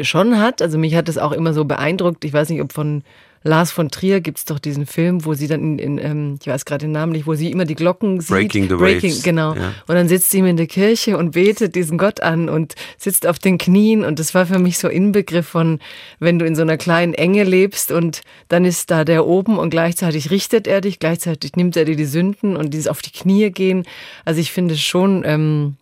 schon 0.02 0.40
hat. 0.40 0.62
Also 0.62 0.78
mich 0.78 0.96
hat 0.96 1.08
das 1.08 1.18
auch 1.18 1.32
immer 1.32 1.54
so 1.54 1.66
beeindruckt. 1.66 2.26
Ich 2.26 2.34
weiß 2.34 2.50
nicht, 2.50 2.62
ob 2.62 2.74
von 2.74 3.04
Lars 3.44 3.72
von 3.72 3.90
Trier 3.90 4.22
gibt 4.22 4.38
es 4.38 4.45
doch 4.45 4.60
diesen 4.60 4.86
Film, 4.86 5.26
wo 5.26 5.34
sie 5.34 5.48
dann 5.48 5.61
in, 5.61 5.80
in 5.80 5.98
ähm, 5.98 6.40
ich 6.41 6.48
weiß 6.48 6.65
gerade 6.65 6.86
den 6.86 6.91
Namen 6.94 7.11
nicht, 7.11 7.28
wo 7.28 7.36
sie 7.36 7.52
immer 7.52 7.65
die 7.65 7.76
Glocken 7.76 8.22
sieht. 8.22 8.30
Breaking 8.30 8.70
the 8.70 8.76
Breaking, 8.76 9.11
Waves. 9.11 9.24
Genau. 9.24 9.53
Ja. 9.53 9.74
Und 9.88 9.95
dann 9.95 10.07
sitzt 10.07 10.32
sie 10.32 10.40
ihm 10.40 10.45
in 10.45 10.57
der 10.57 10.68
Kirche 10.68 11.18
und 11.18 11.32
betet 11.32 11.76
diesen 11.76 11.98
Gott 11.98 12.22
an 12.22 12.48
und 12.48 12.76
sitzt 12.98 13.28
auf 13.28 13.40
den 13.40 13.57
Knien. 13.57 14.06
Und 14.06 14.20
das 14.20 14.34
war 14.34 14.45
für 14.45 14.60
mich 14.60 14.78
so 14.78 14.88
Inbegriff 14.88 15.48
von, 15.48 15.80
wenn 16.20 16.40
du 16.40 16.45
in 16.45 16.56
so 16.56 16.61
einer 16.61 16.78
kleinen 16.78 17.14
Enge 17.14 17.44
lebst 17.44 17.91
und 17.91 18.22
dann 18.48 18.64
ist 18.65 18.91
da 18.91 19.03
der 19.03 19.28
oben 19.28 19.57
und 19.57 19.70
gleichzeitig 19.70 20.32
richtet 20.32 20.65
er 20.68 20.82
dich, 20.82 20.99
gleichzeitig 20.99 21.56
nimmt 21.56 21.76
er 21.76 21.86
dir 21.86 21.95
die 21.95 22.06
Sünden 22.06 22.56
und 22.56 22.74
dieses 22.74 22.88
auf 22.88 23.02
die 23.02 23.11
Knie 23.11 23.52
gehen. 23.52 23.84
Also 24.24 24.40
ich 24.40 24.52
finde 24.52 24.78
schon, 24.78 25.24
ähm, 25.26 25.76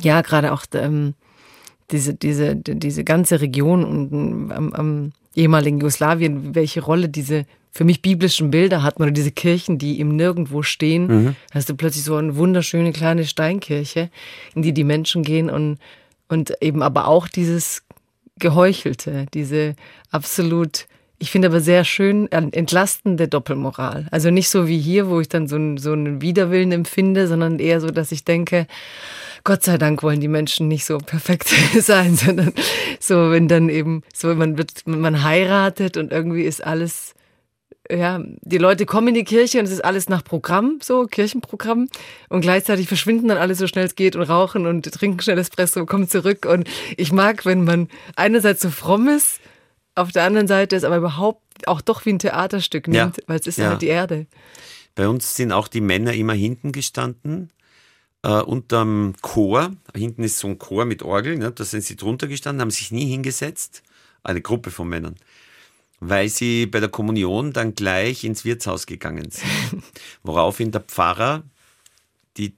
ja, 0.00 0.20
gerade 0.22 0.52
auch 0.52 0.64
ähm, 0.74 1.14
diese, 1.90 2.14
diese, 2.14 2.56
diese 2.56 3.04
ganze 3.04 3.40
Region 3.40 3.84
und 3.84 4.52
am, 4.52 4.72
am 4.72 5.12
ehemaligen 5.34 5.78
Jugoslawien, 5.78 6.54
welche 6.54 6.82
Rolle 6.82 7.08
diese 7.08 7.46
für 7.74 7.84
mich 7.84 8.02
biblischen 8.02 8.52
Bilder 8.52 8.84
hatten 8.84 9.02
oder 9.02 9.10
diese 9.10 9.32
Kirchen, 9.32 9.78
die 9.78 9.98
im 9.98 10.14
Nirgendwo 10.14 10.62
stehen. 10.62 11.06
Mhm. 11.06 11.36
Hast 11.50 11.68
du 11.68 11.74
plötzlich 11.74 12.04
so 12.04 12.14
eine 12.14 12.36
wunderschöne 12.36 12.92
kleine 12.92 13.24
Steinkirche, 13.24 14.10
in 14.54 14.62
die 14.62 14.72
die 14.72 14.84
Menschen 14.84 15.24
gehen 15.24 15.50
und, 15.50 15.78
und 16.28 16.56
eben 16.62 16.82
aber 16.82 17.08
auch 17.08 17.26
dieses 17.26 17.82
Geheuchelte, 18.38 19.26
diese 19.34 19.74
absolut, 20.10 20.86
ich 21.24 21.30
finde 21.30 21.48
aber 21.48 21.62
sehr 21.62 21.84
schön 21.84 22.30
entlastende 22.30 23.28
Doppelmoral. 23.28 24.06
Also 24.10 24.30
nicht 24.30 24.50
so 24.50 24.68
wie 24.68 24.78
hier, 24.78 25.08
wo 25.08 25.20
ich 25.20 25.28
dann 25.30 25.48
so, 25.48 25.56
einen, 25.56 25.78
so 25.78 25.92
einen 25.92 26.20
Widerwillen 26.20 26.70
empfinde, 26.70 27.28
sondern 27.28 27.60
eher 27.60 27.80
so, 27.80 27.86
dass 27.86 28.12
ich 28.12 28.24
denke, 28.24 28.66
Gott 29.42 29.62
sei 29.62 29.78
Dank 29.78 30.02
wollen 30.02 30.20
die 30.20 30.28
Menschen 30.28 30.68
nicht 30.68 30.84
so 30.84 30.98
perfekt 30.98 31.48
sein, 31.80 32.14
sondern 32.14 32.52
so, 33.00 33.30
wenn 33.30 33.48
dann 33.48 33.70
eben, 33.70 34.02
so, 34.14 34.34
man 34.34 34.58
wird, 34.58 34.86
man 34.86 35.24
heiratet 35.24 35.96
und 35.96 36.12
irgendwie 36.12 36.42
ist 36.42 36.62
alles, 36.62 37.14
ja, 37.90 38.20
die 38.42 38.58
Leute 38.58 38.84
kommen 38.84 39.08
in 39.08 39.14
die 39.14 39.24
Kirche 39.24 39.60
und 39.60 39.64
es 39.64 39.70
ist 39.70 39.84
alles 39.84 40.10
nach 40.10 40.24
Programm, 40.24 40.78
so 40.82 41.06
Kirchenprogramm 41.06 41.88
und 42.28 42.42
gleichzeitig 42.42 42.86
verschwinden 42.86 43.28
dann 43.28 43.38
alle 43.38 43.54
so 43.54 43.66
schnell 43.66 43.86
es 43.86 43.94
geht 43.94 44.14
und 44.14 44.24
rauchen 44.24 44.66
und 44.66 44.84
trinken 44.92 45.22
schnell 45.22 45.38
Espresso, 45.38 45.86
kommen 45.86 46.06
zurück 46.06 46.44
und 46.44 46.68
ich 46.98 47.12
mag, 47.12 47.46
wenn 47.46 47.64
man 47.64 47.88
einerseits 48.14 48.60
so 48.60 48.68
fromm 48.68 49.08
ist, 49.08 49.40
auf 49.94 50.12
der 50.12 50.24
anderen 50.24 50.48
Seite 50.48 50.76
es 50.76 50.84
aber 50.84 50.96
überhaupt 50.96 51.66
auch 51.66 51.80
doch 51.80 52.04
wie 52.04 52.10
ein 52.10 52.18
Theaterstück 52.18 52.88
nimmt, 52.88 53.16
ja. 53.16 53.22
weil 53.26 53.38
es 53.38 53.46
ist 53.46 53.58
ja. 53.58 53.70
halt 53.70 53.82
die 53.82 53.86
Erde. 53.86 54.26
Bei 54.94 55.08
uns 55.08 55.36
sind 55.36 55.52
auch 55.52 55.68
die 55.68 55.80
Männer 55.80 56.14
immer 56.14 56.34
hinten 56.34 56.72
gestanden 56.72 57.50
äh, 58.24 58.40
unterm 58.40 59.14
Chor. 59.20 59.72
Hinten 59.94 60.24
ist 60.24 60.38
so 60.38 60.48
ein 60.48 60.58
Chor 60.58 60.86
mit 60.86 61.02
Orgel, 61.02 61.36
ne? 61.36 61.52
da 61.52 61.64
sind 61.64 61.84
sie 61.84 61.96
drunter 61.96 62.26
gestanden, 62.26 62.62
haben 62.62 62.70
sich 62.70 62.90
nie 62.90 63.06
hingesetzt. 63.06 63.82
Eine 64.22 64.40
Gruppe 64.40 64.70
von 64.70 64.88
Männern. 64.88 65.16
Weil 66.00 66.28
sie 66.28 66.66
bei 66.66 66.80
der 66.80 66.88
Kommunion 66.88 67.52
dann 67.52 67.74
gleich 67.74 68.24
ins 68.24 68.44
Wirtshaus 68.44 68.86
gegangen 68.86 69.30
sind. 69.30 69.82
Woraufhin 70.22 70.72
der 70.72 70.80
Pfarrer 70.80 71.42
die, 72.38 72.56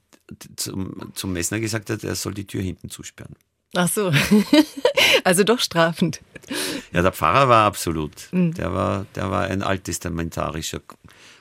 zum, 0.55 1.13
zum 1.15 1.33
Messner 1.33 1.59
gesagt 1.59 1.91
hat, 1.91 2.05
er 2.05 2.15
soll 2.15 2.35
die 2.35 2.47
Tür 2.47 2.63
hinten 2.63 2.89
zusperren. 2.89 3.35
Ach 3.75 3.89
so. 3.89 4.13
also 5.25 5.43
doch 5.43 5.59
strafend. 5.59 6.21
Ja, 6.93 7.03
der 7.03 7.13
Pfarrer 7.13 7.49
war 7.49 7.67
absolut. 7.67 8.29
Mhm. 8.33 8.55
Der, 8.55 8.73
war, 8.73 9.07
der 9.15 9.31
war 9.31 9.45
ein 9.45 9.63
alttestamentarischer 9.63 10.81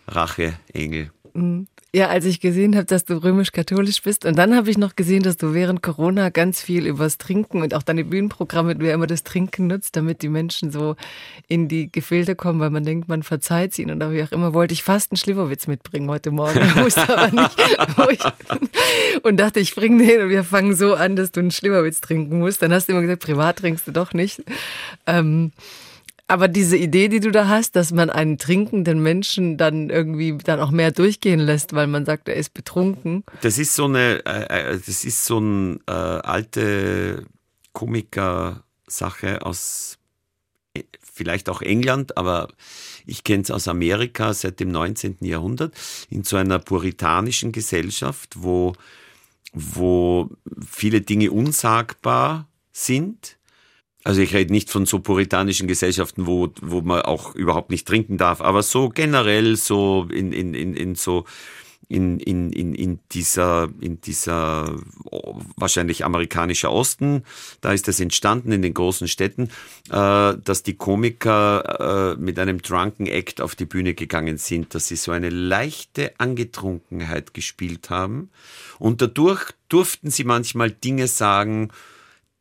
Racheengel. 0.08 1.12
Mhm. 1.34 1.68
Ja, 1.96 2.10
als 2.10 2.26
ich 2.26 2.42
gesehen 2.42 2.76
habe, 2.76 2.84
dass 2.84 3.06
du 3.06 3.24
römisch-katholisch 3.24 4.02
bist 4.02 4.26
und 4.26 4.38
dann 4.38 4.54
habe 4.54 4.70
ich 4.70 4.78
noch 4.78 4.98
gesehen, 4.98 5.24
dass 5.24 5.38
du 5.38 5.54
während 5.54 5.82
Corona 5.82 6.28
ganz 6.28 6.62
viel 6.62 6.88
übers 6.88 7.18
Trinken 7.18 7.62
und 7.62 7.74
auch 7.74 7.84
deine 7.84 8.04
Bühnenprogramme, 8.04 8.76
du 8.76 8.86
ja 8.86 8.94
immer 8.94 9.08
das 9.08 9.24
Trinken 9.24 9.68
nutzt, 9.68 9.96
damit 9.96 10.22
die 10.22 10.28
Menschen 10.28 10.72
so 10.72 10.98
in 11.48 11.70
die 11.70 11.90
Gefilde 11.90 12.36
kommen, 12.36 12.60
weil 12.60 12.70
man 12.70 12.84
denkt, 12.84 13.08
man 13.08 13.24
verzeiht 13.24 13.74
sie 13.74 13.86
und 13.86 13.98
wie 14.12 14.22
auch 14.22 14.34
immer 14.34 14.54
wollte 14.54 14.74
ich 14.74 14.84
fast 14.84 15.14
einen 15.14 15.18
Schliwowitz 15.18 15.68
mitbringen 15.68 16.10
heute 16.10 16.32
Morgen, 16.32 16.60
wusste 16.84 17.18
aber 17.18 17.32
nicht. 17.32 18.34
und 19.24 19.40
dachte, 19.40 19.62
ich 19.62 19.74
bringe 19.74 20.06
den 20.06 20.24
und 20.24 20.30
wir 20.30 20.44
fangen 20.44 20.76
so 20.76 20.96
an, 20.96 21.16
dass 21.16 21.32
du 21.32 21.40
einen 21.40 21.52
Schliwowitz 21.52 22.02
trinken 22.02 22.40
musst. 22.40 22.62
Dann 22.62 22.74
hast 22.74 22.90
du 22.90 22.92
immer 22.92 23.04
gesagt, 23.04 23.24
privat 23.24 23.60
trinkst 23.60 23.88
du 23.88 23.94
doch 23.94 24.12
nicht. 24.12 24.44
Ähm, 25.08 25.54
aber 26.28 26.48
diese 26.48 26.76
Idee, 26.76 27.08
die 27.08 27.20
du 27.20 27.32
da 27.32 27.48
hast, 27.48 27.76
dass 27.76 27.92
man 27.92 28.10
einen 28.10 28.38
trinkenden 28.38 29.02
Menschen 29.02 29.58
dann 29.58 29.90
irgendwie 29.90 30.38
dann 30.38 30.60
auch 30.60 30.72
mehr 30.72 30.92
durchgehen 30.92 31.40
lässt, 31.40 31.74
weil 31.74 31.88
man 31.88 32.06
sagt, 32.06 32.28
er 32.28 32.36
ist 32.36 32.54
betrunken. 32.54 33.24
Das 33.42 33.60
ist 33.60 33.76
so 33.76 33.86
eine, 33.86 34.26
äh, 34.26 34.74
äh 34.74 34.80
das 34.84 35.06
ist 35.06 35.26
so 35.26 35.38
eine 35.38 35.80
äh, 35.88 35.92
alte 35.92 37.26
Komiker-Sache 37.74 39.46
aus 39.46 40.00
äh, 40.74 40.84
vielleicht 41.00 41.48
auch 41.48 41.62
England, 41.62 42.18
aber 42.18 42.48
ich 43.06 43.24
kenne 43.24 43.44
es 43.44 43.52
aus 43.52 43.68
Amerika 43.68 44.34
seit 44.34 44.60
dem 44.60 44.70
19. 44.70 45.18
Jahrhundert, 45.22 45.76
in 46.10 46.24
so 46.24 46.38
einer 46.38 46.58
puritanischen 46.58 47.52
Gesellschaft, 47.52 48.34
wo, 48.38 48.74
wo 49.54 50.32
viele 50.68 51.02
Dinge 51.02 51.32
unsagbar 51.32 52.48
sind 52.72 53.35
also 54.06 54.22
ich 54.22 54.36
rede 54.36 54.54
nicht 54.54 54.70
von 54.70 54.86
so 54.86 55.00
puritanischen 55.00 55.68
Gesellschaften, 55.68 56.28
wo, 56.28 56.50
wo 56.62 56.82
man 56.82 57.02
auch 57.02 57.34
überhaupt 57.34 57.72
nicht 57.72 57.88
trinken 57.88 58.18
darf, 58.18 58.40
aber 58.40 58.62
so 58.62 58.90
generell 58.90 59.56
so 59.56 60.08
in, 60.12 60.32
in, 60.32 60.54
in, 60.54 60.76
in 60.76 60.96
so 60.96 61.26
in, 61.88 62.20
in, 62.20 62.52
in, 62.52 62.74
in 62.74 63.00
dieser, 63.12 63.70
in 63.80 64.02
dieser 64.02 64.76
wahrscheinlich 65.56 66.06
amerikanischer 66.06 66.72
Osten, 66.72 67.24
da 67.62 67.74
ist 67.74 67.88
das 67.88 68.00
entstanden 68.00 68.52
in 68.52 68.62
den 68.62 68.74
großen 68.74 69.08
Städten, 69.08 69.50
äh, 69.90 70.34
dass 70.44 70.64
die 70.64 70.76
Komiker 70.76 72.16
äh, 72.16 72.22
mit 72.22 72.40
einem 72.40 72.62
Drunken 72.62 73.08
Act 73.08 73.42
auf 73.42 73.56
die 73.56 73.66
Bühne 73.66 73.94
gegangen 73.94 74.38
sind, 74.38 74.74
dass 74.74 74.88
sie 74.88 74.96
so 74.96 75.12
eine 75.12 75.30
leichte 75.30 76.14
Angetrunkenheit 76.20 77.34
gespielt 77.34 77.90
haben. 77.90 78.30
Und 78.80 79.02
dadurch 79.02 79.52
durften 79.70 80.10
sie 80.10 80.24
manchmal 80.24 80.72
Dinge 80.72 81.08
sagen, 81.08 81.70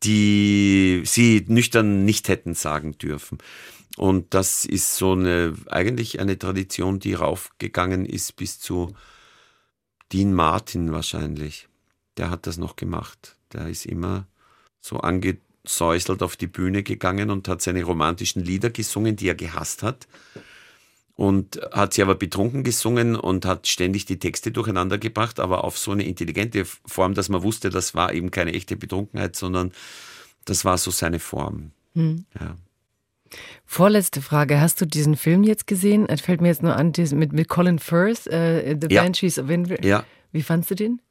die 0.03 1.01
sie 1.05 1.45
nüchtern 1.47 2.05
nicht 2.05 2.27
hätten 2.27 2.53
sagen 2.53 2.97
dürfen. 2.97 3.37
Und 3.97 4.33
das 4.33 4.65
ist 4.65 4.97
so 4.97 5.13
eine, 5.13 5.55
eigentlich 5.67 6.19
eine 6.19 6.37
Tradition, 6.37 6.99
die 6.99 7.13
raufgegangen 7.13 8.05
ist 8.05 8.35
bis 8.35 8.59
zu 8.59 8.93
Dean 10.11 10.33
Martin 10.33 10.91
wahrscheinlich. 10.91 11.67
Der 12.17 12.29
hat 12.29 12.45
das 12.45 12.57
noch 12.57 12.75
gemacht. 12.75 13.37
Der 13.53 13.69
ist 13.69 13.85
immer 13.85 14.27
so 14.81 14.99
angesäuselt 14.99 16.21
auf 16.21 16.35
die 16.35 16.47
Bühne 16.47 16.83
gegangen 16.83 17.29
und 17.29 17.47
hat 17.47 17.61
seine 17.61 17.83
romantischen 17.83 18.43
Lieder 18.43 18.69
gesungen, 18.69 19.15
die 19.15 19.29
er 19.29 19.35
gehasst 19.35 19.81
hat 19.81 20.07
und 21.15 21.59
hat 21.71 21.93
sie 21.93 22.01
aber 22.01 22.15
betrunken 22.15 22.63
gesungen 22.63 23.15
und 23.15 23.45
hat 23.45 23.67
ständig 23.67 24.05
die 24.05 24.19
Texte 24.19 24.51
durcheinander 24.51 24.97
gebracht, 24.97 25.39
aber 25.39 25.63
auf 25.63 25.77
so 25.77 25.91
eine 25.91 26.03
intelligente 26.03 26.65
Form, 26.65 27.13
dass 27.13 27.29
man 27.29 27.41
wusste, 27.41 27.69
das 27.69 27.95
war 27.95 28.13
eben 28.13 28.31
keine 28.31 28.53
echte 28.53 28.75
Betrunkenheit, 28.75 29.35
sondern 29.35 29.71
das 30.43 30.65
war 30.65 30.77
so 30.77 30.91
seine 30.91 31.19
Form. 31.19 31.71
Hm. 31.93 32.25
Ja. 32.39 32.55
Vorletzte 33.65 34.21
Frage. 34.21 34.59
Hast 34.59 34.79
du 34.81 34.85
diesen 34.85 35.15
Film 35.15 35.43
jetzt 35.43 35.67
gesehen? 35.67 36.07
Es 36.07 36.21
fällt 36.21 36.41
mir 36.41 36.49
jetzt 36.49 36.63
nur 36.63 36.75
an, 36.75 36.91
mit, 36.97 37.33
mit 37.33 37.47
Colin 37.47 37.79
Firth, 37.79 38.27
uh, 38.27 38.75
The 38.79 38.87
ja. 38.89 39.01
Banshees 39.01 39.39
of 39.39 39.49
Inver. 39.49 39.83
Ja. 39.83 40.05
Wie 40.31 40.43
fandst 40.43 40.69
du 40.71 40.75
den? 40.75 41.01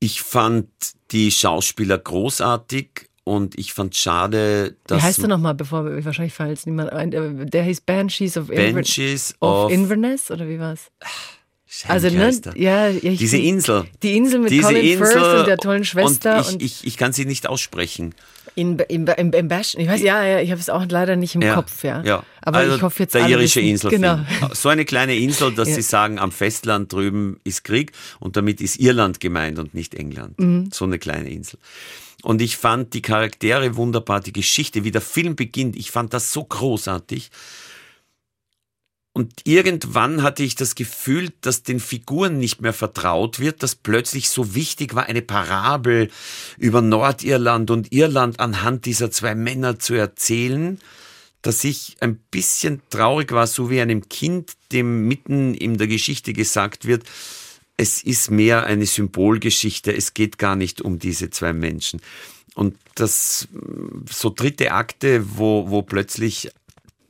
Ich 0.00 0.20
fand 0.20 0.68
die 1.12 1.30
Schauspieler 1.30 1.96
großartig 1.96 3.08
und 3.24 3.58
ich 3.58 3.72
fand 3.72 3.96
schade, 3.96 4.76
dass. 4.86 4.98
Wie 4.98 5.06
heißt 5.06 5.18
er 5.20 5.28
nochmal, 5.28 5.54
bevor 5.54 5.84
wir 5.84 6.04
wahrscheinlich 6.04 6.34
fallen 6.34 6.50
jetzt 6.50 6.66
niemand 6.66 6.92
ein? 6.92 7.10
Der 7.50 7.62
hieß 7.64 7.80
Banshees 7.80 8.36
of, 8.36 8.48
Banshees 8.48 9.32
Inver 9.32 9.46
of, 9.46 9.64
of 9.66 9.72
Inverness 9.72 10.30
oder 10.30 10.46
wie 10.48 10.58
war's? 10.58 10.90
Also 11.88 12.08
ne, 12.08 12.30
ja, 12.54 12.88
ich, 12.88 13.18
diese 13.18 13.36
Insel. 13.36 13.84
Die 14.02 14.16
Insel 14.16 14.40
mit 14.40 14.50
diese 14.50 14.62
Colin 14.62 14.84
Insel 14.84 15.06
Firth 15.06 15.38
und 15.40 15.46
der 15.48 15.56
tollen 15.56 15.84
Schwester. 15.84 16.36
Und 16.36 16.42
ich, 16.42 16.52
und 16.52 16.62
ich, 16.62 16.86
ich 16.86 16.96
kann 16.96 17.12
sie 17.12 17.24
nicht 17.24 17.48
aussprechen. 17.48 18.14
In, 18.54 18.78
in, 18.78 19.08
in, 19.08 19.32
in 19.32 19.48
Bash, 19.48 19.74
ich 19.76 19.88
weiß, 19.88 20.00
ja, 20.00 20.24
ja, 20.24 20.38
ich 20.38 20.52
habe 20.52 20.60
es 20.60 20.70
auch 20.70 20.84
leider 20.88 21.16
nicht 21.16 21.34
im 21.34 21.42
ja, 21.42 21.56
Kopf, 21.56 21.82
ja. 21.82 22.02
ja. 22.04 22.22
Aber 22.42 22.58
also 22.58 22.76
ich 22.76 22.82
hoffe 22.82 23.02
jetzt 23.02 23.14
Der 23.16 23.26
irische 23.28 23.60
Insel. 23.60 23.90
Genau. 23.90 24.20
So 24.52 24.68
eine 24.68 24.84
kleine 24.84 25.16
Insel, 25.16 25.52
dass 25.52 25.68
ja. 25.68 25.74
sie 25.74 25.82
sagen, 25.82 26.20
am 26.20 26.30
Festland 26.30 26.92
drüben 26.92 27.40
ist 27.42 27.64
Krieg 27.64 27.90
und 28.20 28.36
damit 28.36 28.60
ist 28.60 28.78
Irland 28.78 29.18
gemeint 29.18 29.58
und 29.58 29.74
nicht 29.74 29.94
England. 29.94 30.38
Mhm. 30.38 30.68
So 30.72 30.84
eine 30.84 31.00
kleine 31.00 31.30
Insel. 31.30 31.58
Und 32.24 32.40
ich 32.40 32.56
fand 32.56 32.94
die 32.94 33.02
Charaktere 33.02 33.76
wunderbar, 33.76 34.20
die 34.20 34.32
Geschichte, 34.32 34.82
wie 34.82 34.90
der 34.90 35.02
Film 35.02 35.36
beginnt. 35.36 35.76
Ich 35.76 35.90
fand 35.90 36.14
das 36.14 36.32
so 36.32 36.42
großartig. 36.42 37.30
und 39.12 39.32
irgendwann 39.44 40.22
hatte 40.22 40.42
ich 40.42 40.54
das 40.56 40.74
Gefühl, 40.74 41.32
dass 41.42 41.62
den 41.62 41.80
Figuren 41.80 42.38
nicht 42.38 42.62
mehr 42.62 42.72
vertraut 42.72 43.40
wird, 43.40 43.62
dass 43.62 43.74
plötzlich 43.76 44.30
so 44.30 44.54
wichtig 44.54 44.94
war, 44.94 45.04
eine 45.06 45.22
Parabel 45.22 46.10
über 46.56 46.80
Nordirland 46.80 47.70
und 47.70 47.92
Irland 47.92 48.40
anhand 48.40 48.86
dieser 48.86 49.10
zwei 49.10 49.34
Männer 49.34 49.78
zu 49.78 49.94
erzählen, 49.94 50.80
dass 51.42 51.62
ich 51.62 51.96
ein 52.00 52.16
bisschen 52.30 52.80
traurig 52.88 53.32
war, 53.32 53.46
so 53.46 53.70
wie 53.70 53.82
einem 53.82 54.08
Kind, 54.08 54.54
dem 54.72 55.06
mitten 55.06 55.54
in 55.54 55.76
der 55.76 55.88
Geschichte 55.88 56.32
gesagt 56.32 56.86
wird, 56.86 57.04
es 57.76 58.02
ist 58.02 58.30
mehr 58.30 58.64
eine 58.64 58.86
Symbolgeschichte, 58.86 59.94
es 59.94 60.14
geht 60.14 60.38
gar 60.38 60.56
nicht 60.56 60.80
um 60.80 60.98
diese 60.98 61.30
zwei 61.30 61.52
Menschen. 61.52 62.00
Und 62.54 62.76
das 62.94 63.48
so 64.08 64.30
dritte 64.30 64.72
Akte, 64.72 65.38
wo, 65.38 65.70
wo 65.70 65.82
plötzlich 65.82 66.50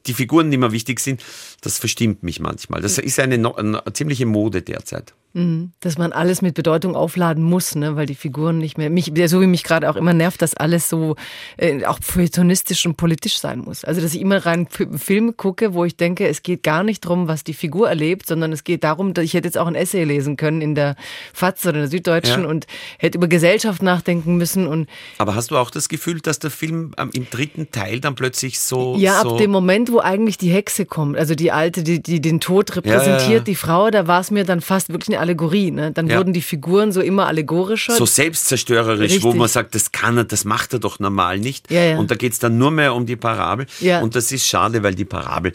die 0.07 0.15
Figuren 0.15 0.49
nicht 0.49 0.59
mehr 0.59 0.73
wichtig 0.73 1.01
sind, 1.01 1.23
das 1.61 1.78
verstimmt 1.78 2.23
mich 2.23 2.41
manchmal. 2.41 2.81
Das 2.81 2.99
ist 2.99 3.19
eine, 3.19 3.57
eine 3.57 3.82
ziemliche 3.93 4.27
Mode 4.27 4.62
derzeit. 4.62 5.15
Mhm. 5.35 5.73
Dass 5.81 5.98
man 5.98 6.12
alles 6.12 6.43
mit 6.43 6.55
Bedeutung 6.55 6.94
aufladen 6.94 7.43
muss, 7.43 7.74
ne? 7.74 7.97
weil 7.97 8.06
die 8.06 8.15
Figuren 8.15 8.59
nicht 8.59 8.78
mehr, 8.78 8.89
mich, 8.89 9.12
so 9.27 9.40
wie 9.40 9.48
mich 9.48 9.65
gerade 9.65 9.90
auch 9.90 9.97
immer 9.97 10.12
nervt, 10.12 10.40
dass 10.40 10.55
alles 10.55 10.89
so 10.89 11.16
äh, 11.56 11.85
auch 11.85 11.98
feuilletonistisch 12.01 12.86
und 12.86 12.97
politisch 12.97 13.39
sein 13.39 13.59
muss. 13.59 13.85
Also, 13.85 14.01
dass 14.01 14.15
ich 14.15 14.20
immer 14.20 14.47
rein 14.47 14.69
Film 14.69 15.36
gucke, 15.36 15.74
wo 15.74 15.85
ich 15.85 15.97
denke, 15.97 16.28
es 16.28 16.44
geht 16.44 16.62
gar 16.62 16.85
nicht 16.85 17.05
darum, 17.05 17.27
was 17.27 17.43
die 17.43 17.52
Figur 17.52 17.89
erlebt, 17.89 18.28
sondern 18.28 18.52
es 18.52 18.62
geht 18.62 18.85
darum, 18.85 19.12
dass 19.12 19.24
ich 19.24 19.35
hätte 19.35 19.48
jetzt 19.48 19.59
auch 19.59 19.66
ein 19.66 19.74
Essay 19.74 20.05
lesen 20.05 20.36
können 20.36 20.61
in 20.61 20.77
der 20.77 20.94
FAZ 21.32 21.66
oder 21.66 21.74
in 21.74 21.81
der 21.81 21.89
Süddeutschen 21.89 22.44
ja. 22.44 22.48
und 22.48 22.69
hätte 22.98 23.19
über 23.19 23.27
Gesellschaft 23.27 23.82
nachdenken 23.82 24.36
müssen. 24.36 24.69
Und 24.69 24.89
Aber 25.19 25.35
hast 25.35 25.51
du 25.51 25.56
auch 25.56 25.73
das 25.73 25.89
Gefühl, 25.89 26.20
dass 26.20 26.39
der 26.39 26.52
Film 26.52 26.94
im 27.12 27.28
dritten 27.28 27.73
Teil 27.73 27.98
dann 27.98 28.15
plötzlich 28.15 28.61
so. 28.61 28.94
Ja, 28.98 29.23
so 29.23 29.32
ab 29.32 29.39
dem 29.39 29.51
Moment, 29.51 29.90
wo 29.90 29.98
eigentlich 29.98 30.39
die 30.39 30.51
Hexe 30.51 30.86
kommt, 30.86 31.16
also 31.16 31.35
die 31.35 31.51
alte, 31.51 31.82
die, 31.82 32.01
die 32.01 32.20
den 32.20 32.39
Tod 32.39 32.77
repräsentiert, 32.77 33.28
ja, 33.28 33.36
ja, 33.39 33.40
die 33.40 33.56
Frau, 33.56 33.90
da 33.90 34.06
war 34.06 34.20
es 34.20 34.31
mir 34.31 34.44
dann 34.44 34.61
fast 34.61 34.90
wirklich 34.90 35.09
eine 35.09 35.23
Allegorie. 35.24 35.70
Ne? 35.70 35.92
Dann 35.92 36.06
ja. 36.06 36.18
wurden 36.18 36.32
die 36.32 36.42
Figuren 36.42 36.92
so 36.92 37.01
immer 37.01 37.26
allegorischer. 37.26 37.94
So 37.96 38.06
selbstzerstörerisch, 38.06 39.12
Richtig. 39.12 39.22
wo 39.22 39.32
man 39.32 39.48
sagt, 39.48 39.74
das 39.74 39.92
kann 39.92 40.18
er, 40.18 40.24
das 40.24 40.44
macht 40.44 40.72
er 40.72 40.78
doch 40.78 40.98
normal 40.98 41.38
nicht. 41.38 41.70
Ja, 41.70 41.82
ja. 41.82 41.98
Und 41.98 42.10
da 42.10 42.14
geht 42.14 42.32
es 42.32 42.38
dann 42.38 42.59
nur 42.59 42.70
mehr 42.70 42.94
um 42.94 43.06
die 43.06 43.16
Parabel. 43.16 43.66
Und 44.02 44.14
das 44.14 44.30
ist 44.32 44.46
schade, 44.46 44.82
weil 44.82 44.94
die 44.94 45.05
Parabel 45.05 45.52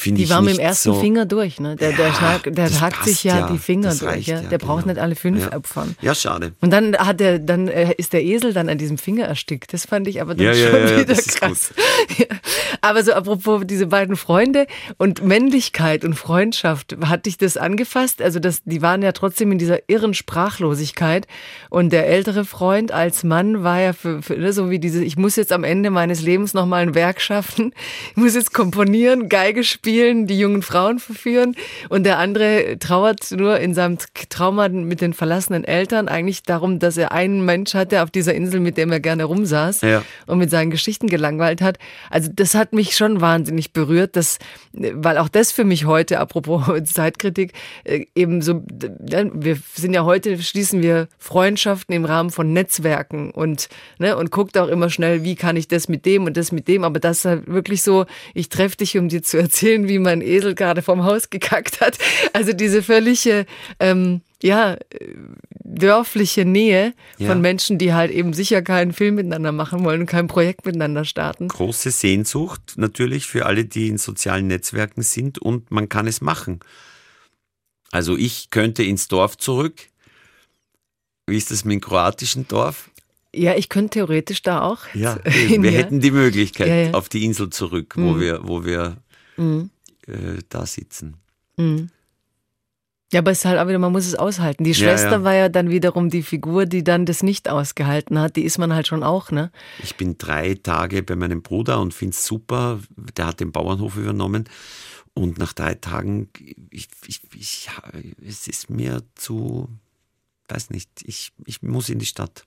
finde 0.00 0.22
ich 0.22 0.28
Die 0.28 0.34
war 0.34 0.42
mit 0.42 0.56
dem 0.56 0.60
ersten 0.60 0.94
so 0.94 1.00
Finger 1.00 1.26
durch, 1.26 1.60
ne? 1.60 1.76
Der, 1.76 1.92
der, 1.92 2.12
der, 2.44 2.52
der 2.52 2.80
hakt 2.80 3.04
sich 3.04 3.24
ja, 3.24 3.40
ja, 3.40 3.48
die 3.48 3.58
Finger 3.58 3.94
durch, 3.94 4.26
ja? 4.26 4.40
Der 4.40 4.58
braucht 4.58 4.82
genau. 4.82 4.94
nicht 4.94 5.02
alle 5.02 5.14
fünf 5.14 5.42
ja. 5.42 5.56
opfern. 5.56 5.96
Ja, 6.00 6.14
schade. 6.14 6.52
Und 6.60 6.70
dann 6.70 6.96
hat 6.96 7.20
der, 7.20 7.38
dann 7.38 7.68
äh, 7.68 7.94
ist 7.96 8.12
der 8.12 8.24
Esel 8.24 8.52
dann 8.52 8.68
an 8.68 8.78
diesem 8.78 8.98
Finger 8.98 9.26
erstickt. 9.26 9.72
Das 9.72 9.86
fand 9.86 10.08
ich 10.08 10.20
aber 10.20 10.34
dann 10.34 10.54
schon 10.54 10.72
wieder 10.72 11.14
krass. 11.14 11.72
aber 12.80 13.04
so 13.04 13.12
apropos 13.12 13.62
diese 13.64 13.86
beiden 13.86 14.16
Freunde 14.16 14.66
und 14.98 15.24
Männlichkeit 15.24 16.04
und 16.04 16.14
Freundschaft, 16.14 16.96
hat 17.04 17.26
dich 17.26 17.38
das 17.38 17.56
angefasst? 17.56 18.22
Also 18.22 18.40
das, 18.40 18.62
die 18.64 18.82
waren 18.82 19.02
ja 19.02 19.12
trotzdem 19.12 19.52
in 19.52 19.58
dieser 19.58 19.88
irren 19.88 20.14
Sprachlosigkeit 20.14 21.26
und 21.68 21.92
der 21.92 22.06
ältere 22.06 22.44
Freund 22.44 22.92
als 22.92 23.22
Mann 23.24 23.62
war 23.62 23.80
ja 23.80 23.92
für, 23.92 24.22
für 24.22 24.34
ne, 24.36 24.52
so 24.52 24.70
wie 24.70 24.78
diese, 24.78 25.04
ich 25.04 25.16
muss 25.16 25.36
jetzt 25.36 25.52
am 25.52 25.64
Ende 25.64 25.90
meines 25.90 26.22
Lebens 26.22 26.54
nochmal 26.54 26.82
ein 26.82 26.94
Werk 26.94 27.20
schaffen, 27.20 27.72
ich 28.10 28.16
muss 28.16 28.34
jetzt 28.34 28.52
komponieren, 28.52 29.28
Geige 29.28 29.64
spielen, 29.64 29.89
spielen, 29.90 30.28
die 30.28 30.38
jungen 30.38 30.62
Frauen 30.62 31.00
verführen 31.00 31.56
und 31.88 32.04
der 32.04 32.18
andere 32.18 32.78
trauert 32.78 33.32
nur 33.32 33.58
in 33.58 33.74
seinem 33.74 33.98
Trauma 34.28 34.68
mit 34.68 35.00
den 35.00 35.14
verlassenen 35.14 35.64
Eltern 35.64 36.06
eigentlich 36.06 36.44
darum, 36.44 36.78
dass 36.78 36.96
er 36.96 37.10
einen 37.10 37.44
Mensch 37.44 37.74
hatte 37.74 38.04
auf 38.04 38.10
dieser 38.12 38.34
Insel, 38.34 38.60
mit 38.60 38.76
dem 38.76 38.92
er 38.92 39.00
gerne 39.00 39.24
rumsaß 39.24 39.80
ja. 39.80 40.04
und 40.28 40.38
mit 40.38 40.48
seinen 40.48 40.70
Geschichten 40.70 41.08
gelangweilt 41.08 41.60
hat. 41.60 41.78
Also 42.08 42.30
das 42.32 42.54
hat 42.54 42.72
mich 42.72 42.96
schon 42.96 43.20
wahnsinnig 43.20 43.72
berührt, 43.72 44.14
dass, 44.14 44.38
weil 44.72 45.18
auch 45.18 45.28
das 45.28 45.50
für 45.50 45.64
mich 45.64 45.86
heute, 45.86 46.20
apropos 46.20 46.62
Zeitkritik, 46.84 47.52
äh, 47.82 48.06
eben 48.14 48.42
so, 48.42 48.62
wir 48.68 49.58
sind 49.74 49.92
ja 49.92 50.04
heute, 50.04 50.40
schließen 50.40 50.84
wir 50.84 51.08
Freundschaften 51.18 51.96
im 51.96 52.04
Rahmen 52.04 52.30
von 52.30 52.52
Netzwerken 52.52 53.32
und, 53.32 53.68
ne, 53.98 54.16
und 54.16 54.30
guckt 54.30 54.56
auch 54.56 54.68
immer 54.68 54.88
schnell, 54.88 55.24
wie 55.24 55.34
kann 55.34 55.56
ich 55.56 55.66
das 55.66 55.88
mit 55.88 56.06
dem 56.06 56.26
und 56.26 56.36
das 56.36 56.52
mit 56.52 56.68
dem, 56.68 56.84
aber 56.84 57.00
das 57.00 57.18
ist 57.18 57.24
halt 57.24 57.46
wirklich 57.48 57.82
so, 57.82 58.06
ich 58.34 58.50
treffe 58.50 58.76
dich, 58.76 58.96
um 58.96 59.08
dir 59.08 59.24
zu 59.24 59.36
erzählen, 59.36 59.69
erzählen, 59.70 59.88
wie 59.88 59.98
mein 59.98 60.20
Esel 60.20 60.54
gerade 60.54 60.82
vom 60.82 61.04
Haus 61.04 61.30
gekackt 61.30 61.80
hat. 61.80 61.98
Also 62.32 62.52
diese 62.52 62.82
völlige, 62.82 63.46
ähm, 63.78 64.22
ja, 64.42 64.76
dörfliche 65.50 66.44
Nähe 66.44 66.94
ja. 67.18 67.28
von 67.28 67.40
Menschen, 67.40 67.78
die 67.78 67.92
halt 67.92 68.10
eben 68.10 68.32
sicher 68.32 68.62
keinen 68.62 68.92
Film 68.92 69.16
miteinander 69.16 69.52
machen 69.52 69.84
wollen 69.84 70.02
und 70.02 70.06
kein 70.06 70.26
Projekt 70.26 70.66
miteinander 70.66 71.04
starten. 71.04 71.48
Große 71.48 71.90
Sehnsucht 71.90 72.74
natürlich 72.76 73.26
für 73.26 73.46
alle, 73.46 73.64
die 73.64 73.88
in 73.88 73.98
sozialen 73.98 74.48
Netzwerken 74.48 75.02
sind 75.02 75.38
und 75.38 75.70
man 75.70 75.88
kann 75.88 76.06
es 76.06 76.20
machen. 76.20 76.60
Also 77.92 78.16
ich 78.16 78.50
könnte 78.50 78.82
ins 78.82 79.08
Dorf 79.08 79.36
zurück. 79.36 79.88
Wie 81.26 81.36
ist 81.36 81.50
das 81.50 81.64
mit 81.64 81.74
dem 81.74 81.80
kroatischen 81.80 82.48
Dorf? 82.48 82.90
Ja, 83.32 83.54
ich 83.54 83.68
könnte 83.68 83.90
theoretisch 83.90 84.42
da 84.42 84.62
auch. 84.62 84.80
Ja, 84.94 85.18
wir 85.24 85.70
hätten 85.70 86.00
die 86.00 86.10
Möglichkeit 86.10 86.68
ja, 86.68 86.74
ja. 86.74 86.94
auf 86.94 87.08
die 87.08 87.24
Insel 87.24 87.50
zurück, 87.50 87.94
wo 87.96 88.14
mhm. 88.14 88.20
wir, 88.20 88.40
wo 88.42 88.64
wir 88.64 88.96
mhm. 89.40 89.70
äh, 90.06 90.38
da 90.48 90.66
sitzen. 90.66 91.16
Mhm. 91.56 91.90
Ja, 93.12 93.20
aber 93.20 93.32
es 93.32 93.38
ist 93.38 93.44
halt 93.44 93.58
auch 93.58 93.66
wieder, 93.66 93.80
man 93.80 93.90
muss 93.90 94.06
es 94.06 94.14
aushalten. 94.14 94.62
Die 94.62 94.74
Schwester 94.74 95.10
ja, 95.10 95.16
ja. 95.18 95.24
war 95.24 95.34
ja 95.34 95.48
dann 95.48 95.68
wiederum 95.68 96.10
die 96.10 96.22
Figur, 96.22 96.66
die 96.66 96.84
dann 96.84 97.06
das 97.06 97.24
nicht 97.24 97.48
ausgehalten 97.48 98.20
hat. 98.20 98.36
Die 98.36 98.44
ist 98.44 98.58
man 98.58 98.72
halt 98.72 98.86
schon 98.86 99.02
auch, 99.02 99.32
ne? 99.32 99.50
Ich 99.82 99.96
bin 99.96 100.16
drei 100.16 100.54
Tage 100.54 101.02
bei 101.02 101.16
meinem 101.16 101.42
Bruder 101.42 101.80
und 101.80 101.92
finde 101.92 102.14
es 102.14 102.24
super. 102.24 102.78
Der 103.16 103.26
hat 103.26 103.40
den 103.40 103.50
Bauernhof 103.50 103.96
übernommen. 103.96 104.48
Und 105.12 105.38
nach 105.38 105.52
drei 105.52 105.74
Tagen, 105.74 106.28
ich, 106.70 106.88
ich, 107.08 107.20
ich, 107.34 107.68
es 108.24 108.46
ist 108.46 108.70
mir 108.70 109.02
zu, 109.16 109.68
weiß 110.48 110.70
nicht, 110.70 110.88
ich, 111.02 111.32
ich 111.46 111.62
muss 111.62 111.88
in 111.88 111.98
die 111.98 112.06
Stadt. 112.06 112.44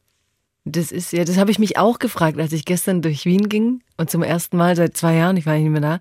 Das 0.65 0.93
ist 0.93 1.11
ja, 1.11 1.25
das 1.25 1.37
habe 1.37 1.51
ich 1.51 1.59
mich 1.59 1.77
auch 1.77 1.99
gefragt, 1.99 2.39
als 2.39 2.53
ich 2.53 2.63
gestern 2.63 3.01
durch 3.01 3.25
Wien 3.25 3.49
ging 3.49 3.81
und 3.97 4.09
zum 4.09 4.23
ersten 4.23 4.55
Mal 4.55 4.77
seit 4.77 4.95
zwei 4.95 5.15
Jahren, 5.15 5.35
ich 5.35 5.45
war 5.45 5.57
nicht 5.57 5.69
mehr 5.69 5.81
da, 5.81 5.99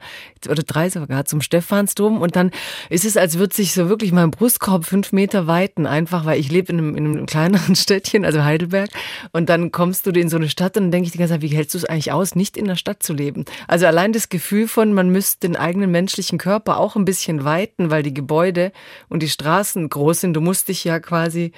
oder 0.48 0.62
drei 0.62 0.88
sogar, 0.88 1.24
zum 1.24 1.40
Stephansdom. 1.40 2.20
Und 2.20 2.36
dann 2.36 2.52
ist 2.88 3.04
es, 3.04 3.16
als 3.16 3.38
würde 3.38 3.56
sich 3.56 3.74
so 3.74 3.88
wirklich 3.88 4.12
mein 4.12 4.30
Brustkorb 4.30 4.84
fünf 4.84 5.10
Meter 5.10 5.48
weiten, 5.48 5.84
einfach 5.84 6.26
weil 6.26 6.38
ich 6.38 6.52
lebe 6.52 6.72
in 6.72 6.78
einem, 6.78 6.96
in 6.96 7.06
einem 7.06 7.26
kleineren 7.26 7.74
Städtchen, 7.76 8.24
also 8.24 8.44
Heidelberg. 8.44 8.88
Und 9.32 9.48
dann 9.48 9.72
kommst 9.72 10.06
du 10.06 10.10
in 10.12 10.28
so 10.28 10.36
eine 10.36 10.48
Stadt 10.48 10.76
und 10.76 10.84
dann 10.84 10.90
denke 10.92 11.06
ich 11.06 11.12
die 11.12 11.18
ganze 11.18 11.34
Zeit, 11.34 11.42
wie 11.42 11.48
hältst 11.48 11.74
du 11.74 11.78
es 11.78 11.84
eigentlich 11.84 12.12
aus, 12.12 12.36
nicht 12.36 12.56
in 12.56 12.66
der 12.66 12.76
Stadt 12.76 13.02
zu 13.02 13.14
leben? 13.14 13.44
Also 13.66 13.86
allein 13.86 14.12
das 14.12 14.28
Gefühl 14.28 14.68
von, 14.68 14.92
man 14.94 15.10
müsste 15.10 15.48
den 15.48 15.56
eigenen 15.56 15.90
menschlichen 15.90 16.38
Körper 16.38 16.78
auch 16.78 16.94
ein 16.94 17.04
bisschen 17.04 17.42
weiten, 17.42 17.90
weil 17.90 18.04
die 18.04 18.14
Gebäude 18.14 18.70
und 19.08 19.24
die 19.24 19.28
Straßen 19.28 19.88
groß 19.88 20.20
sind, 20.20 20.34
du 20.34 20.40
musst 20.40 20.68
dich 20.68 20.84
ja 20.84 21.00
quasi 21.00 21.50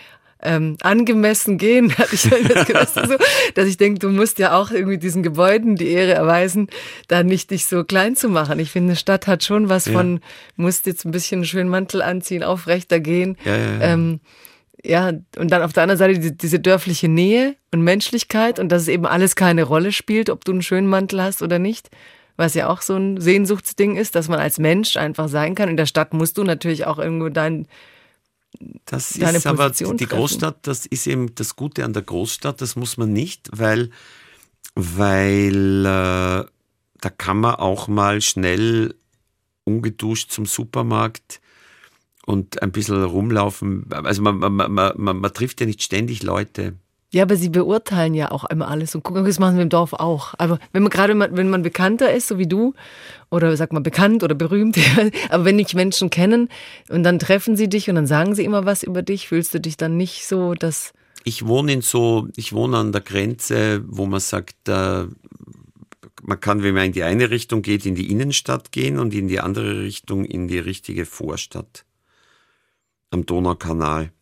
ähm, 0.45 0.77
angemessen 0.83 1.59
gehen, 1.59 1.93
hatte 1.99 2.15
ich 2.15 2.31
halt 2.31 2.55
das 2.55 2.67
gedacht, 2.67 2.95
so, 2.95 3.17
dass 3.55 3.67
ich 3.67 3.77
denke, 3.77 3.99
du 3.99 4.11
musst 4.11 4.39
ja 4.39 4.57
auch 4.57 4.71
irgendwie 4.71 4.99
diesen 4.99 5.23
Gebäuden 5.23 5.77
die 5.77 5.89
Ehre 5.89 6.13
erweisen, 6.13 6.69
da 7.09 7.23
nicht 7.23 7.51
dich 7.51 7.67
so 7.67 7.85
klein 7.85 8.15
zu 8.15 8.29
machen. 8.29 8.59
Ich 8.59 8.71
finde, 8.71 8.91
eine 8.91 8.97
Stadt 8.97 9.27
hat 9.27 9.43
schon 9.43 9.69
was 9.69 9.87
ja. 9.87 9.93
von, 9.93 10.21
musst 10.57 10.87
jetzt 10.87 11.05
ein 11.05 11.11
bisschen 11.11 11.39
einen 11.39 11.47
schönen 11.47 11.71
Mantel 11.71 12.03
anziehen, 12.03 12.43
aufrechter 12.43 13.01
gehen. 13.01 13.37
Ja, 13.45 13.57
ja, 13.57 13.73
ja. 13.73 13.81
Ähm, 13.81 14.21
ja, 14.87 15.13
und 15.39 15.51
dann 15.51 15.63
auf 15.63 15.73
der 15.73 15.85
anderen 15.85 15.99
Seite 15.99 16.19
diese, 16.19 16.33
diese, 16.33 16.61
dörfliche 16.61 17.09
Nähe 17.09 17.57
und 17.73 17.81
Menschlichkeit 17.81 18.59
und 18.59 18.69
dass 18.71 18.83
es 18.83 18.89
eben 18.89 19.07
alles 19.07 19.35
keine 19.35 19.63
Rolle 19.63 19.93
spielt, 19.93 20.29
ob 20.29 20.45
du 20.45 20.53
einen 20.53 20.63
schönen 20.63 20.87
Mantel 20.87 21.23
hast 21.23 21.41
oder 21.41 21.59
nicht. 21.59 21.89
Was 22.37 22.55
ja 22.55 22.69
auch 22.69 22.83
so 22.83 22.97
ein 22.97 23.21
Sehnsuchtsding 23.21 23.97
ist, 23.97 24.15
dass 24.15 24.29
man 24.29 24.41
als 24.41 24.59
Mensch 24.59 24.97
einfach 24.97 25.29
sein 25.29 25.55
kann. 25.55 25.69
In 25.69 25.77
der 25.77 25.87
Stadt 25.87 26.13
musst 26.13 26.37
du 26.37 26.45
natürlich 26.45 26.85
auch 26.85 26.99
irgendwo 26.99 27.29
dein, 27.29 27.67
das 28.85 29.11
Deine 29.11 29.39
ist 29.39 29.47
aber 29.47 29.71
die 29.71 29.85
treffen. 29.85 30.07
Großstadt, 30.07 30.67
das 30.67 30.87
ist 30.87 31.07
eben 31.07 31.35
das 31.35 31.57
Gute 31.57 31.85
an 31.85 31.93
der 31.93 32.03
Großstadt, 32.03 32.61
das 32.61 32.77
muss 32.77 32.97
man 32.97 33.13
nicht, 33.13 33.49
weil, 33.53 33.91
weil 34.75 35.87
äh, 35.87 36.45
da 37.01 37.11
kann 37.17 37.39
man 37.39 37.57
auch 37.57 37.89
mal 37.89 38.21
schnell 38.21 38.95
ungeduscht 39.65 40.31
zum 40.31 40.47
Supermarkt 40.47 41.41
und 42.27 42.63
ein 42.63 42.73
bisschen 42.73 43.03
rumlaufen. 43.03 43.87
Also 43.93 44.23
man, 44.23 44.39
man, 44.39 44.53
man, 44.53 44.93
man, 44.97 45.17
man 45.17 45.35
trifft 45.35 45.61
ja 45.61 45.67
nicht 45.67 45.83
ständig 45.83 46.23
Leute. 46.23 46.75
Ja, 47.15 47.23
aber 47.23 47.37
sie 47.37 47.49
beurteilen 47.49 48.13
ja 48.15 48.33
auch 48.33 48.45
immer 48.45 48.67
alles 48.67 48.95
und 48.97 49.05
gucken, 49.05 49.25
das 49.25 49.39
machen 49.39 49.55
wir 49.55 49.63
im 49.63 49.69
Dorf 49.69 49.93
auch. 49.93 50.35
Aber 50.37 50.59
wenn 50.73 50.83
man 50.83 50.91
gerade, 50.91 51.17
wenn 51.17 51.49
man 51.49 51.63
bekannter 51.63 52.13
ist, 52.13 52.27
so 52.27 52.39
wie 52.39 52.49
du, 52.49 52.75
oder 53.35 53.57
sag 53.57 53.73
mal 53.73 53.81
bekannt 53.81 54.23
oder 54.23 54.35
berühmt, 54.35 54.79
aber 55.29 55.45
wenn 55.45 55.59
dich 55.59 55.75
Menschen 55.75 56.09
kennen 56.09 56.49
und 56.89 57.03
dann 57.03 57.19
treffen 57.19 57.57
sie 57.57 57.69
dich 57.69 57.89
und 57.89 57.97
dann 57.97 58.07
sagen 58.07 58.35
sie 58.35 58.45
immer 58.45 58.65
was 58.65 58.83
über 58.83 59.03
dich, 59.03 59.29
fühlst 59.29 59.53
du 59.53 59.61
dich 59.61 59.77
dann 59.77 59.97
nicht 59.97 60.27
so, 60.27 60.55
dass... 60.55 60.93
Ich 61.25 61.47
wohne 61.47 61.73
in 61.73 61.81
so, 61.81 62.29
ich 62.37 62.53
wohne 62.53 62.79
an 62.79 62.93
der 62.93 63.01
Grenze, 63.01 63.83
wo 63.87 64.07
man 64.07 64.21
sagt, 64.21 64.69
äh, 64.69 65.07
man 66.23 66.41
kann, 66.41 66.63
wenn 66.63 66.75
man 66.75 66.85
in 66.85 66.93
die 66.93 67.03
eine 67.03 67.31
Richtung 67.31 67.63
geht, 67.63 67.87
in 67.87 67.95
die 67.95 68.11
Innenstadt 68.11 68.73
gehen 68.73 68.99
und 68.99 69.13
in 69.15 69.29
die 69.29 69.41
andere 69.41 69.83
Richtung 69.83 70.25
in 70.25 70.49
die 70.49 70.59
richtige 70.59 71.07
Vorstadt 71.07 71.85
am 73.11 73.27
Donaukanal. 73.27 74.13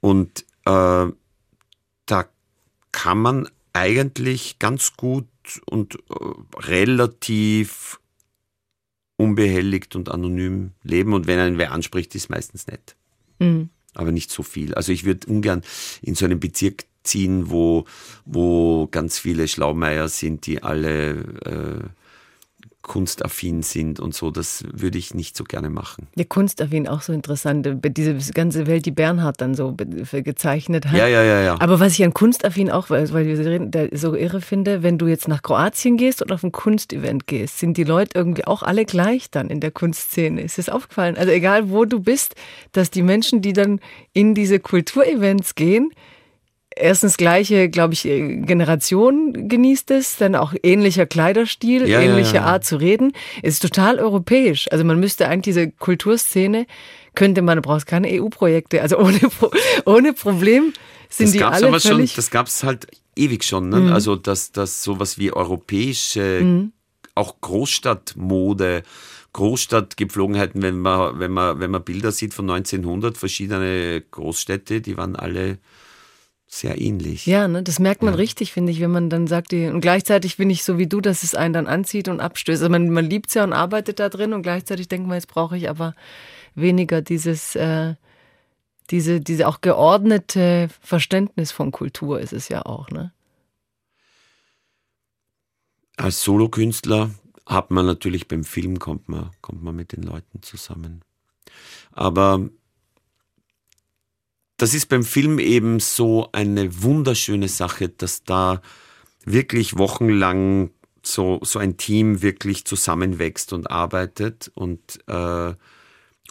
Und 0.00 0.44
äh, 0.64 1.06
da 2.06 2.24
kann 2.92 3.18
man 3.18 3.48
eigentlich 3.72 4.58
ganz 4.58 4.96
gut 4.96 5.26
und 5.66 5.96
äh, 5.96 6.58
relativ 6.58 8.00
unbehelligt 9.16 9.96
und 9.96 10.10
anonym 10.10 10.72
leben. 10.82 11.12
Und 11.12 11.26
wenn 11.26 11.38
einen 11.38 11.58
wer 11.58 11.72
anspricht, 11.72 12.14
ist 12.14 12.30
meistens 12.30 12.66
nett. 12.66 12.96
Mhm. 13.38 13.70
Aber 13.94 14.12
nicht 14.12 14.30
so 14.30 14.42
viel. 14.42 14.74
Also 14.74 14.92
ich 14.92 15.04
würde 15.04 15.26
ungern 15.28 15.62
in 16.02 16.14
so 16.14 16.24
einem 16.24 16.40
Bezirk 16.40 16.84
ziehen, 17.04 17.50
wo, 17.50 17.84
wo 18.24 18.88
ganz 18.88 19.18
viele 19.18 19.46
Schlaumeier 19.46 20.08
sind, 20.08 20.46
die 20.46 20.62
alle 20.62 21.10
äh, 21.44 21.88
kunstaffin 22.84 23.62
sind 23.62 23.98
und 23.98 24.14
so. 24.14 24.30
Das 24.30 24.62
würde 24.70 24.98
ich 24.98 25.14
nicht 25.14 25.36
so 25.36 25.42
gerne 25.42 25.70
machen. 25.70 26.06
Ja, 26.14 26.24
kunstaffin 26.24 26.86
auch 26.86 27.00
so 27.00 27.12
interessant. 27.12 27.66
Diese 27.82 28.32
ganze 28.32 28.66
Welt, 28.66 28.86
die 28.86 28.92
Bernhard 28.92 29.40
dann 29.40 29.54
so 29.54 29.74
gezeichnet 29.74 30.86
hat. 30.86 30.98
Ja, 30.98 31.08
ja, 31.08 31.22
ja, 31.22 31.40
ja. 31.40 31.56
Aber 31.60 31.80
was 31.80 31.94
ich 31.94 32.04
an 32.04 32.14
kunstaffin 32.14 32.70
auch, 32.70 32.90
weil 32.90 33.10
wir 33.10 33.98
so 33.98 34.14
irre 34.14 34.40
finde, 34.40 34.82
wenn 34.82 34.98
du 34.98 35.06
jetzt 35.06 35.28
nach 35.28 35.42
Kroatien 35.42 35.96
gehst 35.96 36.22
und 36.22 36.30
auf 36.30 36.44
ein 36.44 36.52
Kunstevent 36.52 37.26
gehst, 37.26 37.58
sind 37.58 37.76
die 37.76 37.84
Leute 37.84 38.10
irgendwie 38.14 38.46
auch 38.46 38.62
alle 38.62 38.84
gleich 38.84 39.30
dann 39.30 39.48
in 39.48 39.60
der 39.60 39.70
Kunstszene. 39.70 40.42
Ist 40.42 40.58
es 40.58 40.68
aufgefallen? 40.68 41.16
Also 41.16 41.32
egal 41.32 41.70
wo 41.70 41.86
du 41.86 42.00
bist, 42.00 42.34
dass 42.72 42.90
die 42.90 43.02
Menschen, 43.02 43.40
die 43.40 43.54
dann 43.54 43.80
in 44.12 44.34
diese 44.34 44.60
Kulturevents 44.60 45.54
gehen, 45.54 45.90
erstens 46.76 47.16
gleiche, 47.16 47.68
glaube 47.68 47.94
ich, 47.94 48.02
Generation 48.02 49.48
genießt 49.48 49.90
es, 49.92 50.16
dann 50.16 50.34
auch 50.34 50.54
ähnlicher 50.62 51.06
Kleiderstil, 51.06 51.88
ja, 51.88 52.00
ähnliche 52.00 52.36
ja, 52.36 52.42
ja. 52.42 52.46
Art 52.46 52.64
zu 52.64 52.76
reden. 52.76 53.12
Es 53.42 53.54
ist 53.54 53.62
total 53.62 53.98
europäisch. 53.98 54.66
Also 54.70 54.84
man 54.84 54.98
müsste 54.98 55.28
eigentlich 55.28 55.54
diese 55.54 55.70
Kulturszene, 55.70 56.66
könnte 57.14 57.42
man, 57.42 57.56
du 57.56 57.62
brauchst 57.62 57.86
keine 57.86 58.08
EU-Projekte, 58.08 58.82
also 58.82 58.98
ohne, 58.98 59.20
ohne 59.84 60.12
Problem 60.12 60.72
sind 61.08 61.26
das 61.26 61.32
die 61.32 61.44
alle 61.44 61.68
aber. 61.68 61.80
Schon, 61.80 62.08
das 62.16 62.30
gab 62.30 62.46
es 62.48 62.64
halt 62.64 62.86
ewig 63.16 63.44
schon. 63.44 63.68
Ne? 63.68 63.80
Mhm. 63.80 63.92
Also 63.92 64.16
dass, 64.16 64.52
dass 64.52 64.82
sowas 64.82 65.18
wie 65.18 65.32
europäische, 65.32 66.40
mhm. 66.42 66.72
auch 67.14 67.40
Großstadtmode, 67.40 68.82
Großstadtgepflogenheiten, 69.32 70.62
wenn 70.62 70.78
man, 70.78 71.18
wenn 71.18 71.32
man, 71.32 71.58
wenn 71.58 71.70
man 71.70 71.82
Bilder 71.82 72.12
sieht 72.12 72.34
von 72.34 72.48
1900, 72.48 73.18
verschiedene 73.18 74.02
Großstädte, 74.10 74.80
die 74.80 74.96
waren 74.96 75.16
alle 75.16 75.58
sehr 76.60 76.80
ähnlich. 76.80 77.26
Ja, 77.26 77.48
ne, 77.48 77.62
das 77.62 77.78
merkt 77.78 78.02
man 78.02 78.14
ja. 78.14 78.18
richtig, 78.18 78.52
finde 78.52 78.72
ich, 78.72 78.80
wenn 78.80 78.90
man 78.90 79.10
dann 79.10 79.26
sagt, 79.26 79.52
und 79.52 79.80
gleichzeitig 79.80 80.36
bin 80.36 80.50
ich 80.50 80.64
so 80.64 80.78
wie 80.78 80.86
du, 80.86 81.00
dass 81.00 81.22
es 81.22 81.34
einen 81.34 81.52
dann 81.52 81.66
anzieht 81.66 82.08
und 82.08 82.20
abstößt. 82.20 82.62
Also 82.62 82.70
man, 82.70 82.90
man 82.90 83.04
liebt 83.04 83.28
es 83.28 83.34
ja 83.34 83.44
und 83.44 83.52
arbeitet 83.52 83.98
da 83.98 84.08
drin 84.08 84.32
und 84.32 84.42
gleichzeitig 84.42 84.88
denkt 84.88 85.06
man, 85.06 85.16
jetzt 85.16 85.28
brauche 85.28 85.56
ich 85.56 85.68
aber 85.68 85.94
weniger 86.54 87.02
dieses, 87.02 87.56
äh, 87.56 87.94
diese, 88.90 89.20
diese 89.20 89.48
auch 89.48 89.60
geordnete 89.60 90.68
Verständnis 90.80 91.52
von 91.52 91.72
Kultur 91.72 92.20
ist 92.20 92.32
es 92.32 92.48
ja 92.48 92.64
auch, 92.64 92.90
ne? 92.90 93.12
Als 95.96 96.22
Solokünstler 96.22 97.10
hat 97.46 97.70
man 97.70 97.86
natürlich 97.86 98.26
beim 98.26 98.42
Film 98.42 98.78
kommt 98.78 99.08
man, 99.08 99.30
kommt 99.40 99.62
man 99.62 99.76
mit 99.76 99.92
den 99.92 100.02
Leuten 100.02 100.42
zusammen. 100.42 101.02
Aber 101.92 102.48
das 104.56 104.74
ist 104.74 104.88
beim 104.88 105.04
Film 105.04 105.38
eben 105.38 105.80
so 105.80 106.28
eine 106.32 106.82
wunderschöne 106.82 107.48
Sache, 107.48 107.88
dass 107.88 108.24
da 108.24 108.62
wirklich 109.24 109.78
wochenlang 109.78 110.70
so, 111.02 111.40
so 111.42 111.58
ein 111.58 111.76
Team 111.76 112.22
wirklich 112.22 112.64
zusammenwächst 112.64 113.52
und 113.52 113.70
arbeitet 113.70 114.50
und 114.54 115.00
äh, 115.06 115.54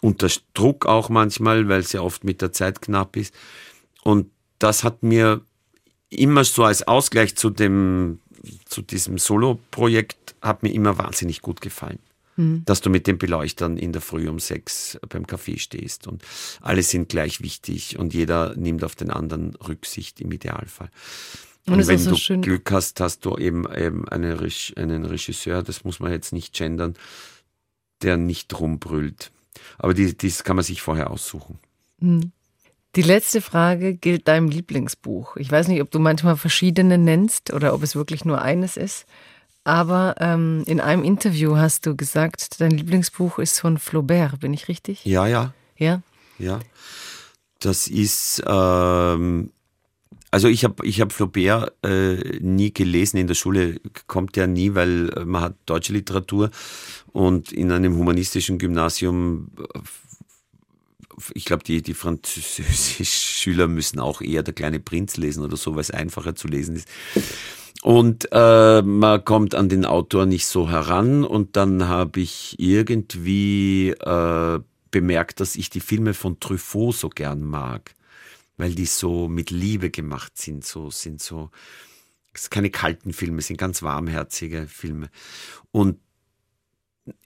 unter 0.02 0.28
Druck 0.54 0.86
auch 0.86 1.08
manchmal, 1.08 1.68
weil 1.68 1.80
es 1.80 1.92
ja 1.92 2.00
oft 2.00 2.24
mit 2.24 2.42
der 2.42 2.52
Zeit 2.52 2.82
knapp 2.82 3.16
ist. 3.16 3.34
Und 4.02 4.30
das 4.58 4.84
hat 4.84 5.02
mir 5.02 5.42
immer 6.10 6.44
so 6.44 6.64
als 6.64 6.86
Ausgleich 6.86 7.36
zu 7.36 7.50
dem, 7.50 8.20
zu 8.64 8.82
diesem 8.82 9.18
Solo-Projekt, 9.18 10.34
hat 10.42 10.62
mir 10.62 10.72
immer 10.72 10.98
wahnsinnig 10.98 11.40
gut 11.40 11.60
gefallen. 11.60 11.98
Mhm. 12.36 12.62
dass 12.64 12.80
du 12.80 12.90
mit 12.90 13.06
den 13.06 13.18
Beleuchtern 13.18 13.76
in 13.76 13.92
der 13.92 14.02
Früh 14.02 14.28
um 14.28 14.40
sechs 14.40 14.98
beim 15.08 15.24
Café 15.24 15.58
stehst 15.58 16.08
und 16.08 16.22
alle 16.60 16.82
sind 16.82 17.08
gleich 17.08 17.42
wichtig 17.42 17.98
und 17.98 18.12
jeder 18.12 18.56
nimmt 18.56 18.82
auf 18.82 18.96
den 18.96 19.10
anderen 19.10 19.54
Rücksicht 19.56 20.20
im 20.20 20.32
Idealfall. 20.32 20.90
Und, 21.66 21.74
und 21.74 21.86
wenn 21.86 21.98
so 21.98 22.10
du 22.10 22.16
schön. 22.16 22.42
Glück 22.42 22.70
hast, 22.70 23.00
hast 23.00 23.24
du 23.24 23.36
eben, 23.38 23.66
eben 23.72 24.08
eine, 24.08 24.36
einen 24.76 25.04
Regisseur, 25.04 25.62
das 25.62 25.84
muss 25.84 26.00
man 26.00 26.12
jetzt 26.12 26.32
nicht 26.32 26.52
gendern, 26.54 26.94
der 28.02 28.16
nicht 28.16 28.58
rumbrüllt. 28.58 29.30
Aber 29.78 29.94
die, 29.94 30.16
das 30.16 30.44
kann 30.44 30.56
man 30.56 30.64
sich 30.64 30.82
vorher 30.82 31.10
aussuchen. 31.10 31.58
Mhm. 32.00 32.32
Die 32.96 33.02
letzte 33.02 33.40
Frage 33.40 33.94
gilt 33.94 34.28
deinem 34.28 34.48
Lieblingsbuch. 34.48 35.36
Ich 35.36 35.50
weiß 35.50 35.66
nicht, 35.68 35.82
ob 35.82 35.90
du 35.90 35.98
manchmal 35.98 36.36
verschiedene 36.36 36.96
nennst 36.96 37.52
oder 37.52 37.74
ob 37.74 37.82
es 37.82 37.96
wirklich 37.96 38.24
nur 38.24 38.40
eines 38.40 38.76
ist. 38.76 39.06
Aber 39.64 40.16
ähm, 40.20 40.62
in 40.66 40.78
einem 40.78 41.02
Interview 41.04 41.56
hast 41.56 41.86
du 41.86 41.96
gesagt, 41.96 42.60
dein 42.60 42.70
Lieblingsbuch 42.70 43.38
ist 43.38 43.60
von 43.60 43.78
Flaubert, 43.78 44.40
bin 44.40 44.52
ich 44.52 44.68
richtig? 44.68 45.04
Ja, 45.06 45.26
ja. 45.26 45.54
Ja? 45.78 46.02
Ja. 46.38 46.60
Das 47.60 47.88
ist, 47.88 48.42
ähm, 48.46 49.50
also 50.30 50.48
ich 50.48 50.64
habe 50.64 50.86
ich 50.86 51.00
hab 51.00 51.12
Flaubert 51.12 51.72
äh, 51.82 52.38
nie 52.40 52.74
gelesen, 52.74 53.16
in 53.16 53.26
der 53.26 53.34
Schule 53.34 53.80
kommt 54.06 54.36
ja 54.36 54.46
nie, 54.46 54.74
weil 54.74 55.10
man 55.24 55.40
hat 55.40 55.54
deutsche 55.64 55.94
Literatur 55.94 56.50
und 57.12 57.50
in 57.50 57.72
einem 57.72 57.96
humanistischen 57.96 58.58
Gymnasium 58.58 59.50
ich 61.32 61.44
glaube, 61.44 61.62
die, 61.62 61.80
die 61.80 61.94
Französisch-Schüler 61.94 63.68
müssen 63.68 64.00
auch 64.00 64.20
eher 64.20 64.42
der 64.42 64.52
kleine 64.52 64.80
Prinz 64.80 65.16
lesen 65.16 65.44
oder 65.44 65.56
so, 65.56 65.74
weil 65.74 65.82
es 65.82 65.92
einfacher 65.92 66.34
zu 66.34 66.48
lesen 66.48 66.74
ist. 66.76 66.88
Und 67.84 68.28
äh, 68.32 68.80
man 68.80 69.24
kommt 69.26 69.54
an 69.54 69.68
den 69.68 69.84
Autor 69.84 70.24
nicht 70.24 70.46
so 70.46 70.70
heran 70.70 71.22
und 71.22 71.54
dann 71.54 71.86
habe 71.86 72.20
ich 72.20 72.58
irgendwie 72.58 73.90
äh, 73.90 74.60
bemerkt, 74.90 75.38
dass 75.40 75.54
ich 75.54 75.68
die 75.68 75.80
Filme 75.80 76.14
von 76.14 76.40
Truffaut 76.40 76.96
so 76.96 77.10
gern 77.10 77.42
mag, 77.42 77.94
weil 78.56 78.74
die 78.74 78.86
so 78.86 79.28
mit 79.28 79.50
Liebe 79.50 79.90
gemacht 79.90 80.38
sind, 80.38 80.64
so 80.64 80.88
sind 80.88 81.20
so 81.20 81.50
sind 82.34 82.50
keine 82.50 82.70
kalten 82.70 83.12
Filme, 83.12 83.42
sind 83.42 83.58
ganz 83.58 83.82
warmherzige 83.82 84.66
Filme. 84.66 85.10
Und 85.70 85.98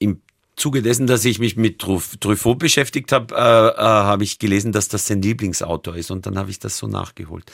im 0.00 0.22
Zuge 0.58 0.82
dessen, 0.82 1.06
dass 1.06 1.24
ich 1.24 1.38
mich 1.38 1.56
mit 1.56 1.78
Truffaut 1.78 2.58
beschäftigt 2.58 3.12
habe, 3.12 3.34
äh, 3.34 3.38
äh, 3.38 3.80
habe 3.80 4.24
ich 4.24 4.38
gelesen, 4.38 4.72
dass 4.72 4.88
das 4.88 5.06
sein 5.06 5.22
Lieblingsautor 5.22 5.96
ist. 5.96 6.10
Und 6.10 6.26
dann 6.26 6.36
habe 6.36 6.50
ich 6.50 6.58
das 6.58 6.76
so 6.76 6.86
nachgeholt. 6.86 7.50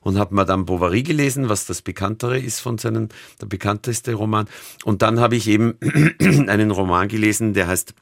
Und 0.00 0.18
habe 0.18 0.34
Madame 0.34 0.64
Bovary 0.64 1.02
gelesen, 1.02 1.48
was 1.48 1.66
das 1.66 1.82
Bekanntere 1.82 2.38
ist 2.38 2.60
von 2.60 2.76
seinen, 2.78 3.08
der 3.40 3.46
bekannteste 3.46 4.14
Roman. 4.14 4.48
Und 4.84 5.02
dann 5.02 5.20
habe 5.20 5.36
ich 5.36 5.48
eben 5.48 5.78
einen 6.48 6.70
Roman 6.70 7.08
gelesen, 7.08 7.54
der 7.54 7.68
heißt 7.68 7.94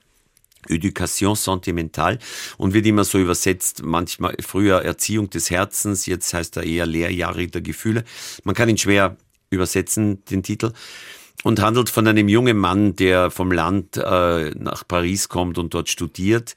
Education 0.68 1.36
sentimentale 1.36 2.18
und 2.58 2.74
wird 2.74 2.86
immer 2.86 3.04
so 3.04 3.18
übersetzt, 3.18 3.82
manchmal 3.84 4.34
früher 4.40 4.82
Erziehung 4.82 5.30
des 5.30 5.50
Herzens, 5.50 6.06
jetzt 6.06 6.32
heißt 6.34 6.56
er 6.56 6.64
eher 6.64 6.86
Lehrjahre 6.86 7.46
der 7.46 7.60
Gefühle. 7.60 8.04
Man 8.42 8.54
kann 8.54 8.68
ihn 8.68 8.78
schwer 8.78 9.16
übersetzen, 9.50 10.24
den 10.24 10.42
Titel 10.42 10.72
und 11.42 11.60
handelt 11.60 11.90
von 11.90 12.06
einem 12.06 12.28
jungen 12.28 12.56
Mann, 12.56 12.96
der 12.96 13.30
vom 13.30 13.52
Land 13.52 13.96
äh, 13.96 14.50
nach 14.50 14.86
Paris 14.86 15.28
kommt 15.28 15.58
und 15.58 15.74
dort 15.74 15.88
studiert, 15.88 16.54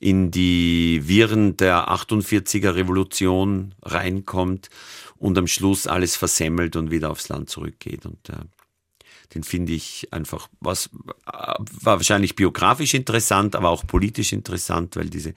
in 0.00 0.30
die 0.30 1.02
Viren 1.04 1.56
der 1.56 1.88
48er 1.88 2.74
Revolution 2.74 3.74
reinkommt 3.82 4.68
und 5.16 5.38
am 5.38 5.46
Schluss 5.46 5.86
alles 5.86 6.16
versemmelt 6.16 6.74
und 6.74 6.90
wieder 6.90 7.10
aufs 7.10 7.28
Land 7.28 7.50
zurückgeht. 7.50 8.04
Und 8.04 8.28
äh, 8.28 8.44
den 9.34 9.44
finde 9.44 9.72
ich 9.72 10.08
einfach, 10.12 10.48
was 10.60 10.86
äh, 10.86 11.30
war 11.32 11.98
wahrscheinlich 11.98 12.34
biografisch 12.34 12.94
interessant, 12.94 13.54
aber 13.54 13.70
auch 13.70 13.86
politisch 13.86 14.32
interessant, 14.32 14.96
weil 14.96 15.08
diese 15.08 15.34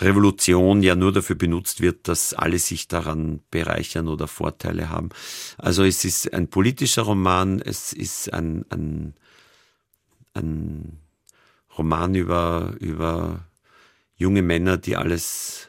Revolution 0.00 0.82
ja 0.82 0.94
nur 0.94 1.12
dafür 1.12 1.36
benutzt 1.36 1.80
wird, 1.80 2.08
dass 2.08 2.34
alle 2.34 2.58
sich 2.58 2.88
daran 2.88 3.40
bereichern 3.50 4.08
oder 4.08 4.28
Vorteile 4.28 4.90
haben. 4.90 5.10
Also 5.56 5.84
es 5.84 6.04
ist 6.04 6.32
ein 6.32 6.48
politischer 6.48 7.02
Roman, 7.02 7.60
es 7.60 7.92
ist 7.92 8.32
ein, 8.32 8.64
ein, 8.70 9.14
ein 10.34 10.98
Roman 11.76 12.14
über, 12.14 12.74
über 12.80 13.40
junge 14.16 14.42
Männer, 14.42 14.76
die 14.76 14.96
alles 14.96 15.68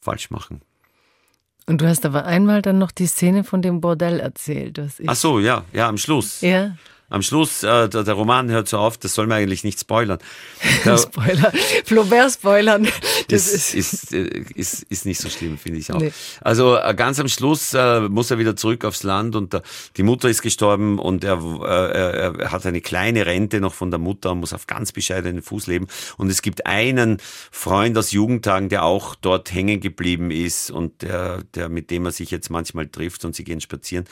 falsch 0.00 0.30
machen. 0.30 0.62
Und 1.66 1.82
du 1.82 1.86
hast 1.86 2.06
aber 2.06 2.24
einmal 2.24 2.62
dann 2.62 2.78
noch 2.78 2.90
die 2.90 3.06
Szene 3.06 3.44
von 3.44 3.60
dem 3.60 3.82
Bordell 3.82 4.20
erzählt. 4.20 4.78
Was 4.78 5.00
ich 5.00 5.08
Ach 5.08 5.16
so, 5.16 5.38
ja, 5.38 5.64
ja, 5.74 5.88
am 5.88 5.98
Schluss. 5.98 6.40
Ja 6.40 6.76
am 7.10 7.22
Schluss, 7.22 7.62
äh, 7.62 7.88
der, 7.88 8.04
der, 8.04 8.14
Roman 8.14 8.50
hört 8.50 8.68
so 8.68 8.78
auf, 8.78 8.98
das 8.98 9.14
soll 9.14 9.26
man 9.26 9.38
eigentlich 9.38 9.64
nicht 9.64 9.80
spoilern. 9.80 10.18
Da, 10.84 10.98
Spoiler, 10.98 11.52
Flaubert 11.84 12.32
spoilern. 12.32 12.86
Das 13.28 13.48
ist, 13.48 13.74
ist, 13.74 14.12
äh, 14.12 14.44
ist, 14.54 14.82
ist 14.84 15.06
nicht 15.06 15.20
so 15.20 15.30
schlimm, 15.30 15.56
finde 15.56 15.78
ich 15.78 15.90
auch. 15.92 16.00
Nee. 16.00 16.12
Also 16.42 16.76
äh, 16.76 16.94
ganz 16.94 17.18
am 17.18 17.28
Schluss 17.28 17.72
äh, 17.72 18.00
muss 18.00 18.30
er 18.30 18.38
wieder 18.38 18.56
zurück 18.56 18.84
aufs 18.84 19.04
Land 19.04 19.36
und 19.36 19.54
äh, 19.54 19.62
die 19.96 20.02
Mutter 20.02 20.28
ist 20.28 20.42
gestorben 20.42 20.98
und 20.98 21.24
er, 21.24 21.38
äh, 21.38 22.40
er 22.40 22.52
hat 22.52 22.66
eine 22.66 22.82
kleine 22.82 23.24
Rente 23.24 23.60
noch 23.60 23.72
von 23.72 23.90
der 23.90 23.98
Mutter 23.98 24.32
und 24.32 24.40
muss 24.40 24.52
auf 24.52 24.66
ganz 24.66 24.92
bescheidenen 24.92 25.42
Fuß 25.42 25.66
leben. 25.66 25.86
Und 26.18 26.28
es 26.30 26.42
gibt 26.42 26.66
einen 26.66 27.18
Freund 27.50 27.96
aus 27.96 28.12
Jugendtagen, 28.12 28.68
der 28.68 28.84
auch 28.84 29.14
dort 29.14 29.52
hängen 29.52 29.80
geblieben 29.80 30.30
ist 30.30 30.70
und 30.70 31.02
der, 31.02 31.42
der 31.54 31.70
mit 31.70 31.90
dem 31.90 32.04
er 32.04 32.12
sich 32.12 32.30
jetzt 32.30 32.50
manchmal 32.50 32.88
trifft 32.88 33.24
und 33.24 33.34
sie 33.34 33.44
gehen 33.44 33.60
spazieren. 33.60 34.04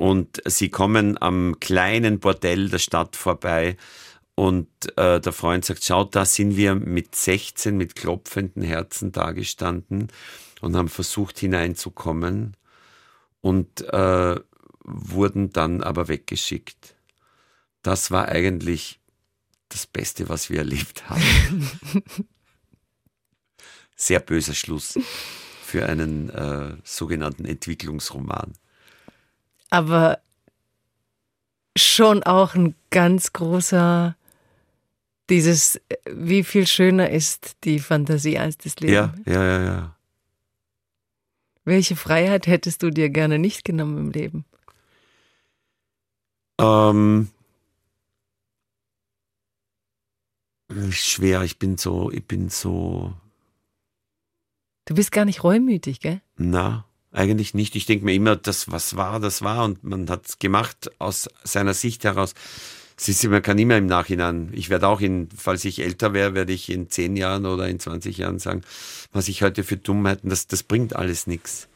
Und 0.00 0.40
sie 0.46 0.70
kommen 0.70 1.20
am 1.20 1.60
kleinen 1.60 2.20
Bordell 2.20 2.70
der 2.70 2.78
Stadt 2.78 3.16
vorbei 3.16 3.76
Und 4.34 4.66
äh, 4.96 5.20
der 5.20 5.32
Freund 5.34 5.66
sagt, 5.66 5.84
schau, 5.84 6.04
da 6.04 6.24
sind 6.24 6.56
wir 6.56 6.74
mit 6.74 7.14
16 7.14 7.76
mit 7.76 7.96
klopfenden 7.96 8.62
Herzen 8.62 9.12
dagestanden 9.12 10.08
und 10.62 10.74
haben 10.74 10.88
versucht 10.88 11.38
hineinzukommen 11.38 12.56
und 13.42 13.82
äh, 13.92 14.40
wurden 14.84 15.52
dann 15.52 15.82
aber 15.82 16.08
weggeschickt. 16.08 16.94
Das 17.82 18.10
war 18.10 18.28
eigentlich 18.28 19.00
das 19.68 19.86
Beste, 19.86 20.30
was 20.30 20.48
wir 20.48 20.60
erlebt 20.60 21.10
haben. 21.10 21.70
Sehr 23.96 24.20
böser 24.20 24.54
Schluss 24.54 24.98
für 25.62 25.84
einen 25.84 26.30
äh, 26.30 26.78
sogenannten 26.84 27.44
Entwicklungsroman. 27.44 28.54
Aber 29.70 30.20
schon 31.76 32.22
auch 32.24 32.54
ein 32.54 32.74
ganz 32.90 33.32
großer, 33.32 34.16
dieses, 35.30 35.80
wie 36.10 36.44
viel 36.44 36.66
schöner 36.66 37.10
ist 37.10 37.56
die 37.64 37.78
Fantasie 37.78 38.38
als 38.38 38.58
das 38.58 38.78
Leben. 38.80 38.92
Ja, 38.92 39.14
ja, 39.26 39.44
ja, 39.44 39.62
ja. 39.62 39.96
Welche 41.64 41.94
Freiheit 41.94 42.46
hättest 42.46 42.82
du 42.82 42.90
dir 42.90 43.10
gerne 43.10 43.38
nicht 43.38 43.64
genommen 43.64 43.98
im 43.98 44.10
Leben? 44.10 44.44
Ähm, 46.58 47.28
schwer, 50.90 51.42
ich 51.42 51.58
bin 51.58 51.78
so, 51.78 52.10
ich 52.10 52.26
bin 52.26 52.48
so. 52.48 53.14
Du 54.86 54.94
bist 54.94 55.12
gar 55.12 55.24
nicht 55.24 55.44
reumütig, 55.44 56.00
gell? 56.00 56.20
Na, 56.36 56.84
eigentlich 57.12 57.54
nicht. 57.54 57.76
Ich 57.76 57.86
denke 57.86 58.04
mir 58.04 58.14
immer, 58.14 58.36
das, 58.36 58.70
was 58.70 58.96
war, 58.96 59.20
das 59.20 59.42
war 59.42 59.64
und 59.64 59.82
man 59.84 60.08
hat 60.08 60.26
es 60.26 60.38
gemacht 60.38 60.90
aus 60.98 61.28
seiner 61.44 61.74
Sicht 61.74 62.04
heraus. 62.04 62.34
Siehst 62.96 63.24
man 63.28 63.42
kann 63.42 63.58
immer 63.58 63.78
im 63.78 63.86
Nachhinein. 63.86 64.50
Ich 64.52 64.68
werde 64.68 64.86
auch 64.86 65.00
in, 65.00 65.28
falls 65.34 65.64
ich 65.64 65.80
älter 65.80 66.12
wäre, 66.12 66.34
werde 66.34 66.52
ich 66.52 66.70
in 66.70 66.90
zehn 66.90 67.16
Jahren 67.16 67.46
oder 67.46 67.66
in 67.66 67.80
20 67.80 68.18
Jahren 68.18 68.38
sagen, 68.38 68.60
was 69.10 69.28
ich 69.28 69.42
heute 69.42 69.64
für 69.64 69.78
Dummheiten, 69.78 70.28
das, 70.28 70.46
das 70.46 70.62
bringt 70.62 70.94
alles 70.94 71.26
nichts. 71.26 71.66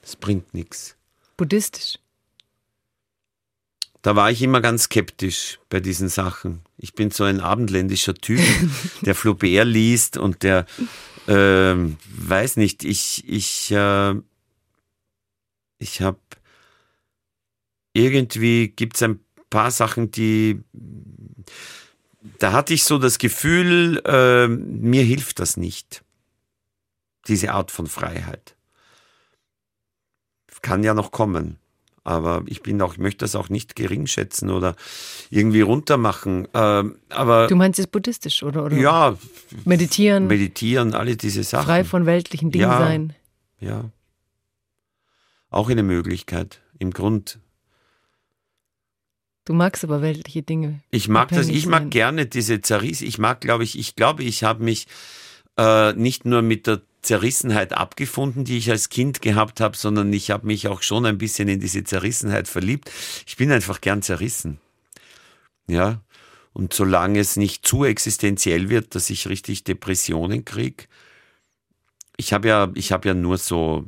Das 0.00 0.16
bringt 0.16 0.54
nichts. 0.54 0.96
Buddhistisch. 1.36 1.98
Da 4.02 4.16
war 4.16 4.32
ich 4.32 4.42
immer 4.42 4.60
ganz 4.60 4.84
skeptisch 4.84 5.60
bei 5.70 5.78
diesen 5.78 6.08
Sachen. 6.08 6.62
Ich 6.76 6.94
bin 6.94 7.12
so 7.12 7.22
ein 7.22 7.40
abendländischer 7.40 8.14
Typ, 8.14 8.40
der 9.02 9.14
Flaubert 9.14 9.68
liest 9.68 10.16
und 10.16 10.42
der, 10.42 10.66
äh, 11.28 11.76
weiß 11.76 12.56
nicht, 12.56 12.82
ich, 12.82 13.22
ich, 13.28 13.70
äh, 13.70 14.14
ich 15.82 16.00
habe 16.00 16.18
irgendwie 17.92 18.68
gibt 18.68 18.96
es 18.96 19.02
ein 19.02 19.20
paar 19.50 19.70
Sachen, 19.70 20.10
die 20.10 20.62
da 22.38 22.52
hatte 22.52 22.72
ich 22.72 22.84
so 22.84 22.98
das 22.98 23.18
Gefühl, 23.18 24.00
äh, 24.04 24.46
mir 24.46 25.02
hilft 25.02 25.40
das 25.40 25.56
nicht. 25.56 26.04
Diese 27.26 27.52
Art 27.52 27.70
von 27.70 27.86
Freiheit. 27.86 28.56
Kann 30.60 30.84
ja 30.84 30.94
noch 30.94 31.10
kommen. 31.10 31.58
Aber 32.04 32.42
ich 32.46 32.62
bin 32.62 32.80
auch, 32.80 32.92
ich 32.92 32.98
möchte 32.98 33.24
das 33.24 33.34
auch 33.34 33.48
nicht 33.48 33.74
geringschätzen 33.74 34.50
oder 34.50 34.76
irgendwie 35.30 35.60
runtermachen. 35.60 36.46
Ähm, 36.54 36.96
aber 37.08 37.48
du 37.48 37.56
meinst 37.56 37.80
es 37.80 37.88
buddhistisch, 37.88 38.44
oder? 38.44 38.64
oder? 38.64 38.76
Ja. 38.76 39.16
Meditieren. 39.64 40.28
Meditieren, 40.28 40.94
alle 40.94 41.16
diese 41.16 41.42
Sachen. 41.42 41.66
Frei 41.66 41.84
von 41.84 42.06
weltlichen 42.06 42.52
Dingen 42.52 42.62
ja, 42.62 42.78
sein. 42.78 43.14
Ja. 43.58 43.90
Auch 45.52 45.68
eine 45.68 45.82
Möglichkeit. 45.82 46.60
Im 46.78 46.90
Grund. 46.90 47.38
Du 49.44 49.52
magst 49.52 49.84
aber 49.84 50.02
weltliche 50.02 50.42
Dinge. 50.42 50.80
Ich 50.90 51.08
mag 51.08 51.28
das, 51.28 51.48
ich 51.48 51.66
mag 51.66 51.90
gerne 51.90 52.26
diese 52.26 52.60
Zerriss. 52.60 53.02
Ich 53.02 53.18
mag, 53.18 53.40
glaube 53.40 53.64
ich, 53.64 53.78
ich 53.78 53.94
glaube, 53.94 54.24
ich 54.24 54.44
habe 54.44 54.64
mich 54.64 54.86
äh, 55.58 55.92
nicht 55.92 56.24
nur 56.24 56.42
mit 56.42 56.66
der 56.66 56.82
Zerrissenheit 57.02 57.72
abgefunden, 57.72 58.44
die 58.44 58.56
ich 58.56 58.70
als 58.70 58.88
Kind 58.88 59.20
gehabt 59.20 59.60
habe, 59.60 59.76
sondern 59.76 60.12
ich 60.12 60.30
habe 60.30 60.46
mich 60.46 60.68
auch 60.68 60.82
schon 60.82 61.04
ein 61.04 61.18
bisschen 61.18 61.48
in 61.48 61.60
diese 61.60 61.84
Zerrissenheit 61.84 62.48
verliebt. 62.48 62.90
Ich 63.26 63.36
bin 63.36 63.50
einfach 63.50 63.80
gern 63.80 64.02
zerrissen. 64.02 64.58
Ja. 65.66 66.00
Und 66.52 66.72
solange 66.72 67.18
es 67.18 67.36
nicht 67.36 67.66
zu 67.66 67.84
existenziell 67.84 68.68
wird, 68.68 68.94
dass 68.94 69.10
ich 69.10 69.28
richtig 69.28 69.64
Depressionen 69.64 70.44
kriege, 70.44 70.84
ich 72.16 72.32
habe 72.32 72.48
ja, 72.48 72.70
ich 72.74 72.92
habe 72.92 73.08
ja 73.08 73.14
nur 73.14 73.38
so, 73.38 73.86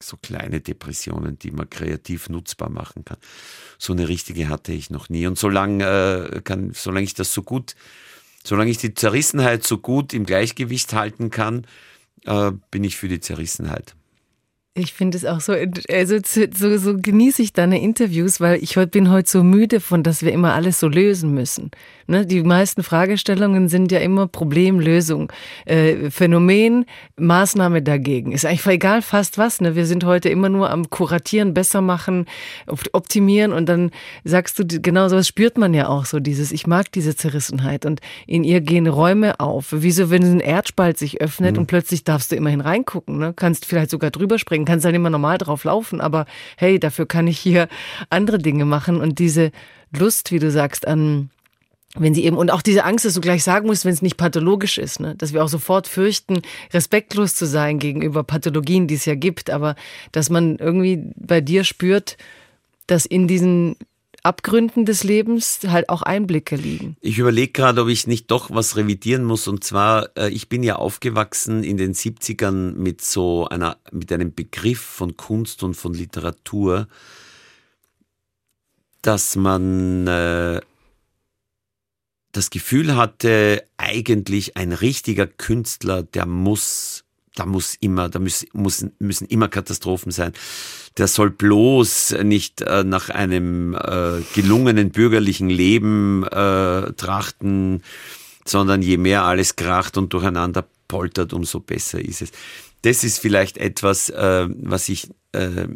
so 0.00 0.16
kleine 0.16 0.60
Depressionen, 0.60 1.38
die 1.38 1.50
man 1.50 1.70
kreativ 1.70 2.28
nutzbar 2.28 2.70
machen 2.70 3.04
kann. 3.04 3.18
So 3.78 3.92
eine 3.92 4.08
richtige 4.08 4.48
hatte 4.48 4.72
ich 4.72 4.90
noch 4.90 5.08
nie. 5.08 5.26
Und 5.26 5.38
solange, 5.38 5.84
äh, 6.32 6.40
kann, 6.42 6.72
solange 6.74 7.04
ich 7.04 7.14
das 7.14 7.32
so 7.32 7.42
gut 7.42 7.74
solange 8.46 8.70
ich 8.70 8.78
die 8.78 8.94
Zerrissenheit 8.94 9.64
so 9.64 9.78
gut 9.78 10.14
im 10.14 10.24
Gleichgewicht 10.24 10.92
halten 10.92 11.30
kann, 11.30 11.66
äh, 12.24 12.52
bin 12.70 12.84
ich 12.84 12.96
für 12.96 13.08
die 13.08 13.20
Zerrissenheit. 13.20 13.96
Ich 14.78 14.92
finde 14.92 15.16
es 15.16 15.24
auch 15.24 15.40
so, 15.40 15.54
also 15.90 16.18
so, 16.22 16.76
so 16.76 16.96
genieße 16.98 17.40
ich 17.40 17.54
deine 17.54 17.80
Interviews, 17.80 18.40
weil 18.40 18.62
ich 18.62 18.74
bin 18.90 19.10
heute 19.10 19.30
so 19.30 19.42
müde 19.42 19.80
von, 19.80 20.02
dass 20.02 20.22
wir 20.22 20.32
immer 20.32 20.52
alles 20.52 20.80
so 20.80 20.86
lösen 20.86 21.32
müssen. 21.32 21.70
Ne? 22.08 22.26
Die 22.26 22.42
meisten 22.42 22.82
Fragestellungen 22.82 23.70
sind 23.70 23.90
ja 23.90 24.00
immer 24.00 24.26
Problemlösung, 24.26 25.32
äh, 25.64 26.10
Phänomen, 26.10 26.84
Maßnahme 27.16 27.80
dagegen. 27.80 28.32
Ist 28.32 28.44
eigentlich 28.44 28.66
egal 28.66 29.00
fast 29.00 29.38
was. 29.38 29.62
Ne? 29.62 29.76
Wir 29.76 29.86
sind 29.86 30.04
heute 30.04 30.28
immer 30.28 30.50
nur 30.50 30.70
am 30.70 30.90
Kuratieren, 30.90 31.54
besser 31.54 31.80
machen, 31.80 32.26
optimieren 32.92 33.52
und 33.52 33.70
dann 33.70 33.92
sagst 34.24 34.58
du, 34.58 34.66
genau 34.66 35.08
sowas 35.08 35.26
spürt 35.26 35.56
man 35.56 35.72
ja 35.72 35.88
auch 35.88 36.04
so, 36.04 36.20
dieses, 36.20 36.52
ich 36.52 36.66
mag 36.66 36.92
diese 36.92 37.16
Zerrissenheit 37.16 37.86
und 37.86 38.00
in 38.26 38.44
ihr 38.44 38.60
gehen 38.60 38.86
Räume 38.86 39.40
auf. 39.40 39.68
Wieso, 39.70 40.10
wenn 40.10 40.22
ein 40.22 40.40
Erdspalt 40.40 40.98
sich 40.98 41.22
öffnet 41.22 41.54
mhm. 41.54 41.60
und 41.60 41.66
plötzlich 41.66 42.04
darfst 42.04 42.30
du 42.30 42.36
immerhin 42.36 42.60
reingucken, 42.60 43.16
ne? 43.16 43.32
kannst 43.34 43.64
vielleicht 43.64 43.88
sogar 43.88 44.10
drüber 44.10 44.38
springen 44.38 44.65
kannst 44.66 44.84
dann 44.84 44.94
immer 44.94 45.10
normal 45.10 45.38
drauf 45.38 45.64
laufen, 45.64 46.00
aber 46.00 46.26
hey, 46.56 46.78
dafür 46.78 47.06
kann 47.06 47.26
ich 47.26 47.38
hier 47.38 47.68
andere 48.10 48.38
Dinge 48.38 48.64
machen 48.64 49.00
und 49.00 49.18
diese 49.18 49.50
Lust, 49.96 50.32
wie 50.32 50.38
du 50.38 50.50
sagst, 50.50 50.86
an 50.86 51.30
wenn 51.98 52.14
sie 52.14 52.24
eben 52.24 52.36
und 52.36 52.50
auch 52.50 52.62
diese 52.62 52.84
Angst, 52.84 53.04
dass 53.04 53.14
du 53.14 53.20
gleich 53.20 53.42
sagen 53.42 53.66
musst, 53.66 53.84
wenn 53.84 53.92
es 53.92 54.02
nicht 54.02 54.16
pathologisch 54.16 54.76
ist, 54.76 55.00
ne? 55.00 55.14
dass 55.14 55.32
wir 55.32 55.42
auch 55.42 55.48
sofort 55.48 55.88
fürchten, 55.88 56.42
respektlos 56.74 57.34
zu 57.34 57.46
sein 57.46 57.78
gegenüber 57.78 58.22
Pathologien, 58.22 58.86
die 58.86 58.96
es 58.96 59.06
ja 59.06 59.14
gibt, 59.14 59.50
aber 59.50 59.76
dass 60.12 60.28
man 60.28 60.56
irgendwie 60.56 61.10
bei 61.16 61.40
dir 61.40 61.64
spürt, 61.64 62.18
dass 62.86 63.06
in 63.06 63.26
diesen 63.28 63.76
Abgründen 64.26 64.84
des 64.84 65.04
Lebens 65.04 65.60
halt 65.66 65.88
auch 65.88 66.02
Einblicke 66.02 66.56
liegen. 66.56 66.96
Ich 67.00 67.18
überlege 67.18 67.52
gerade, 67.52 67.82
ob 67.82 67.88
ich 67.88 68.06
nicht 68.06 68.30
doch 68.30 68.50
was 68.50 68.76
revidieren 68.76 69.24
muss. 69.24 69.48
Und 69.48 69.64
zwar, 69.64 70.10
äh, 70.16 70.28
ich 70.28 70.48
bin 70.48 70.62
ja 70.62 70.76
aufgewachsen 70.76 71.64
in 71.64 71.76
den 71.76 71.94
70ern 71.94 72.72
mit 72.72 73.00
so 73.00 73.48
einer, 73.48 73.78
mit 73.92 74.12
einem 74.12 74.34
Begriff 74.34 74.80
von 74.80 75.16
Kunst 75.16 75.62
und 75.62 75.74
von 75.74 75.94
Literatur, 75.94 76.88
dass 79.00 79.36
man 79.36 80.06
äh, 80.06 80.60
das 82.32 82.50
Gefühl 82.50 82.96
hatte, 82.96 83.64
eigentlich 83.78 84.56
ein 84.56 84.72
richtiger 84.72 85.26
Künstler, 85.26 86.02
der 86.02 86.26
muss 86.26 87.05
da 87.36 87.46
muss 87.46 87.76
immer, 87.80 88.08
da 88.08 88.18
müssen, 88.18 88.48
müssen, 88.52 88.92
müssen 88.98 89.26
immer 89.26 89.48
Katastrophen 89.48 90.10
sein. 90.10 90.32
Der 90.96 91.06
soll 91.06 91.30
bloß 91.30 92.16
nicht 92.24 92.62
äh, 92.62 92.82
nach 92.82 93.10
einem 93.10 93.74
äh, 93.74 94.22
gelungenen 94.34 94.90
bürgerlichen 94.90 95.50
Leben 95.50 96.24
äh, 96.24 96.92
trachten, 96.94 97.82
sondern 98.44 98.82
je 98.82 98.96
mehr 98.96 99.24
alles 99.24 99.56
kracht 99.56 99.96
und 99.98 100.12
durcheinander 100.12 100.66
poltert, 100.88 101.32
umso 101.32 101.60
besser 101.60 102.00
ist 102.00 102.22
es. 102.22 102.32
Das 102.82 103.04
ist 103.04 103.18
vielleicht 103.18 103.58
etwas, 103.58 104.08
äh, 104.08 104.48
was 104.48 104.88
ich 104.88 105.08
äh, 105.32 105.68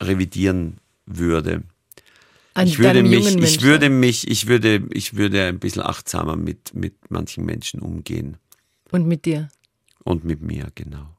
revidieren 0.00 0.78
würde. 1.06 1.62
An 2.54 2.66
ich 2.66 2.78
würde 2.78 3.02
mich, 3.02 3.36
ich 3.36 3.62
würde 3.62 3.88
mich, 3.88 4.28
ich 4.28 4.48
würde, 4.48 4.82
ich 4.90 5.16
würde 5.16 5.46
ein 5.46 5.58
bisschen 5.58 5.82
achtsamer 5.82 6.36
mit, 6.36 6.74
mit 6.74 6.94
manchen 7.10 7.46
Menschen 7.46 7.80
umgehen. 7.80 8.36
Und 8.90 9.06
mit 9.06 9.24
dir? 9.24 9.48
Und 10.04 10.24
mit 10.24 10.40
mir, 10.40 10.70
genau. 10.74 11.16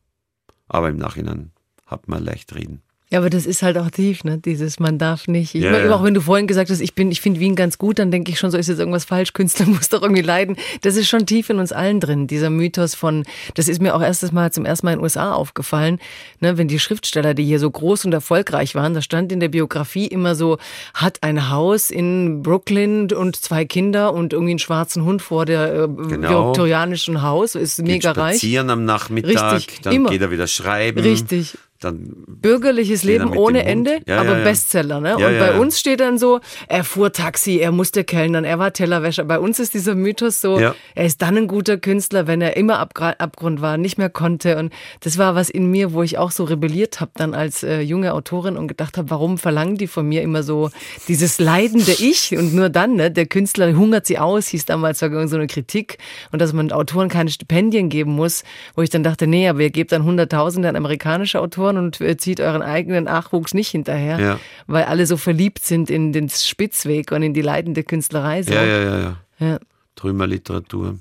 Aber 0.67 0.89
im 0.89 0.97
Nachhinein 0.97 1.51
hat 1.85 2.07
man 2.07 2.23
leicht 2.23 2.55
reden. 2.55 2.81
Ja, 3.11 3.19
aber 3.19 3.29
das 3.29 3.45
ist 3.45 3.61
halt 3.61 3.77
auch 3.77 3.91
tief, 3.91 4.23
ne? 4.23 4.37
Dieses, 4.37 4.79
man 4.79 4.97
darf 4.97 5.27
nicht. 5.27 5.53
Ich 5.53 5.63
ja, 5.63 5.71
meine, 5.71 5.87
ja. 5.87 5.95
Auch 5.95 6.01
wenn 6.01 6.13
du 6.13 6.21
vorhin 6.21 6.47
gesagt 6.47 6.69
hast, 6.69 6.79
ich 6.79 6.95
bin, 6.95 7.11
ich 7.11 7.19
finde 7.19 7.41
Wien 7.41 7.57
ganz 7.57 7.77
gut, 7.77 7.99
dann 7.99 8.09
denke 8.09 8.31
ich 8.31 8.39
schon, 8.39 8.51
so 8.51 8.57
ist 8.57 8.69
jetzt 8.69 8.79
irgendwas 8.79 9.03
falsch. 9.03 9.33
Künstler 9.33 9.65
muss 9.67 9.89
doch 9.89 10.01
irgendwie 10.01 10.21
leiden. 10.21 10.55
Das 10.81 10.95
ist 10.95 11.09
schon 11.09 11.25
tief 11.25 11.49
in 11.49 11.59
uns 11.59 11.73
allen 11.73 11.99
drin. 11.99 12.27
Dieser 12.27 12.49
Mythos 12.49 12.95
von, 12.95 13.25
das 13.55 13.67
ist 13.67 13.81
mir 13.81 13.95
auch 13.95 14.01
erstes 14.01 14.31
Mal 14.31 14.53
zum 14.53 14.63
ersten 14.63 14.85
Mal 14.85 14.93
in 14.93 14.99
den 14.99 15.03
USA 15.03 15.33
aufgefallen, 15.33 15.99
ne? 16.39 16.57
Wenn 16.57 16.69
die 16.69 16.79
Schriftsteller, 16.79 17.33
die 17.33 17.43
hier 17.43 17.59
so 17.59 17.69
groß 17.69 18.05
und 18.05 18.13
erfolgreich 18.13 18.75
waren, 18.75 18.93
da 18.93 19.01
stand 19.01 19.33
in 19.33 19.41
der 19.41 19.49
Biografie 19.49 20.07
immer 20.07 20.33
so, 20.33 20.57
hat 20.93 21.17
ein 21.21 21.49
Haus 21.49 21.91
in 21.91 22.41
Brooklyn 22.41 23.11
und 23.11 23.35
zwei 23.35 23.65
Kinder 23.65 24.13
und 24.13 24.31
irgendwie 24.31 24.51
einen 24.51 24.59
schwarzen 24.59 25.03
Hund 25.03 25.21
vor 25.21 25.45
der 25.45 25.73
äh, 25.73 25.87
genau. 25.87 26.47
viktorianischen 26.47 27.21
Haus, 27.21 27.55
ist 27.55 27.81
mega 27.81 28.13
geht 28.13 28.17
reich. 28.17 28.37
Spazieren 28.37 28.69
am 28.69 28.85
Nachmittag, 28.85 29.55
Richtig, 29.55 29.81
dann 29.81 29.93
immer. 29.93 30.09
geht 30.09 30.21
er 30.21 30.31
wieder 30.31 30.47
schreiben. 30.47 31.01
Richtig 31.01 31.57
dann. 31.83 32.23
Bürgerliches 32.27 33.03
Leben 33.03 33.35
ohne 33.35 33.65
Ende, 33.65 33.99
ja, 34.07 34.19
aber 34.19 34.37
ja, 34.39 34.43
Bestseller, 34.43 34.99
ne? 34.99 35.15
Und 35.15 35.39
bei 35.39 35.59
uns 35.59 35.79
steht 35.79 35.99
dann 35.99 36.17
so, 36.17 36.39
er 36.67 36.83
fuhr 36.83 37.11
Taxi, 37.11 37.57
er 37.57 37.71
musste 37.71 38.03
kellnern, 38.03 38.43
er 38.43 38.59
war 38.59 38.73
Tellerwäscher. 38.73 39.25
Bei 39.25 39.39
uns 39.39 39.59
ist 39.59 39.73
dieser 39.73 39.95
Mythos 39.95 40.41
so, 40.41 40.57
er 40.57 41.05
ist 41.05 41.21
dann 41.21 41.37
ein 41.37 41.47
guter 41.47 41.77
Künstler, 41.77 42.27
wenn 42.27 42.41
er 42.41 42.57
immer 42.57 42.79
Abgrund 42.79 43.61
war, 43.61 43.77
nicht 43.77 43.97
mehr 43.97 44.09
konnte. 44.09 44.57
Und 44.57 44.73
das 45.01 45.17
war 45.17 45.35
was 45.35 45.49
in 45.49 45.69
mir, 45.69 45.93
wo 45.93 46.03
ich 46.03 46.17
auch 46.17 46.31
so 46.31 46.43
rebelliert 46.43 46.99
habe 46.99 47.11
dann 47.15 47.33
als 47.33 47.63
äh, 47.63 47.81
junge 47.81 48.13
Autorin 48.13 48.57
und 48.57 48.67
gedacht 48.67 48.97
habe, 48.97 49.09
warum 49.09 49.37
verlangen 49.37 49.77
die 49.77 49.87
von 49.87 50.07
mir 50.07 50.21
immer 50.21 50.43
so 50.43 50.69
dieses 51.07 51.39
leidende 51.39 51.91
Ich 51.91 52.35
und 52.37 52.53
nur 52.53 52.69
dann, 52.69 52.95
ne? 52.95 53.11
Der 53.11 53.25
Künstler 53.25 53.75
hungert 53.75 54.05
sie 54.05 54.19
aus, 54.19 54.47
hieß 54.47 54.65
damals 54.65 54.99
sogar 54.99 55.27
so 55.27 55.35
eine 55.35 55.47
Kritik 55.47 55.97
und 56.31 56.41
dass 56.41 56.53
man 56.53 56.71
Autoren 56.71 57.09
keine 57.09 57.29
Stipendien 57.29 57.89
geben 57.89 58.11
muss, 58.15 58.43
wo 58.75 58.81
ich 58.81 58.89
dann 58.89 59.03
dachte, 59.03 59.27
nee, 59.27 59.47
aber 59.47 59.61
ihr 59.61 59.69
gebt 59.69 59.91
dann 59.91 60.03
Hunderttausende 60.03 60.69
an 60.69 60.75
amerikanische 60.75 61.39
Autoren 61.39 61.70
und 61.77 61.99
zieht 62.19 62.39
euren 62.39 62.61
eigenen 62.61 63.05
Nachwuchs 63.05 63.53
nicht 63.53 63.69
hinterher, 63.69 64.19
ja. 64.19 64.39
weil 64.67 64.83
alle 64.83 65.05
so 65.05 65.17
verliebt 65.17 65.63
sind 65.63 65.89
in 65.89 66.13
den 66.13 66.29
Spitzweg 66.29 67.11
und 67.11 67.23
in 67.23 67.33
die 67.33 67.41
leidende 67.41 67.83
Künstlerei. 67.83 68.43
So. 68.43 68.53
Ja, 68.53 68.63
ja, 68.63 68.81
ja, 68.81 68.99
ja. 68.99 69.17
ja. 69.39 69.59
Trümmerliteratur. 69.95 70.99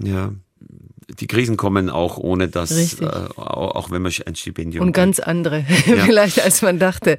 Ja, 0.00 0.32
die 1.20 1.26
Krisen 1.26 1.56
kommen 1.56 1.90
auch 1.90 2.18
ohne 2.18 2.48
das, 2.48 3.00
äh, 3.00 3.06
auch 3.36 3.90
wenn 3.90 4.02
man 4.02 4.12
ein 4.26 4.34
Stipendium. 4.34 4.86
Und 4.86 4.92
ganz 4.92 5.20
andere, 5.20 5.58
ja. 5.86 5.96
vielleicht 6.04 6.42
als 6.42 6.62
man 6.62 6.78
dachte. 6.78 7.18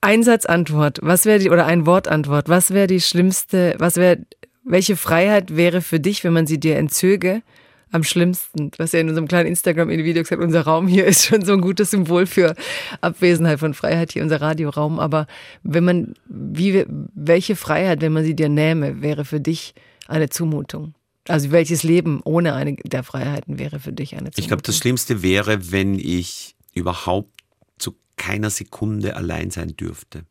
Einsatzantwort, 0.00 1.00
was 1.02 1.26
wäre 1.26 1.38
die, 1.38 1.50
oder 1.50 1.66
ein 1.66 1.84
Wortantwort, 1.84 2.48
was 2.48 2.70
wäre 2.70 2.86
die 2.86 3.00
schlimmste, 3.00 3.74
was 3.78 3.96
wäre, 3.96 4.18
welche 4.64 4.96
Freiheit 4.96 5.56
wäre 5.56 5.82
für 5.82 6.00
dich, 6.00 6.24
wenn 6.24 6.32
man 6.32 6.46
sie 6.46 6.58
dir 6.58 6.76
entzöge, 6.76 7.42
am 7.90 8.04
schlimmsten? 8.04 8.70
Was 8.78 8.92
ja 8.92 9.00
in 9.00 9.08
unserem 9.08 9.28
kleinen 9.28 9.48
Instagram-Video 9.48 10.22
gesagt, 10.22 10.42
unser 10.42 10.62
Raum 10.62 10.86
hier 10.86 11.04
ist 11.06 11.24
schon 11.24 11.44
so 11.44 11.52
ein 11.52 11.60
gutes 11.60 11.90
Symbol 11.90 12.26
für 12.26 12.54
Abwesenheit 13.00 13.60
von 13.60 13.74
Freiheit 13.74 14.12
hier, 14.12 14.22
unser 14.22 14.40
Radioraum. 14.40 14.98
Aber 14.98 15.26
wenn 15.62 15.84
man, 15.84 16.14
wie, 16.26 16.84
welche 16.88 17.56
Freiheit, 17.56 18.00
wenn 18.00 18.12
man 18.12 18.24
sie 18.24 18.34
dir 18.34 18.48
nähme, 18.48 19.02
wäre 19.02 19.24
für 19.24 19.40
dich 19.40 19.74
eine 20.06 20.28
Zumutung? 20.28 20.94
Also 21.28 21.52
welches 21.52 21.82
Leben 21.82 22.20
ohne 22.24 22.54
eine 22.54 22.74
der 22.76 23.02
Freiheiten 23.02 23.58
wäre 23.58 23.78
für 23.78 23.92
dich 23.92 24.12
eine 24.12 24.30
Zumutung? 24.30 24.42
Ich 24.42 24.48
glaube, 24.48 24.62
das 24.62 24.76
Schlimmste 24.76 25.22
wäre, 25.22 25.70
wenn 25.70 25.98
ich 25.98 26.56
überhaupt 26.74 27.32
zu 27.78 27.94
keiner 28.16 28.50
Sekunde 28.50 29.16
allein 29.16 29.50
sein 29.50 29.76
dürfte. 29.76 30.24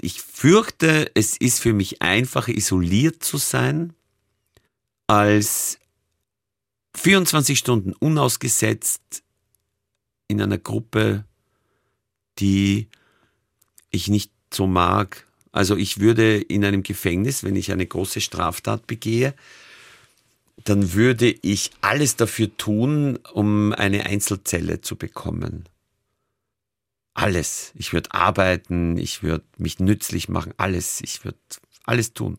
Ich 0.00 0.20
fürchte, 0.20 1.10
es 1.14 1.36
ist 1.36 1.60
für 1.60 1.72
mich 1.72 2.02
einfacher, 2.02 2.52
isoliert 2.54 3.22
zu 3.22 3.38
sein, 3.38 3.94
als 5.06 5.78
24 6.96 7.58
Stunden 7.58 7.92
unausgesetzt 7.92 9.22
in 10.28 10.40
einer 10.40 10.58
Gruppe, 10.58 11.24
die 12.38 12.88
ich 13.90 14.08
nicht 14.08 14.32
so 14.52 14.66
mag. 14.66 15.26
Also 15.52 15.76
ich 15.76 16.00
würde 16.00 16.40
in 16.40 16.64
einem 16.64 16.82
Gefängnis, 16.82 17.44
wenn 17.44 17.56
ich 17.56 17.70
eine 17.70 17.86
große 17.86 18.20
Straftat 18.20 18.86
begehe, 18.86 19.34
dann 20.64 20.94
würde 20.94 21.30
ich 21.42 21.70
alles 21.80 22.16
dafür 22.16 22.56
tun, 22.56 23.18
um 23.32 23.72
eine 23.72 24.06
Einzelzelle 24.06 24.80
zu 24.80 24.96
bekommen. 24.96 25.68
Alles. 27.14 27.72
Ich 27.74 27.92
würde 27.92 28.12
arbeiten, 28.12 28.98
ich 28.98 29.22
würde 29.22 29.44
mich 29.58 29.78
nützlich 29.78 30.28
machen, 30.28 30.52
alles. 30.56 31.00
Ich 31.02 31.24
würde 31.24 31.38
alles 31.84 32.12
tun. 32.12 32.38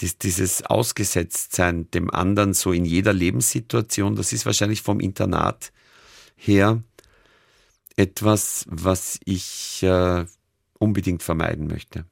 Dies, 0.00 0.18
dieses 0.18 0.62
Ausgesetztsein 0.62 1.90
dem 1.90 2.10
anderen 2.10 2.52
so 2.52 2.72
in 2.72 2.84
jeder 2.84 3.12
Lebenssituation, 3.12 4.14
das 4.14 4.32
ist 4.32 4.44
wahrscheinlich 4.44 4.82
vom 4.82 5.00
Internat 5.00 5.72
her 6.36 6.82
etwas, 7.96 8.66
was 8.68 9.18
ich 9.24 9.82
äh, 9.82 10.26
unbedingt 10.78 11.22
vermeiden 11.22 11.66
möchte. 11.66 12.04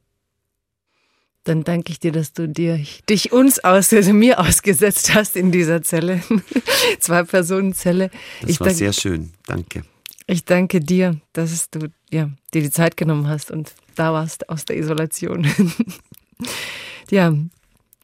Dann 1.43 1.63
danke 1.63 1.91
ich 1.91 1.99
dir, 1.99 2.11
dass 2.11 2.33
du 2.33 2.49
dir, 2.49 2.83
dich 3.07 3.31
uns 3.31 3.63
aus, 3.63 3.93
also 3.93 4.13
mir 4.13 4.39
ausgesetzt 4.39 5.13
hast 5.13 5.35
in 5.35 5.51
dieser 5.51 5.83
Zelle. 5.83 6.23
Zwei-Personen-Zelle. 6.99 8.09
Das 8.41 8.49
ich 8.49 8.59
war 8.59 8.65
danke, 8.65 8.79
sehr 8.79 8.93
schön. 8.93 9.31
Danke. 9.45 9.83
Ich 10.25 10.45
danke 10.45 10.79
dir, 10.79 11.21
dass 11.33 11.69
du 11.69 11.89
ja, 12.09 12.31
dir 12.51 12.63
die 12.63 12.71
Zeit 12.71 12.97
genommen 12.97 13.27
hast 13.27 13.51
und 13.51 13.75
da 13.93 14.11
warst 14.11 14.49
aus 14.49 14.65
der 14.65 14.77
Isolation. 14.77 15.47
ja, 17.11 17.35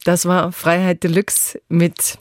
das 0.03 0.26
war 0.26 0.52
Freiheit 0.52 1.03
Deluxe 1.03 1.61
mit 1.69 2.19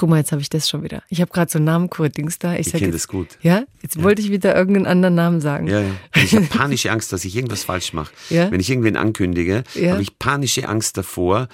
guck 0.00 0.08
mal, 0.08 0.16
jetzt 0.16 0.32
habe 0.32 0.40
ich 0.40 0.48
das 0.48 0.66
schon 0.66 0.82
wieder. 0.82 1.02
Ich 1.10 1.20
habe 1.20 1.30
gerade 1.30 1.50
so 1.50 1.58
einen 1.58 1.66
Namencodings 1.66 2.38
da. 2.38 2.54
Ich, 2.54 2.68
ich 2.68 2.72
kenne 2.72 2.90
das 2.90 3.06
gut. 3.06 3.36
Ja? 3.42 3.64
Jetzt 3.82 3.96
ja. 3.96 4.02
wollte 4.02 4.22
ich 4.22 4.30
wieder 4.30 4.56
irgendeinen 4.56 4.86
anderen 4.86 5.14
Namen 5.14 5.40
sagen. 5.42 5.66
Ja, 5.66 5.82
ja. 5.82 5.90
Ich 6.14 6.34
habe 6.34 6.46
panische 6.46 6.90
Angst, 6.90 7.12
dass 7.12 7.24
ich 7.26 7.36
irgendwas 7.36 7.64
falsch 7.64 7.92
mache. 7.92 8.10
Ja? 8.30 8.50
Wenn 8.50 8.60
ich 8.60 8.70
irgendwen 8.70 8.96
ankündige, 8.96 9.62
habe 9.74 10.00
ich 10.00 10.18
panische 10.18 10.66
Angst 10.66 10.96
davor, 10.96 11.48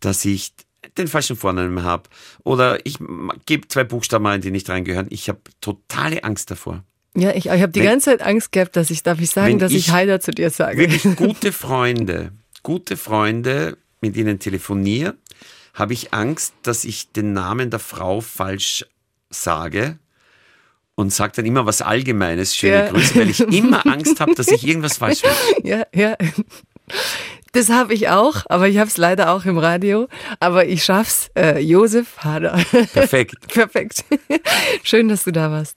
dass 0.00 0.24
ich 0.24 0.54
den 0.96 1.08
falschen 1.08 1.36
Vornamen 1.36 1.82
habe. 1.82 2.04
Oder 2.42 2.84
ich 2.86 2.96
gebe 3.44 3.68
zwei 3.68 3.84
Buchstaben 3.84 4.26
ein, 4.26 4.40
die 4.40 4.50
nicht 4.50 4.70
reingehören. 4.70 5.06
Ich 5.10 5.28
habe 5.28 5.40
totale 5.60 6.24
Angst 6.24 6.50
davor. 6.50 6.82
Ja, 7.14 7.32
ich, 7.32 7.46
ich 7.46 7.50
habe 7.50 7.68
die 7.68 7.80
wenn, 7.80 7.86
ganze 7.86 8.10
Zeit 8.10 8.22
Angst 8.22 8.50
gehabt, 8.50 8.76
dass 8.76 8.88
ich, 8.88 9.02
darf 9.02 9.20
ich 9.20 9.28
sagen, 9.28 9.58
dass 9.58 9.72
ich, 9.72 9.88
ich 9.88 9.90
Heider 9.92 10.20
zu 10.20 10.30
dir 10.30 10.48
sage. 10.48 10.78
Wirklich 10.78 11.02
gute 11.16 11.52
Freunde, 11.52 12.32
gute 12.62 12.96
Freunde, 12.96 13.76
mit 14.00 14.16
ihnen 14.16 14.38
telefoniere 14.38 15.16
habe 15.74 15.92
ich 15.92 16.12
Angst, 16.12 16.54
dass 16.62 16.84
ich 16.84 17.12
den 17.12 17.32
Namen 17.32 17.70
der 17.70 17.78
Frau 17.78 18.20
falsch 18.20 18.84
sage 19.30 19.98
und 20.94 21.12
sage 21.12 21.32
dann 21.36 21.46
immer 21.46 21.64
was 21.66 21.82
Allgemeines, 21.82 22.56
schöne 22.56 22.74
ja. 22.74 22.88
Grüße, 22.90 23.14
weil 23.16 23.30
ich 23.30 23.40
immer 23.40 23.86
Angst 23.90 24.20
habe, 24.20 24.34
dass 24.34 24.48
ich 24.48 24.66
irgendwas 24.66 24.98
falsch 24.98 25.22
mache. 25.22 25.66
Ja, 25.66 25.84
ja. 25.94 26.16
Das 27.52 27.68
habe 27.68 27.94
ich 27.94 28.08
auch, 28.08 28.44
aber 28.48 28.68
ich 28.68 28.78
habe 28.78 28.88
es 28.88 28.96
leider 28.96 29.32
auch 29.32 29.44
im 29.44 29.58
Radio. 29.58 30.08
Aber 30.38 30.66
ich 30.66 30.84
schaff's. 30.84 31.30
Äh, 31.36 31.60
Josef 31.60 32.18
Hader. 32.18 32.52
Perfekt. 32.92 33.48
Perfekt. 33.48 34.04
Schön, 34.82 35.08
dass 35.08 35.24
du 35.24 35.32
da 35.32 35.50
warst. 35.50 35.76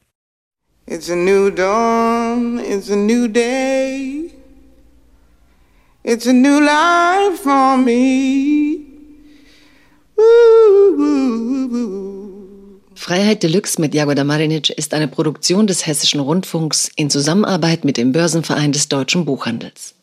It's 0.86 1.10
a 1.10 1.16
new 1.16 1.50
dawn, 1.50 2.60
it's 2.60 2.92
a 2.92 2.96
new 2.96 3.28
day. 3.28 4.23
It's 6.06 6.28
a 6.28 6.34
new 6.34 6.60
life 6.60 7.40
for 7.44 7.78
me. 7.78 8.80
Freiheit 12.94 13.42
Deluxe 13.42 13.80
mit 13.80 13.94
Jagoda 13.94 14.26
Marinic 14.26 14.70
ist 14.72 14.94
eine 14.94 15.08
Produktion 15.08 15.66
des 15.66 15.88
Hessischen 15.88 16.20
Rundfunks 16.20 16.92
in 16.98 17.10
Zusammenarbeit 17.10 17.86
mit 17.86 17.96
dem 17.96 18.12
Börsenverein 18.12 18.74
des 18.74 18.90
deutschen 18.90 19.24
Buchhandels. 19.24 19.96